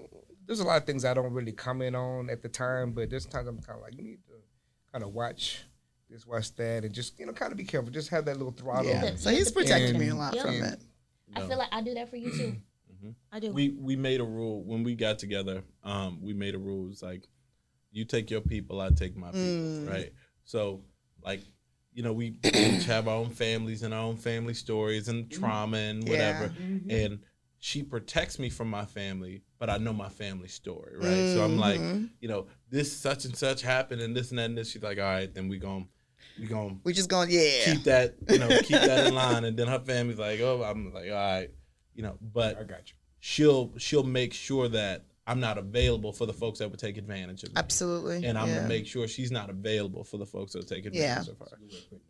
there's 0.46 0.60
a 0.60 0.64
lot 0.64 0.76
of 0.76 0.84
things 0.86 1.04
I 1.04 1.14
don't 1.14 1.32
really 1.32 1.52
comment 1.52 1.96
on 1.96 2.28
at 2.30 2.42
the 2.42 2.48
time, 2.48 2.92
but 2.92 3.08
there's 3.10 3.26
times 3.26 3.48
I'm 3.48 3.58
kind 3.62 3.78
of 3.78 3.82
like, 3.82 3.96
you 3.96 4.02
need 4.02 4.18
to 4.26 4.34
kind 4.92 5.02
of 5.02 5.14
watch 5.14 5.62
this, 6.10 6.26
watch 6.26 6.54
that, 6.56 6.84
and 6.84 6.92
just 6.94 7.18
you 7.18 7.24
know, 7.26 7.32
kind 7.32 7.50
of 7.50 7.56
be 7.58 7.64
careful. 7.64 7.90
Just 7.90 8.10
have 8.10 8.24
that 8.26 8.36
little 8.36 8.52
throttle. 8.52 8.90
Yeah. 8.90 9.14
So 9.16 9.30
he's 9.30 9.50
protected 9.50 9.98
me 9.98 10.08
a 10.08 10.14
lot 10.14 10.34
Yeah. 10.34 10.42
from 10.42 10.54
and- 10.56 10.64
it. 10.74 10.80
I 11.36 11.40
feel 11.48 11.58
like 11.58 11.70
I 11.72 11.80
do 11.82 11.94
that 11.94 12.08
for 12.10 12.16
you 12.16 12.30
too. 12.30 12.56
Mhm. 13.04 13.14
I 13.32 13.40
do. 13.40 13.50
we 13.52 13.70
we 13.70 13.96
made 13.96 14.20
a 14.20 14.24
rule 14.24 14.62
when 14.62 14.82
we 14.84 14.94
got 14.94 15.18
together. 15.18 15.62
Um, 15.82 16.20
we 16.22 16.32
made 16.32 16.54
a 16.54 16.58
rule. 16.58 16.88
It's 16.90 17.02
like, 17.02 17.26
you 17.94 18.04
take 18.04 18.30
your 18.30 18.40
people, 18.40 18.80
I 18.80 18.90
take 18.90 19.16
my 19.16 19.30
people. 19.30 19.42
Mm. 19.44 19.88
Right. 19.88 20.12
So, 20.44 20.82
like, 21.22 21.40
you 21.92 22.02
know, 22.02 22.12
we 22.12 22.38
each 22.44 22.84
have 22.86 23.08
our 23.08 23.16
own 23.16 23.30
families 23.30 23.82
and 23.82 23.94
our 23.94 24.02
own 24.02 24.16
family 24.16 24.54
stories 24.54 25.08
and 25.08 25.30
trauma 25.30 25.76
and 25.78 26.06
whatever. 26.08 26.52
And 26.90 27.20
she 27.60 27.82
protects 27.82 28.38
me 28.38 28.50
from 28.50 28.68
my 28.68 28.84
family, 28.84 29.42
but 29.58 29.70
I 29.70 29.78
know 29.78 29.92
my 29.94 30.08
family 30.10 30.48
story, 30.48 30.96
right? 30.98 31.26
So 31.28 31.42
I'm 31.42 31.56
like, 31.56 31.80
Mhm. 31.80 32.10
you 32.20 32.28
know, 32.28 32.46
this 32.68 32.92
such 32.92 33.24
and 33.24 33.34
such 33.34 33.62
happened 33.62 34.02
and 34.02 34.14
this 34.14 34.30
and 34.30 34.38
that 34.38 34.46
and 34.46 34.58
this. 34.58 34.70
She's 34.70 34.82
like, 34.82 34.98
all 34.98 35.04
right, 35.04 35.32
then 35.32 35.48
we 35.48 35.58
going 35.58 35.88
we 36.38 36.46
gonna 36.46 36.76
We 36.82 36.92
just 36.92 37.08
going, 37.08 37.30
yeah. 37.30 37.64
keep 37.64 37.84
that, 37.84 38.16
you 38.28 38.38
know, 38.38 38.48
keep 38.62 38.80
that 38.80 39.06
in 39.06 39.14
line. 39.14 39.44
And 39.44 39.56
then 39.56 39.68
her 39.68 39.78
family's 39.78 40.18
like, 40.18 40.40
oh, 40.40 40.62
I'm 40.64 40.92
like, 40.92 41.08
all 41.08 41.14
right, 41.14 41.48
you 41.94 42.02
know, 42.02 42.18
but 42.20 42.58
I 42.58 42.64
got 42.64 42.90
you. 42.90 42.96
she'll 43.20 43.72
she'll 43.78 44.02
make 44.02 44.34
sure 44.34 44.68
that 44.68 45.04
I'm 45.26 45.40
not 45.40 45.56
available 45.56 46.12
for 46.12 46.26
the 46.26 46.34
folks 46.34 46.58
that 46.58 46.70
would 46.70 46.78
take 46.78 46.98
advantage 46.98 47.44
of 47.44 47.48
me. 47.50 47.54
Absolutely. 47.56 48.26
And 48.26 48.36
I'm 48.36 48.48
yeah. 48.48 48.56
gonna 48.56 48.68
make 48.68 48.86
sure 48.86 49.08
she's 49.08 49.30
not 49.30 49.48
available 49.48 50.04
for 50.04 50.18
the 50.18 50.26
folks 50.26 50.52
that 50.52 50.68
take 50.68 50.84
advantage 50.84 51.26
Yeah. 51.26 51.32
of 51.32 51.38
her. 51.38 51.58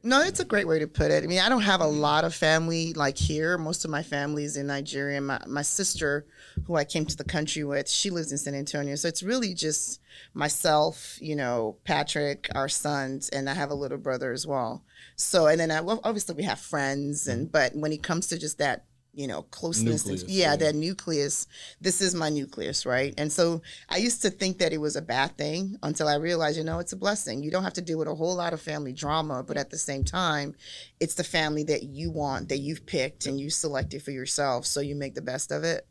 No, 0.03 0.21
it's 0.21 0.41
a 0.41 0.45
great 0.45 0.67
way 0.67 0.81
to 0.81 0.89
put 0.89 1.13
it. 1.13 1.23
I 1.23 1.27
mean, 1.29 1.39
I 1.39 1.49
don't 1.49 1.63
have 1.63 1.81
a 1.81 1.87
lot 1.87 2.25
of 2.25 2.35
family 2.35 2.93
like 2.93 3.17
here. 3.17 3.57
Most 3.57 3.85
of 3.85 3.91
my 3.91 4.03
family 4.03 4.45
is 4.45 4.57
in 4.57 4.67
Nigeria. 4.67 5.21
My, 5.21 5.41
my 5.47 5.63
sister, 5.63 6.27
who 6.67 6.75
I 6.75 6.85
came 6.85 7.07
to 7.07 7.17
the 7.17 7.25
country 7.25 7.63
with, 7.63 7.89
she 7.89 8.11
lives 8.11 8.33
in 8.33 8.39
San 8.39 8.55
Antonio. 8.55 8.97
So 8.97 9.07
it's 9.07 9.23
really 9.23 9.55
just 9.55 10.01
myself, 10.33 11.17
you 11.21 11.37
know, 11.37 11.77
Patrick, 11.85 12.49
our 12.55 12.69
sons, 12.69 13.29
and 13.29 13.49
I 13.49 13.55
have 13.55 13.71
a 13.71 13.75
little 13.75 13.99
brother 13.99 14.33
as 14.33 14.45
well. 14.45 14.85
So, 15.15 15.47
and 15.47 15.61
then 15.61 15.71
I, 15.71 15.81
well, 15.83 16.01
obviously 16.03 16.35
we 16.35 16.43
have 16.43 16.59
friends, 16.59 17.29
and 17.29 17.43
mm-hmm. 17.43 17.53
but 17.53 17.77
when 17.77 17.93
it 17.93 18.03
comes 18.03 18.27
to 18.29 18.39
just 18.39 18.59
that, 18.59 18.87
you 19.15 19.27
know, 19.27 19.43
closeness, 19.43 20.07
and, 20.07 20.19
yeah, 20.29 20.51
yeah. 20.51 20.57
that 20.57 20.75
nucleus, 20.75 21.47
this 21.81 22.01
is 22.01 22.15
my 22.15 22.29
nucleus, 22.29 22.85
right? 22.85 23.15
And 23.17 23.33
so 23.33 23.63
I 23.89 23.99
used 23.99 24.23
to 24.23 24.31
think 24.31 24.59
that 24.59 24.73
it 24.73 24.79
was 24.79 24.97
a 24.97 25.03
bad 25.03 25.37
thing 25.37 25.79
until 25.83 26.09
I 26.09 26.17
realized, 26.17 26.59
you 26.59 26.65
know, 26.65 26.79
it's 26.79 26.93
a 26.93 26.97
blessing. 26.97 27.43
You 27.43 27.51
don't 27.51 27.65
have 27.65 27.75
to 27.75 27.83
deal 27.83 27.99
with 27.99 28.09
a 28.09 28.15
whole 28.15 28.35
lot 28.37 28.53
of 28.53 28.61
family 28.61 28.93
drama, 28.93 29.43
but 29.43 29.57
at 29.57 29.71
the 29.71 29.79
same 29.79 30.05
time, 30.05 30.55
it's 31.01 31.15
the 31.15 31.25
family 31.25 31.65
that 31.65 31.85
you 31.85 32.11
want, 32.11 32.49
that 32.49 32.59
you've 32.59 32.87
picked 32.87 33.27
and 33.27 33.39
you 33.39 33.51
selected 33.51 34.03
for 34.03 34.11
yourself. 34.11 34.67
So 34.67 34.81
you 34.81 34.95
make 34.95 35.15
the 35.15 35.23
best 35.23 35.53
of 35.53 35.65
it. 35.65 35.87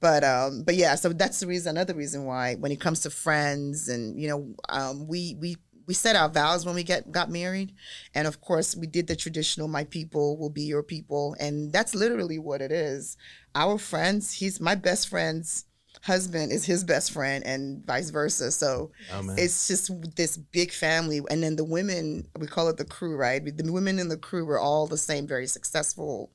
But 0.00 0.24
um, 0.24 0.62
but 0.62 0.74
yeah, 0.74 0.94
so 0.94 1.08
that's 1.08 1.40
the 1.40 1.46
reason. 1.46 1.76
Another 1.76 1.94
reason 1.94 2.24
why, 2.24 2.54
when 2.56 2.70
it 2.70 2.80
comes 2.80 3.00
to 3.00 3.10
friends, 3.10 3.88
and 3.88 4.20
you 4.20 4.28
know, 4.28 4.54
um, 4.68 5.06
we 5.06 5.36
we 5.40 5.56
we 5.86 5.94
set 5.94 6.16
our 6.16 6.28
vows 6.28 6.66
when 6.66 6.74
we 6.74 6.82
get 6.82 7.10
got 7.12 7.30
married, 7.30 7.72
and 8.14 8.26
of 8.26 8.40
course 8.40 8.76
we 8.76 8.86
did 8.86 9.06
the 9.06 9.16
traditional 9.16 9.68
"my 9.68 9.84
people 9.84 10.36
will 10.36 10.50
be 10.50 10.62
your 10.62 10.82
people," 10.82 11.36
and 11.38 11.72
that's 11.72 11.94
literally 11.94 12.38
what 12.38 12.60
it 12.60 12.72
is. 12.72 13.16
Our 13.54 13.78
friends, 13.78 14.32
he's 14.32 14.60
my 14.60 14.74
best 14.74 15.08
friend's 15.08 15.64
husband 16.02 16.52
is 16.52 16.64
his 16.66 16.84
best 16.84 17.10
friend, 17.12 17.44
and 17.44 17.84
vice 17.86 18.10
versa. 18.10 18.50
So 18.50 18.90
Oh, 19.12 19.34
it's 19.36 19.68
just 19.68 19.90
this 20.14 20.36
big 20.36 20.72
family. 20.72 21.20
And 21.30 21.42
then 21.42 21.56
the 21.56 21.64
women 21.64 22.28
we 22.38 22.46
call 22.46 22.68
it 22.68 22.76
the 22.76 22.84
crew 22.84 23.16
right? 23.16 23.44
The 23.44 23.72
women 23.72 23.98
in 23.98 24.08
the 24.08 24.16
crew 24.16 24.44
were 24.44 24.58
all 24.58 24.86
the 24.86 24.98
same 24.98 25.26
very 25.26 25.46
successful 25.46 26.30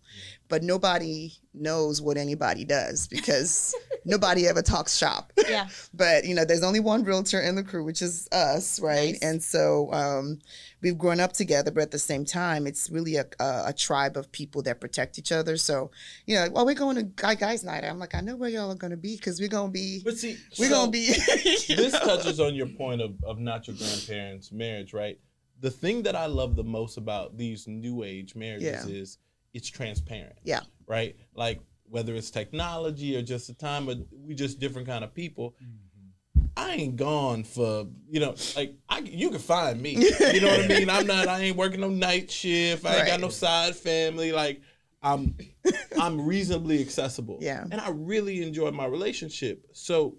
but 0.51 0.61
nobody 0.63 1.31
knows 1.53 2.01
what 2.01 2.15
anybody 2.17 2.63
does 2.65 3.07
because 3.07 3.73
nobody 4.05 4.47
ever 4.47 4.61
talks 4.61 4.95
shop 4.97 5.33
Yeah. 5.49 5.67
but 5.93 6.25
you 6.25 6.35
know 6.35 6.45
there's 6.45 6.63
only 6.63 6.79
one 6.79 7.03
realtor 7.03 7.39
in 7.41 7.55
the 7.55 7.63
crew 7.63 7.83
which 7.83 8.01
is 8.01 8.27
us 8.31 8.79
right 8.79 9.13
Nice. 9.13 9.21
and 9.21 9.43
so 9.43 9.91
um, 9.93 10.39
we've 10.81 10.97
grown 10.97 11.19
up 11.19 11.33
together 11.33 11.71
but 11.71 11.83
at 11.83 11.91
the 11.91 11.99
same 11.99 12.23
time 12.25 12.67
it's 12.67 12.89
really 12.89 13.15
a, 13.15 13.25
a, 13.39 13.63
a 13.67 13.73
tribe 13.73 14.15
of 14.17 14.31
people 14.31 14.61
that 14.63 14.79
protect 14.79 15.17
each 15.17 15.31
other 15.31 15.57
so 15.57 15.89
you 16.25 16.35
know 16.35 16.47
well 16.53 16.65
we're 16.65 16.75
going 16.75 16.95
to 16.97 17.03
guy 17.03 17.35
guys 17.35 17.63
night 17.63 17.83
i'm 17.83 17.99
like 17.99 18.13
i 18.15 18.21
know 18.21 18.35
where 18.35 18.49
y'all 18.49 18.71
are 18.71 18.75
going 18.75 18.91
to 18.91 18.97
be 18.97 19.15
because 19.17 19.39
we're 19.39 19.49
going 19.49 19.69
to 19.69 19.73
be 19.73 20.01
but 20.03 20.17
see, 20.17 20.37
we're 20.59 20.69
so- 20.69 20.75
going 20.75 20.91
to 20.91 20.91
be 20.91 21.05
this 21.75 21.93
touches 21.99 22.39
on 22.39 22.53
your 22.55 22.67
point 22.67 23.01
of, 23.01 23.15
of 23.23 23.39
not 23.39 23.67
your 23.67 23.75
grandparents' 23.77 24.51
marriage, 24.51 24.93
right? 24.93 25.17
The 25.59 25.69
thing 25.71 26.01
that 26.03 26.15
I 26.15 26.25
love 26.25 26.55
the 26.55 26.63
most 26.63 26.97
about 26.97 27.37
these 27.37 27.67
new 27.67 28.03
age 28.03 28.35
marriages 28.35 28.85
Yeah. 28.87 28.95
is 29.01 29.17
it's 29.53 29.69
transparent. 29.69 30.37
Yeah. 30.43 30.61
Right? 30.87 31.15
Like 31.35 31.61
whether 31.89 32.15
it's 32.15 32.31
technology 32.31 33.15
or 33.17 33.21
just 33.21 33.47
the 33.47 33.53
time, 33.53 33.85
but 33.85 33.97
we 34.11 34.33
just 34.33 34.59
different 34.59 34.87
kind 34.87 35.03
of 35.03 35.13
people. 35.13 35.55
Mm-hmm. 35.61 36.47
I 36.57 36.73
ain't 36.73 36.95
gone 36.97 37.43
for 37.43 37.87
you 38.09 38.19
know 38.19 38.35
like 38.55 38.75
I 38.89 38.99
you 38.99 39.29
can 39.29 39.39
find 39.39 39.81
me. 39.81 39.95
You 40.33 40.41
know 40.41 40.47
what 40.47 40.65
I 40.65 40.67
mean? 40.67 40.89
I'm 40.89 41.07
not. 41.07 41.27
I 41.27 41.39
ain't 41.41 41.57
working 41.57 41.81
no 41.81 41.89
night 41.89 42.29
shift. 42.29 42.85
I 42.85 42.97
ain't 42.97 43.07
got 43.07 43.19
no 43.19 43.29
side 43.29 43.75
family. 43.75 44.31
Like 44.31 44.61
I'm 45.01 45.35
I'm 45.99 46.25
reasonably 46.25 46.81
accessible. 46.81 47.39
Yeah. 47.41 47.63
And 47.69 47.79
I 47.79 47.89
really 47.89 48.43
enjoy 48.43 48.71
my 48.71 48.85
relationship. 48.85 49.65
So 49.73 50.17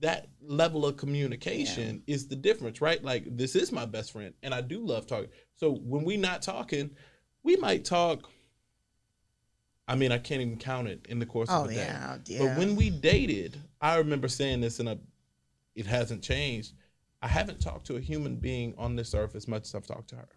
that 0.00 0.28
level 0.40 0.86
of 0.86 0.96
communication 0.96 2.02
is 2.06 2.28
the 2.28 2.36
difference, 2.36 2.80
right? 2.80 3.02
Like 3.02 3.24
this 3.36 3.56
is 3.56 3.72
my 3.72 3.86
best 3.86 4.12
friend, 4.12 4.34
and 4.42 4.54
I 4.54 4.60
do 4.60 4.84
love 4.84 5.06
talking. 5.06 5.30
So 5.56 5.72
when 5.72 6.04
we 6.04 6.16
not 6.16 6.42
talking, 6.42 6.90
we 7.42 7.56
might 7.56 7.84
talk. 7.84 8.30
I 9.88 9.94
mean, 9.96 10.12
I 10.12 10.18
can't 10.18 10.40
even 10.42 10.58
count 10.58 10.86
it 10.86 11.06
in 11.08 11.18
the 11.18 11.26
course 11.26 11.48
oh 11.50 11.64
of 11.64 11.70
a 11.70 11.74
day. 11.74 11.76
yeah 11.76 12.18
yeah 12.26 12.38
But 12.40 12.58
when 12.58 12.76
we 12.76 12.90
dated, 12.90 13.56
I 13.80 13.96
remember 13.96 14.28
saying 14.28 14.60
this, 14.60 14.78
and 14.80 14.88
I, 14.90 14.98
it 15.74 15.86
hasn't 15.86 16.22
changed. 16.22 16.72
I 17.22 17.26
haven't 17.28 17.60
talked 17.60 17.86
to 17.86 17.96
a 17.96 18.00
human 18.00 18.36
being 18.36 18.74
on 18.78 18.94
this 18.94 19.14
earth 19.14 19.34
as 19.34 19.48
much 19.48 19.62
as 19.62 19.74
I've 19.74 19.86
talked 19.86 20.10
to 20.10 20.16
her. 20.16 20.28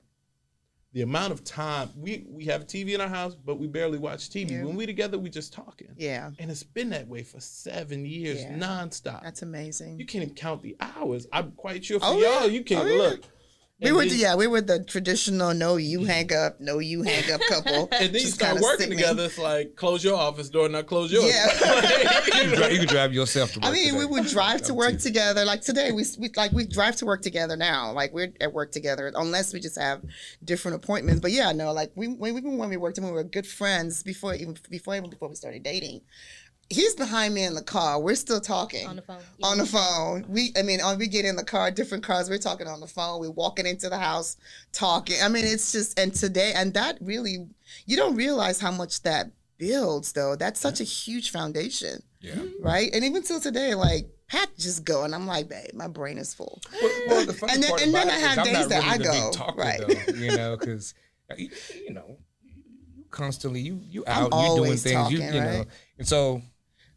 The 0.93 1.04
amount 1.04 1.32
of 1.32 1.43
time 1.45 1.89
we 1.95 2.26
we 2.28 2.45
have 2.45 2.66
TV 2.68 2.95
in 2.95 3.02
our 3.02 3.08
house, 3.08 3.34
but 3.36 3.58
we 3.60 3.68
barely 3.68 3.97
watch 3.97 4.30
TV. 4.30 4.52
Yeah. 4.52 4.64
When 4.66 4.76
we 4.76 4.86
together, 4.86 5.18
we 5.18 5.30
just 5.30 5.54
talking. 5.54 5.88
yeah 5.97 6.32
And 6.39 6.49
it's 6.52 6.64
been 6.64 6.89
that 6.89 7.08
way 7.08 7.24
for 7.24 7.39
seven 7.39 8.06
years, 8.06 8.41
Yeah. 8.41 8.58
nonstop. 8.58 9.24
That's 9.24 9.41
amazing. 9.41 9.99
you 9.99 10.06
can't 10.06 10.24
even 10.24 10.36
count 10.36 10.62
the 10.64 10.76
hours. 10.82 11.28
I'm 11.32 11.52
quite 11.52 11.86
sure 11.86 11.99
for 11.99 12.08
Oh, 12.08 12.14
y'all, 12.20 12.41
yeah. 12.41 12.45
you 12.47 12.64
can't 12.64 12.88
Oh, 12.89 12.95
look. 12.97 13.22
We 13.82 13.91
were 13.91 14.05
then- 14.05 14.17
yeah, 14.19 14.36
we 14.36 14.47
were 14.47 14.61
the 14.61 14.84
traditional 14.84 15.53
no 15.53 15.77
you 15.77 16.03
hang 16.05 16.34
up, 16.34 16.59
no 16.59 16.79
you 16.79 17.03
hang 17.03 17.32
up 17.32 17.41
couple. 17.49 17.89
And 18.01 18.13
then 18.13 18.21
you 18.21 18.27
start 18.27 18.59
working 18.59 18.77
sickening. 18.79 18.97
together. 18.99 19.25
It's 19.25 19.38
like 19.38 19.75
close 19.75 20.03
your 20.03 20.17
office 20.17 20.49
door, 20.49 20.69
not 20.69 20.88
close 20.88 21.11
yours. 21.11 21.25
Yeah. 21.25 21.47
You 22.32 22.47
can, 22.49 22.57
drive, 22.57 22.71
you 22.71 22.77
can 22.79 22.88
drive 22.88 23.13
yourself 23.13 23.51
to 23.53 23.59
work. 23.59 23.69
I 23.69 23.71
mean, 23.71 23.95
we 23.97 24.05
would 24.05 24.25
drive 24.27 24.61
to 24.63 24.73
work 24.73 24.97
together. 24.99 25.45
Like 25.45 25.61
today, 25.61 25.91
we, 25.91 26.03
we 26.17 26.29
like 26.36 26.51
we 26.51 26.65
drive 26.65 26.95
to 26.97 27.05
work 27.05 27.21
together 27.21 27.55
now. 27.55 27.91
Like 27.91 28.13
we're 28.13 28.34
at 28.39 28.53
work 28.53 28.71
together, 28.71 29.11
unless 29.15 29.53
we 29.53 29.59
just 29.59 29.77
have 29.77 30.01
different 30.43 30.75
appointments. 30.84 31.21
But 31.21 31.32
yeah, 31.32 31.51
no, 31.51 31.71
like 31.71 31.91
we 31.95 32.07
when, 32.07 32.36
even 32.38 32.57
when 32.57 32.69
we 32.69 32.77
worked, 32.77 32.97
when 32.99 33.07
we 33.07 33.13
were 33.13 33.23
good 33.23 33.45
friends 33.47 34.01
before 34.03 34.34
even 34.36 34.55
before 34.69 34.95
even 34.95 35.09
before 35.09 35.29
we 35.29 35.36
started 35.36 35.63
dating. 35.63 36.01
He's 36.72 36.95
behind 36.95 37.34
me 37.34 37.43
in 37.43 37.53
the 37.53 37.61
car. 37.63 37.99
We're 37.99 38.15
still 38.15 38.39
talking 38.41 38.88
On 38.88 38.95
the 38.95 39.01
phone. 39.01 39.19
on 39.43 39.57
the 39.57 39.65
phone. 39.65 40.26
We, 40.30 40.51
I 40.57 40.61
mean, 40.61 40.80
on 40.82 40.97
we 40.97 41.07
get 41.07 41.26
in 41.26 41.36
the 41.36 41.43
car, 41.43 41.69
different 41.72 42.03
cars. 42.03 42.30
We're 42.30 42.38
talking 42.38 42.67
on 42.67 42.80
the 42.80 42.88
phone. 42.88 43.19
We're 43.19 43.32
walking 43.32 43.65
into 43.65 43.89
the 43.89 43.97
house, 43.97 44.38
talking. 44.72 45.17
I 45.22 45.28
mean, 45.28 45.45
it's 45.45 45.72
just 45.72 45.99
and 45.99 46.13
today 46.13 46.53
and 46.55 46.74
that 46.76 46.97
really, 47.01 47.47
you 47.86 47.97
don't 47.97 48.15
realize 48.15 48.59
how 48.59 48.72
much 48.72 49.01
that 49.03 49.32
builds 49.57 50.13
though. 50.13 50.36
That's 50.36 50.59
such 50.59 50.80
a 50.80 50.84
huge 50.86 51.32
foundation, 51.32 52.01
Yeah. 52.22 52.36
Mm-hmm. 52.36 52.63
right? 52.63 52.89
And 52.93 53.03
even 53.03 53.22
till 53.24 53.39
today, 53.41 53.76
like 53.76 54.09
Pat 54.28 54.49
just 54.57 54.86
go, 54.86 55.03
and 55.03 55.13
I'm 55.13 55.28
like, 55.28 55.49
babe, 55.49 55.74
my 55.74 55.88
brain 55.89 56.17
is 56.17 56.34
full. 56.34 56.61
Well, 56.82 56.91
well, 57.07 57.26
the 57.26 57.34
funny 57.34 57.53
And 57.55 57.63
then- 57.63 57.69
part 57.69 57.82
and 57.84 57.93
then 57.93 58.03
about 58.07 58.13
I 58.15 58.19
have 58.19 58.38
I'm 58.39 58.45
days 58.45 58.53
not 58.53 58.69
that 58.69 58.84
really 58.84 58.93
I 58.93 58.97
go, 59.19 59.30
big 59.30 59.34
talker, 59.38 59.61
right. 59.61 59.82
though, 60.07 60.13
you 60.15 60.36
know, 60.38 60.57
because 60.57 60.93
uh, 61.30 61.36
you, 61.38 61.49
you 61.86 61.93
know, 61.93 62.17
you 62.41 63.03
constantly 63.11 63.59
you 63.59 63.80
you 63.84 64.03
I'm 64.07 64.32
out, 64.34 64.49
you 64.49 64.55
doing 64.55 64.78
things, 64.78 64.86
you 64.86 64.93
talking, 65.19 65.34
you 65.36 65.41
know, 65.41 65.57
right? 65.59 65.67
and 65.99 66.07
so 66.07 66.41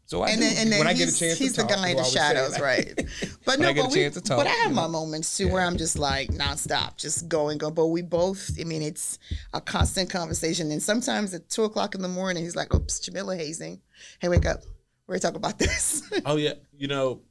so 0.07 0.21
I 0.21 0.29
and 0.29 0.39
do, 0.41 0.47
then, 0.47 0.57
and 0.57 0.71
then 0.71 0.79
when 0.79 0.87
I 0.87 0.93
he's, 0.93 0.99
get 1.05 1.15
a 1.15 1.19
chance 1.19 1.39
he's 1.39 1.53
to 1.53 1.61
the 1.63 1.67
guy 1.67 1.89
in 1.89 1.97
the 1.97 2.03
shadows, 2.03 2.59
right? 2.59 2.93
But 3.45 3.59
no, 3.59 3.69
I 3.69 3.73
but, 3.73 3.89
we, 3.89 3.93
chance 3.95 4.15
to 4.15 4.21
talk, 4.21 4.37
but 4.37 4.47
I 4.47 4.51
have 4.51 4.69
you 4.71 4.75
my 4.75 4.87
moments 4.87 5.37
too 5.37 5.49
where 5.51 5.61
I'm 5.61 5.77
just 5.77 5.99
like 5.99 6.29
nonstop, 6.29 6.97
just 6.97 7.27
going, 7.27 7.57
go. 7.59 7.69
But 7.71 7.87
we 7.87 8.01
both, 8.01 8.51
I 8.59 8.63
mean, 8.63 8.81
it's 8.81 9.19
a 9.53 9.61
constant 9.61 10.09
conversation. 10.09 10.71
And 10.71 10.81
sometimes 10.81 11.33
at 11.33 11.47
two 11.49 11.63
o'clock 11.63 11.93
in 11.95 12.01
the 12.01 12.07
morning, 12.07 12.43
he's 12.43 12.55
like, 12.55 12.73
"Oops, 12.73 12.99
Jamila 12.99 13.35
hazing. 13.35 13.81
Hey, 14.19 14.29
wake 14.29 14.45
up. 14.47 14.61
We're 15.07 15.19
talking 15.19 15.37
about 15.37 15.59
this." 15.59 16.01
Oh 16.25 16.37
yeah, 16.37 16.53
you 16.75 16.87
know, 16.87 17.21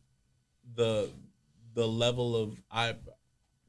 the 0.77 1.11
the 1.75 1.87
level 1.87 2.37
of 2.37 2.61
I 2.71 2.95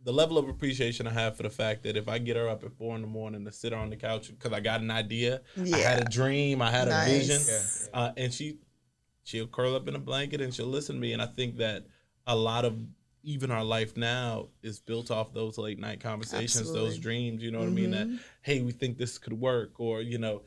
the 0.04 0.14
level 0.14 0.38
of 0.38 0.48
appreciation 0.48 1.08
I 1.08 1.12
have 1.14 1.36
for 1.36 1.42
the 1.44 1.50
fact 1.50 1.82
that 1.84 1.98
if 1.98 2.08
I 2.08 2.20
get 2.20 2.38
her 2.38 2.48
up 2.48 2.64
at 2.64 2.72
four 2.78 2.96
in 2.96 3.02
the 3.02 3.08
morning 3.08 3.44
to 3.46 3.52
sit 3.52 3.74
her 3.74 3.80
on 3.80 3.90
the 3.90 3.96
couch 3.96 4.30
because 4.30 4.54
I 4.54 4.60
got 4.60 4.82
an 4.82 4.92
idea, 4.92 5.42
I 5.58 5.78
had 5.78 6.00
a 6.00 6.06
dream, 6.10 6.62
I 6.62 6.70
had 6.70 6.88
Nice. 6.88 7.08
a 7.08 7.12
vision, 7.12 7.42
Yeah. 7.94 8.00
uh, 8.00 8.12
and 8.16 8.32
she 8.32 8.60
she'll 9.26 9.48
curl 9.48 9.76
up 9.76 9.88
in 9.90 9.96
a 9.96 10.00
blanket 10.00 10.40
and 10.40 10.54
she'll 10.54 10.66
listen 10.68 10.96
to 10.96 11.02
me, 11.02 11.12
and 11.12 11.22
I 11.22 11.26
think 11.26 11.58
that 11.58 11.86
a 12.26 12.36
lot 12.36 12.64
of 12.64 12.78
even 13.24 13.52
our 13.52 13.64
life 13.64 13.98
now 13.98 14.48
is 14.64 14.80
built 14.80 15.10
off 15.12 15.34
those 15.34 15.58
late 15.58 15.80
night 15.80 16.00
conversations, 16.00 16.62
Absolutely. 16.62 16.82
those 16.90 17.00
dreams. 17.00 17.44
You 17.44 17.52
know 17.52 17.60
what 17.60 17.68
I 17.68 17.72
mean? 17.72 17.92
That 17.92 18.08
Mhm. 18.08 18.20
hey, 18.44 18.62
we 18.62 18.72
think 18.72 18.98
this 18.98 19.18
could 19.18 19.34
work, 19.34 19.80
or 19.80 20.02
you 20.02 20.18
know, 20.20 20.44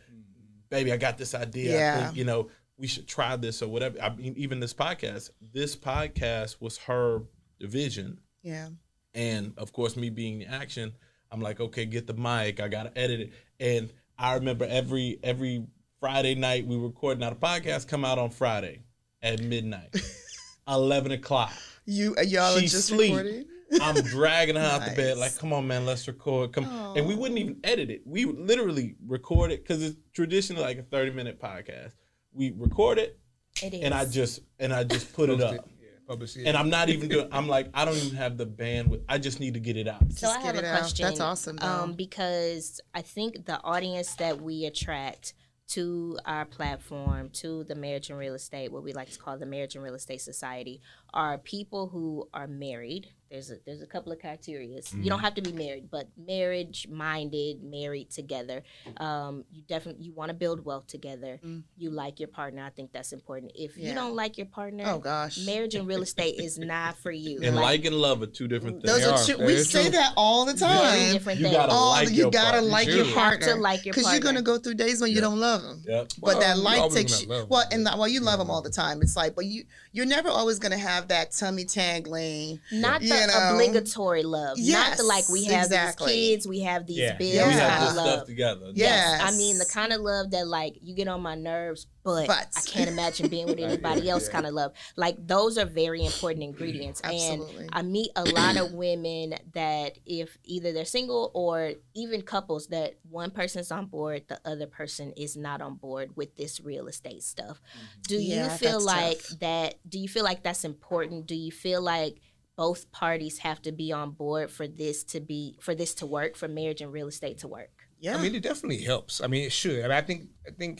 baby, 0.70 0.92
I 0.92 0.96
got 0.96 1.18
this 1.18 1.34
idea. 1.34 1.72
I 1.74 1.78
Yeah. 1.78 2.04
think, 2.06 2.16
you 2.18 2.24
know, 2.24 2.50
we 2.76 2.86
should 2.86 3.08
try 3.08 3.34
this 3.36 3.62
or 3.62 3.68
whatever. 3.68 4.00
I 4.00 4.14
mean, 4.14 4.34
even 4.36 4.60
this 4.60 4.72
podcast, 4.74 5.30
this 5.40 5.74
podcast 5.74 6.60
was 6.60 6.78
her 6.78 7.22
vision. 7.60 8.20
yeah, 8.42 8.68
And 9.14 9.52
of 9.58 9.72
course, 9.72 9.96
me 9.96 10.10
being 10.10 10.38
the 10.38 10.46
action, 10.46 10.92
I'm 11.32 11.40
like, 11.40 11.58
okay, 11.60 11.84
get 11.84 12.06
the 12.06 12.14
mic. 12.14 12.60
I 12.60 12.68
gotta 12.68 12.96
edit 12.96 13.20
it. 13.20 13.32
And 13.58 13.92
I 14.16 14.34
remember 14.34 14.64
every 14.64 15.18
every 15.24 15.66
Friday 16.00 16.34
night 16.36 16.66
we 16.66 16.76
recording 16.76 17.20
now. 17.20 17.30
The 17.30 17.36
podcast 17.36 17.88
come 17.88 18.04
out 18.04 18.18
on 18.18 18.30
Friday 18.30 18.82
at 19.22 19.42
midnight, 19.42 19.96
eleven 20.68 21.12
o'clock. 21.12 21.52
you 21.86 22.14
uh, 22.16 22.22
y'all 22.22 22.56
are 22.56 22.60
just 22.60 22.86
sleep. 22.88 23.10
recording. 23.16 23.44
I'm 23.82 23.96
dragging 24.02 24.56
her 24.56 24.62
out 24.62 24.82
the 24.88 24.96
bed, 24.96 25.18
like, 25.18 25.36
come 25.36 25.52
on, 25.52 25.66
man, 25.66 25.84
let's 25.84 26.08
record. 26.08 26.54
Come, 26.54 26.64
and 26.96 27.06
we 27.06 27.14
wouldn't 27.14 27.38
even 27.38 27.58
edit 27.62 27.90
it. 27.90 28.00
We 28.06 28.24
would 28.24 28.38
literally 28.38 28.94
record 29.06 29.50
it 29.52 29.62
because 29.62 29.82
it's 29.82 29.96
traditionally 30.14 30.62
like 30.62 30.78
a 30.78 30.82
30 30.84 31.10
minute 31.12 31.38
podcast. 31.38 31.92
We 32.32 32.52
record 32.56 32.98
it, 32.98 33.18
It 33.62 33.74
is. 33.74 33.82
and 33.82 33.92
I 33.92 34.04
just 34.06 34.40
and 34.58 34.72
I 34.72 34.84
just 34.84 35.12
put 35.12 35.28
it 35.30 35.38
Post 35.40 35.58
up. 35.58 35.68
Yeah, 35.82 35.88
publish 36.06 36.36
it. 36.36 36.46
And 36.46 36.56
I'm 36.56 36.70
not 36.70 36.88
even 36.90 37.08
doing. 37.10 37.28
I'm 37.32 37.46
like, 37.48 37.68
I 37.74 37.84
don't 37.84 37.96
even 37.96 38.16
have 38.16 38.38
the 38.38 38.46
bandwidth. 38.46 39.02
I 39.08 39.18
just 39.18 39.38
need 39.40 39.52
to 39.54 39.60
get 39.60 39.76
it 39.76 39.88
out. 39.88 40.00
So 40.12 40.28
Just 40.28 40.38
I 40.38 40.42
have 40.42 40.54
a 40.54 40.58
it 40.60 40.64
out. 40.64 40.78
question. 40.78 41.04
That's 41.06 41.20
awesome, 41.20 41.56
though. 41.56 41.66
Um, 41.66 41.92
because 41.94 42.80
I 42.94 43.02
think 43.02 43.44
the 43.46 43.60
audience 43.64 44.14
that 44.14 44.40
we 44.40 44.64
attract 44.64 45.34
to 45.68 46.18
our 46.24 46.44
platform, 46.44 47.30
to 47.30 47.64
the 47.64 47.74
Marriage 47.74 48.10
and 48.10 48.18
Real 48.18 48.34
Estate, 48.34 48.72
what 48.72 48.82
we 48.82 48.92
like 48.92 49.10
to 49.10 49.18
call 49.18 49.38
the 49.38 49.46
Marriage 49.46 49.74
and 49.74 49.84
Real 49.84 49.94
Estate 49.94 50.20
Society, 50.20 50.80
are 51.12 51.38
people 51.38 51.88
who 51.88 52.28
are 52.32 52.46
married. 52.46 53.08
There's 53.30 53.50
a 53.50 53.56
there's 53.66 53.82
a 53.82 53.86
couple 53.86 54.10
of 54.12 54.18
criteria. 54.20 54.80
You 54.94 55.10
don't 55.10 55.20
have 55.20 55.34
to 55.34 55.42
be 55.42 55.52
married, 55.52 55.90
but 55.90 56.08
marriage 56.16 56.86
minded, 56.90 57.62
married 57.62 58.10
together. 58.10 58.62
Um, 58.96 59.44
you 59.52 59.62
definitely 59.68 60.04
you 60.04 60.12
want 60.14 60.30
to 60.30 60.34
build 60.34 60.64
wealth 60.64 60.86
together. 60.86 61.38
Mm. 61.44 61.62
You 61.76 61.90
like 61.90 62.20
your 62.20 62.28
partner. 62.28 62.64
I 62.64 62.70
think 62.70 62.92
that's 62.92 63.12
important. 63.12 63.52
If 63.54 63.76
you 63.76 63.92
don't 63.94 64.14
like 64.16 64.38
your 64.38 64.46
partner, 64.46 64.84
Oh 64.86 64.98
gosh. 64.98 65.44
marriage 65.44 65.74
and 65.74 65.86
real 65.86 66.00
estate 66.02 66.36
is 66.40 66.58
not 66.74 66.96
for 66.96 67.10
you. 67.10 67.40
And 67.42 67.54
Like, 67.56 67.64
like 67.64 67.84
and 67.84 67.96
love 67.96 68.22
are 68.22 68.26
two 68.26 68.48
different 68.48 68.82
things. 68.82 68.92
Those 69.04 69.26
They 69.26 69.34
are 69.34 69.42
are. 69.42 69.46
We 69.46 69.58
say 69.58 69.82
true. 69.82 69.90
that 69.92 70.14
all 70.16 70.46
the 70.46 70.54
very 70.54 70.70
time. 70.72 71.12
different 71.12 71.38
You 71.40 71.44
things. 71.46 71.56
gotta 71.56 71.72
Oh, 71.72 71.90
like 71.90 72.08
you 72.10 72.14
your 72.16 72.30
gotta 72.30 72.50
partner. 72.58 72.70
like 72.70 72.86
You 72.88 72.94
your 72.94 73.04
do. 73.04 73.10
You 73.10 73.16
have 73.16 73.40
to 73.40 73.54
like 73.56 73.84
your 73.84 73.94
because 73.94 74.10
you're 74.10 74.20
gonna 74.22 74.42
go 74.42 74.56
through 74.58 74.74
days 74.74 75.02
when 75.02 75.10
you 75.12 75.20
don't 75.20 75.38
love 75.38 75.62
them. 75.62 75.82
Yep. 75.86 76.08
But 76.20 76.22
Well, 76.22 76.40
that 76.40 76.58
like 76.58 76.90
takes 76.92 77.20
you. 77.22 77.28
love 77.28 77.42
'em, 77.42 77.48
well, 77.50 77.64
and 77.70 77.84
well, 77.84 78.08
you 78.08 78.20
love 78.20 78.34
Yeah. 78.38 78.44
them 78.44 78.50
all 78.50 78.62
the 78.62 78.70
time. 78.70 79.02
It's 79.02 79.16
like, 79.16 79.34
but 79.36 79.44
you 79.44 79.64
you're 79.92 80.06
never 80.06 80.28
always 80.30 80.58
gonna 80.58 80.78
have 80.78 81.08
that 81.08 81.32
tummy 81.32 81.64
tangling. 81.66 82.60
not 82.72 83.00
the 83.02 83.17
You 83.20 83.26
know? 83.28 83.50
obligatory 83.54 84.22
love, 84.22 84.56
not 84.58 84.96
the 84.96 85.02
like 85.04 85.28
we 85.28 85.44
have 85.46 85.64
exactly. 85.66 86.12
these 86.12 86.36
kids, 86.36 86.48
we 86.48 86.60
have 86.60 86.86
these 86.86 86.98
Yeah. 86.98 87.16
bills 87.16 87.34
Yeah. 87.34 87.46
We 87.46 87.52
kind 87.52 87.60
have 87.70 87.82
of 87.82 87.88
this 87.88 87.96
love. 87.96 88.12
stuff 88.14 88.26
together. 88.26 88.70
Yes. 88.74 89.20
I 89.22 89.36
mean 89.36 89.58
the 89.58 89.66
kind 89.66 89.92
of 89.92 90.00
love 90.00 90.30
that 90.32 90.46
like 90.46 90.78
you 90.82 90.94
get 90.94 91.08
on 91.08 91.20
my 91.22 91.34
nerves, 91.34 91.86
but, 92.04 92.26
But. 92.26 92.46
I 92.56 92.60
can't 92.66 92.88
imagine 92.88 93.28
being 93.28 93.46
with 93.46 93.58
anybody 93.58 94.02
yeah, 94.02 94.12
else 94.12 94.26
yeah. 94.26 94.32
kind 94.32 94.46
of 94.46 94.54
love. 94.54 94.72
Like 94.96 95.16
those 95.26 95.58
are 95.58 95.66
very 95.66 96.04
important 96.04 96.42
ingredients. 96.44 97.00
Absolutely. 97.04 97.64
And 97.64 97.70
I 97.72 97.82
meet 97.82 98.10
a 98.16 98.24
lot 98.24 98.56
of 98.56 98.72
women 98.72 99.34
that 99.52 99.98
if 100.06 100.38
either 100.44 100.72
they're 100.72 100.84
single 100.84 101.30
or 101.34 101.72
even 101.94 102.22
couples 102.22 102.68
that 102.68 102.94
one 103.10 103.30
person's 103.30 103.70
on 103.70 103.86
board, 103.86 104.22
the 104.28 104.40
other 104.44 104.66
person 104.66 105.12
is 105.16 105.36
not 105.36 105.60
on 105.60 105.74
board 105.74 106.16
with 106.16 106.34
this 106.36 106.60
real 106.60 106.86
estate 106.86 107.22
stuff. 107.22 107.60
Mm-hmm. 107.76 108.00
Do 108.08 108.16
Yeah, 108.22 108.44
you 108.44 108.50
feel 108.58 108.80
like 108.80 109.18
tough. 109.22 109.38
that 109.40 109.74
do 109.88 109.98
you 109.98 110.08
feel 110.08 110.24
like 110.24 110.42
that's 110.42 110.64
important? 110.64 111.26
Do 111.26 111.34
you 111.34 111.50
feel 111.52 111.82
like 111.82 112.20
both 112.58 112.90
parties 112.90 113.38
have 113.38 113.62
to 113.62 113.70
be 113.70 113.92
on 113.92 114.10
board 114.10 114.50
for 114.50 114.66
this 114.66 115.04
to 115.04 115.20
be 115.20 115.56
for 115.60 115.74
this 115.76 115.94
to 115.94 116.04
work 116.06 116.34
for 116.36 116.48
marriage 116.48 116.80
and 116.82 116.92
real 116.92 117.06
estate 117.06 117.38
to 117.38 117.46
work 117.48 117.70
Yeah. 118.00 118.16
I 118.16 118.22
mean, 118.22 118.34
it 118.34 118.42
definitely 118.42 118.82
helps. 118.92 119.20
I 119.24 119.26
mean, 119.28 119.44
it 119.44 119.52
should. 119.52 119.78
I 119.84 119.88
mean, 119.88 119.98
I 120.02 120.04
think, 120.08 120.20
I 120.46 120.50
think, 120.50 120.76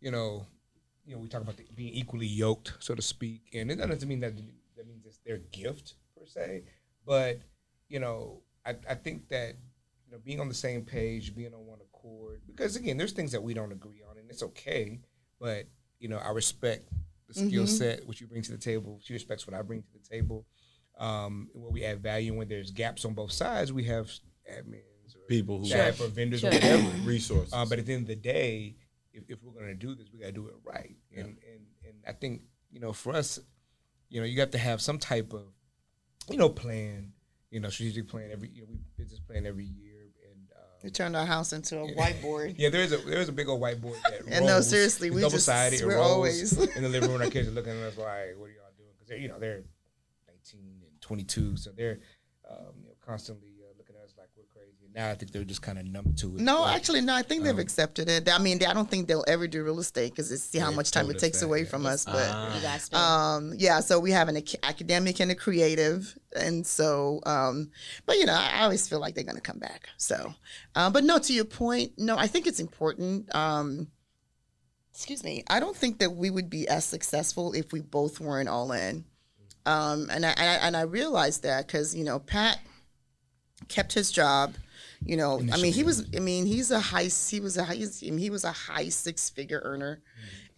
you 0.00 0.10
know, 0.10 0.46
you 1.06 1.12
know, 1.14 1.20
we 1.22 1.28
talk 1.28 1.42
about 1.42 1.56
the, 1.58 1.64
being 1.74 1.94
equally 1.94 2.26
yoked, 2.26 2.68
so 2.78 2.94
to 2.94 3.02
speak, 3.02 3.42
and 3.54 3.70
it 3.70 3.76
doesn't 3.76 4.08
mean 4.08 4.20
that 4.20 4.34
that 4.76 4.86
means 4.90 5.04
it's 5.06 5.18
their 5.26 5.38
gift 5.60 5.86
per 6.16 6.24
se, 6.26 6.62
but 7.06 7.34
you 7.88 8.00
know, 8.04 8.42
I, 8.64 8.72
I 8.88 8.94
think 8.94 9.28
that 9.28 9.50
you 10.06 10.12
know, 10.12 10.18
being 10.24 10.40
on 10.40 10.48
the 10.48 10.60
same 10.66 10.82
page, 10.98 11.34
being 11.34 11.52
on 11.54 11.66
one 11.66 11.80
accord, 11.88 12.40
because 12.46 12.76
again, 12.76 12.96
there's 12.96 13.12
things 13.12 13.32
that 13.32 13.42
we 13.42 13.52
don't 13.54 13.72
agree 13.72 14.02
on, 14.08 14.16
and 14.18 14.30
it's 14.30 14.42
okay, 14.50 15.00
but 15.38 15.66
you 15.98 16.08
know, 16.08 16.18
I 16.18 16.30
respect 16.30 16.84
the 17.28 17.34
skill 17.34 17.64
Mhm. 17.64 17.78
set 17.80 18.06
which 18.06 18.20
you 18.20 18.26
bring 18.26 18.42
to 18.42 18.52
the 18.52 18.58
table. 18.72 18.92
She 19.04 19.12
respects 19.12 19.46
what 19.46 19.54
I 19.58 19.62
bring 19.62 19.82
to 19.82 19.92
the 19.92 20.04
table. 20.16 20.46
Um, 21.00 21.48
where 21.54 21.70
we 21.70 21.82
add 21.84 22.02
value, 22.02 22.34
when 22.36 22.46
there's 22.48 22.70
gaps 22.70 23.04
on 23.06 23.14
both 23.14 23.32
sides, 23.32 23.72
we 23.72 23.84
have 23.84 24.06
admins 24.50 25.16
or 25.16 25.26
People 25.28 25.58
who 25.58 25.66
staff 25.66 25.98
have 25.98 26.00
or 26.02 26.08
vendors 26.08 26.40
Sure. 26.40 26.50
or 26.50 26.52
whatever. 26.54 26.88
resources. 27.04 27.52
Uh, 27.54 27.64
but 27.64 27.78
at 27.78 27.86
the 27.86 27.94
end 27.94 28.02
of 28.02 28.08
the 28.08 28.16
day, 28.16 28.76
if, 29.14 29.24
if 29.28 29.42
we're 29.42 29.58
gonna 29.58 29.74
do 29.74 29.94
this, 29.94 30.08
we 30.12 30.18
gotta 30.20 30.32
do 30.32 30.46
it 30.48 30.54
right. 30.62 30.96
And 31.16 31.26
and 31.26 31.66
and 31.86 31.94
I 32.06 32.12
think 32.12 32.42
you 32.70 32.80
know 32.80 32.92
for 32.92 33.14
us, 33.14 33.38
you 34.10 34.20
know, 34.20 34.26
you 34.26 34.38
have 34.40 34.50
to 34.50 34.58
have 34.58 34.80
some 34.82 34.98
type 34.98 35.32
of 35.32 35.44
you 36.30 36.36
know 36.36 36.48
plan, 36.50 37.12
you 37.50 37.60
know, 37.60 37.70
strategic 37.70 38.06
plan 38.08 38.28
every 38.30 38.50
you 38.50 38.62
know, 38.62 38.68
we 38.68 38.78
business 38.98 39.20
plan 39.20 39.46
every 39.46 39.64
year. 39.64 40.10
And 40.30 40.48
we 40.82 40.88
um, 40.88 40.92
turned 40.92 41.16
our 41.16 41.24
house 41.26 41.52
into 41.54 41.78
a 41.80 41.92
whiteboard. 41.94 42.56
yeah, 42.58 42.68
there 42.68 42.82
is 42.82 42.92
a 42.92 42.98
there 42.98 43.20
is 43.20 43.28
a 43.30 43.32
big 43.32 43.48
old 43.48 43.62
whiteboard 43.62 43.96
that 44.02 44.20
And 44.28 44.44
no, 44.44 44.60
seriously, 44.60 45.08
It's 45.08 45.14
we 45.16 45.22
just- 45.22 45.46
double-sided, 45.46 45.82
we're 45.86 45.96
rolls 45.96 46.10
always- 46.10 46.58
in 46.76 46.82
the 46.82 46.88
living 46.90 47.10
room. 47.10 47.22
Our 47.22 47.30
kids 47.30 47.48
are 47.48 47.52
looking 47.52 47.72
at 47.72 47.78
us 47.86 47.96
like, 47.96 48.36
"What 48.36 48.50
are 48.50 48.52
y'all 48.52 48.74
doing?" 48.76 48.90
Because 48.94 49.08
they're 49.08 49.18
you 49.18 49.28
know 49.28 49.38
they're 49.38 49.62
19 50.28 50.60
and 50.66 50.79
22, 51.10 51.56
so 51.56 51.72
they're 51.76 51.98
um, 52.48 52.66
you 52.80 52.86
know 52.86 52.94
constantly 53.04 53.48
uh, 53.60 53.74
looking 53.76 53.96
at 53.96 54.04
us 54.04 54.14
like 54.16 54.28
we're 54.36 54.44
crazy. 54.44 54.84
And 54.84 54.94
now 54.94 55.10
I 55.10 55.16
think 55.16 55.32
they're 55.32 55.42
just 55.42 55.60
kind 55.60 55.76
of 55.76 55.84
numb 55.84 56.14
to 56.18 56.36
it. 56.36 56.40
No, 56.40 56.58
but- 56.58 56.76
actually, 56.76 57.00
no. 57.00 57.16
I 57.16 57.22
think 57.22 57.42
they've 57.42 57.52
um, 57.52 57.58
accepted 57.58 58.08
it. 58.08 58.32
I 58.32 58.38
mean, 58.38 58.64
I 58.64 58.72
don't 58.72 58.88
think 58.88 59.08
they'll 59.08 59.24
ever 59.26 59.48
do 59.48 59.64
real 59.64 59.80
estate 59.80 60.12
because 60.12 60.30
it's 60.30 60.44
see 60.44 60.60
how 60.60 60.70
much 60.70 60.92
time 60.92 61.10
it 61.10 61.18
takes 61.18 61.40
that, 61.40 61.46
away 61.46 61.62
yeah. 61.62 61.68
from 61.68 61.84
us. 61.84 62.04
But 62.04 62.28
you 62.92 62.96
um, 62.96 63.54
yeah, 63.58 63.80
so 63.80 63.98
we 63.98 64.12
have 64.12 64.28
an 64.28 64.36
ac- 64.36 64.58
academic 64.62 65.18
and 65.18 65.32
a 65.32 65.34
creative, 65.34 66.16
and 66.36 66.64
so, 66.64 67.18
um, 67.26 67.72
but 68.06 68.18
you 68.18 68.26
know, 68.26 68.34
I, 68.34 68.60
I 68.60 68.62
always 68.62 68.88
feel 68.88 69.00
like 69.00 69.16
they're 69.16 69.24
going 69.24 69.34
to 69.34 69.42
come 69.42 69.58
back. 69.58 69.88
So, 69.96 70.32
uh, 70.76 70.90
but 70.90 71.02
no, 71.02 71.18
to 71.18 71.32
your 71.32 71.44
point, 71.44 71.94
no, 71.98 72.16
I 72.16 72.28
think 72.28 72.46
it's 72.46 72.60
important. 72.60 73.34
Um, 73.34 73.88
excuse 74.92 75.24
me, 75.24 75.42
I 75.50 75.58
don't 75.58 75.76
think 75.76 75.98
that 75.98 76.10
we 76.14 76.30
would 76.30 76.48
be 76.48 76.68
as 76.68 76.84
successful 76.84 77.52
if 77.52 77.72
we 77.72 77.80
both 77.80 78.20
weren't 78.20 78.48
all 78.48 78.70
in. 78.70 79.06
Um, 79.66 80.08
and 80.10 80.24
I, 80.24 80.30
and 80.30 80.40
I 80.50 80.54
and 80.66 80.76
I 80.76 80.82
realized 80.82 81.42
that 81.42 81.66
because 81.66 81.94
you 81.94 82.04
know 82.04 82.18
Pat 82.18 82.58
kept 83.68 83.92
his 83.92 84.10
job. 84.10 84.54
You 85.04 85.16
know, 85.16 85.38
I 85.52 85.56
mean, 85.56 85.72
he 85.72 85.82
was. 85.82 86.04
I 86.14 86.20
mean, 86.20 86.44
he's 86.46 86.70
a 86.70 86.78
high. 86.80 87.04
He 87.04 87.40
was 87.40 87.56
a. 87.56 87.64
high- 87.64 87.74
He's, 87.76 88.02
I 88.02 88.06
mean, 88.10 88.18
he 88.18 88.28
was 88.30 88.44
a 88.44 88.52
high 88.52 88.88
six 88.90 89.30
figure 89.30 89.60
earner, 89.64 90.02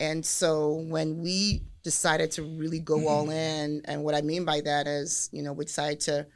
and 0.00 0.24
so 0.26 0.72
when 0.88 1.20
we 1.22 1.62
decided 1.84 2.30
to 2.32 2.42
really 2.42 2.80
go 2.80 3.06
all 3.08 3.30
in, 3.30 3.82
and 3.84 4.02
what 4.04 4.14
I 4.16 4.20
mean 4.22 4.44
by 4.44 4.60
that 4.62 4.86
is, 4.88 5.28
you 5.32 5.42
know, 5.42 5.52
we 5.52 5.64
decided 5.64 6.00
to 6.00 6.26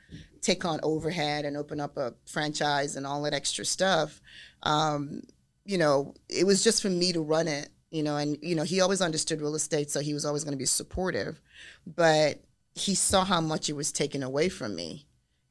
take 0.41 0.65
on 0.65 0.79
overhead 0.85 1.45
and 1.45 1.57
open 1.57 1.81
up 1.81 1.97
a 1.97 2.15
franchise 2.27 2.95
and 2.95 3.07
all 3.07 3.23
that 3.23 3.35
extra 3.35 3.65
stuff. 3.65 4.21
Um, 4.63 5.23
you 5.65 5.79
know, 5.79 6.15
it 6.29 6.45
was 6.47 6.63
just 6.63 6.83
for 6.83 6.91
me 6.91 7.13
to 7.13 7.21
run 7.21 7.49
it. 7.49 7.71
You 7.91 8.03
know, 8.05 8.17
and 8.17 8.37
you 8.41 8.55
know, 8.55 8.63
he 8.65 8.81
always 8.81 9.01
understood 9.01 9.41
real 9.41 9.55
estate, 9.57 9.91
so 9.91 9.99
he 10.01 10.15
was 10.15 10.25
always 10.25 10.45
going 10.45 10.53
to 10.53 10.59
be 10.59 10.65
supportive, 10.67 11.41
but 11.87 12.41
he 12.77 12.95
saw 12.95 13.25
how 13.25 13.41
much 13.41 13.69
it 13.69 13.73
was 13.73 13.91
taken 13.91 14.23
away 14.23 14.49
from 14.49 14.77
me 14.77 15.07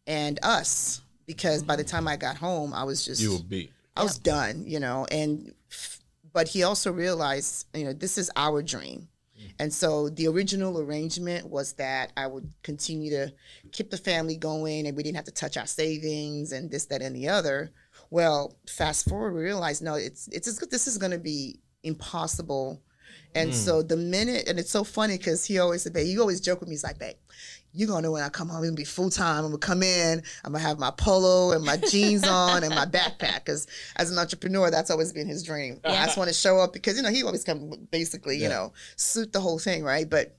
and 0.07 0.39
us 0.43 1.01
because 1.25 1.63
by 1.63 1.75
the 1.75 1.83
mm. 1.83 1.89
time 1.89 2.07
I 2.07 2.15
got 2.15 2.37
home, 2.37 2.73
I 2.73 2.83
was 2.83 3.03
just 3.03 3.21
you 3.21 3.31
will 3.31 3.43
beat. 3.43 3.71
I 3.97 4.03
was 4.03 4.17
done, 4.17 4.63
you 4.67 4.79
know, 4.79 5.07
and 5.09 5.53
but 6.33 6.47
he 6.49 6.63
also 6.63 6.91
realized, 6.91 7.65
you 7.73 7.85
know, 7.85 7.93
this 7.93 8.17
is 8.17 8.29
our 8.35 8.61
dream. 8.61 9.07
Mm. 9.39 9.51
And 9.59 9.73
so 9.73 10.09
the 10.09 10.27
original 10.27 10.79
arrangement 10.79 11.49
was 11.49 11.73
that 11.73 12.11
I 12.15 12.27
would 12.27 12.51
continue 12.61 13.09
to 13.11 13.33
keep 13.71 13.89
the 13.89 13.97
family 13.97 14.35
going 14.35 14.85
and 14.85 14.95
we 14.95 15.03
didn't 15.03 15.15
have 15.15 15.25
to 15.25 15.31
touch 15.31 15.57
our 15.57 15.65
savings 15.65 16.51
and 16.51 16.69
this, 16.69 16.85
that, 16.87 17.01
and 17.01 17.15
the 17.15 17.29
other. 17.29 17.71
Well, 18.11 18.55
fast 18.67 19.09
forward, 19.09 19.33
we 19.33 19.41
realized 19.41 19.81
no, 19.81 19.95
it's 19.95 20.27
it's 20.27 20.45
just, 20.45 20.69
this 20.69 20.87
is 20.87 20.97
going 20.97 21.13
to 21.13 21.17
be 21.17 21.59
impossible. 21.83 22.81
And 23.35 23.49
hmm. 23.49 23.55
so 23.55 23.81
the 23.81 23.97
minute, 23.97 24.47
and 24.47 24.57
it's 24.57 24.71
so 24.71 24.83
funny 24.83 25.17
because 25.17 25.45
he 25.45 25.59
always 25.59 25.83
said, 25.83 25.93
babe, 25.93 26.07
he 26.07 26.17
always 26.17 26.39
joke 26.41 26.61
with 26.61 26.69
me. 26.69 26.73
He's 26.73 26.83
like, 26.83 26.97
babe, 26.97 27.15
you're 27.73 27.89
gonna 27.89 28.03
know 28.03 28.11
when 28.11 28.23
I 28.23 28.29
come 28.29 28.47
home, 28.47 28.57
I'm 28.57 28.63
gonna 28.63 28.75
be 28.75 28.85
full 28.85 29.09
time. 29.09 29.43
I'm 29.43 29.51
gonna 29.51 29.57
come 29.57 29.83
in, 29.83 30.23
I'm 30.43 30.53
gonna 30.53 30.63
have 30.63 30.79
my 30.79 30.91
polo 30.91 31.51
and 31.51 31.63
my 31.63 31.75
jeans 31.75 32.23
on 32.27 32.63
and 32.63 32.73
my 32.73 32.85
backpack. 32.85 33.45
Because 33.45 33.67
as 33.97 34.09
an 34.09 34.17
entrepreneur, 34.17 34.71
that's 34.71 34.89
always 34.89 35.11
been 35.11 35.27
his 35.27 35.43
dream. 35.43 35.81
Uh-huh. 35.83 35.95
I 35.95 36.05
just 36.05 36.17
want 36.17 36.29
to 36.29 36.33
show 36.33 36.57
up 36.59 36.71
because 36.71 36.95
you 36.95 37.03
know 37.03 37.09
he 37.09 37.23
always 37.23 37.43
come 37.43 37.87
basically, 37.91 38.37
you 38.37 38.47
know, 38.47 38.71
suit 38.95 39.33
the 39.33 39.41
whole 39.41 39.59
thing, 39.59 39.83
right? 39.83 40.09
But 40.09 40.37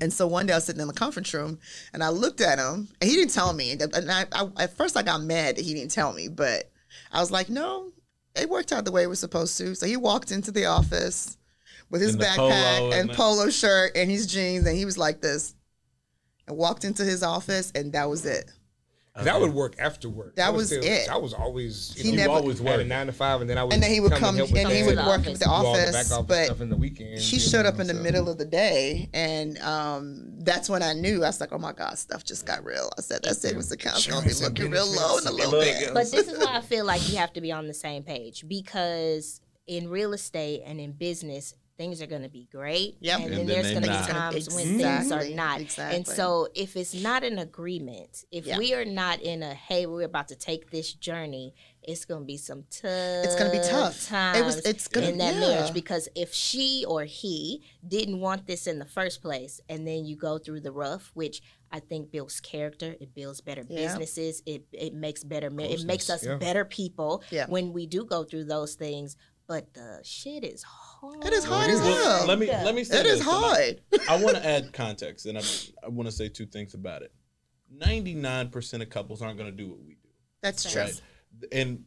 and 0.00 0.12
so 0.12 0.26
one 0.26 0.46
day 0.46 0.52
I 0.52 0.56
was 0.56 0.64
sitting 0.64 0.80
in 0.80 0.88
the 0.88 0.94
conference 0.94 1.34
room 1.34 1.58
and 1.92 2.02
I 2.02 2.08
looked 2.08 2.40
at 2.40 2.58
him 2.58 2.88
and 3.00 3.10
he 3.10 3.16
didn't 3.16 3.32
tell 3.32 3.52
me. 3.52 3.72
And 3.72 4.10
I, 4.10 4.26
I, 4.32 4.48
at 4.58 4.76
first 4.76 4.96
I 4.96 5.02
got 5.02 5.22
mad 5.22 5.56
that 5.56 5.64
he 5.64 5.74
didn't 5.74 5.90
tell 5.90 6.12
me, 6.12 6.28
but 6.28 6.70
I 7.12 7.20
was 7.20 7.30
like, 7.30 7.50
no, 7.50 7.90
it 8.34 8.48
worked 8.48 8.72
out 8.72 8.84
the 8.84 8.92
way 8.92 9.02
it 9.02 9.08
was 9.08 9.18
supposed 9.18 9.58
to. 9.58 9.74
So 9.74 9.86
he 9.86 9.96
walked 9.96 10.30
into 10.30 10.50
the 10.50 10.66
office 10.66 11.36
with 11.94 12.02
his 12.02 12.16
backpack 12.16 12.36
polo 12.36 12.50
and 12.90 12.94
and 12.94 13.10
the- 13.10 13.14
polo 13.14 13.48
shirt 13.50 13.92
and 13.94 14.10
his 14.10 14.26
jeans 14.26 14.66
and 14.66 14.76
he 14.76 14.84
was 14.84 14.98
like 14.98 15.20
this 15.20 15.54
and 16.48 16.56
walked 16.56 16.84
into 16.84 17.04
his 17.04 17.22
office 17.22 17.70
and 17.76 17.92
that 17.92 18.10
was 18.10 18.26
it. 18.26 18.50
That 19.22 19.40
would 19.40 19.54
work 19.54 19.76
after 19.78 20.08
work. 20.08 20.34
That 20.34 20.52
was 20.54 20.66
still- 20.70 20.82
it. 20.82 21.08
I 21.08 21.16
was 21.16 21.32
always 21.32 21.94
you 21.96 22.02
He 22.02 22.10
know, 22.10 22.16
never- 22.16 22.30
always 22.32 22.58
had 22.58 22.80
a 22.80 22.84
nine 22.84 23.06
to 23.06 23.12
five, 23.12 23.40
and 23.40 23.48
then 23.48 23.56
I 23.58 23.62
would 23.62 23.72
And 23.72 23.80
then 23.80 23.92
he 23.92 24.00
would 24.00 24.10
come 24.10 24.34
help 24.34 24.48
and 24.50 24.68
with 24.68 24.76
he 24.76 24.82
would 24.82 24.96
work 24.96 25.06
office. 25.20 25.26
with 25.28 25.38
the 25.38 25.44
do 25.44 25.50
all 25.52 25.62
the 25.72 25.82
office, 25.88 26.12
but 26.26 26.44
stuff 26.46 26.60
in 26.60 26.68
the 26.68 26.74
weekend. 26.76 27.20
he 27.20 27.38
showed 27.38 27.62
know, 27.62 27.68
up 27.68 27.78
in 27.78 27.86
the 27.86 27.94
so- 27.94 28.00
middle 28.02 28.28
of 28.28 28.38
the 28.38 28.44
day 28.44 29.08
and 29.14 29.56
um, 29.60 30.32
that's 30.40 30.68
when 30.68 30.82
I 30.82 30.94
knew 30.94 31.22
I 31.22 31.28
was 31.28 31.40
like, 31.40 31.52
oh 31.52 31.58
my 31.58 31.70
God, 31.72 31.96
stuff 31.96 32.24
just 32.24 32.44
got 32.44 32.64
real. 32.64 32.90
I 32.98 33.02
said 33.02 33.22
that 33.22 33.36
savings 33.36 33.70
account's 33.70 34.04
gonna 34.04 34.20
be 34.22 34.30
Insurance 34.32 34.40
and 34.48 34.58
looking 34.58 34.72
real 34.72 34.90
low 34.92 35.18
in 35.18 35.26
a 35.28 35.30
little 35.30 35.60
bit. 35.60 35.94
But 35.94 36.10
this 36.10 36.26
is 36.26 36.36
why 36.44 36.56
I 36.56 36.60
feel 36.60 36.84
like 36.84 37.08
you 37.08 37.16
have 37.18 37.32
to 37.34 37.40
be 37.40 37.52
on 37.52 37.68
the 37.68 37.74
same 37.74 38.02
page 38.02 38.44
because 38.48 39.40
in 39.68 39.88
real 39.88 40.12
estate 40.12 40.62
and 40.66 40.80
in 40.80 40.90
business, 40.90 41.54
things 41.76 42.00
are 42.00 42.06
going 42.06 42.22
to 42.22 42.28
be 42.28 42.46
great. 42.52 42.96
Yep. 43.00 43.16
And, 43.20 43.24
And 43.24 43.32
then 43.34 43.46
then 43.46 43.62
there's 43.62 43.70
going 43.72 43.82
to 43.82 43.88
be 43.88 43.94
not. 43.96 44.08
times 44.08 44.54
when 44.54 44.78
things 44.78 45.10
are 45.10 45.24
not. 45.30 45.60
exactly. 45.60 45.96
And 45.96 46.06
so 46.06 46.48
if 46.54 46.76
it's 46.76 46.94
not 46.94 47.24
an 47.24 47.38
agreement, 47.38 48.24
if 48.30 48.46
Yeah. 48.46 48.58
we 48.58 48.74
are 48.74 48.84
not 48.84 49.20
in 49.20 49.42
a, 49.42 49.54
hey, 49.54 49.86
we're 49.86 50.02
about 50.02 50.28
to 50.28 50.36
take 50.36 50.70
this 50.70 50.92
journey, 50.92 51.52
it's 51.82 52.04
going 52.04 52.20
to 52.22 52.26
be 52.26 52.36
some 52.36 52.62
tough 52.70 53.24
It's 53.24 53.34
gonna 53.36 53.50
be 53.50 53.58
tough. 53.58 54.06
times 54.08 54.38
It 54.38 54.44
was- 54.44 54.56
it's 54.64 54.88
gonna- 54.88 55.08
in 55.08 55.18
that 55.18 55.34
yeah. 55.34 55.40
marriage 55.40 55.74
because 55.74 56.08
if 56.14 56.32
she 56.32 56.84
or 56.88 57.04
he 57.04 57.62
didn't 57.86 58.20
want 58.20 58.46
this 58.46 58.66
in 58.66 58.78
the 58.78 58.86
first 58.86 59.20
place 59.20 59.60
and 59.68 59.86
then 59.86 60.06
you 60.06 60.16
go 60.16 60.38
through 60.38 60.60
the 60.60 60.72
rough, 60.72 61.10
which 61.14 61.42
I 61.70 61.80
think 61.80 62.10
builds 62.12 62.40
character, 62.40 62.96
it 63.00 63.14
builds 63.14 63.40
better 63.42 63.66
Yeah. 63.68 63.86
businesses, 63.88 64.42
it, 64.46 64.64
it 64.72 64.94
makes 64.94 65.24
better, 65.24 65.50
ma- 65.50 65.64
it 65.64 65.84
makes 65.84 66.08
us 66.08 66.24
yeah. 66.24 66.36
better 66.36 66.64
people 66.64 67.22
Yeah. 67.30 67.46
when 67.48 67.72
we 67.72 67.84
do 67.86 68.04
go 68.04 68.22
through 68.24 68.44
those 68.44 68.76
things. 68.76 69.16
But 69.46 69.72
the 69.74 70.00
shit 70.02 70.44
is 70.44 70.62
hard. 70.62 71.24
It 71.24 71.32
is 71.32 71.44
hard 71.44 71.70
as 71.70 71.80
Well, 71.80 72.18
hell. 72.18 72.26
let 72.28 72.38
me 72.38 72.46
let 72.46 72.74
me 72.74 72.84
say 72.84 73.00
It 73.00 73.06
is 73.06 73.18
this, 73.18 73.26
and 73.28 73.36
I- 73.36 73.40
hard. 73.48 73.80
I 74.08 74.22
want 74.22 74.36
to 74.36 74.46
add 74.46 74.72
context, 74.72 75.26
and 75.26 75.36
I, 75.38 75.42
I 75.84 75.88
want 75.88 76.06
to 76.08 76.12
say 76.12 76.28
two 76.28 76.46
things 76.46 76.74
about 76.74 77.02
it. 77.02 77.12
Ninety-nine 77.70 78.50
percent 78.50 78.82
of 78.82 78.90
couples 78.90 79.22
aren't 79.22 79.38
going 79.38 79.50
to 79.50 79.56
do 79.56 79.68
what 79.68 79.80
we 79.80 79.94
do, 79.94 80.08
That's 80.42 80.70
true. 80.70 80.82
right? 80.82 81.00
And 81.52 81.84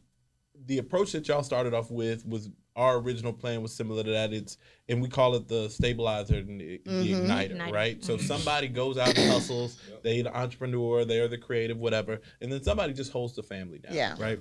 the 0.66 0.78
approach 0.78 1.12
that 1.12 1.26
y'all 1.28 1.42
started 1.42 1.72
off 1.72 1.90
with 1.90 2.26
was 2.26 2.50
our 2.76 2.98
original 2.98 3.32
plan 3.32 3.62
was 3.62 3.74
similar 3.74 4.02
to 4.04 4.10
that. 4.10 4.32
It's 4.32 4.58
and 4.88 5.00
we 5.00 5.08
call 5.08 5.34
it 5.34 5.48
the 5.48 5.68
stabilizer 5.70 6.36
and 6.36 6.60
the, 6.60 6.80
the 6.84 6.90
Mhm. 6.90 7.26
igniter, 7.26 7.56
Igniter. 7.56 7.72
right? 7.72 8.04
So 8.04 8.16
somebody 8.18 8.68
goes 8.68 8.98
out 8.98 9.16
and 9.16 9.30
hustles. 9.32 9.80
They 10.02 10.22
the 10.22 10.36
entrepreneur, 10.36 11.04
they 11.04 11.18
are 11.20 11.28
the 11.28 11.38
creative, 11.38 11.78
whatever, 11.78 12.20
and 12.40 12.52
then 12.52 12.62
somebody 12.62 12.92
just 12.92 13.10
holds 13.12 13.34
the 13.34 13.42
family 13.42 13.78
down, 13.78 13.94
Yeah. 13.94 14.14
right? 14.20 14.40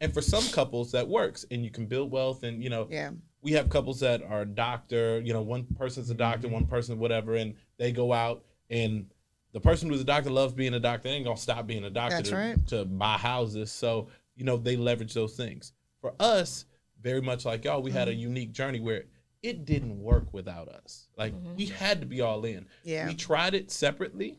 And 0.00 0.14
for 0.14 0.22
some 0.22 0.44
couples 0.52 0.92
that 0.92 1.08
works, 1.08 1.44
and 1.50 1.64
you 1.64 1.70
can 1.70 1.86
build 1.86 2.10
wealth, 2.10 2.44
and 2.44 2.62
you 2.62 2.70
know, 2.70 2.86
Yeah. 2.90 3.10
we 3.42 3.52
have 3.52 3.68
couples 3.68 4.00
that 4.00 4.22
are 4.22 4.44
doctor, 4.44 5.20
you 5.20 5.32
know, 5.32 5.42
one 5.42 5.64
person's 5.76 6.10
a 6.10 6.14
doctor, 6.14 6.46
mm-hmm. 6.46 6.54
one 6.54 6.66
person 6.66 6.98
whatever, 6.98 7.34
and 7.34 7.54
they 7.78 7.92
go 7.92 8.12
out 8.12 8.44
and 8.70 9.06
the 9.52 9.60
person 9.60 9.88
who's 9.88 10.00
a 10.00 10.04
doctor 10.04 10.30
loves 10.30 10.52
being 10.52 10.74
a 10.74 10.80
doctor. 10.80 11.08
They 11.08 11.14
ain't 11.14 11.24
gonna 11.24 11.36
stop 11.36 11.66
being 11.66 11.84
a 11.84 11.90
doctor 11.90 12.22
to, 12.22 12.34
right. 12.34 12.66
to 12.68 12.84
buy 12.84 13.16
houses. 13.16 13.72
So, 13.72 14.08
you 14.36 14.44
know, 14.44 14.56
they 14.56 14.76
leverage 14.76 15.14
those 15.14 15.36
things. 15.36 15.72
For 16.00 16.14
us, 16.20 16.66
very 17.00 17.22
much 17.22 17.44
like 17.44 17.64
y'all, 17.64 17.82
we 17.82 17.90
had 17.90 18.08
a 18.08 18.12
mm-hmm. 18.12 18.20
unique 18.20 18.52
journey 18.52 18.80
where 18.80 19.04
it 19.42 19.64
didn't 19.64 20.00
work 20.00 20.32
without 20.32 20.68
us. 20.68 21.08
Like 21.16 21.32
mm-hmm. 21.32 21.56
we 21.56 21.66
had 21.66 22.00
to 22.00 22.06
be 22.06 22.20
all 22.20 22.44
in. 22.44 22.66
Yeah. 22.84 23.06
We 23.06 23.14
tried 23.14 23.54
it 23.54 23.70
separately 23.70 24.38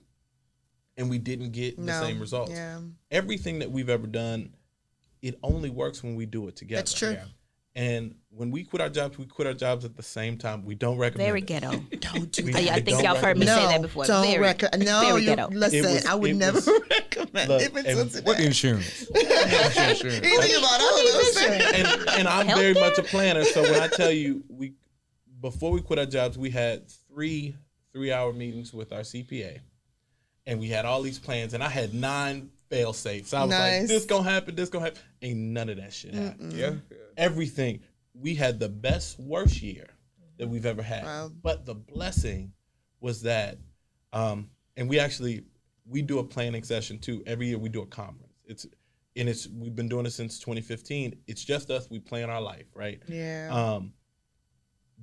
and 0.98 1.10
we 1.10 1.18
didn't 1.18 1.52
get 1.52 1.84
the 1.84 1.94
same 1.94 2.20
results. 2.20 2.52
Yeah. 2.52 2.80
Everything 3.10 3.60
that 3.60 3.72
we've 3.72 3.90
ever 3.90 4.08
done, 4.08 4.54
it 5.22 5.38
only 5.44 5.70
works 5.70 6.04
when 6.04 6.16
we 6.16 6.26
do 6.26 6.48
it 6.48 6.56
together. 6.56 6.80
That's 6.82 6.94
true. 6.94 7.12
Yeah. 7.12 7.26
And 7.76 8.16
when 8.30 8.52
we 8.52 8.64
quit 8.64 8.82
our 8.82 8.90
jobs, 8.90 9.18
we 9.18 9.26
quit 9.26 9.48
our 9.48 9.54
jobs 9.54 9.86
at 9.86 9.96
the 9.96 10.04
same 10.04 10.38
time. 10.38 10.66
We 10.66 10.76
don't 10.76 10.98
recommend 10.98 11.28
Very 11.28 11.42
it. 11.42 11.46
ghetto. 11.46 11.72
Don't 12.00 12.32
do 12.32 12.44
that. 12.52 12.56
I, 12.56 12.74
I 12.74 12.76
I 12.78 12.82
think 12.82 13.04
y'all 13.04 13.16
heard 13.16 13.38
me 13.38 13.46
say 13.46 13.68
that 13.68 13.82
before. 13.82 14.06
Don't 14.06 14.26
very, 14.26 14.40
recommend. 14.40 14.86
No, 14.86 15.02
very 15.06 15.24
ghetto. 15.26 15.48
listen. 15.50 15.80
It 15.80 15.82
was- 15.84 16.06
I 16.06 16.16
would 16.16 16.36
never 16.36 16.56
was- 16.58 16.68
recommend 16.90 17.48
Look, 17.50 17.62
even 17.62 17.86
and 17.86 18.12
to 18.12 18.22
What 18.24 18.38
that. 18.38 18.46
insurance? 18.46 19.04
insurance? 19.16 20.04
Anything 20.04 20.56
about 20.58 20.82
all 20.82 20.98
of 20.98 21.14
those 21.14 21.34
things. 21.40 21.66
and, 21.76 22.10
and 22.10 22.28
I'm 22.28 22.48
very 22.48 22.74
much 22.74 22.98
a 22.98 23.04
planner. 23.04 23.44
So 23.46 23.62
when 23.62 23.82
I 23.82 23.88
tell 23.88 24.12
you 24.12 24.44
we 24.50 24.74
before 25.40 25.72
we 25.72 25.82
quit 25.82 26.00
our 26.00 26.06
jobs, 26.06 26.38
we 26.38 26.50
had 26.50 26.90
three 27.08 27.56
three 27.94 28.12
hour 28.12 28.34
meetings 28.34 28.74
with 28.74 28.92
our 28.92 29.02
CPA, 29.02 29.60
and 30.48 30.60
we 30.60 30.68
had 30.70 30.86
all 30.86 31.02
these 31.02 31.20
plans, 31.20 31.54
and 31.54 31.64
I 31.64 31.70
had 31.70 31.94
nine 31.94 32.50
fail 32.70 32.94
safes. 32.94 33.34
I 33.34 33.44
was 33.44 33.52
like, 33.52 33.88
this 33.88 34.06
gonna 34.06 34.30
happen, 34.30 34.56
this 34.56 34.70
gonna 34.70 34.86
happen. 34.86 35.02
Ain't 35.22 35.40
none 35.40 35.70
of 35.70 35.78
that 35.78 35.94
shit 35.94 36.14
happened. 36.14 36.54
Yeah. 36.54 36.74
Everything. 37.18 37.82
We 38.14 38.36
had 38.36 38.60
the 38.60 38.70
best 38.70 39.20
worst 39.20 39.62
year 39.62 39.88
that 40.38 40.48
we've 40.48 40.66
ever 40.66 40.82
had. 40.82 41.04
Wow. 41.04 41.32
But 41.42 41.66
the 41.66 41.76
blessing 41.76 42.54
was 43.02 43.22
that, 43.24 43.58
um, 44.14 44.50
and 44.78 44.90
we 44.90 45.00
actually 45.00 45.44
we 45.86 46.02
do 46.02 46.20
a 46.20 46.24
planning 46.24 46.64
session 46.64 47.00
too. 47.00 47.24
Every 47.26 47.48
year 47.48 47.58
we 47.58 47.70
do 47.70 47.82
a 47.82 47.86
conference. 47.86 48.34
It's 48.46 48.66
and 49.16 49.28
it's 49.28 49.48
we've 49.48 49.76
been 49.76 49.90
doing 49.90 50.06
it 50.06 50.12
since 50.12 50.40
2015. 50.40 51.16
It's 51.28 51.44
just 51.44 51.70
us. 51.70 51.90
We 51.90 52.00
plan 52.00 52.30
our 52.30 52.42
life, 52.42 52.68
right? 52.74 53.02
Yeah. 53.08 53.50
Um, 53.52 53.94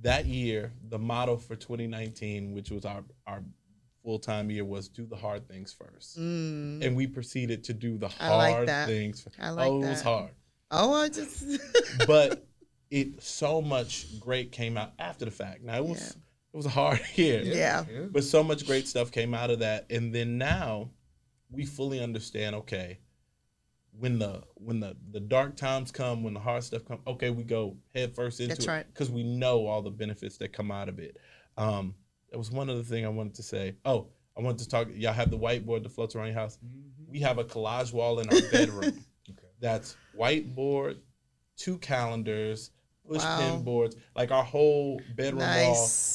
that 0.01 0.25
year, 0.25 0.73
the 0.89 0.99
motto 0.99 1.37
for 1.37 1.55
2019, 1.55 2.53
which 2.53 2.71
was 2.71 2.85
our 2.85 3.03
our 3.25 3.43
full 4.07 4.19
time 4.19 4.49
year, 4.49 4.63
was 4.63 4.87
do 4.87 5.05
the 5.05 5.17
hard 5.17 5.45
things 5.49 5.73
first, 5.73 6.17
Mm. 6.17 6.81
and 6.81 6.95
we 6.95 7.07
proceeded 7.07 7.65
to 7.65 7.73
do 7.73 7.97
the 7.97 8.07
hard 8.07 8.17
things. 8.19 8.31
I 8.31 8.35
like 8.37 8.53
hard 8.53 8.67
that. 8.69 8.87
things. 8.87 9.27
I 9.37 9.49
like 9.49 9.67
oh, 9.69 9.83
it 9.83 9.89
was 9.89 10.01
hard, 10.01 10.31
Oh, 10.71 10.93
I 10.93 11.09
just. 11.09 11.43
but 12.07 12.47
it 12.89 13.21
so 13.21 13.61
much 13.61 14.17
great 14.21 14.53
came 14.53 14.77
out 14.77 14.93
after 14.97 15.25
the 15.25 15.31
fact. 15.31 15.61
Now 15.61 15.75
it 15.79 15.85
was 15.85 15.99
Yeah. 15.99 16.21
it 16.53 16.55
was 16.57 16.65
a 16.65 16.69
hard 16.69 17.01
year, 17.15 17.41
Yeah. 17.41 17.83
but 18.09 18.23
so 18.23 18.43
much 18.45 18.65
great 18.65 18.87
stuff 18.87 19.11
came 19.11 19.33
out 19.33 19.49
of 19.51 19.59
that, 19.59 19.87
and 19.89 20.15
then 20.15 20.37
now 20.37 20.89
we 21.49 21.65
fully 21.65 22.01
understand. 22.01 22.55
Okay, 22.55 22.99
when 23.91 24.19
the 24.19 24.41
when 24.53 24.79
the 24.79 24.95
the 25.11 25.19
dark 25.19 25.57
times 25.57 25.91
come, 25.91 26.23
when 26.23 26.33
the 26.33 26.39
hard 26.39 26.63
stuff 26.63 26.85
come, 26.85 26.99
okay, 27.07 27.29
we 27.29 27.43
go 27.43 27.75
head 27.93 28.15
first 28.15 28.39
into 28.39 28.55
That's 28.55 28.63
it 28.65 28.69
right. 28.69 28.87
because 28.87 29.11
we 29.11 29.23
know 29.23 29.67
all 29.67 29.81
the 29.81 29.91
benefits 29.91 30.37
that 30.37 30.53
come 30.53 30.71
out 30.71 30.87
of 30.87 30.97
it. 30.97 31.17
Um, 31.57 31.93
that 32.31 32.37
was 32.37 32.51
one 32.51 32.69
other 32.69 32.83
thing 32.83 33.05
I 33.05 33.09
wanted 33.09 33.35
to 33.35 33.43
say. 33.43 33.75
Oh, 33.85 34.07
I 34.37 34.41
wanted 34.41 34.59
to 34.59 34.69
talk. 34.69 34.87
Y'all 34.93 35.13
have 35.13 35.31
the 35.31 35.37
whiteboard 35.37 35.83
that 35.83 35.89
floats 35.89 36.15
around 36.15 36.27
your 36.27 36.35
house. 36.35 36.59
We 37.07 37.19
have 37.21 37.37
a 37.37 37.43
collage 37.43 37.93
wall 37.93 38.19
in 38.19 38.29
our 38.29 38.41
bedroom. 38.51 39.03
Okay. 39.29 39.47
That's 39.59 39.97
whiteboard, 40.17 40.99
two 41.57 41.77
calendars, 41.79 42.71
push 43.05 43.21
Wow. 43.23 43.37
pin 43.37 43.63
boards. 43.63 43.97
Like 44.15 44.31
our 44.31 44.43
whole 44.43 45.01
bedroom 45.15 45.41
Nice. 45.41 45.65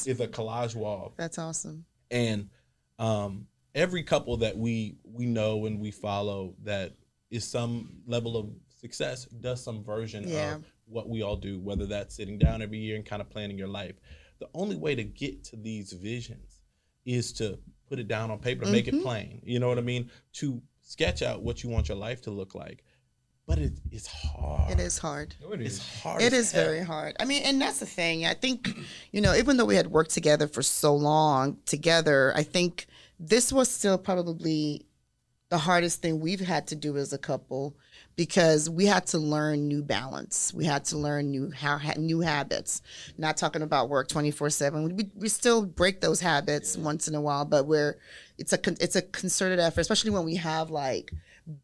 wall 0.05 0.11
is 0.11 0.19
a 0.19 0.27
collage 0.27 0.73
wall 0.75 1.13
That's 1.15 1.37
awesome. 1.37 1.85
and 2.09 2.49
um, 2.97 3.45
every 3.75 4.01
couple 4.01 4.37
that 4.37 4.57
we 4.57 4.97
we 5.03 5.25
know 5.27 5.65
and 5.67 5.79
we 5.79 5.91
follow 5.91 6.55
that 6.63 6.93
is 7.29 7.43
some 7.45 8.01
level 8.07 8.35
of 8.35 8.49
success 8.79 9.25
does 9.25 9.63
some 9.63 9.83
version 9.83 10.27
Yeah. 10.27 10.55
of 10.55 10.65
what 10.85 11.07
we 11.07 11.21
all 11.21 11.35
do 11.37 11.59
whether 11.59 11.85
that's 11.85 12.15
sitting 12.15 12.37
down 12.39 12.61
every 12.63 12.77
year 12.79 12.95
and 12.95 13.05
kind 13.05 13.21
of 13.21 13.29
planning 13.29 13.57
your 13.59 13.67
life 13.67 13.95
the 14.43 14.49
only 14.59 14.75
way 14.75 14.93
to 14.95 15.03
get 15.03 15.43
to 15.45 15.55
these 15.55 15.93
visions 15.93 16.61
is 17.05 17.31
to 17.33 17.57
put 17.87 17.97
it 17.99 18.07
down 18.07 18.29
on 18.31 18.39
paper 18.39 18.65
to 18.65 18.71
make 18.71 18.87
it 18.87 18.93
Mhm. 18.93 19.01
plain 19.03 19.41
you 19.45 19.57
know 19.59 19.69
what 19.69 19.77
i 19.77 19.81
mean 19.93 20.09
to 20.33 20.61
sketch 20.81 21.21
out 21.21 21.41
what 21.41 21.63
you 21.63 21.69
want 21.69 21.87
your 21.89 21.97
life 21.97 22.21
to 22.23 22.31
look 22.31 22.53
like 22.55 22.83
but 23.45 23.57
it, 23.59 23.73
it's 23.91 24.07
hard 24.07 24.71
It 24.71 24.79
is 24.79 24.97
hard. 24.97 25.35
No, 25.41 25.51
it 25.51 25.61
it's 25.61 25.79
hard 26.01 26.21
It 26.21 26.31
as 26.31 26.39
is 26.45 26.51
hell. 26.53 26.63
very 26.63 26.79
hard. 26.81 27.17
I 27.19 27.25
mean, 27.25 27.43
and 27.43 27.59
that's 27.61 27.79
the 27.79 27.85
thing. 27.85 28.25
I 28.25 28.33
think, 28.35 28.69
you 29.11 29.19
know, 29.19 29.35
even 29.35 29.57
though 29.57 29.65
we 29.65 29.75
had 29.75 29.87
worked 29.87 30.11
together 30.11 30.47
for 30.47 30.63
so 30.63 30.95
long 30.95 31.57
together, 31.65 32.31
I 32.37 32.43
think 32.43 32.87
this 33.19 33.51
was 33.51 33.69
still 33.69 33.97
probably 33.97 34.85
the 35.49 35.57
hardest 35.57 36.01
thing 36.01 36.21
we've 36.21 36.39
had 36.39 36.67
to 36.67 36.75
do 36.77 36.95
as 36.95 37.11
a 37.11 37.17
couple 37.17 37.75
because 38.15 38.69
we 38.69 38.85
had 38.85 39.07
to 39.07 39.17
learn 39.17 39.67
new 39.67 39.81
balance. 39.81 40.53
We 40.53 40.65
had 40.65 40.85
to 40.85 40.97
learn 40.97 41.31
new 41.31 41.51
how 41.51 41.77
ha- 41.77 41.93
new 41.97 42.21
habits. 42.21 42.81
Not 43.17 43.37
talking 43.37 43.61
about 43.61 43.89
work 43.89 44.07
24/7. 44.07 44.95
We 44.95 45.09
we 45.15 45.29
still 45.29 45.65
break 45.65 46.01
those 46.01 46.19
habits 46.19 46.77
once 46.77 47.07
in 47.07 47.15
a 47.15 47.21
while, 47.21 47.45
but 47.45 47.65
we're 47.65 47.97
it's 48.37 48.53
a 48.53 48.57
con- 48.57 48.77
it's 48.79 48.95
a 48.95 49.01
concerted 49.01 49.59
effort, 49.59 49.81
especially 49.81 50.11
when 50.11 50.25
we 50.25 50.35
have 50.35 50.69
like 50.69 51.11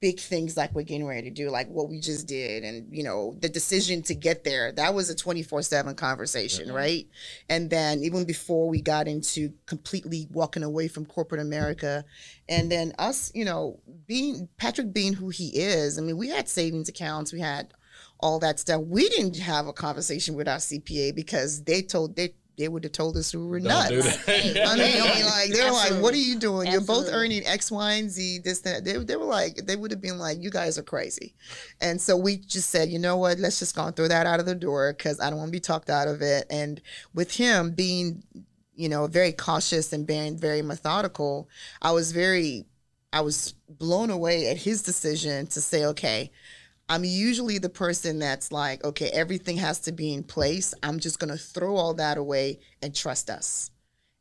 big 0.01 0.19
things 0.19 0.57
like 0.57 0.73
we're 0.73 0.83
getting 0.83 1.05
ready 1.05 1.23
to 1.23 1.29
do, 1.29 1.49
like 1.49 1.67
what 1.69 1.89
we 1.89 1.99
just 1.99 2.27
did, 2.27 2.63
and 2.63 2.87
you 2.95 3.03
know 3.03 3.35
the 3.39 3.49
decision 3.49 4.01
to 4.03 4.15
get 4.15 4.43
there. 4.43 4.71
That 4.71 4.93
was 4.93 5.09
a 5.09 5.15
twenty 5.15 5.43
four 5.43 5.61
seven 5.61 5.95
conversation, 5.95 6.67
mm-hmm. 6.67 6.75
right? 6.75 7.07
And 7.49 7.69
then 7.69 8.03
even 8.03 8.25
before 8.25 8.67
we 8.69 8.81
got 8.81 9.07
into 9.07 9.53
completely 9.65 10.27
walking 10.31 10.63
away 10.63 10.87
from 10.87 11.05
corporate 11.05 11.41
America, 11.41 12.03
and 12.47 12.71
then 12.71 12.93
us, 12.99 13.31
you 13.33 13.45
know, 13.45 13.79
being 14.07 14.49
Patrick 14.57 14.93
being 14.93 15.13
who 15.13 15.29
he 15.29 15.49
is. 15.57 15.97
I 15.97 16.01
mean, 16.01 16.17
we 16.17 16.29
had 16.29 16.49
savings 16.49 16.89
accounts, 16.89 17.31
we 17.31 17.39
had 17.39 17.73
all 18.19 18.39
that 18.39 18.59
stuff. 18.59 18.81
We 18.81 19.07
didn't 19.09 19.37
have 19.37 19.67
a 19.67 19.73
conversation 19.73 20.35
with 20.35 20.47
our 20.47 20.57
CPA 20.57 21.15
because 21.15 21.63
they 21.63 21.81
told 21.81 22.15
they 22.15 22.33
they 22.59 22.67
would 22.67 22.83
have 22.83 22.91
told 22.91 23.15
us 23.15 23.33
we 23.33 23.43
were 23.43 23.59
Don't 23.59 23.69
nuts. 23.69 23.89
do 23.89 24.01
that. 24.01 24.67
I 24.67 24.75
mean, 24.75 25.25
like 25.25 25.51
they're 25.51 25.71
like, 25.71 25.93
"What 25.93 26.13
are 26.13 26.17
you 26.17 26.37
doing? 26.37 26.69
You're 26.69 26.81
both 26.81 27.07
earning 27.09 27.47
X, 27.47 27.71
Y, 27.71 27.93
and 27.93 28.11
Z. 28.11 28.39
This, 28.39 28.59
that." 28.61 28.83
They, 28.83 28.97
they 28.97 29.15
were 29.15 29.23
like, 29.23 29.65
they 29.65 29.77
would 29.77 29.91
have 29.91 30.01
been 30.01 30.19
like, 30.19 30.37
"You 30.41 30.51
guys 30.51 30.77
are 30.77 30.83
crazy," 30.83 31.33
and 31.81 31.99
so 31.99 32.17
we 32.17 32.37
just 32.37 32.69
said, 32.69 32.89
"You 32.89 32.99
know 32.99 33.15
what? 33.15 33.39
Let's 33.39 33.59
just 33.59 33.75
go 33.75 33.85
and 33.85 33.95
throw 33.95 34.09
that 34.09 34.27
out 34.27 34.41
of 34.41 34.45
the 34.45 34.55
door 34.55 34.93
because 34.93 35.19
I 35.21 35.29
don't 35.29 35.39
want 35.39 35.47
to 35.47 35.53
be 35.53 35.61
talked 35.61 35.89
out 35.89 36.09
of 36.09 36.21
it." 36.21 36.45
And 36.49 36.81
with 37.13 37.33
him 37.33 37.71
being, 37.71 38.23
you 38.75 38.89
know, 38.89 39.07
very 39.07 39.31
cautious 39.31 39.93
and 39.93 40.05
being 40.05 40.37
very 40.37 40.61
methodical, 40.61 41.47
I 41.81 41.91
was 41.91 42.11
very, 42.11 42.65
I 43.13 43.21
was 43.21 43.53
blown 43.69 44.09
away 44.09 44.49
at 44.49 44.57
his 44.57 44.83
decision 44.83 45.47
to 45.47 45.61
say, 45.61 45.85
"Okay." 45.85 46.29
I'm 46.89 47.03
usually 47.05 47.59
the 47.59 47.69
person 47.69 48.19
that's 48.19 48.51
like, 48.51 48.83
okay, 48.83 49.09
everything 49.09 49.57
has 49.57 49.79
to 49.81 49.91
be 49.91 50.13
in 50.13 50.23
place. 50.23 50.73
I'm 50.81 50.99
just 50.99 51.19
going 51.19 51.29
to 51.31 51.37
throw 51.37 51.75
all 51.75 51.93
that 51.95 52.17
away 52.17 52.59
and 52.81 52.95
trust 52.95 53.29
us. 53.29 53.71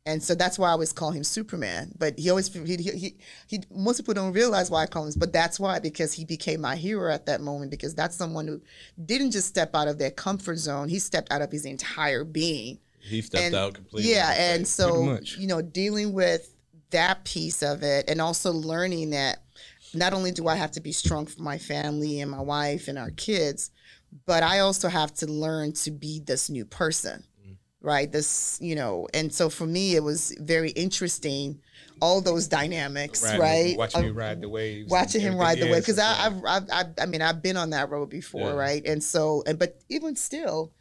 And 0.05 0.23
so 0.23 0.35
that's 0.35 0.59
why 0.59 0.69
I 0.69 0.73
always 0.73 0.93
call 0.93 1.11
him 1.11 1.23
Superman. 1.25 1.93
But 1.99 2.19
he 2.19 2.31
always, 2.31 2.53
he, 2.53 2.77
he, 2.77 2.91
he, 2.93 3.17
he, 3.47 3.61
most 3.71 3.99
people 3.99 4.15
don't 4.15 4.33
realize 4.33 4.71
why 4.71 4.83
I 4.83 4.87
call 4.87 5.07
him, 5.07 5.13
but 5.19 5.33
that's 5.35 5.61
why, 5.61 5.81
because 5.81 6.13
he 6.15 6.25
became 6.25 6.63
my 6.63 6.77
hero 6.77 7.13
at 7.13 7.27
that 7.27 7.41
moment, 7.43 7.71
because 7.71 7.95
that's 7.95 8.17
someone 8.17 8.47
who 8.47 8.61
didn't 9.05 9.33
just 9.33 9.49
step 9.49 9.75
out 9.75 9.87
of 9.89 9.99
their 9.99 10.11
comfort 10.11 10.57
zone, 10.57 10.89
he 10.89 10.99
stepped 10.99 11.31
out 11.31 11.43
of 11.43 11.53
his 11.53 11.67
entire 11.67 12.25
being. 12.25 12.79
he 13.01 13.21
stepped 13.21 13.45
And- 13.45 13.55
out 13.55 13.75
completely 13.75 14.13
Yeah, 14.13 14.33
and 14.37 14.67
so 14.67 15.19
you 15.37 15.47
know, 15.47 15.61
dealing 15.63 16.13
with 16.15 16.55
that 16.91 17.25
piece 17.25 17.63
of 17.63 17.83
it, 17.83 18.09
and 18.09 18.19
also 18.21 18.51
learning 18.51 19.11
that 19.11 19.43
not 19.95 20.13
only 20.13 20.33
do 20.33 20.49
I 20.49 20.57
have 20.57 20.71
to 20.73 20.81
be 20.81 20.93
strong 20.93 21.27
for 21.27 21.43
my 21.43 21.59
family 21.59 22.21
and 22.21 22.31
my 22.31 22.41
wife 22.41 22.89
and 22.89 22.99
our 22.99 23.11
kids, 23.11 23.71
but 24.27 24.43
I 24.43 24.61
also 24.61 24.89
have 24.89 25.13
to 25.15 25.27
learn 25.27 25.73
to 25.73 25.91
be 25.91 26.21
this 26.21 26.49
new 26.49 26.65
person, 26.65 27.25
mm. 27.47 27.57
right? 27.81 28.11
This, 28.11 28.59
you 28.61 28.75
know, 28.75 29.07
and 29.15 29.33
so 29.33 29.51
for 29.51 29.67
me, 29.67 29.97
it 29.97 30.03
was 30.03 30.37
very 30.41 30.71
interesting, 30.71 31.61
all 32.01 32.21
those 32.21 32.49
dynamics, 32.49 33.23
right? 33.23 33.77
Watching 33.77 34.03
me 34.03 34.11
ride 34.11 34.41
the 34.41 34.49
waves. 34.49 34.91
watching 34.91 35.21
him 35.21 35.37
ride 35.37 35.59
the 35.59 35.71
wave 35.71 35.83
because 35.83 35.99
I, 35.99 36.27
I've, 36.27 36.45
I've, 36.47 36.69
I've, 36.73 36.87
I 37.01 37.07
mean, 37.07 37.23
I've 37.23 37.43
been 37.43 37.57
on 37.57 37.71
that 37.71 37.91
road 37.91 38.09
before, 38.11 38.51
Yeah. 38.51 38.57
right? 38.57 38.87
And 38.87 39.03
so, 39.03 39.43
and 39.47 39.59
but 39.59 39.79
even 39.89 40.17
still, 40.17 40.73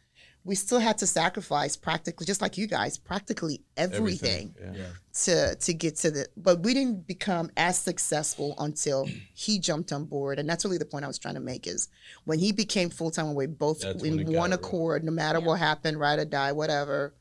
we 0.48 0.54
still 0.54 0.78
had 0.78 0.96
to 0.98 1.06
sacrifice 1.06 1.76
practically, 1.76 2.24
just 2.26 2.40
like 2.40 2.56
you 2.56 2.66
guys, 2.66 2.96
practically 2.96 3.60
everything, 3.76 4.54
Yeah. 4.74 4.86
to 5.24 5.54
to 5.56 5.74
get 5.74 5.96
to 5.96 6.10
the. 6.10 6.26
But 6.36 6.60
we 6.64 6.72
didn't 6.74 7.06
become 7.06 7.50
as 7.56 7.78
successful 7.78 8.54
until 8.58 9.06
he 9.34 9.58
jumped 9.58 9.92
on 9.92 10.06
board, 10.06 10.38
and 10.38 10.48
that's 10.48 10.64
really 10.64 10.78
the 10.78 10.86
point 10.86 11.04
I 11.04 11.08
was 11.08 11.18
trying 11.18 11.34
to 11.34 11.40
make 11.52 11.66
is 11.66 11.88
when 12.24 12.38
he 12.38 12.50
became 12.52 12.88
full 12.88 13.10
time, 13.10 13.26
when 13.26 13.36
we 13.36 13.46
both 13.46 13.80
That's 13.80 14.02
in 14.02 14.16
one 14.32 14.50
real. 14.50 14.58
accord, 14.58 15.04
no 15.04 15.12
matter 15.12 15.38
what 15.38 15.58
happened, 15.58 16.00
ride 16.00 16.18
or 16.18 16.24
die, 16.24 16.52
whatever. 16.52 17.14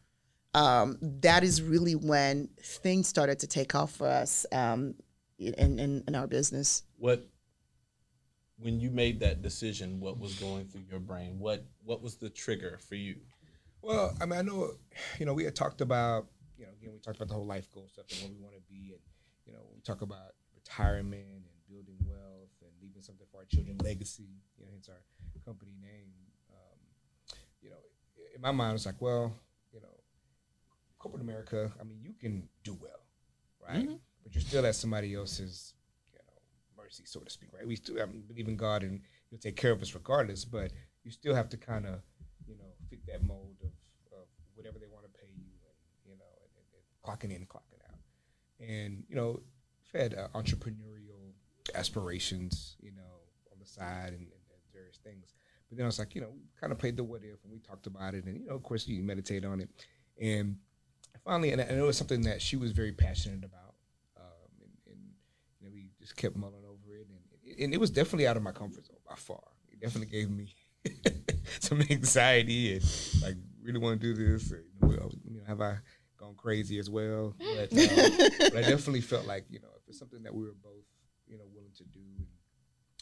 Um, 0.54 0.98
that 1.02 1.44
is 1.44 1.62
really 1.62 1.96
when 1.96 2.50
things 2.64 3.08
started 3.08 3.40
to 3.40 3.48
take 3.48 3.76
off 3.76 3.92
for 3.92 4.08
us 4.08 4.46
um, 4.52 4.96
in, 5.38 5.78
in 5.80 6.04
in 6.08 6.16
our 6.16 6.28
business. 6.28 6.84
What 6.98 7.28
when 8.60 8.80
you 8.80 8.90
made 8.90 9.20
that 9.20 9.42
decision, 9.42 10.00
what 10.00 10.20
was 10.20 10.36
going 10.36 10.66
through 10.66 10.84
your 10.90 11.00
brain? 11.00 11.40
What 11.40 11.66
what 11.84 12.02
was 12.02 12.16
the 12.16 12.30
trigger 12.30 12.80
for 12.88 12.96
you? 12.96 13.18
Well, 13.82 14.16
I 14.20 14.26
mean, 14.26 14.40
I 14.40 14.42
know, 14.42 14.72
you 15.20 15.26
know, 15.26 15.34
we 15.34 15.44
had 15.44 15.56
talked 15.56 15.82
about, 15.82 16.28
you 16.58 16.66
know, 16.66 16.72
again, 16.82 16.92
we 16.94 17.00
talked 17.00 17.18
about 17.18 17.28
the 17.28 17.36
whole 17.36 17.46
life 17.46 17.72
goal 17.72 17.88
stuff 17.88 18.06
and 18.12 18.22
what 18.22 18.32
we 18.32 18.44
want 18.44 18.56
to 18.56 18.62
be, 18.62 18.94
and 18.94 19.02
you 19.46 19.54
know, 19.54 19.60
we 19.74 19.82
talk 19.82 20.02
about 20.02 20.34
retirement 20.56 21.24
and 21.24 21.44
building 21.70 21.96
wealth 22.06 22.52
and 22.62 22.72
leaving 22.82 23.02
something 23.02 23.28
for 23.32 23.38
our 23.38 23.46
children, 23.46 23.78
legacy. 23.84 24.28
You 24.58 24.66
know, 24.66 24.72
hence 24.72 24.90
our 24.90 25.02
company 25.46 25.74
name. 25.80 26.12
Um, 26.52 27.38
you 27.62 27.70
know, 27.70 27.78
in 28.36 28.42
my 28.42 28.52
mind, 28.52 28.76
it's 28.76 28.86
like, 28.86 29.00
well, 29.00 29.34
you 29.72 29.80
know, 29.80 29.88
corporate 31.00 31.24
America. 31.24 31.72
I 31.80 31.84
mean, 31.84 32.00
you 32.02 32.14
can 32.20 32.50
do 32.64 32.78
well, 32.82 33.06
right? 33.66 33.88
But 34.24 34.36
you're 34.36 34.42
still 34.42 34.66
at 34.66 34.76
somebody 34.76 35.16
else's, 35.16 35.74
you 35.78 35.87
know, 35.87 35.87
mercy, 36.88 37.04
so 37.06 37.20
to 37.20 37.30
speak, 37.30 37.50
right? 37.54 37.68
We 37.68 37.76
still 37.76 37.96
mean, 38.08 38.24
believe 38.28 38.48
in 38.48 38.56
God 38.56 38.84
and 38.84 39.02
He'll 39.30 39.40
take 39.40 39.58
care 39.58 39.72
of 39.72 39.82
us 39.82 39.94
regardless, 39.94 40.46
but 40.46 40.72
you 41.04 41.12
still 41.12 41.36
have 41.36 41.50
to 41.50 41.58
kind 41.58 41.86
of, 41.86 42.00
you 42.48 42.56
know, 42.56 42.72
fit 42.90 43.06
that 43.08 43.26
mold 43.26 43.58
of, 43.62 43.72
of 44.14 44.26
whatever 44.56 44.80
they 44.80 44.88
want 44.88 45.04
to 45.04 45.12
pay 45.20 45.28
you, 45.36 45.44
and 45.44 45.76
you 46.06 46.16
know, 46.18 46.32
and, 46.42 46.52
and, 46.56 46.68
and 46.74 46.86
clocking 47.04 47.36
in, 47.36 47.46
clocking 47.46 47.82
out, 47.90 48.00
and 48.60 49.04
you 49.10 49.16
know, 49.16 49.42
fed 49.92 50.16
uh, 50.16 50.28
entrepreneurial 50.38 51.34
aspirations, 51.76 52.78
you 52.80 52.92
know, 52.92 53.02
on 53.52 53.60
the 53.60 53.66
side 53.66 54.10
and, 54.10 54.22
and, 54.22 54.32
various 54.74 54.98
things. 54.98 55.34
But 55.70 55.78
then 55.78 55.86
I 55.86 55.88
was 55.88 55.98
like, 55.98 56.14
you 56.14 56.22
know, 56.22 56.34
kind 56.62 56.72
of 56.72 56.78
played 56.78 56.98
the 56.98 57.04
what 57.04 57.24
if, 57.24 57.44
and 57.44 57.52
we 57.52 57.58
talked 57.58 57.88
about 57.88 58.14
it, 58.14 58.26
and 58.26 58.40
you 58.40 58.46
know, 58.46 58.54
of 58.54 58.62
course, 58.62 58.88
you 58.88 59.02
meditate 59.02 59.44
on 59.44 59.60
it, 59.60 59.70
and 60.22 60.58
finally, 61.26 61.52
and, 61.52 61.60
it 61.60 61.82
was 61.82 61.98
something 61.98 62.22
that 62.22 62.44
she 62.44 62.56
was 62.56 62.72
very 62.72 62.92
passionate 62.92 63.44
about, 63.44 63.74
um, 64.18 64.52
and, 64.62 64.94
and 64.94 65.02
you 65.60 65.68
know, 65.68 65.74
we 65.74 65.90
just 66.00 66.16
kept 66.16 66.36
mulling 66.36 66.64
and, 67.58 67.64
and 67.66 67.74
it 67.74 67.80
was 67.80 67.90
definitely 67.92 68.28
out 68.28 68.38
of 68.38 68.44
my 68.44 68.52
comfort 68.52 68.86
zone 68.86 68.98
by 69.08 69.16
far. 69.16 69.42
It 69.72 69.82
definitely 69.82 70.12
gave 70.12 70.30
me 70.30 70.54
some 71.60 71.82
anxiety 71.90 72.76
and 72.76 72.84
like 73.22 73.36
really 73.62 73.80
want 73.80 74.00
to 74.02 74.14
do 74.14 74.14
this. 74.14 74.52
Or, 74.52 74.64
you 74.82 75.38
know, 75.38 75.44
have 75.48 75.62
I 75.62 75.78
gone 76.18 76.36
crazy 76.36 76.80
as 76.80 76.90
well? 76.90 77.36
But, 77.40 77.72
um, 77.74 78.18
but 78.40 78.58
I 78.58 78.62
definitely 78.62 79.02
felt 79.02 79.26
like 79.26 79.46
you 79.50 79.60
know, 79.60 79.70
if 79.78 79.88
it's 79.88 80.00
something 80.00 80.24
that 80.24 80.34
we 80.34 80.44
were 80.44 80.56
both 80.64 80.84
you 81.28 81.38
know 81.38 81.46
willing 81.54 81.72
to 81.78 81.84
do, 81.84 82.00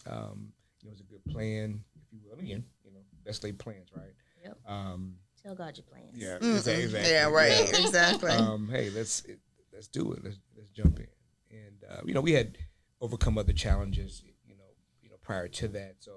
and 0.05 0.13
um, 0.13 0.49
it 0.83 0.89
was 0.89 0.99
a 0.99 1.03
good 1.03 1.23
plan, 1.25 1.83
if 1.95 2.11
you 2.11 2.19
will. 2.23 2.39
Again, 2.39 2.65
you 2.83 2.91
know, 2.91 2.99
best 3.25 3.43
laid 3.43 3.59
plans, 3.59 3.89
right? 3.95 4.13
Yep. 4.43 4.57
Um, 4.67 5.15
Tell 5.43 5.55
God 5.55 5.77
your 5.77 5.83
plans. 5.83 6.15
yeah, 6.15 6.35
exactly. 6.35 6.83
exactly. 6.83 7.11
Yeah, 7.11 7.29
right. 7.29 7.69
Yeah. 7.71 7.85
Exactly. 7.85 8.31
Um, 8.31 8.69
hey, 8.71 8.89
let's 8.89 9.23
let's 9.71 9.87
do 9.87 10.11
it. 10.13 10.23
Let's 10.23 10.37
let's 10.57 10.69
jump 10.69 10.99
in. 10.99 11.07
And 11.51 11.83
uh, 11.89 12.01
you 12.05 12.13
know, 12.13 12.21
we 12.21 12.33
had 12.33 12.57
overcome 13.01 13.37
other 13.37 13.53
challenges, 13.53 14.23
you 14.47 14.55
know, 14.55 14.63
you 15.01 15.09
know, 15.09 15.14
prior 15.25 15.47
to 15.47 15.67
that. 15.69 15.95
So 15.99 16.11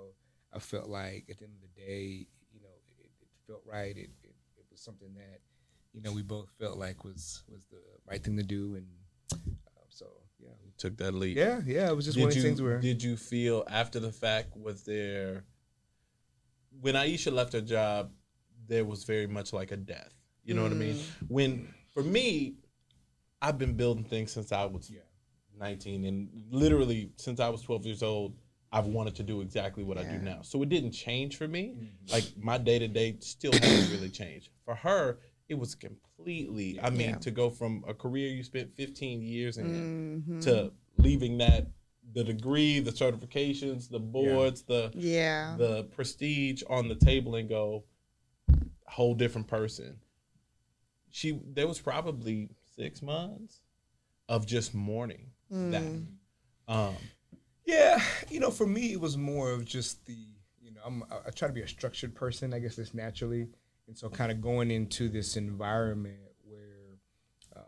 I 0.53 0.59
felt 0.59 0.89
like 0.89 1.27
at 1.31 1.39
the 1.39 1.45
end 1.45 1.55
of 1.55 1.61
the 1.63 1.81
day, 1.81 2.27
you 2.53 2.61
know, 2.61 2.69
it, 3.01 3.11
it 3.21 3.29
felt 3.47 3.63
right. 3.67 3.97
It, 3.97 4.11
it 4.23 4.35
it 4.57 4.65
was 4.71 4.81
something 4.81 5.15
that 5.15 5.41
you 5.93 6.03
know 6.03 6.13
we 6.13 6.23
both 6.23 6.49
felt 6.61 6.79
like 6.79 7.05
was 7.05 7.43
was 7.49 7.65
the 7.71 7.79
right 8.09 8.23
thing 8.23 8.37
to 8.37 8.43
do. 8.43 8.75
And 8.77 8.87
um, 9.33 9.57
so 9.89 10.07
yeah, 10.39 10.51
we 10.63 10.73
Took 10.77 10.97
that 10.99 11.13
leap. 11.15 11.37
yeah, 11.37 11.61
yeah. 11.67 11.89
It 11.91 11.97
was 11.97 12.05
just 12.05 12.17
did 12.17 12.23
one 12.23 12.31
of 12.31 12.37
you 12.37 12.43
things 12.43 12.63
where 12.63 12.79
did 12.81 13.03
you 13.03 13.17
feel 13.17 13.65
after 13.69 13.99
the 13.99 14.13
fact 14.13 14.57
was 14.57 14.85
there 14.85 15.45
when 16.81 16.95
Aisha 16.95 17.33
left 17.33 17.53
her 17.55 17.61
job 17.61 18.13
there 18.69 18.85
was 18.85 19.05
very 19.05 19.27
much 19.27 19.53
like 19.53 19.73
a 19.73 19.77
death 19.77 20.13
you 20.45 20.55
know 20.55 20.63
what 20.63 20.73
I 20.73 20.77
mean 20.77 20.95
Mm. 20.95 21.05
when 21.29 21.75
for 21.95 22.03
me 22.03 22.55
I've 23.41 23.59
been 23.59 23.75
building 23.75 24.05
things 24.05 24.31
since 24.33 24.53
I 24.53 24.65
was 24.67 24.91
Yeah. 24.91 25.01
19 25.59 26.05
and 26.05 26.29
literally 26.51 27.11
since 27.17 27.41
I 27.41 27.49
was 27.49 27.63
12 27.63 27.87
years 27.87 28.03
old 28.03 28.35
I've 28.71 28.87
wanted 28.87 29.15
to 29.17 29.23
do 29.23 29.41
exactly 29.41 29.83
what 29.85 29.97
I 29.99 30.05
do 30.05 30.19
now 30.19 30.43
so 30.43 30.63
it 30.63 30.69
didn't 30.69 30.93
change 30.93 31.37
for 31.37 31.49
me 31.49 31.75
Mhm. 31.77 32.13
like 32.13 32.25
my 32.37 32.59
day 32.59 32.79
to 32.79 32.89
day 32.89 33.17
still 33.21 33.53
hasn't 33.53 33.91
really 33.93 34.11
changed 34.11 34.51
for 34.65 34.75
her 34.75 35.19
it 35.49 35.55
was 35.59 35.75
completely 35.75 36.79
I 36.81 36.91
mean 36.91 37.11
Yeah. 37.11 37.17
to 37.19 37.31
go 37.31 37.49
from 37.51 37.85
a 37.89 37.95
career 37.95 38.29
you 38.29 38.43
spent 38.43 38.75
15 38.77 39.23
years 39.23 39.57
in 39.59 40.25
Mhm. 40.27 40.43
to 40.45 40.73
leaving 40.99 41.39
that 41.39 41.67
the 42.15 42.25
degree, 42.25 42.81
the 42.81 42.91
certifications, 42.91 43.89
the 43.91 44.01
boards, 44.01 44.63
the 44.63 44.91
yeah. 44.95 45.55
the 45.59 45.85
prestige 45.85 46.63
on 46.69 46.89
the 46.89 46.95
table 46.95 47.35
and 47.37 47.49
go 47.49 47.85
whole 48.87 49.15
different 49.15 49.47
person. 49.47 50.01
She 51.11 51.33
there 51.55 51.67
was 51.69 51.81
probably 51.81 52.49
six 52.77 53.03
months 53.03 53.61
of 54.29 54.47
just 54.47 54.75
mourning 54.75 55.31
that. 55.51 55.83
Mm. 55.83 56.07
Um 56.67 56.97
Yeah, 57.69 58.01
you 58.31 58.41
know, 58.41 58.51
for 58.51 58.67
me, 58.67 58.93
it 58.93 59.01
was 59.01 59.19
more 59.19 59.51
of 59.51 59.67
just 59.67 60.07
the, 60.07 60.17
you 60.63 60.71
know, 60.73 60.81
I'm, 60.87 61.05
I 61.27 61.31
try 61.31 61.49
to 61.49 61.55
be 61.55 61.61
a 61.61 61.69
structured 61.69 62.15
person, 62.15 62.55
I 62.55 62.61
guess 62.61 62.79
it's 62.79 62.95
naturally, 62.95 63.47
and 63.87 63.97
so 63.97 64.09
kind 64.09 64.33
of 64.33 64.41
going 64.41 64.71
into 64.71 65.11
this 65.11 65.37
environment 65.37 66.17
where, 66.45 66.97
um, 67.55 67.65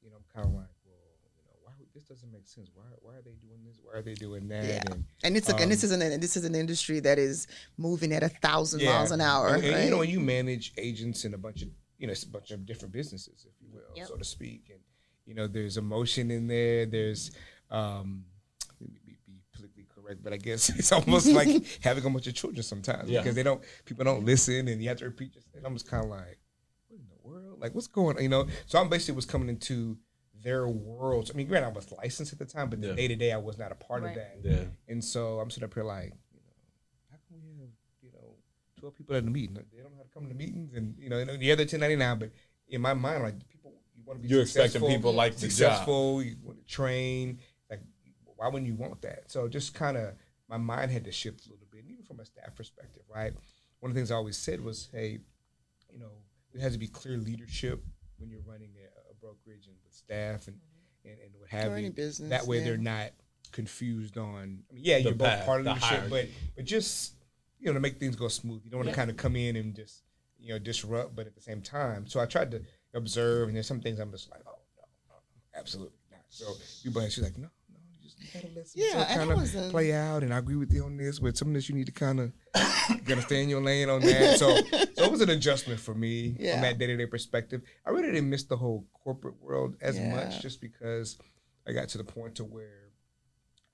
you 0.00 0.10
know, 0.10 0.16
I'm 0.16 0.24
kind 0.32 0.46
of 0.46 0.54
like, 0.54 0.70
well, 0.86 0.94
you 1.24 1.42
know, 1.44 1.56
why 1.64 1.72
would, 1.80 1.88
this 1.92 2.04
doesn't 2.04 2.30
make 2.32 2.46
sense. 2.46 2.70
Why, 2.72 2.84
why 3.02 3.14
are 3.14 3.22
they 3.22 3.34
doing 3.42 3.64
this? 3.66 3.80
Why 3.82 3.98
are 3.98 4.02
they 4.02 4.14
doing 4.14 4.46
that? 4.46 4.64
Yeah. 4.64 4.82
And 4.92 5.04
And 5.24 5.36
it's 5.36 5.48
a, 5.48 5.56
and 5.56 5.72
this 5.72 5.82
Um, 5.82 5.86
is 5.86 5.92
an 5.92 6.20
this 6.20 6.36
is 6.36 6.44
an 6.44 6.54
industry 6.54 7.00
that 7.00 7.18
is 7.18 7.48
moving 7.78 8.12
at 8.12 8.22
a 8.22 8.28
thousand 8.28 8.84
miles 8.84 9.10
an 9.10 9.20
hour. 9.20 9.48
And, 9.48 9.64
and, 9.64 9.74
right? 9.74 9.84
you 9.86 9.90
know, 9.90 9.98
when 9.98 10.10
you 10.10 10.20
manage 10.20 10.72
agents 10.78 11.24
in 11.24 11.34
a 11.34 11.38
bunch 11.38 11.62
of, 11.62 11.68
you 11.98 12.06
know, 12.06 12.12
it's 12.12 12.22
a 12.22 12.28
bunch 12.28 12.52
of 12.52 12.64
different 12.64 12.92
businesses, 12.92 13.44
if 13.44 13.54
you 13.60 13.68
will, 13.72 13.82
Yep. 13.96 14.06
so 14.06 14.14
to 14.14 14.24
speak. 14.24 14.70
And, 14.70 14.78
you 15.26 15.34
know, 15.34 15.48
there's 15.48 15.78
emotion 15.78 16.30
in 16.30 16.46
there. 16.46 16.86
There's, 16.86 17.32
um, 17.72 18.24
let 18.80 18.90
me 18.90 18.98
be, 19.04 19.18
be 19.76 19.82
politically 20.14 20.22
correct, 20.22 20.22
but 20.24 20.32
I 20.32 20.36
guess 20.36 20.68
it's 20.78 20.92
almost 20.92 21.26
like 21.28 21.80
having 21.82 22.04
a 22.04 22.10
bunch 22.10 22.26
of 22.26 22.34
children 22.34 22.62
sometimes 22.62 23.08
Yeah. 23.10 23.20
because 23.20 23.34
they 23.34 23.42
don't, 23.42 23.62
people 23.84 24.04
don't 24.04 24.24
listen 24.24 24.68
and 24.68 24.82
you 24.82 24.88
have 24.88 24.98
to 24.98 25.06
repeat 25.06 25.34
yourself. 25.34 25.54
And 25.56 25.66
I'm 25.66 25.74
just 25.74 25.88
kind 25.90 26.04
of 26.04 26.10
like, 26.10 26.38
what 26.88 26.98
in 27.00 27.06
the 27.08 27.28
world? 27.28 27.60
Like, 27.60 27.74
what's 27.74 27.86
going 27.86 28.16
on? 28.16 28.22
You 28.22 28.28
know, 28.28 28.46
so 28.66 28.78
I'm 28.78 28.88
basically 28.88 29.16
was 29.16 29.26
coming 29.26 29.48
into 29.48 29.98
their 30.42 30.66
worlds. 30.68 31.30
I 31.30 31.36
mean, 31.36 31.46
granted, 31.48 31.68
I 31.68 31.72
was 31.72 31.92
licensed 31.92 32.32
at 32.32 32.38
the 32.38 32.46
time, 32.46 32.70
but 32.70 32.80
the 32.80 32.94
day 32.94 33.08
to 33.08 33.16
day, 33.16 33.32
I 33.32 33.36
was 33.36 33.58
not 33.58 33.72
a 33.72 33.74
part 33.74 34.02
Right. 34.02 34.10
of 34.10 34.14
that. 34.16 34.38
yeah. 34.42 34.64
And 34.88 35.04
so 35.04 35.38
I'm 35.38 35.50
sitting 35.50 35.64
up 35.68 35.74
here 35.74 35.84
like, 35.84 36.12
you 36.32 36.40
know, 36.40 36.52
how 37.10 37.16
can 37.28 37.36
we 37.44 37.60
have, 37.60 37.68
you 38.02 38.10
know, 38.12 38.36
12 38.78 38.94
people 38.94 39.16
at 39.16 39.24
the 39.24 39.30
meeting? 39.30 39.54
They 39.54 39.82
don't 39.82 39.90
know 39.92 39.98
how 39.98 40.02
to 40.04 40.08
come 40.08 40.28
to 40.28 40.34
meetings 40.34 40.72
and, 40.74 40.94
you 40.98 41.10
know, 41.10 41.18
and 41.18 41.28
the 41.38 41.52
other 41.52 41.62
1099, 41.64 42.18
but 42.18 42.30
in 42.68 42.80
my 42.80 42.94
mind, 42.94 43.22
like, 43.22 43.34
people, 43.48 43.74
you 43.94 44.02
want 44.06 44.18
to 44.18 44.22
be 44.22 44.28
You're 44.32 44.40
expecting 44.42 44.80
people 44.86 45.12
like 45.12 45.34
the 45.34 45.40
job. 45.42 45.50
successful, 45.50 46.22
you 46.22 46.36
want 46.42 46.58
to 46.58 46.72
train. 46.72 47.38
Like, 48.40 48.48
why 48.48 48.52
wouldn't 48.52 48.68
you 48.68 48.74
want 48.74 49.02
that? 49.02 49.30
So 49.30 49.48
just 49.48 49.74
kind 49.74 49.96
of, 49.96 50.14
my 50.48 50.56
mind 50.56 50.90
had 50.90 51.04
to 51.04 51.12
shift 51.12 51.46
a 51.46 51.50
little 51.50 51.66
bit, 51.70 51.82
and 51.82 51.90
even 51.90 52.04
from 52.04 52.20
a 52.20 52.24
staff 52.24 52.54
perspective, 52.56 53.02
right? 53.14 53.32
One 53.80 53.90
of 53.90 53.94
the 53.94 54.00
things 54.00 54.10
I 54.10 54.16
always 54.16 54.36
said 54.36 54.62
was, 54.62 54.88
hey, 54.92 55.18
you 55.92 55.98
know, 55.98 56.10
it 56.52 56.60
has 56.60 56.72
to 56.72 56.78
be 56.78 56.88
clear 56.88 57.16
leadership 57.16 57.82
when 58.18 58.30
you're 58.30 58.40
running 58.46 58.70
a, 58.76 59.10
a 59.10 59.14
brokerage 59.14 59.66
and 59.66 59.76
with 59.84 59.94
staff 59.94 60.48
and, 60.48 60.56
mm-hmm. 60.56 61.08
and, 61.08 61.18
and 61.20 61.30
what 61.38 61.48
have 61.50 61.72
Or 61.72 61.78
you. 61.78 61.90
business, 61.90 62.30
that 62.30 62.46
way 62.46 62.58
yeah. 62.58 62.64
they're 62.64 62.76
not 62.76 63.10
confused 63.52 64.18
on. 64.18 64.62
I 64.70 64.74
mean, 64.74 64.84
yeah, 64.84 64.96
you're 64.98 65.14
both 65.14 65.44
part 65.46 65.60
of 65.60 65.64
the 65.66 65.74
leadership, 65.74 66.04
but 66.10 66.26
but 66.56 66.64
just 66.64 67.14
you 67.58 67.66
know 67.66 67.72
to 67.74 67.80
make 67.80 67.98
things 67.98 68.16
go 68.16 68.28
smooth. 68.28 68.62
You 68.64 68.70
don't 68.70 68.78
want 68.78 68.88
to 68.88 68.92
Yeah. 68.92 68.96
kind 68.96 69.10
of 69.10 69.16
come 69.16 69.36
in 69.36 69.56
and 69.56 69.74
just 69.74 70.02
you 70.38 70.50
know 70.50 70.58
disrupt, 70.58 71.14
but 71.16 71.26
at 71.26 71.34
the 71.34 71.40
same 71.40 71.62
time. 71.62 72.06
So 72.06 72.20
I 72.20 72.26
tried 72.26 72.50
to 72.52 72.62
observe, 72.94 73.48
and 73.48 73.56
there's 73.56 73.66
some 73.66 73.80
things 73.80 73.98
I'm 73.98 74.10
just 74.10 74.30
like, 74.30 74.42
oh 74.46 74.58
no, 74.76 74.84
no, 75.08 75.14
absolutely 75.58 75.98
not. 76.10 76.20
So 76.28 76.52
you 76.82 76.90
but 76.90 77.10
she's 77.10 77.24
like, 77.24 77.38
no, 77.38 77.48
Yeah, 78.74 78.90
stuff 78.90 79.08
and 79.10 79.20
I 79.32 79.34
kind 79.34 79.56
of 79.56 79.70
play 79.70 79.92
out, 79.92 80.22
and 80.22 80.32
I 80.34 80.38
agree 80.38 80.56
with 80.56 80.72
you 80.72 80.84
on 80.84 80.96
this. 80.96 81.18
But 81.18 81.36
some 81.36 81.48
of 81.48 81.54
this 81.54 81.68
you 81.68 81.74
need 81.74 81.86
to 81.86 81.92
kind 81.92 82.20
of 82.20 82.32
you 82.90 83.00
gotta 83.04 83.22
stay 83.22 83.42
in 83.42 83.48
your 83.48 83.62
lane 83.62 83.88
on 83.88 84.00
that. 84.02 84.38
So 84.38 84.56
so 84.94 85.04
it 85.04 85.10
was 85.10 85.20
an 85.20 85.30
adjustment 85.30 85.80
for 85.80 85.94
me 85.94 86.36
Yeah. 86.38 86.52
from 86.54 86.62
that 86.62 86.78
day 86.78 86.86
to 86.86 86.96
day 86.96 87.06
perspective. 87.06 87.62
I 87.86 87.90
really 87.90 88.10
didn't 88.12 88.28
miss 88.30 88.44
the 88.44 88.56
whole 88.56 88.86
corporate 89.04 89.40
world 89.40 89.76
as 89.80 89.96
Yeah. 89.98 90.14
much, 90.14 90.40
just 90.42 90.60
because 90.60 91.16
I 91.66 91.72
got 91.72 91.88
to 91.90 91.98
the 91.98 92.04
point 92.04 92.36
to 92.36 92.44
where 92.44 92.90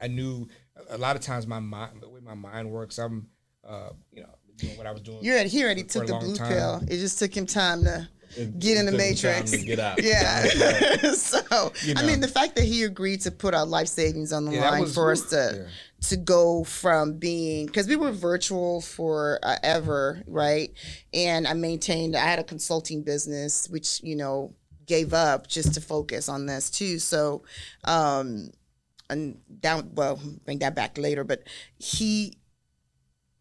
I 0.00 0.08
knew 0.08 0.46
a- 0.90 0.98
lot 0.98 1.16
of 1.16 1.22
times 1.22 1.46
my 1.46 1.60
mind, 1.60 2.02
the 2.02 2.08
way 2.08 2.20
my 2.20 2.34
mind 2.34 2.70
works, 2.70 2.98
I'm, 2.98 3.28
uh, 3.64 3.90
you 4.12 4.22
know, 4.22 4.34
doing 4.56 4.76
what 4.76 4.86
I 4.86 4.92
was 4.92 5.00
doing. 5.00 5.18
You're 5.22 5.38
at, 5.38 5.46
he 5.46 5.62
already 5.64 5.84
took 5.84 6.06
the 6.06 6.14
blue 6.18 6.34
time. 6.36 6.48
pill. 6.52 6.82
It 6.88 6.98
just 6.98 7.18
took 7.18 7.34
him 7.34 7.46
time 7.46 7.84
to 7.84 8.08
get 8.58 8.76
in 8.78 8.86
the 8.86 8.92
matrix. 8.92 9.50
get 9.56 9.78
out. 9.78 10.02
Yeah. 10.02 10.42
so 11.12 11.72
You 11.82 11.94
I 11.96 12.04
mean, 12.06 12.20
the 12.20 12.28
fact 12.28 12.56
that 12.56 12.64
he 12.64 12.82
agreed 12.84 13.20
to 13.22 13.30
put 13.30 13.54
our 13.54 13.66
life 13.66 13.88
savings 13.88 14.32
on 14.32 14.44
the 14.44 14.52
Yeah, 14.52 14.70
line 14.70 14.82
was- 14.82 14.94
for 14.94 15.12
us 15.12 15.28
to 15.30 15.52
yeah. 15.66 15.68
to 16.08 16.16
go 16.16 16.64
from 16.64 17.14
being 17.18 17.66
because 17.66 17.88
we 17.88 17.96
were 17.96 18.12
virtual 18.12 18.80
for 18.80 19.38
uh, 19.42 19.56
ever, 19.62 20.22
right? 20.26 20.72
And 21.14 21.46
I 21.48 21.54
maintained. 21.54 22.14
I 22.16 22.20
had 22.20 22.38
a 22.38 22.44
consulting 22.44 23.02
business, 23.02 23.68
which 23.68 24.00
you 24.02 24.16
know 24.16 24.54
gave 24.86 25.12
up 25.14 25.48
just 25.48 25.74
to 25.74 25.80
focus 25.80 26.28
on 26.28 26.46
this 26.46 26.70
too. 26.70 26.98
So, 27.00 27.42
um, 27.84 28.50
and 29.10 29.38
down. 29.60 29.90
Well, 29.94 30.20
bring 30.44 30.58
that 30.60 30.74
back 30.76 30.96
later. 30.98 31.24
But 31.24 31.42
he, 31.78 32.38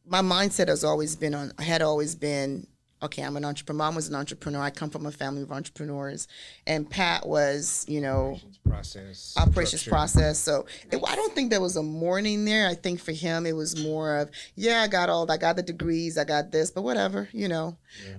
my 0.08 0.22
mindset 0.22 0.68
has 0.70 0.84
always 0.84 1.16
been 1.16 1.36
on. 1.36 1.52
had 1.60 1.82
always 1.82 2.16
been. 2.16 2.68
Okay, 3.04 3.22
I'm 3.22 3.36
an 3.38 3.46
entrepreneur. 3.46 3.78
Mom 3.78 3.96
was 3.96 4.08
an 4.08 4.16
entrepreneur. 4.16 4.62
I 4.62 4.70
come 4.70 4.90
from 4.90 5.06
a 5.06 5.12
family 5.12 5.42
of 5.42 5.52
entrepreneurs, 5.52 6.28
and 6.66 6.90
Pat 6.90 7.28
was, 7.28 7.86
you 7.88 8.00
know, 8.02 8.40
process. 8.68 9.34
operations 9.38 9.82
structure. 9.82 9.90
process. 9.90 10.40
So 10.40 10.66
it, 10.92 11.00
I 11.06 11.16
don't 11.16 11.34
think 11.34 11.50
there 11.52 11.62
was 11.62 11.76
a 11.76 11.84
mourning 11.84 12.46
there. 12.46 12.68
I 12.68 12.74
think 12.74 13.00
for 13.02 13.12
him 13.12 13.46
it 13.46 13.52
was 13.56 13.78
more 13.84 14.18
of, 14.18 14.32
yeah, 14.56 14.82
I 14.82 14.88
got 14.88 15.10
all, 15.10 15.30
I 15.30 15.38
got 15.38 15.58
the 15.58 15.62
degrees, 15.62 16.18
I 16.18 16.24
got 16.24 16.52
this, 16.52 16.72
but 16.72 16.84
whatever, 16.84 17.28
you 17.32 17.48
know. 17.48 17.78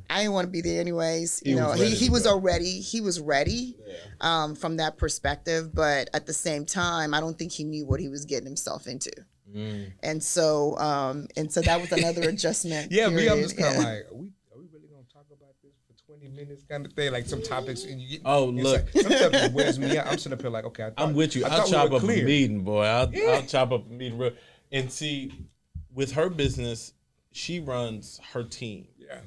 I 0.08 0.20
didn't 0.20 0.32
want 0.34 0.46
to 0.46 0.50
be 0.52 0.60
there 0.60 0.80
anyways. 0.80 1.40
He 1.40 1.50
You 1.50 1.56
know, 1.56 1.72
he, 1.72 1.90
he 1.94 2.08
was 2.08 2.24
go. 2.24 2.30
already 2.34 2.80
he 2.80 3.00
was 3.00 3.18
ready 3.20 3.76
um, 4.20 4.54
from 4.54 4.76
that 4.76 4.98
perspective, 4.98 5.74
but 5.74 6.10
at 6.14 6.26
the 6.26 6.32
same 6.32 6.64
time, 6.64 7.12
I 7.14 7.20
don't 7.20 7.38
think 7.38 7.50
he 7.52 7.64
knew 7.64 7.86
what 7.86 7.98
he 8.00 8.08
was 8.08 8.24
getting 8.24 8.46
himself 8.46 8.86
into. 8.86 9.10
Mm. 9.54 9.92
And 10.02 10.22
so, 10.22 10.76
um, 10.78 11.28
and 11.36 11.50
so 11.52 11.60
that 11.62 11.80
was 11.80 11.90
another 11.92 12.22
adjustment. 12.28 12.92
Yeah, 12.92 13.08
me, 13.08 13.28
I'm 13.28 13.38
just 13.40 13.56
kind 13.56 13.76
of 13.76 13.82
Yeah. 13.82 13.88
like, 13.88 14.06
we, 14.12 14.26
are 14.52 14.58
we 14.58 14.64
really 14.72 14.88
gonna 14.88 15.04
talk 15.12 15.26
about 15.30 15.54
this 15.62 15.72
for 16.26 16.34
20 16.34 16.44
minutes, 16.44 16.64
kind 16.68 16.86
of 16.86 16.92
thing? 16.92 17.12
Like 17.12 17.26
some 17.26 17.42
topics, 17.42 17.84
and 17.84 18.00
you 18.00 18.08
get. 18.08 18.20
Oh, 18.24 18.50
it's 18.54 18.62
look. 18.62 18.94
like, 18.94 19.02
some 19.04 19.12
stuff 19.12 19.32
just 19.32 19.52
wears 19.54 19.78
me 19.78 19.98
out. 19.98 20.06
I'm 20.06 20.18
sitting 20.18 20.32
up 20.34 20.40
here 20.42 20.50
like, 20.50 20.64
okay, 20.66 20.84
I 20.84 20.90
thought, 20.90 21.08
I'm 21.08 21.14
with 21.14 21.34
you. 21.36 21.44
I 21.44 21.48
I'll 21.48 21.56
thought 21.58 21.66
we 21.66 21.72
chop 21.72 21.90
were 21.90 21.96
up 21.96 22.02
a 22.02 22.06
meeting, 22.06 22.62
boy. 22.62 22.84
I'll, 22.84 23.12
Yeah. 23.14 23.24
I'll 23.32 23.42
chop 23.42 23.72
up 23.72 23.86
a 23.86 23.92
meeting. 23.92 24.18
Real. 24.18 24.32
And 24.72 24.90
see, 24.90 25.32
with 25.94 26.12
her 26.12 26.28
business, 26.28 26.92
she 27.32 27.60
runs 27.60 28.20
her 28.32 28.42
team. 28.42 28.88
Yeah, 28.98 29.20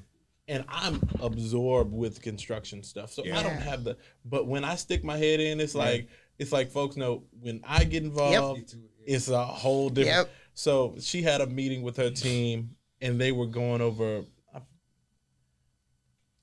and 0.47 0.65
I'm 0.67 1.01
absorbed 1.21 1.93
with 1.93 2.21
construction 2.21 2.83
stuff. 2.83 3.11
So 3.11 3.23
I 3.23 3.43
don't 3.43 3.57
have 3.61 3.83
the 3.83 3.97
but 4.25 4.47
when 4.47 4.63
I 4.63 4.75
stick 4.75 5.03
my 5.03 5.17
head 5.17 5.39
in, 5.39 5.59
it's 5.61 5.75
like 5.75 6.07
it's 6.37 6.51
like 6.51 6.69
folks 6.71 6.95
know 6.97 7.23
when 7.39 7.61
I 7.67 7.83
get 7.83 8.03
involved, 8.03 8.59
Me 8.59 8.65
too, 8.65 8.77
yeah. 9.05 9.15
it's 9.15 9.29
a 9.29 9.45
whole 9.45 9.89
different 9.89 10.27
Yep. 10.27 10.29
so 10.53 10.95
she 10.99 11.21
had 11.21 11.41
a 11.41 11.47
meeting 11.47 11.81
with 11.83 11.97
her 11.97 12.09
team 12.09 12.71
and 13.01 13.19
they 13.19 13.31
were 13.31 13.45
going 13.45 13.81
over 13.81 14.23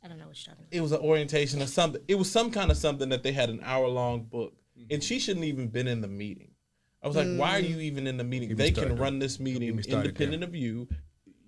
I 0.07 0.09
don't 0.09 0.19
know 0.21 0.29
what 0.29 0.47
you're 0.47 0.55
talking 0.55 0.67
about. 0.69 0.77
it 0.77 0.81
was 0.81 0.93
an 0.93 1.01
orientation 1.01 1.61
or 1.61 1.67
something. 1.67 2.01
It 2.07 2.15
was 2.15 2.31
some 2.31 2.53
kind 2.53 2.71
of 2.71 2.77
something 2.77 3.09
that 3.09 3.25
they 3.25 3.33
had 3.33 3.51
an 3.51 3.61
hour 3.65 3.89
long 3.89 4.23
book. 4.23 4.55
And 4.77 4.89
mm-hmm. 4.89 5.01
she 5.01 5.19
shouldn't 5.19 5.45
even 5.45 5.67
been 5.67 5.89
in 5.89 6.01
the 6.01 6.07
meeting. 6.07 6.53
I 7.03 7.09
was 7.09 7.17
like, 7.17 7.27
why 7.37 7.57
are 7.57 7.61
you 7.61 7.77
mm. 7.77 7.83
even 7.83 8.07
in 8.07 8.17
the 8.17 8.25
meeting? 8.25 8.49
Get 8.49 8.59
me 8.59 8.65
They 8.65 8.71
can 8.71 8.97
run 8.97 9.19
this 9.19 9.41
meeting 9.41 9.75
me 9.75 9.83
started 9.83 10.09
independent 10.09 10.45
of 10.45 10.55
you. 10.55 10.89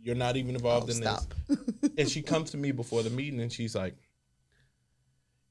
You're 0.03 0.17
not 0.17 0.37
even 0.37 0.57
involved 0.57 0.89
Oh, 0.89 0.93
in 0.93 1.03
stop. 1.03 1.35
this. 1.47 1.59
and 1.99 2.11
she 2.11 2.21
comes 2.33 2.51
to 2.51 2.57
me 2.57 2.73
before 2.73 3.05
the 3.05 3.11
meeting 3.11 3.41
and 3.41 3.53
she's 3.53 3.77
like, 3.77 3.95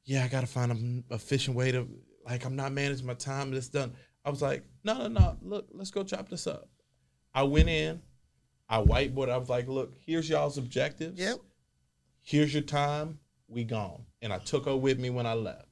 Yeah, 0.04 0.26
I 0.26 0.28
gotta 0.28 0.48
find 0.48 0.72
an 0.74 1.04
efficient 1.10 1.56
way 1.56 1.72
to 1.72 1.88
like 2.26 2.46
I'm 2.46 2.58
not 2.58 2.74
managing 2.74 3.06
my 3.06 3.14
time. 3.14 3.54
It's 3.54 3.70
done. 3.70 3.94
I 4.26 4.30
was 4.30 4.42
like, 4.42 4.66
No, 4.84 4.98
no, 4.98 5.08
no. 5.08 5.38
Look, 5.42 5.70
let's 5.72 5.92
go 5.92 6.04
chop 6.04 6.28
this 6.28 6.46
up. 6.46 6.70
I 7.34 7.44
went 7.44 7.70
in, 7.70 8.02
I 8.68 8.82
whiteboard. 8.82 9.30
I 9.30 9.38
was 9.38 9.50
like, 9.50 9.68
Look, 9.70 9.94
here's 10.06 10.30
y'all's 10.30 10.58
objectives. 10.58 11.20
Yep. 11.20 11.38
Here's 12.28 12.54
your 12.54 12.64
time. 12.64 13.20
We 13.48 13.64
gone. 13.64 14.04
And 14.22 14.34
I 14.34 14.40
took 14.40 14.66
her 14.66 14.76
with 14.76 15.00
me 15.00 15.10
when 15.10 15.26
I 15.26 15.34
left. 15.34 15.70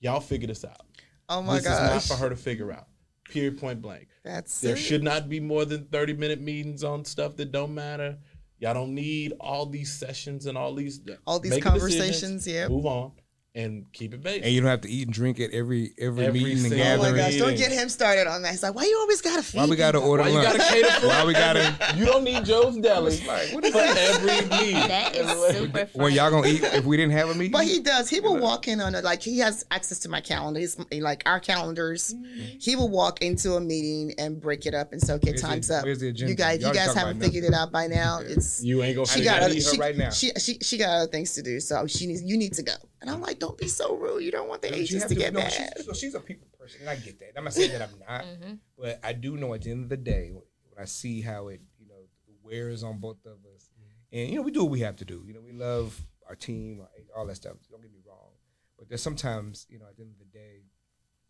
Y'all 0.00 0.20
figure 0.20 0.46
this 0.46 0.64
out. 0.64 0.80
Oh 1.28 1.42
my 1.42 1.56
this 1.56 1.64
gosh. 1.64 1.82
is 2.02 2.08
not 2.08 2.16
for 2.16 2.22
her 2.22 2.30
to 2.30 2.36
figure 2.36 2.72
out. 2.72 2.86
Period. 3.28 3.58
Point 3.60 3.82
blank. 3.82 4.08
That's 4.24 4.58
There 4.62 4.72
it. 4.74 4.78
should 4.78 5.02
not 5.02 5.28
be 5.28 5.38
more 5.38 5.66
than 5.66 5.84
30 5.84 6.14
minute 6.14 6.40
meetings 6.40 6.82
on 6.82 7.04
stuff 7.04 7.36
that 7.36 7.52
don't 7.52 7.74
matter. 7.74 8.16
Y'all 8.58 8.72
don't 8.72 8.94
need 8.94 9.34
all 9.38 9.66
these 9.66 9.92
sessions 9.92 10.46
and 10.46 10.56
all 10.56 10.74
these 10.74 10.98
All 11.26 11.40
these 11.40 11.50
make 11.50 11.66
a 11.66 11.72
decision, 11.72 11.98
conversations, 12.00 12.46
yep. 12.46 12.70
Move 12.70 12.86
on 12.86 13.12
and 13.58 13.92
keep 13.92 14.14
it 14.14 14.22
based. 14.22 14.44
and 14.44 14.52
you 14.54 14.60
don't 14.60 14.70
have 14.70 14.80
to 14.82 14.90
eat 14.90 15.06
and 15.08 15.14
drink 15.14 15.40
at 15.40 15.50
every 15.50 15.92
every, 15.98 16.24
Every 16.26 16.40
meeting 16.40 16.52
and 16.58 16.60
single- 16.68 16.80
Oh 16.80 16.82
gathering. 16.84 17.12
my 17.16 17.18
gosh! 17.18 17.36
Don't 17.36 17.56
get 17.56 17.72
him 17.72 17.88
started 17.88 18.26
on 18.26 18.42
that. 18.42 18.52
He's 18.52 18.62
like, 18.62 18.74
"Why 18.74 18.84
you 18.84 18.96
always 19.00 19.20
gotta 19.20 19.42
feed 19.42 19.58
Why 19.58 19.66
we 19.66 19.76
gotta 19.76 19.98
people?" 19.98 20.10
order 20.10 20.22
Why 20.22 20.28
you 20.30 20.34
lunch? 20.36 20.56
gotta 20.58 20.72
cater 20.72 20.90
for 21.00 21.06
Why 21.08 21.24
we 21.24 21.32
gotta? 21.32 21.74
You 21.98 22.04
don't 22.06 22.22
need 22.24 22.44
Joe's 22.44 22.76
Deli 22.76 23.18
like, 23.26 23.50
what 23.52 23.66
for 23.72 23.78
every 23.78 24.48
meeting. 24.58 24.74
That 24.88 25.16
is 25.16 25.56
super 25.56 25.86
fun. 25.86 26.02
When 26.02 26.12
y'all 26.12 26.30
gonna 26.30 26.46
eat 26.46 26.62
if 26.62 26.84
we 26.84 26.96
didn't 26.96 27.12
have 27.12 27.28
a 27.30 27.34
meeting? 27.34 27.52
But 27.52 27.64
he 27.64 27.80
does. 27.80 28.08
He 28.08 28.20
will 28.20 28.38
walk 28.38 28.68
in 28.68 28.80
on 28.80 28.94
it. 28.94 29.02
Like 29.04 29.22
he 29.22 29.38
has 29.40 29.64
access 29.70 29.98
to 30.00 30.08
my 30.08 30.20
calendar. 30.20 30.60
He's 30.60 30.78
like 30.92 31.22
our 31.26 31.40
calendars. 31.40 32.14
Mm-hmm. 32.14 32.58
He 32.60 32.76
will 32.76 32.88
walk 32.90 33.22
into 33.22 33.54
a 33.54 33.60
meeting 33.60 34.14
and 34.18 34.40
break 34.40 34.66
it 34.66 34.74
up 34.74 34.92
and 34.92 35.00
say, 35.02 35.14
"Okay, 35.14 35.30
Where's 35.30 35.40
the- 35.42 35.46
time's 35.48 35.70
up." 35.70 35.84
where's 35.84 35.98
the 36.00 36.08
agenda? 36.08 36.30
You 36.30 36.36
guys, 36.36 36.60
You 36.60 36.68
you 36.68 36.74
guys 36.74 36.94
haven't 36.94 37.16
about 37.16 37.24
figured 37.26 37.44
it 37.44 37.54
out 37.54 37.72
by 37.72 37.86
now. 37.88 38.20
It's 38.22 38.62
You 38.62 38.82
ain't 38.82 38.94
gonna 38.96 39.06
she 39.08 39.24
got 39.24 39.38
it 39.38 39.42
other, 39.44 39.54
out. 39.54 39.54
her 39.54 39.60
she, 39.60 39.78
right 39.78 39.96
now. 39.96 40.10
she 40.10 40.30
she 40.38 40.58
she 40.62 40.78
got 40.78 40.90
other 40.90 41.10
things 41.10 41.32
to 41.34 41.42
do. 41.42 41.58
So 41.60 41.86
she 41.86 42.06
needs 42.06 42.22
you 42.22 42.36
need 42.36 42.52
to 42.54 42.62
go. 42.62 42.72
And 43.00 43.08
I'm 43.10 43.20
like, 43.20 43.38
don't 43.38 43.56
be 43.56 43.68
so 43.68 43.96
rude. 43.96 44.22
You 44.24 44.30
don't 44.32 44.48
want 44.48 44.62
the 44.62 44.68
She 44.68 44.74
agents 44.74 45.04
have 45.04 45.08
to 45.10 45.14
get 45.14 45.32
no, 45.32 45.40
mad. 45.40 45.52
She's, 45.76 45.86
so 45.86 45.92
she's 45.92 46.14
a 46.14 46.20
people 46.20 46.48
person, 46.58 46.80
and 46.80 46.90
I 46.90 46.96
get 46.96 47.18
that. 47.20 47.32
I'm 47.36 47.44
not 47.44 47.52
saying 47.52 47.72
that 47.72 47.82
I'm 47.82 47.98
not, 48.08 48.24
Mm-hmm. 48.24 48.54
but 48.78 48.98
I 49.04 49.12
do 49.12 49.36
know 49.36 49.54
at 49.54 49.62
the 49.62 49.70
end 49.70 49.84
of 49.84 49.88
the 49.88 49.96
day 49.96 50.32
when 50.32 50.42
I 50.82 50.84
see 50.84 51.20
how 51.20 51.48
it, 51.48 51.60
you 51.78 51.86
know, 51.86 51.94
wears 52.42 52.82
on 52.82 52.98
both 52.98 53.24
of 53.26 53.38
us, 53.54 53.70
and 54.12 54.30
you 54.30 54.36
know, 54.36 54.42
we 54.42 54.50
do 54.50 54.62
what 54.62 54.70
we 54.70 54.80
have 54.80 54.96
to 54.96 55.04
do. 55.04 55.22
You 55.26 55.34
know, 55.34 55.40
we 55.40 55.52
love 55.52 56.00
our 56.28 56.34
team, 56.34 56.82
all 57.16 57.26
that 57.26 57.36
stuff. 57.36 57.56
Don't 57.70 57.82
get 57.82 57.92
me 57.92 58.00
wrong, 58.06 58.30
but 58.78 58.88
there's 58.88 59.02
sometimes, 59.02 59.66
you 59.68 59.78
know, 59.78 59.86
at 59.88 59.96
the 59.96 60.02
end 60.02 60.12
of 60.12 60.18
the 60.18 60.38
day, 60.38 60.62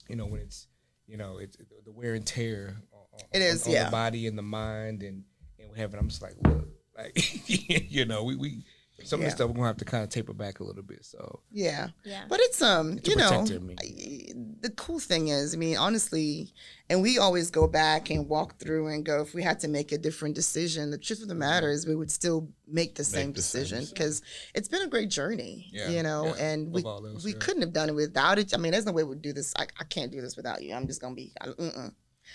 you 0.09 0.17
know, 0.17 0.27
when 0.27 0.41
it's, 0.41 0.69
you 1.07 1.17
know, 1.17 1.39
it's 1.39 1.57
the 1.85 1.93
wear 1.93 2.15
and 2.15 2.27
tear 2.27 2.77
on, 2.93 3.01
on, 3.13 3.21
It 3.33 3.43
is, 3.43 3.67
on, 3.67 3.77
on 3.77 3.85
the 3.85 3.91
body 3.91 4.27
and 4.27 4.39
the 4.39 4.43
mind 4.43 5.03
and 5.03 5.25
and 5.59 5.69
whatever. 5.71 5.97
I'm 5.97 6.09
just 6.09 6.23
like, 6.23 6.35
look, 6.43 6.69
like, 6.97 7.13
you 7.91 8.05
know, 8.05 8.25
we 8.25 8.37
we. 8.37 8.65
Some 9.05 9.21
of 9.21 9.25
Yeah. 9.25 9.31
the 9.31 9.37
stuff 9.37 9.49
we're 9.49 9.55
gonna 9.55 9.67
have 9.69 9.77
to 9.79 9.85
kind 9.85 10.03
of 10.03 10.11
taper 10.11 10.33
back 10.33 10.61
a 10.61 10.65
little 10.65 10.83
bit. 10.83 11.05
So 11.05 11.41
Yeah. 11.53 11.89
Yeah. 12.05 12.25
But 12.29 12.41
it's 12.41 12.61
um, 12.61 12.99
To 12.99 13.11
you 13.11 13.17
know, 13.17 13.45
I- 13.81 14.33
the 14.61 14.71
cool 14.77 14.99
thing 14.99 15.29
is, 15.29 15.55
I 15.55 15.57
mean, 15.57 15.77
honestly, 15.77 16.53
and 16.91 17.01
we 17.03 17.17
always 17.19 17.51
go 17.51 17.69
back 17.69 18.11
and 18.11 18.29
walk 18.29 18.59
through 18.59 18.89
and 18.89 19.05
go. 19.05 19.21
If 19.23 19.35
we 19.35 19.43
had 19.43 19.61
to 19.61 19.69
make 19.69 19.93
a 19.93 19.99
different 19.99 20.35
decision, 20.35 20.91
the 20.91 20.99
truth 20.99 21.23
of 21.23 21.29
the 21.29 21.35
matter 21.35 21.71
is, 21.71 21.87
we 21.87 21.95
would 21.95 22.11
still 22.11 22.49
make 22.67 22.97
the 22.97 23.05
same 23.05 23.29
the 23.29 23.35
decision 23.35 23.79
decision. 23.81 23.95
because 23.95 24.23
it's 24.55 24.69
been 24.69 24.83
a 24.83 24.89
great 24.89 25.11
journey, 25.11 25.69
Yeah, 25.73 25.89
you 25.91 26.03
know. 26.03 26.27
yeah, 26.27 26.45
And 26.45 26.73
we 26.73 26.81
above 26.81 27.05
all 27.05 27.07
else, 27.07 27.25
we 27.25 27.33
yeah. 27.33 27.39
couldn't 27.39 27.63
have 27.63 27.73
done 27.73 27.89
it 27.89 27.95
without 27.95 28.39
it. 28.39 28.53
I 28.53 28.57
mean, 28.57 28.73
there's 28.73 28.87
no 28.87 28.93
way 28.93 29.05
we'd 29.05 29.23
do 29.23 29.33
this. 29.33 29.55
I, 29.57 29.67
I 29.79 29.85
can't 29.85 30.11
do 30.11 30.21
this 30.21 30.37
without 30.37 30.63
you. 30.63 30.75
I'm 30.75 30.87
just 30.87 31.01
gonna 31.01 31.15
be. 31.15 31.33
I. 31.41 31.49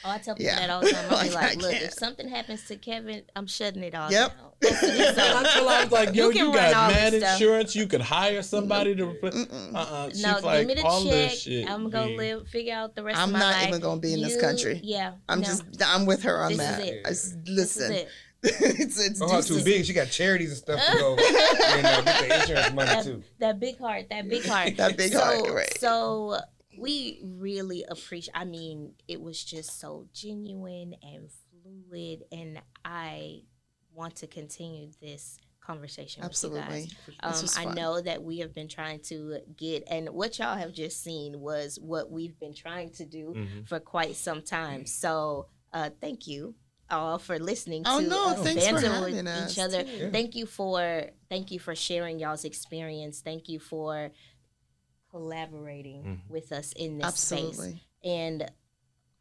Oh, 0.06 0.10
I 0.10 0.18
tell 0.18 0.36
people 0.36 0.52
Yeah. 0.52 0.60
that 0.60 0.70
all 0.70 0.82
the 0.82 0.90
time. 0.92 1.06
I'll 1.10 1.24
be 1.24 1.30
Like, 1.30 1.34
like, 1.34 1.58
look, 1.62 1.72
can't. 1.72 1.84
if 1.86 1.94
something 1.94 2.28
happens 2.28 2.66
to 2.68 2.76
Kevin, 2.76 3.22
I'm 3.36 3.48
shutting 3.48 3.84
it 3.84 3.96
all 3.96 4.12
Yep. 4.12 4.32
down. 4.38 4.50
And 4.66 4.74
until 5.18 5.70
I 5.70 5.84
was 5.84 5.92
like, 5.92 6.16
yo, 6.16 6.30
You 6.30 6.34
you, 6.40 6.52
can 6.52 6.56
run 6.56 6.66
all 6.66 6.72
got 6.72 6.92
mad 6.92 7.14
this 7.14 7.22
stuff. 7.24 7.34
insurance. 7.42 7.76
You 7.76 7.88
could 7.88 8.02
hire 8.02 8.42
somebody 8.42 8.96
to 8.96 9.06
replace. 9.06 9.36
Uh-uh. 9.36 10.10
She's 10.10 10.24
no, 10.24 10.40
like, 10.44 10.60
give 10.60 10.68
me 10.68 10.74
the 10.82 10.88
all 10.88 11.04
check. 11.04 11.12
this 11.12 11.42
shit. 11.42 11.70
I'm 11.70 11.90
gonna 11.90 12.12
live, 12.16 12.48
figure 12.50 12.74
out 12.74 12.96
the 12.96 13.04
rest 13.04 13.18
I'm 13.20 13.30
of 13.30 13.34
my 13.34 13.40
life. 13.40 13.56
I'm 13.56 13.60
not 13.62 13.68
even 13.70 13.82
gonna 13.82 14.02
be 14.02 14.14
in 14.14 14.22
this 14.22 14.40
country. 14.40 14.80
Yeah, 14.84 15.14
I'm 15.30 15.40
no, 15.42 15.46
just. 15.46 15.64
I'm 15.86 16.06
with 16.06 16.24
her 16.24 16.38
on 16.42 16.52
This 16.58 16.60
is 16.62 16.78
that. 16.78 16.86
it. 16.88 17.02
I 17.06 17.10
s- 17.10 17.36
This 17.44 17.78
is 17.78 17.90
listen, 17.90 17.92
it. 17.94 18.10
it's 18.44 19.00
it's 19.00 19.22
Oh, 19.22 19.42
too 19.42 19.64
big. 19.64 19.86
She 19.86 19.94
got 19.94 20.10
charities 20.10 20.50
and 20.50 20.58
stuff 20.58 20.86
to 20.86 20.98
go. 20.98 21.12
you 21.12 21.82
know, 21.82 22.02
get 22.04 22.06
the 22.30 22.40
insurance 22.42 22.74
money 22.74 22.90
That, 22.90 23.04
too. 23.06 23.24
that 23.40 23.60
big 23.60 23.78
heart, 23.80 24.08
that 24.10 24.28
big 24.28 24.46
heart, 24.46 24.76
That 24.78 24.98
big 24.98 25.14
so, 25.14 25.20
heart, 25.20 25.50
right. 25.54 25.78
So 25.80 26.40
we 26.78 27.20
really 27.24 27.84
appreciate. 27.90 28.36
I 28.36 28.46
mean, 28.46 28.94
it 29.08 29.22
was 29.22 29.44
just 29.44 29.80
so 29.80 30.08
genuine 30.14 30.96
and 31.04 31.30
fluid, 31.62 32.24
and 32.32 32.62
I 32.84 33.42
want 33.94 34.16
to 34.18 34.28
continue 34.28 34.90
this 35.02 35.38
conversation. 35.62 36.24
With 36.24 36.44
you 36.44 36.50
guys. 36.50 36.60
Absolutely. 36.62 36.90
Um, 37.22 37.32
This 37.32 37.42
was 37.42 37.58
I 37.58 37.66
know 37.66 38.02
that 38.02 38.22
we 38.22 38.40
have 38.40 38.54
been 38.54 38.68
trying 38.68 39.00
to 39.04 39.40
get, 39.56 39.84
and 39.90 40.10
what 40.10 40.38
y'all 40.40 40.58
have 40.58 40.74
just 40.74 41.02
seen 41.02 41.40
was 41.40 41.80
what 41.82 42.12
we've 42.12 42.38
been 42.40 42.54
trying 42.54 42.90
to 42.94 43.06
do 43.06 43.34
Mhm. 43.36 43.68
for 43.68 43.80
quite 43.80 44.16
some 44.16 44.42
time. 44.42 44.86
So, 44.86 45.48
uh, 45.72 45.92
thank 46.02 46.28
you 46.28 46.56
all 46.90 47.18
for 47.18 47.40
listening 47.40 47.84
Oh, 47.86 48.02
to 48.02 48.08
no, 48.08 48.30
us 48.32 48.44
thanks 48.44 48.66
banter 48.66 48.90
having 48.92 49.16
with 49.16 49.28
us, 49.28 49.52
each 49.54 49.60
other. 49.60 49.84
too. 49.84 50.10
Thank 50.12 50.36
you 50.36 50.46
for 50.46 51.10
thank 51.30 51.50
you 51.50 51.60
for 51.60 51.74
sharing 51.76 52.20
y'all's 52.20 52.44
experience. 52.46 53.22
Thank 53.22 53.48
you 53.48 53.60
for 53.60 54.12
collaborating 55.14 56.04
Mhm. 56.04 56.30
with 56.30 56.52
us 56.52 56.74
in 56.74 56.98
this 56.98 57.16
space. 57.20 57.76
And 58.04 58.52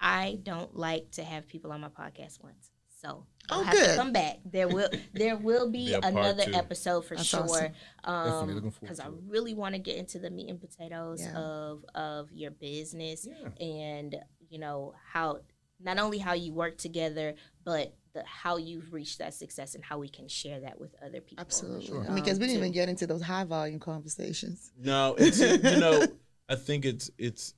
I 0.01 0.39
don't 0.43 0.75
like 0.77 1.11
to 1.13 1.23
have 1.25 1.47
people 1.47 1.71
on 1.73 1.81
my 1.83 1.89
podcast 1.89 2.43
once. 2.43 2.71
So 3.01 3.27
Oh, 3.51 3.59
I'll 3.59 3.65
have 3.65 3.75
to 3.77 3.97
come 3.97 4.13
back. 4.13 4.39
There 4.45 4.69
will 4.69 4.89
there 5.13 5.37
will 5.37 5.69
be 5.71 5.79
Yeah, 5.91 6.01
another 6.05 6.45
episode 6.55 7.05
for 7.05 7.17
That's 7.17 7.29
sure. 7.29 7.41
awesome. 7.43 7.73
Um, 8.05 8.73
because 8.81 9.01
I 9.01 9.09
really 9.27 9.55
want 9.55 9.75
to 9.75 9.81
get 9.81 9.97
into 9.97 10.19
the 10.21 10.31
meat 10.31 10.49
and 10.49 10.61
potatoes 10.61 11.21
Yeah. 11.21 11.37
of 11.37 11.85
of 11.95 12.33
your 12.33 12.53
business 12.53 13.27
Yeah. 13.27 13.49
and 13.65 14.17
you 14.49 14.59
know 14.61 14.95
how 15.13 15.41
not 15.85 15.99
only 15.99 16.19
how 16.19 16.33
you 16.35 16.53
work 16.53 16.79
together, 16.79 17.35
but 17.65 17.95
the 18.15 18.23
how 18.27 18.57
you've 18.59 18.93
reached 18.93 19.19
that 19.19 19.33
success 19.35 19.75
and 19.75 19.83
how 19.85 19.99
we 19.99 20.09
can 20.09 20.29
share 20.29 20.61
that 20.61 20.79
with 20.81 20.95
other 21.05 21.21
people. 21.21 21.41
Absolutely. 21.43 22.07
Um, 22.07 22.15
because 22.15 22.39
we 22.39 22.47
didn't 22.47 22.59
too. 22.61 22.65
even 22.65 22.73
get 22.73 22.89
into 22.89 23.07
those 23.07 23.23
high 23.23 23.45
volume 23.45 23.81
conversations. 23.81 24.71
No, 24.79 25.15
it's 25.19 25.39
you 25.41 25.81
know, 25.81 26.07
I 26.49 26.55
think 26.57 26.85
it's 26.85 27.11
it's 27.19 27.55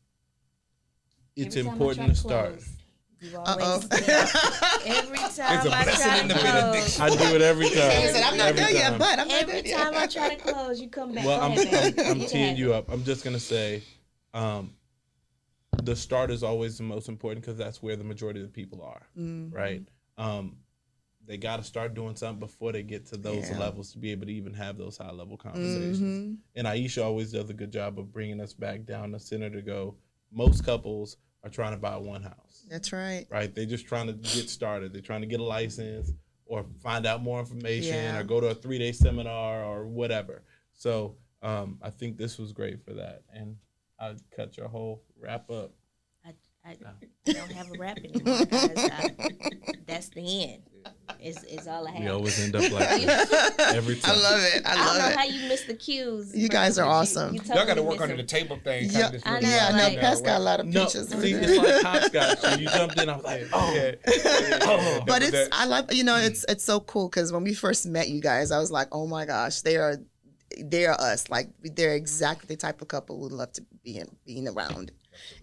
it's 1.37 1.57
Every 1.57 1.71
important 1.71 2.09
to 2.11 2.15
start. 2.15 2.51
close, 2.51 2.69
you 3.21 3.39
Uh-oh. 3.39 3.83
Every 4.87 5.19
time 5.19 5.67
a 5.67 5.71
I 5.71 5.85
try 5.85 6.29
to 6.29 6.35
close. 6.35 7.01
I 7.01 7.09
do 7.09 7.35
it 7.35 7.43
every 7.43 7.69
time. 7.71 7.79
I 7.91 8.07
said, 8.13 8.23
I'm 8.23 8.37
not 8.37 8.49
Every 8.49 8.61
there 8.63 8.71
yet, 8.71 8.99
but 8.99 9.19
I'm 9.19 9.27
not 9.29 9.43
every 9.43 9.53
there 9.63 9.67
yet. 9.67 9.83
time 9.83 9.95
I 9.97 10.07
try 10.07 10.35
to 10.37 10.41
close, 10.53 10.81
you 10.81 10.89
come 10.89 11.13
back. 11.13 11.25
Well, 11.27 11.41
Go 11.41 11.47
I'm, 11.47 11.53
ahead, 11.59 11.99
I'm, 11.99 12.21
I'm 12.21 12.21
teeing 12.29 12.57
you 12.57 12.73
up. 12.75 12.89
I'm 12.93 13.03
just 13.03 13.25
gonna 13.25 13.41
say, 13.41 13.83
um, 14.33 14.75
the 15.83 15.97
start 15.97 16.31
is 16.31 16.43
always 16.43 16.77
the 16.79 16.85
most 16.85 17.09
important 17.09 17.45
because 17.45 17.59
that's 17.59 17.83
where 17.83 17.97
the 17.97 18.05
majority 18.05 18.41
of 18.41 18.47
the 18.47 18.53
people 18.53 18.83
are, 18.83 19.07
Mm. 19.17 19.53
right? 19.53 19.83
Um, 20.17 20.57
they 21.27 21.37
got 21.39 21.57
to 21.57 21.63
start 21.65 21.95
doing 21.95 22.17
something 22.17 22.39
before 22.39 22.71
they 22.73 22.83
get 22.83 23.07
to 23.07 23.17
those 23.17 23.49
Yeah. 23.49 23.59
levels 23.59 23.93
to 23.93 23.99
be 23.99 24.11
able 24.11 24.27
to 24.27 24.33
even 24.33 24.53
have 24.55 24.77
those 24.77 24.99
high 24.99 25.11
level 25.11 25.37
conversations. 25.39 25.99
Mhm. 26.01 26.39
And 26.55 26.67
Aisha 26.67 27.03
always 27.03 27.33
does 27.33 27.49
a 27.49 27.55
good 27.55 27.73
job 27.73 27.99
of 27.99 28.13
bringing 28.13 28.41
us 28.41 28.53
back 28.53 28.85
down 28.85 29.11
the 29.13 29.19
center 29.19 29.49
to 29.51 29.63
go. 29.63 29.97
Most 30.31 30.65
couples 30.65 31.17
are 31.43 31.49
trying 31.51 31.73
to 31.73 31.79
buy 31.79 31.97
one 31.97 32.23
house 32.23 32.67
That's 32.69 32.93
right. 32.93 33.27
right? 33.31 33.55
They're 33.55 33.65
just 33.67 33.87
trying 33.87 34.07
to 34.09 34.13
get 34.13 34.51
started. 34.51 34.93
They're 34.93 35.01
trying 35.03 35.23
to 35.23 35.27
get 35.27 35.41
a 35.41 35.45
license 35.45 36.13
or 36.47 36.65
find 36.83 37.07
out 37.07 37.23
more 37.23 37.41
information 37.41 37.95
Yeah. 37.95 38.19
or 38.21 38.25
go 38.25 38.41
to 38.41 38.49
a 38.49 38.55
three 38.55 38.79
day 38.79 38.93
seminar 38.93 39.65
or 39.65 39.87
whatever. 39.87 40.43
So 40.75 41.17
um, 41.43 41.79
I 41.83 41.91
think 41.91 42.17
this 42.17 42.39
was 42.39 42.53
great 42.53 42.83
for 42.85 42.95
that. 42.95 43.23
And 43.31 43.57
I'd 43.99 44.19
cut 44.35 44.57
your 44.57 44.69
whole 44.69 45.03
wrap 45.21 45.51
up. 45.51 45.73
I, 46.67 46.71
I 47.27 47.33
don't 47.33 47.53
have 47.53 47.71
a 47.71 47.79
rap 47.79 47.99
anymore, 47.99 48.43
guys. 48.47 48.73
I, 48.79 49.11
that's 49.87 50.09
the 50.09 50.45
end. 50.45 50.63
Is 51.21 51.43
is 51.45 51.69
all 51.69 51.87
I 51.87 51.91
have. 51.91 52.01
We 52.03 52.09
always 52.09 52.41
end 52.43 52.57
up 52.57 52.71
like 52.73 52.89
this 53.03 53.59
every 53.59 53.97
time. 53.97 54.15
I 54.17 54.19
love 54.23 54.41
it. 54.43 54.63
I 54.67 54.73
I 54.73 54.75
don't 54.75 54.87
love 54.87 54.99
know 54.99 55.09
it. 55.09 55.17
how 55.17 55.25
you 55.25 55.49
missed 55.49 55.67
the 55.67 55.75
cues. 55.75 56.35
You 56.35 56.49
guys 56.49 56.79
are 56.79 56.87
awesome. 56.89 57.35
Y'all 57.35 57.67
got 57.67 57.75
to 57.75 57.83
work 57.83 58.01
under 58.01 58.17
missed 58.17 58.29
the 58.31 58.41
table 58.41 58.59
thing. 58.65 58.89
Yeah, 58.91 59.11
kinda 59.11 59.21
I 59.27 59.41
know, 59.41 59.49
yeah, 59.49 59.69
no, 59.73 59.77
like- 59.89 60.01
Pat's 60.01 60.21
got 60.23 60.39
a 60.41 60.43
lot 60.43 60.61
of 60.61 60.67
No, 60.67 60.85
pictures. 60.85 61.09
see, 61.11 61.35
over 61.35 61.45
it's 61.45 61.61
there. 61.63 61.83
like 61.83 61.85
hopscotch. 61.85 62.39
So 62.39 62.55
you 62.59 62.69
jumped 62.69 62.99
in, 62.99 63.09
I 63.11 63.17
was 63.17 63.25
like, 63.25 63.47
oh, 63.53 63.75
Yeah. 63.75 64.59
Oh, 64.63 65.03
but 65.07 65.23
it's 65.23 65.49
I 65.53 65.67
love, 65.67 65.93
you 65.93 66.05
know 66.05 66.17
it's 66.17 66.47
it's 66.49 66.65
so 66.65 66.81
cool 66.81 67.11
because 67.11 67.31
when 67.33 67.43
we 67.45 67.53
first 67.53 67.85
met 67.87 68.09
you 68.09 68.23
guys, 68.23 68.51
I 68.51 68.59
was 68.59 68.71
like, 68.71 68.89
oh 68.93 69.07
my 69.07 69.27
gosh, 69.27 69.61
they 69.61 69.77
are 69.77 69.97
they 70.63 70.87
are 70.87 70.99
us. 71.01 71.29
Like 71.31 71.49
they're 71.63 71.95
exactly 71.95 72.47
the 72.49 72.57
type 72.57 72.83
of 72.83 72.89
couple 72.89 73.21
we'd 73.21 73.33
love 73.33 73.53
to 73.53 73.65
be 73.83 73.99
in, 73.99 74.09
being 74.27 74.49
around. 74.49 74.93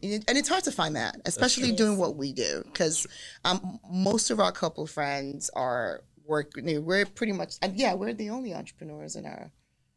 And 0.03 0.23
it's 0.27 0.49
hard 0.49 0.65
to 0.65 0.71
find 0.71 0.95
that, 0.97 1.21
especially 1.25 1.71
doing 1.71 1.97
what 1.97 2.17
we 2.17 2.33
do, 2.33 2.61
because 2.65 3.07
um, 3.45 3.79
most 3.89 4.29
of 4.29 4.39
our 4.39 4.51
couple 4.51 4.85
friends 4.85 5.49
are 5.53 6.03
work. 6.25 6.51
We're 6.57 7.05
pretty 7.05 7.31
much, 7.31 7.55
and 7.61 7.77
yeah, 7.77 7.93
we're 7.93 8.13
the 8.13 8.31
only 8.31 8.53
entrepreneurs 8.53 9.15
in 9.15 9.25
our 9.25 9.51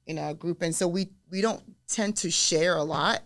in 0.07 0.19
our 0.19 0.33
group, 0.33 0.63
and 0.63 0.75
so 0.75 0.87
we 0.87 1.11
we 1.31 1.41
don't 1.41 1.63
tend 1.89 2.17
to 2.19 2.31
share 2.31 2.77
a 2.77 2.85
lot 2.85 3.23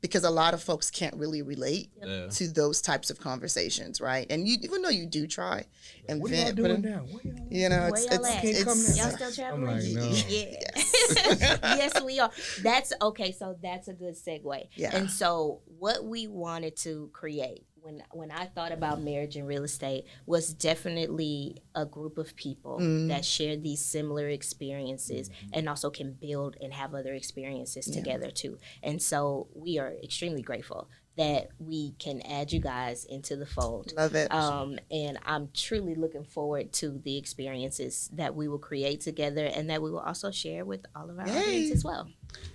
because 0.00 0.24
a 0.24 0.30
lot 0.30 0.54
of 0.54 0.62
folks 0.62 0.90
can't 0.90 1.14
really 1.16 1.42
relate 1.42 1.90
Yeah. 2.02 2.28
to 2.28 2.48
those 2.48 2.80
types 2.80 3.10
of 3.10 3.18
conversations, 3.20 4.00
right? 4.00 4.26
And 4.30 4.48
you, 4.48 4.56
even 4.62 4.82
though 4.82 4.88
you 4.88 5.06
do 5.06 5.26
try 5.26 5.66
and 6.08 6.20
What 6.22 6.30
are 6.30 6.34
y'all 6.34 6.44
vent, 6.44 6.56
doing 6.56 6.80
but 6.80 6.90
now? 6.90 7.04
Y'all 7.06 7.20
you 7.50 7.68
know, 7.68 7.86
it's 7.86 8.06
y'all 8.06 8.14
it's, 8.24 8.28
at? 8.30 8.44
it's, 8.44 8.64
Come. 8.64 8.78
Y'all 8.96 9.16
still 9.16 9.32
traveling? 9.32 9.66
like, 9.66 9.84
no. 9.84 10.08
Yes. 10.28 11.58
yes, 11.62 12.02
we 12.02 12.18
are. 12.20 12.30
That's 12.62 12.92
okay. 13.02 13.32
So 13.32 13.56
that's 13.62 13.88
a 13.88 13.92
good 13.92 14.14
segue. 14.14 14.68
Yeah. 14.74 14.96
And 14.96 15.10
so 15.10 15.60
what 15.78 16.04
we 16.04 16.26
wanted 16.28 16.76
to 16.78 17.10
create 17.12 17.66
when 17.82 18.02
when 18.12 18.30
I 18.30 18.46
thought 18.46 18.72
about 18.72 19.00
marriage 19.02 19.36
and 19.36 19.46
real 19.46 19.64
estate 19.64 20.04
was 20.26 20.52
definitely 20.52 21.62
a 21.74 21.84
group 21.86 22.18
of 22.18 22.34
people 22.36 22.78
Mm. 22.80 23.08
that 23.08 23.24
share 23.24 23.56
these 23.56 23.80
similar 23.84 24.28
experiences 24.28 25.30
and 25.52 25.68
also 25.68 25.90
can 25.90 26.12
build 26.12 26.56
and 26.60 26.72
have 26.72 26.94
other 26.94 27.14
experiences 27.14 27.88
Yeah. 27.88 27.94
together 27.94 28.30
too. 28.30 28.58
And 28.82 29.00
so 29.02 29.48
we 29.54 29.78
are 29.78 29.92
extremely 30.02 30.42
grateful 30.42 30.88
that 31.16 31.48
we 31.58 31.92
can 31.98 32.22
add 32.22 32.50
you 32.52 32.60
guys 32.60 33.04
into 33.04 33.36
the 33.36 33.44
fold. 33.44 33.92
love 33.96 34.14
it. 34.14 34.32
Um, 34.32 34.78
and 34.90 35.18
I'm 35.26 35.50
truly 35.52 35.94
looking 35.94 36.24
forward 36.24 36.72
to 36.74 36.98
the 37.04 37.16
experiences 37.18 38.08
that 38.14 38.34
we 38.34 38.48
will 38.48 38.58
create 38.58 39.00
together 39.02 39.44
and 39.44 39.68
that 39.70 39.82
we 39.82 39.90
will 39.90 39.98
also 40.00 40.30
share 40.30 40.64
with 40.64 40.86
all 40.94 41.10
of 41.10 41.18
our 41.18 41.26
Yay. 41.26 41.36
audience 41.38 41.72
as 41.72 41.84
well. 41.84 42.08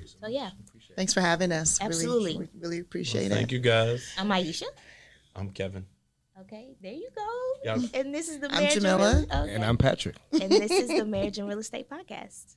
So 0.06 0.28
yeah, 0.28 0.52
Thanks 0.96 1.14
for 1.14 1.20
having 1.20 1.52
us. 1.52 1.80
Absolutely. 1.82 2.34
really, 2.38 2.50
really 2.58 2.80
appreciate 2.80 3.24
Thank 3.24 3.32
it. 3.32 3.36
Thank 3.36 3.52
you 3.52 3.60
guys. 3.60 4.14
I'm 4.18 4.30
Aisha. 4.30 4.64
I'm 5.36 5.50
Kevin. 5.52 5.86
Okay, 6.42 6.76
there 6.82 6.94
you 6.94 7.10
go. 7.16 7.28
Yeah. 7.64 7.78
And 7.94 8.14
this 8.14 8.28
is 8.30 8.40
the 8.40 8.48
I'm 8.48 8.56
marriage 8.64 8.74
Jamila. 8.74 9.10
And, 9.12 9.30
Real- 9.32 9.42
okay. 9.44 9.56
And 9.56 9.64
I'm 9.66 9.78
Patrick. 9.78 10.16
and 10.34 10.52
this 10.52 10.72
is 10.72 10.90
the 10.90 11.06
marriage 11.06 11.38
and 11.38 11.48
real 11.48 11.60
estate 11.60 11.90
podcast. 11.90 12.56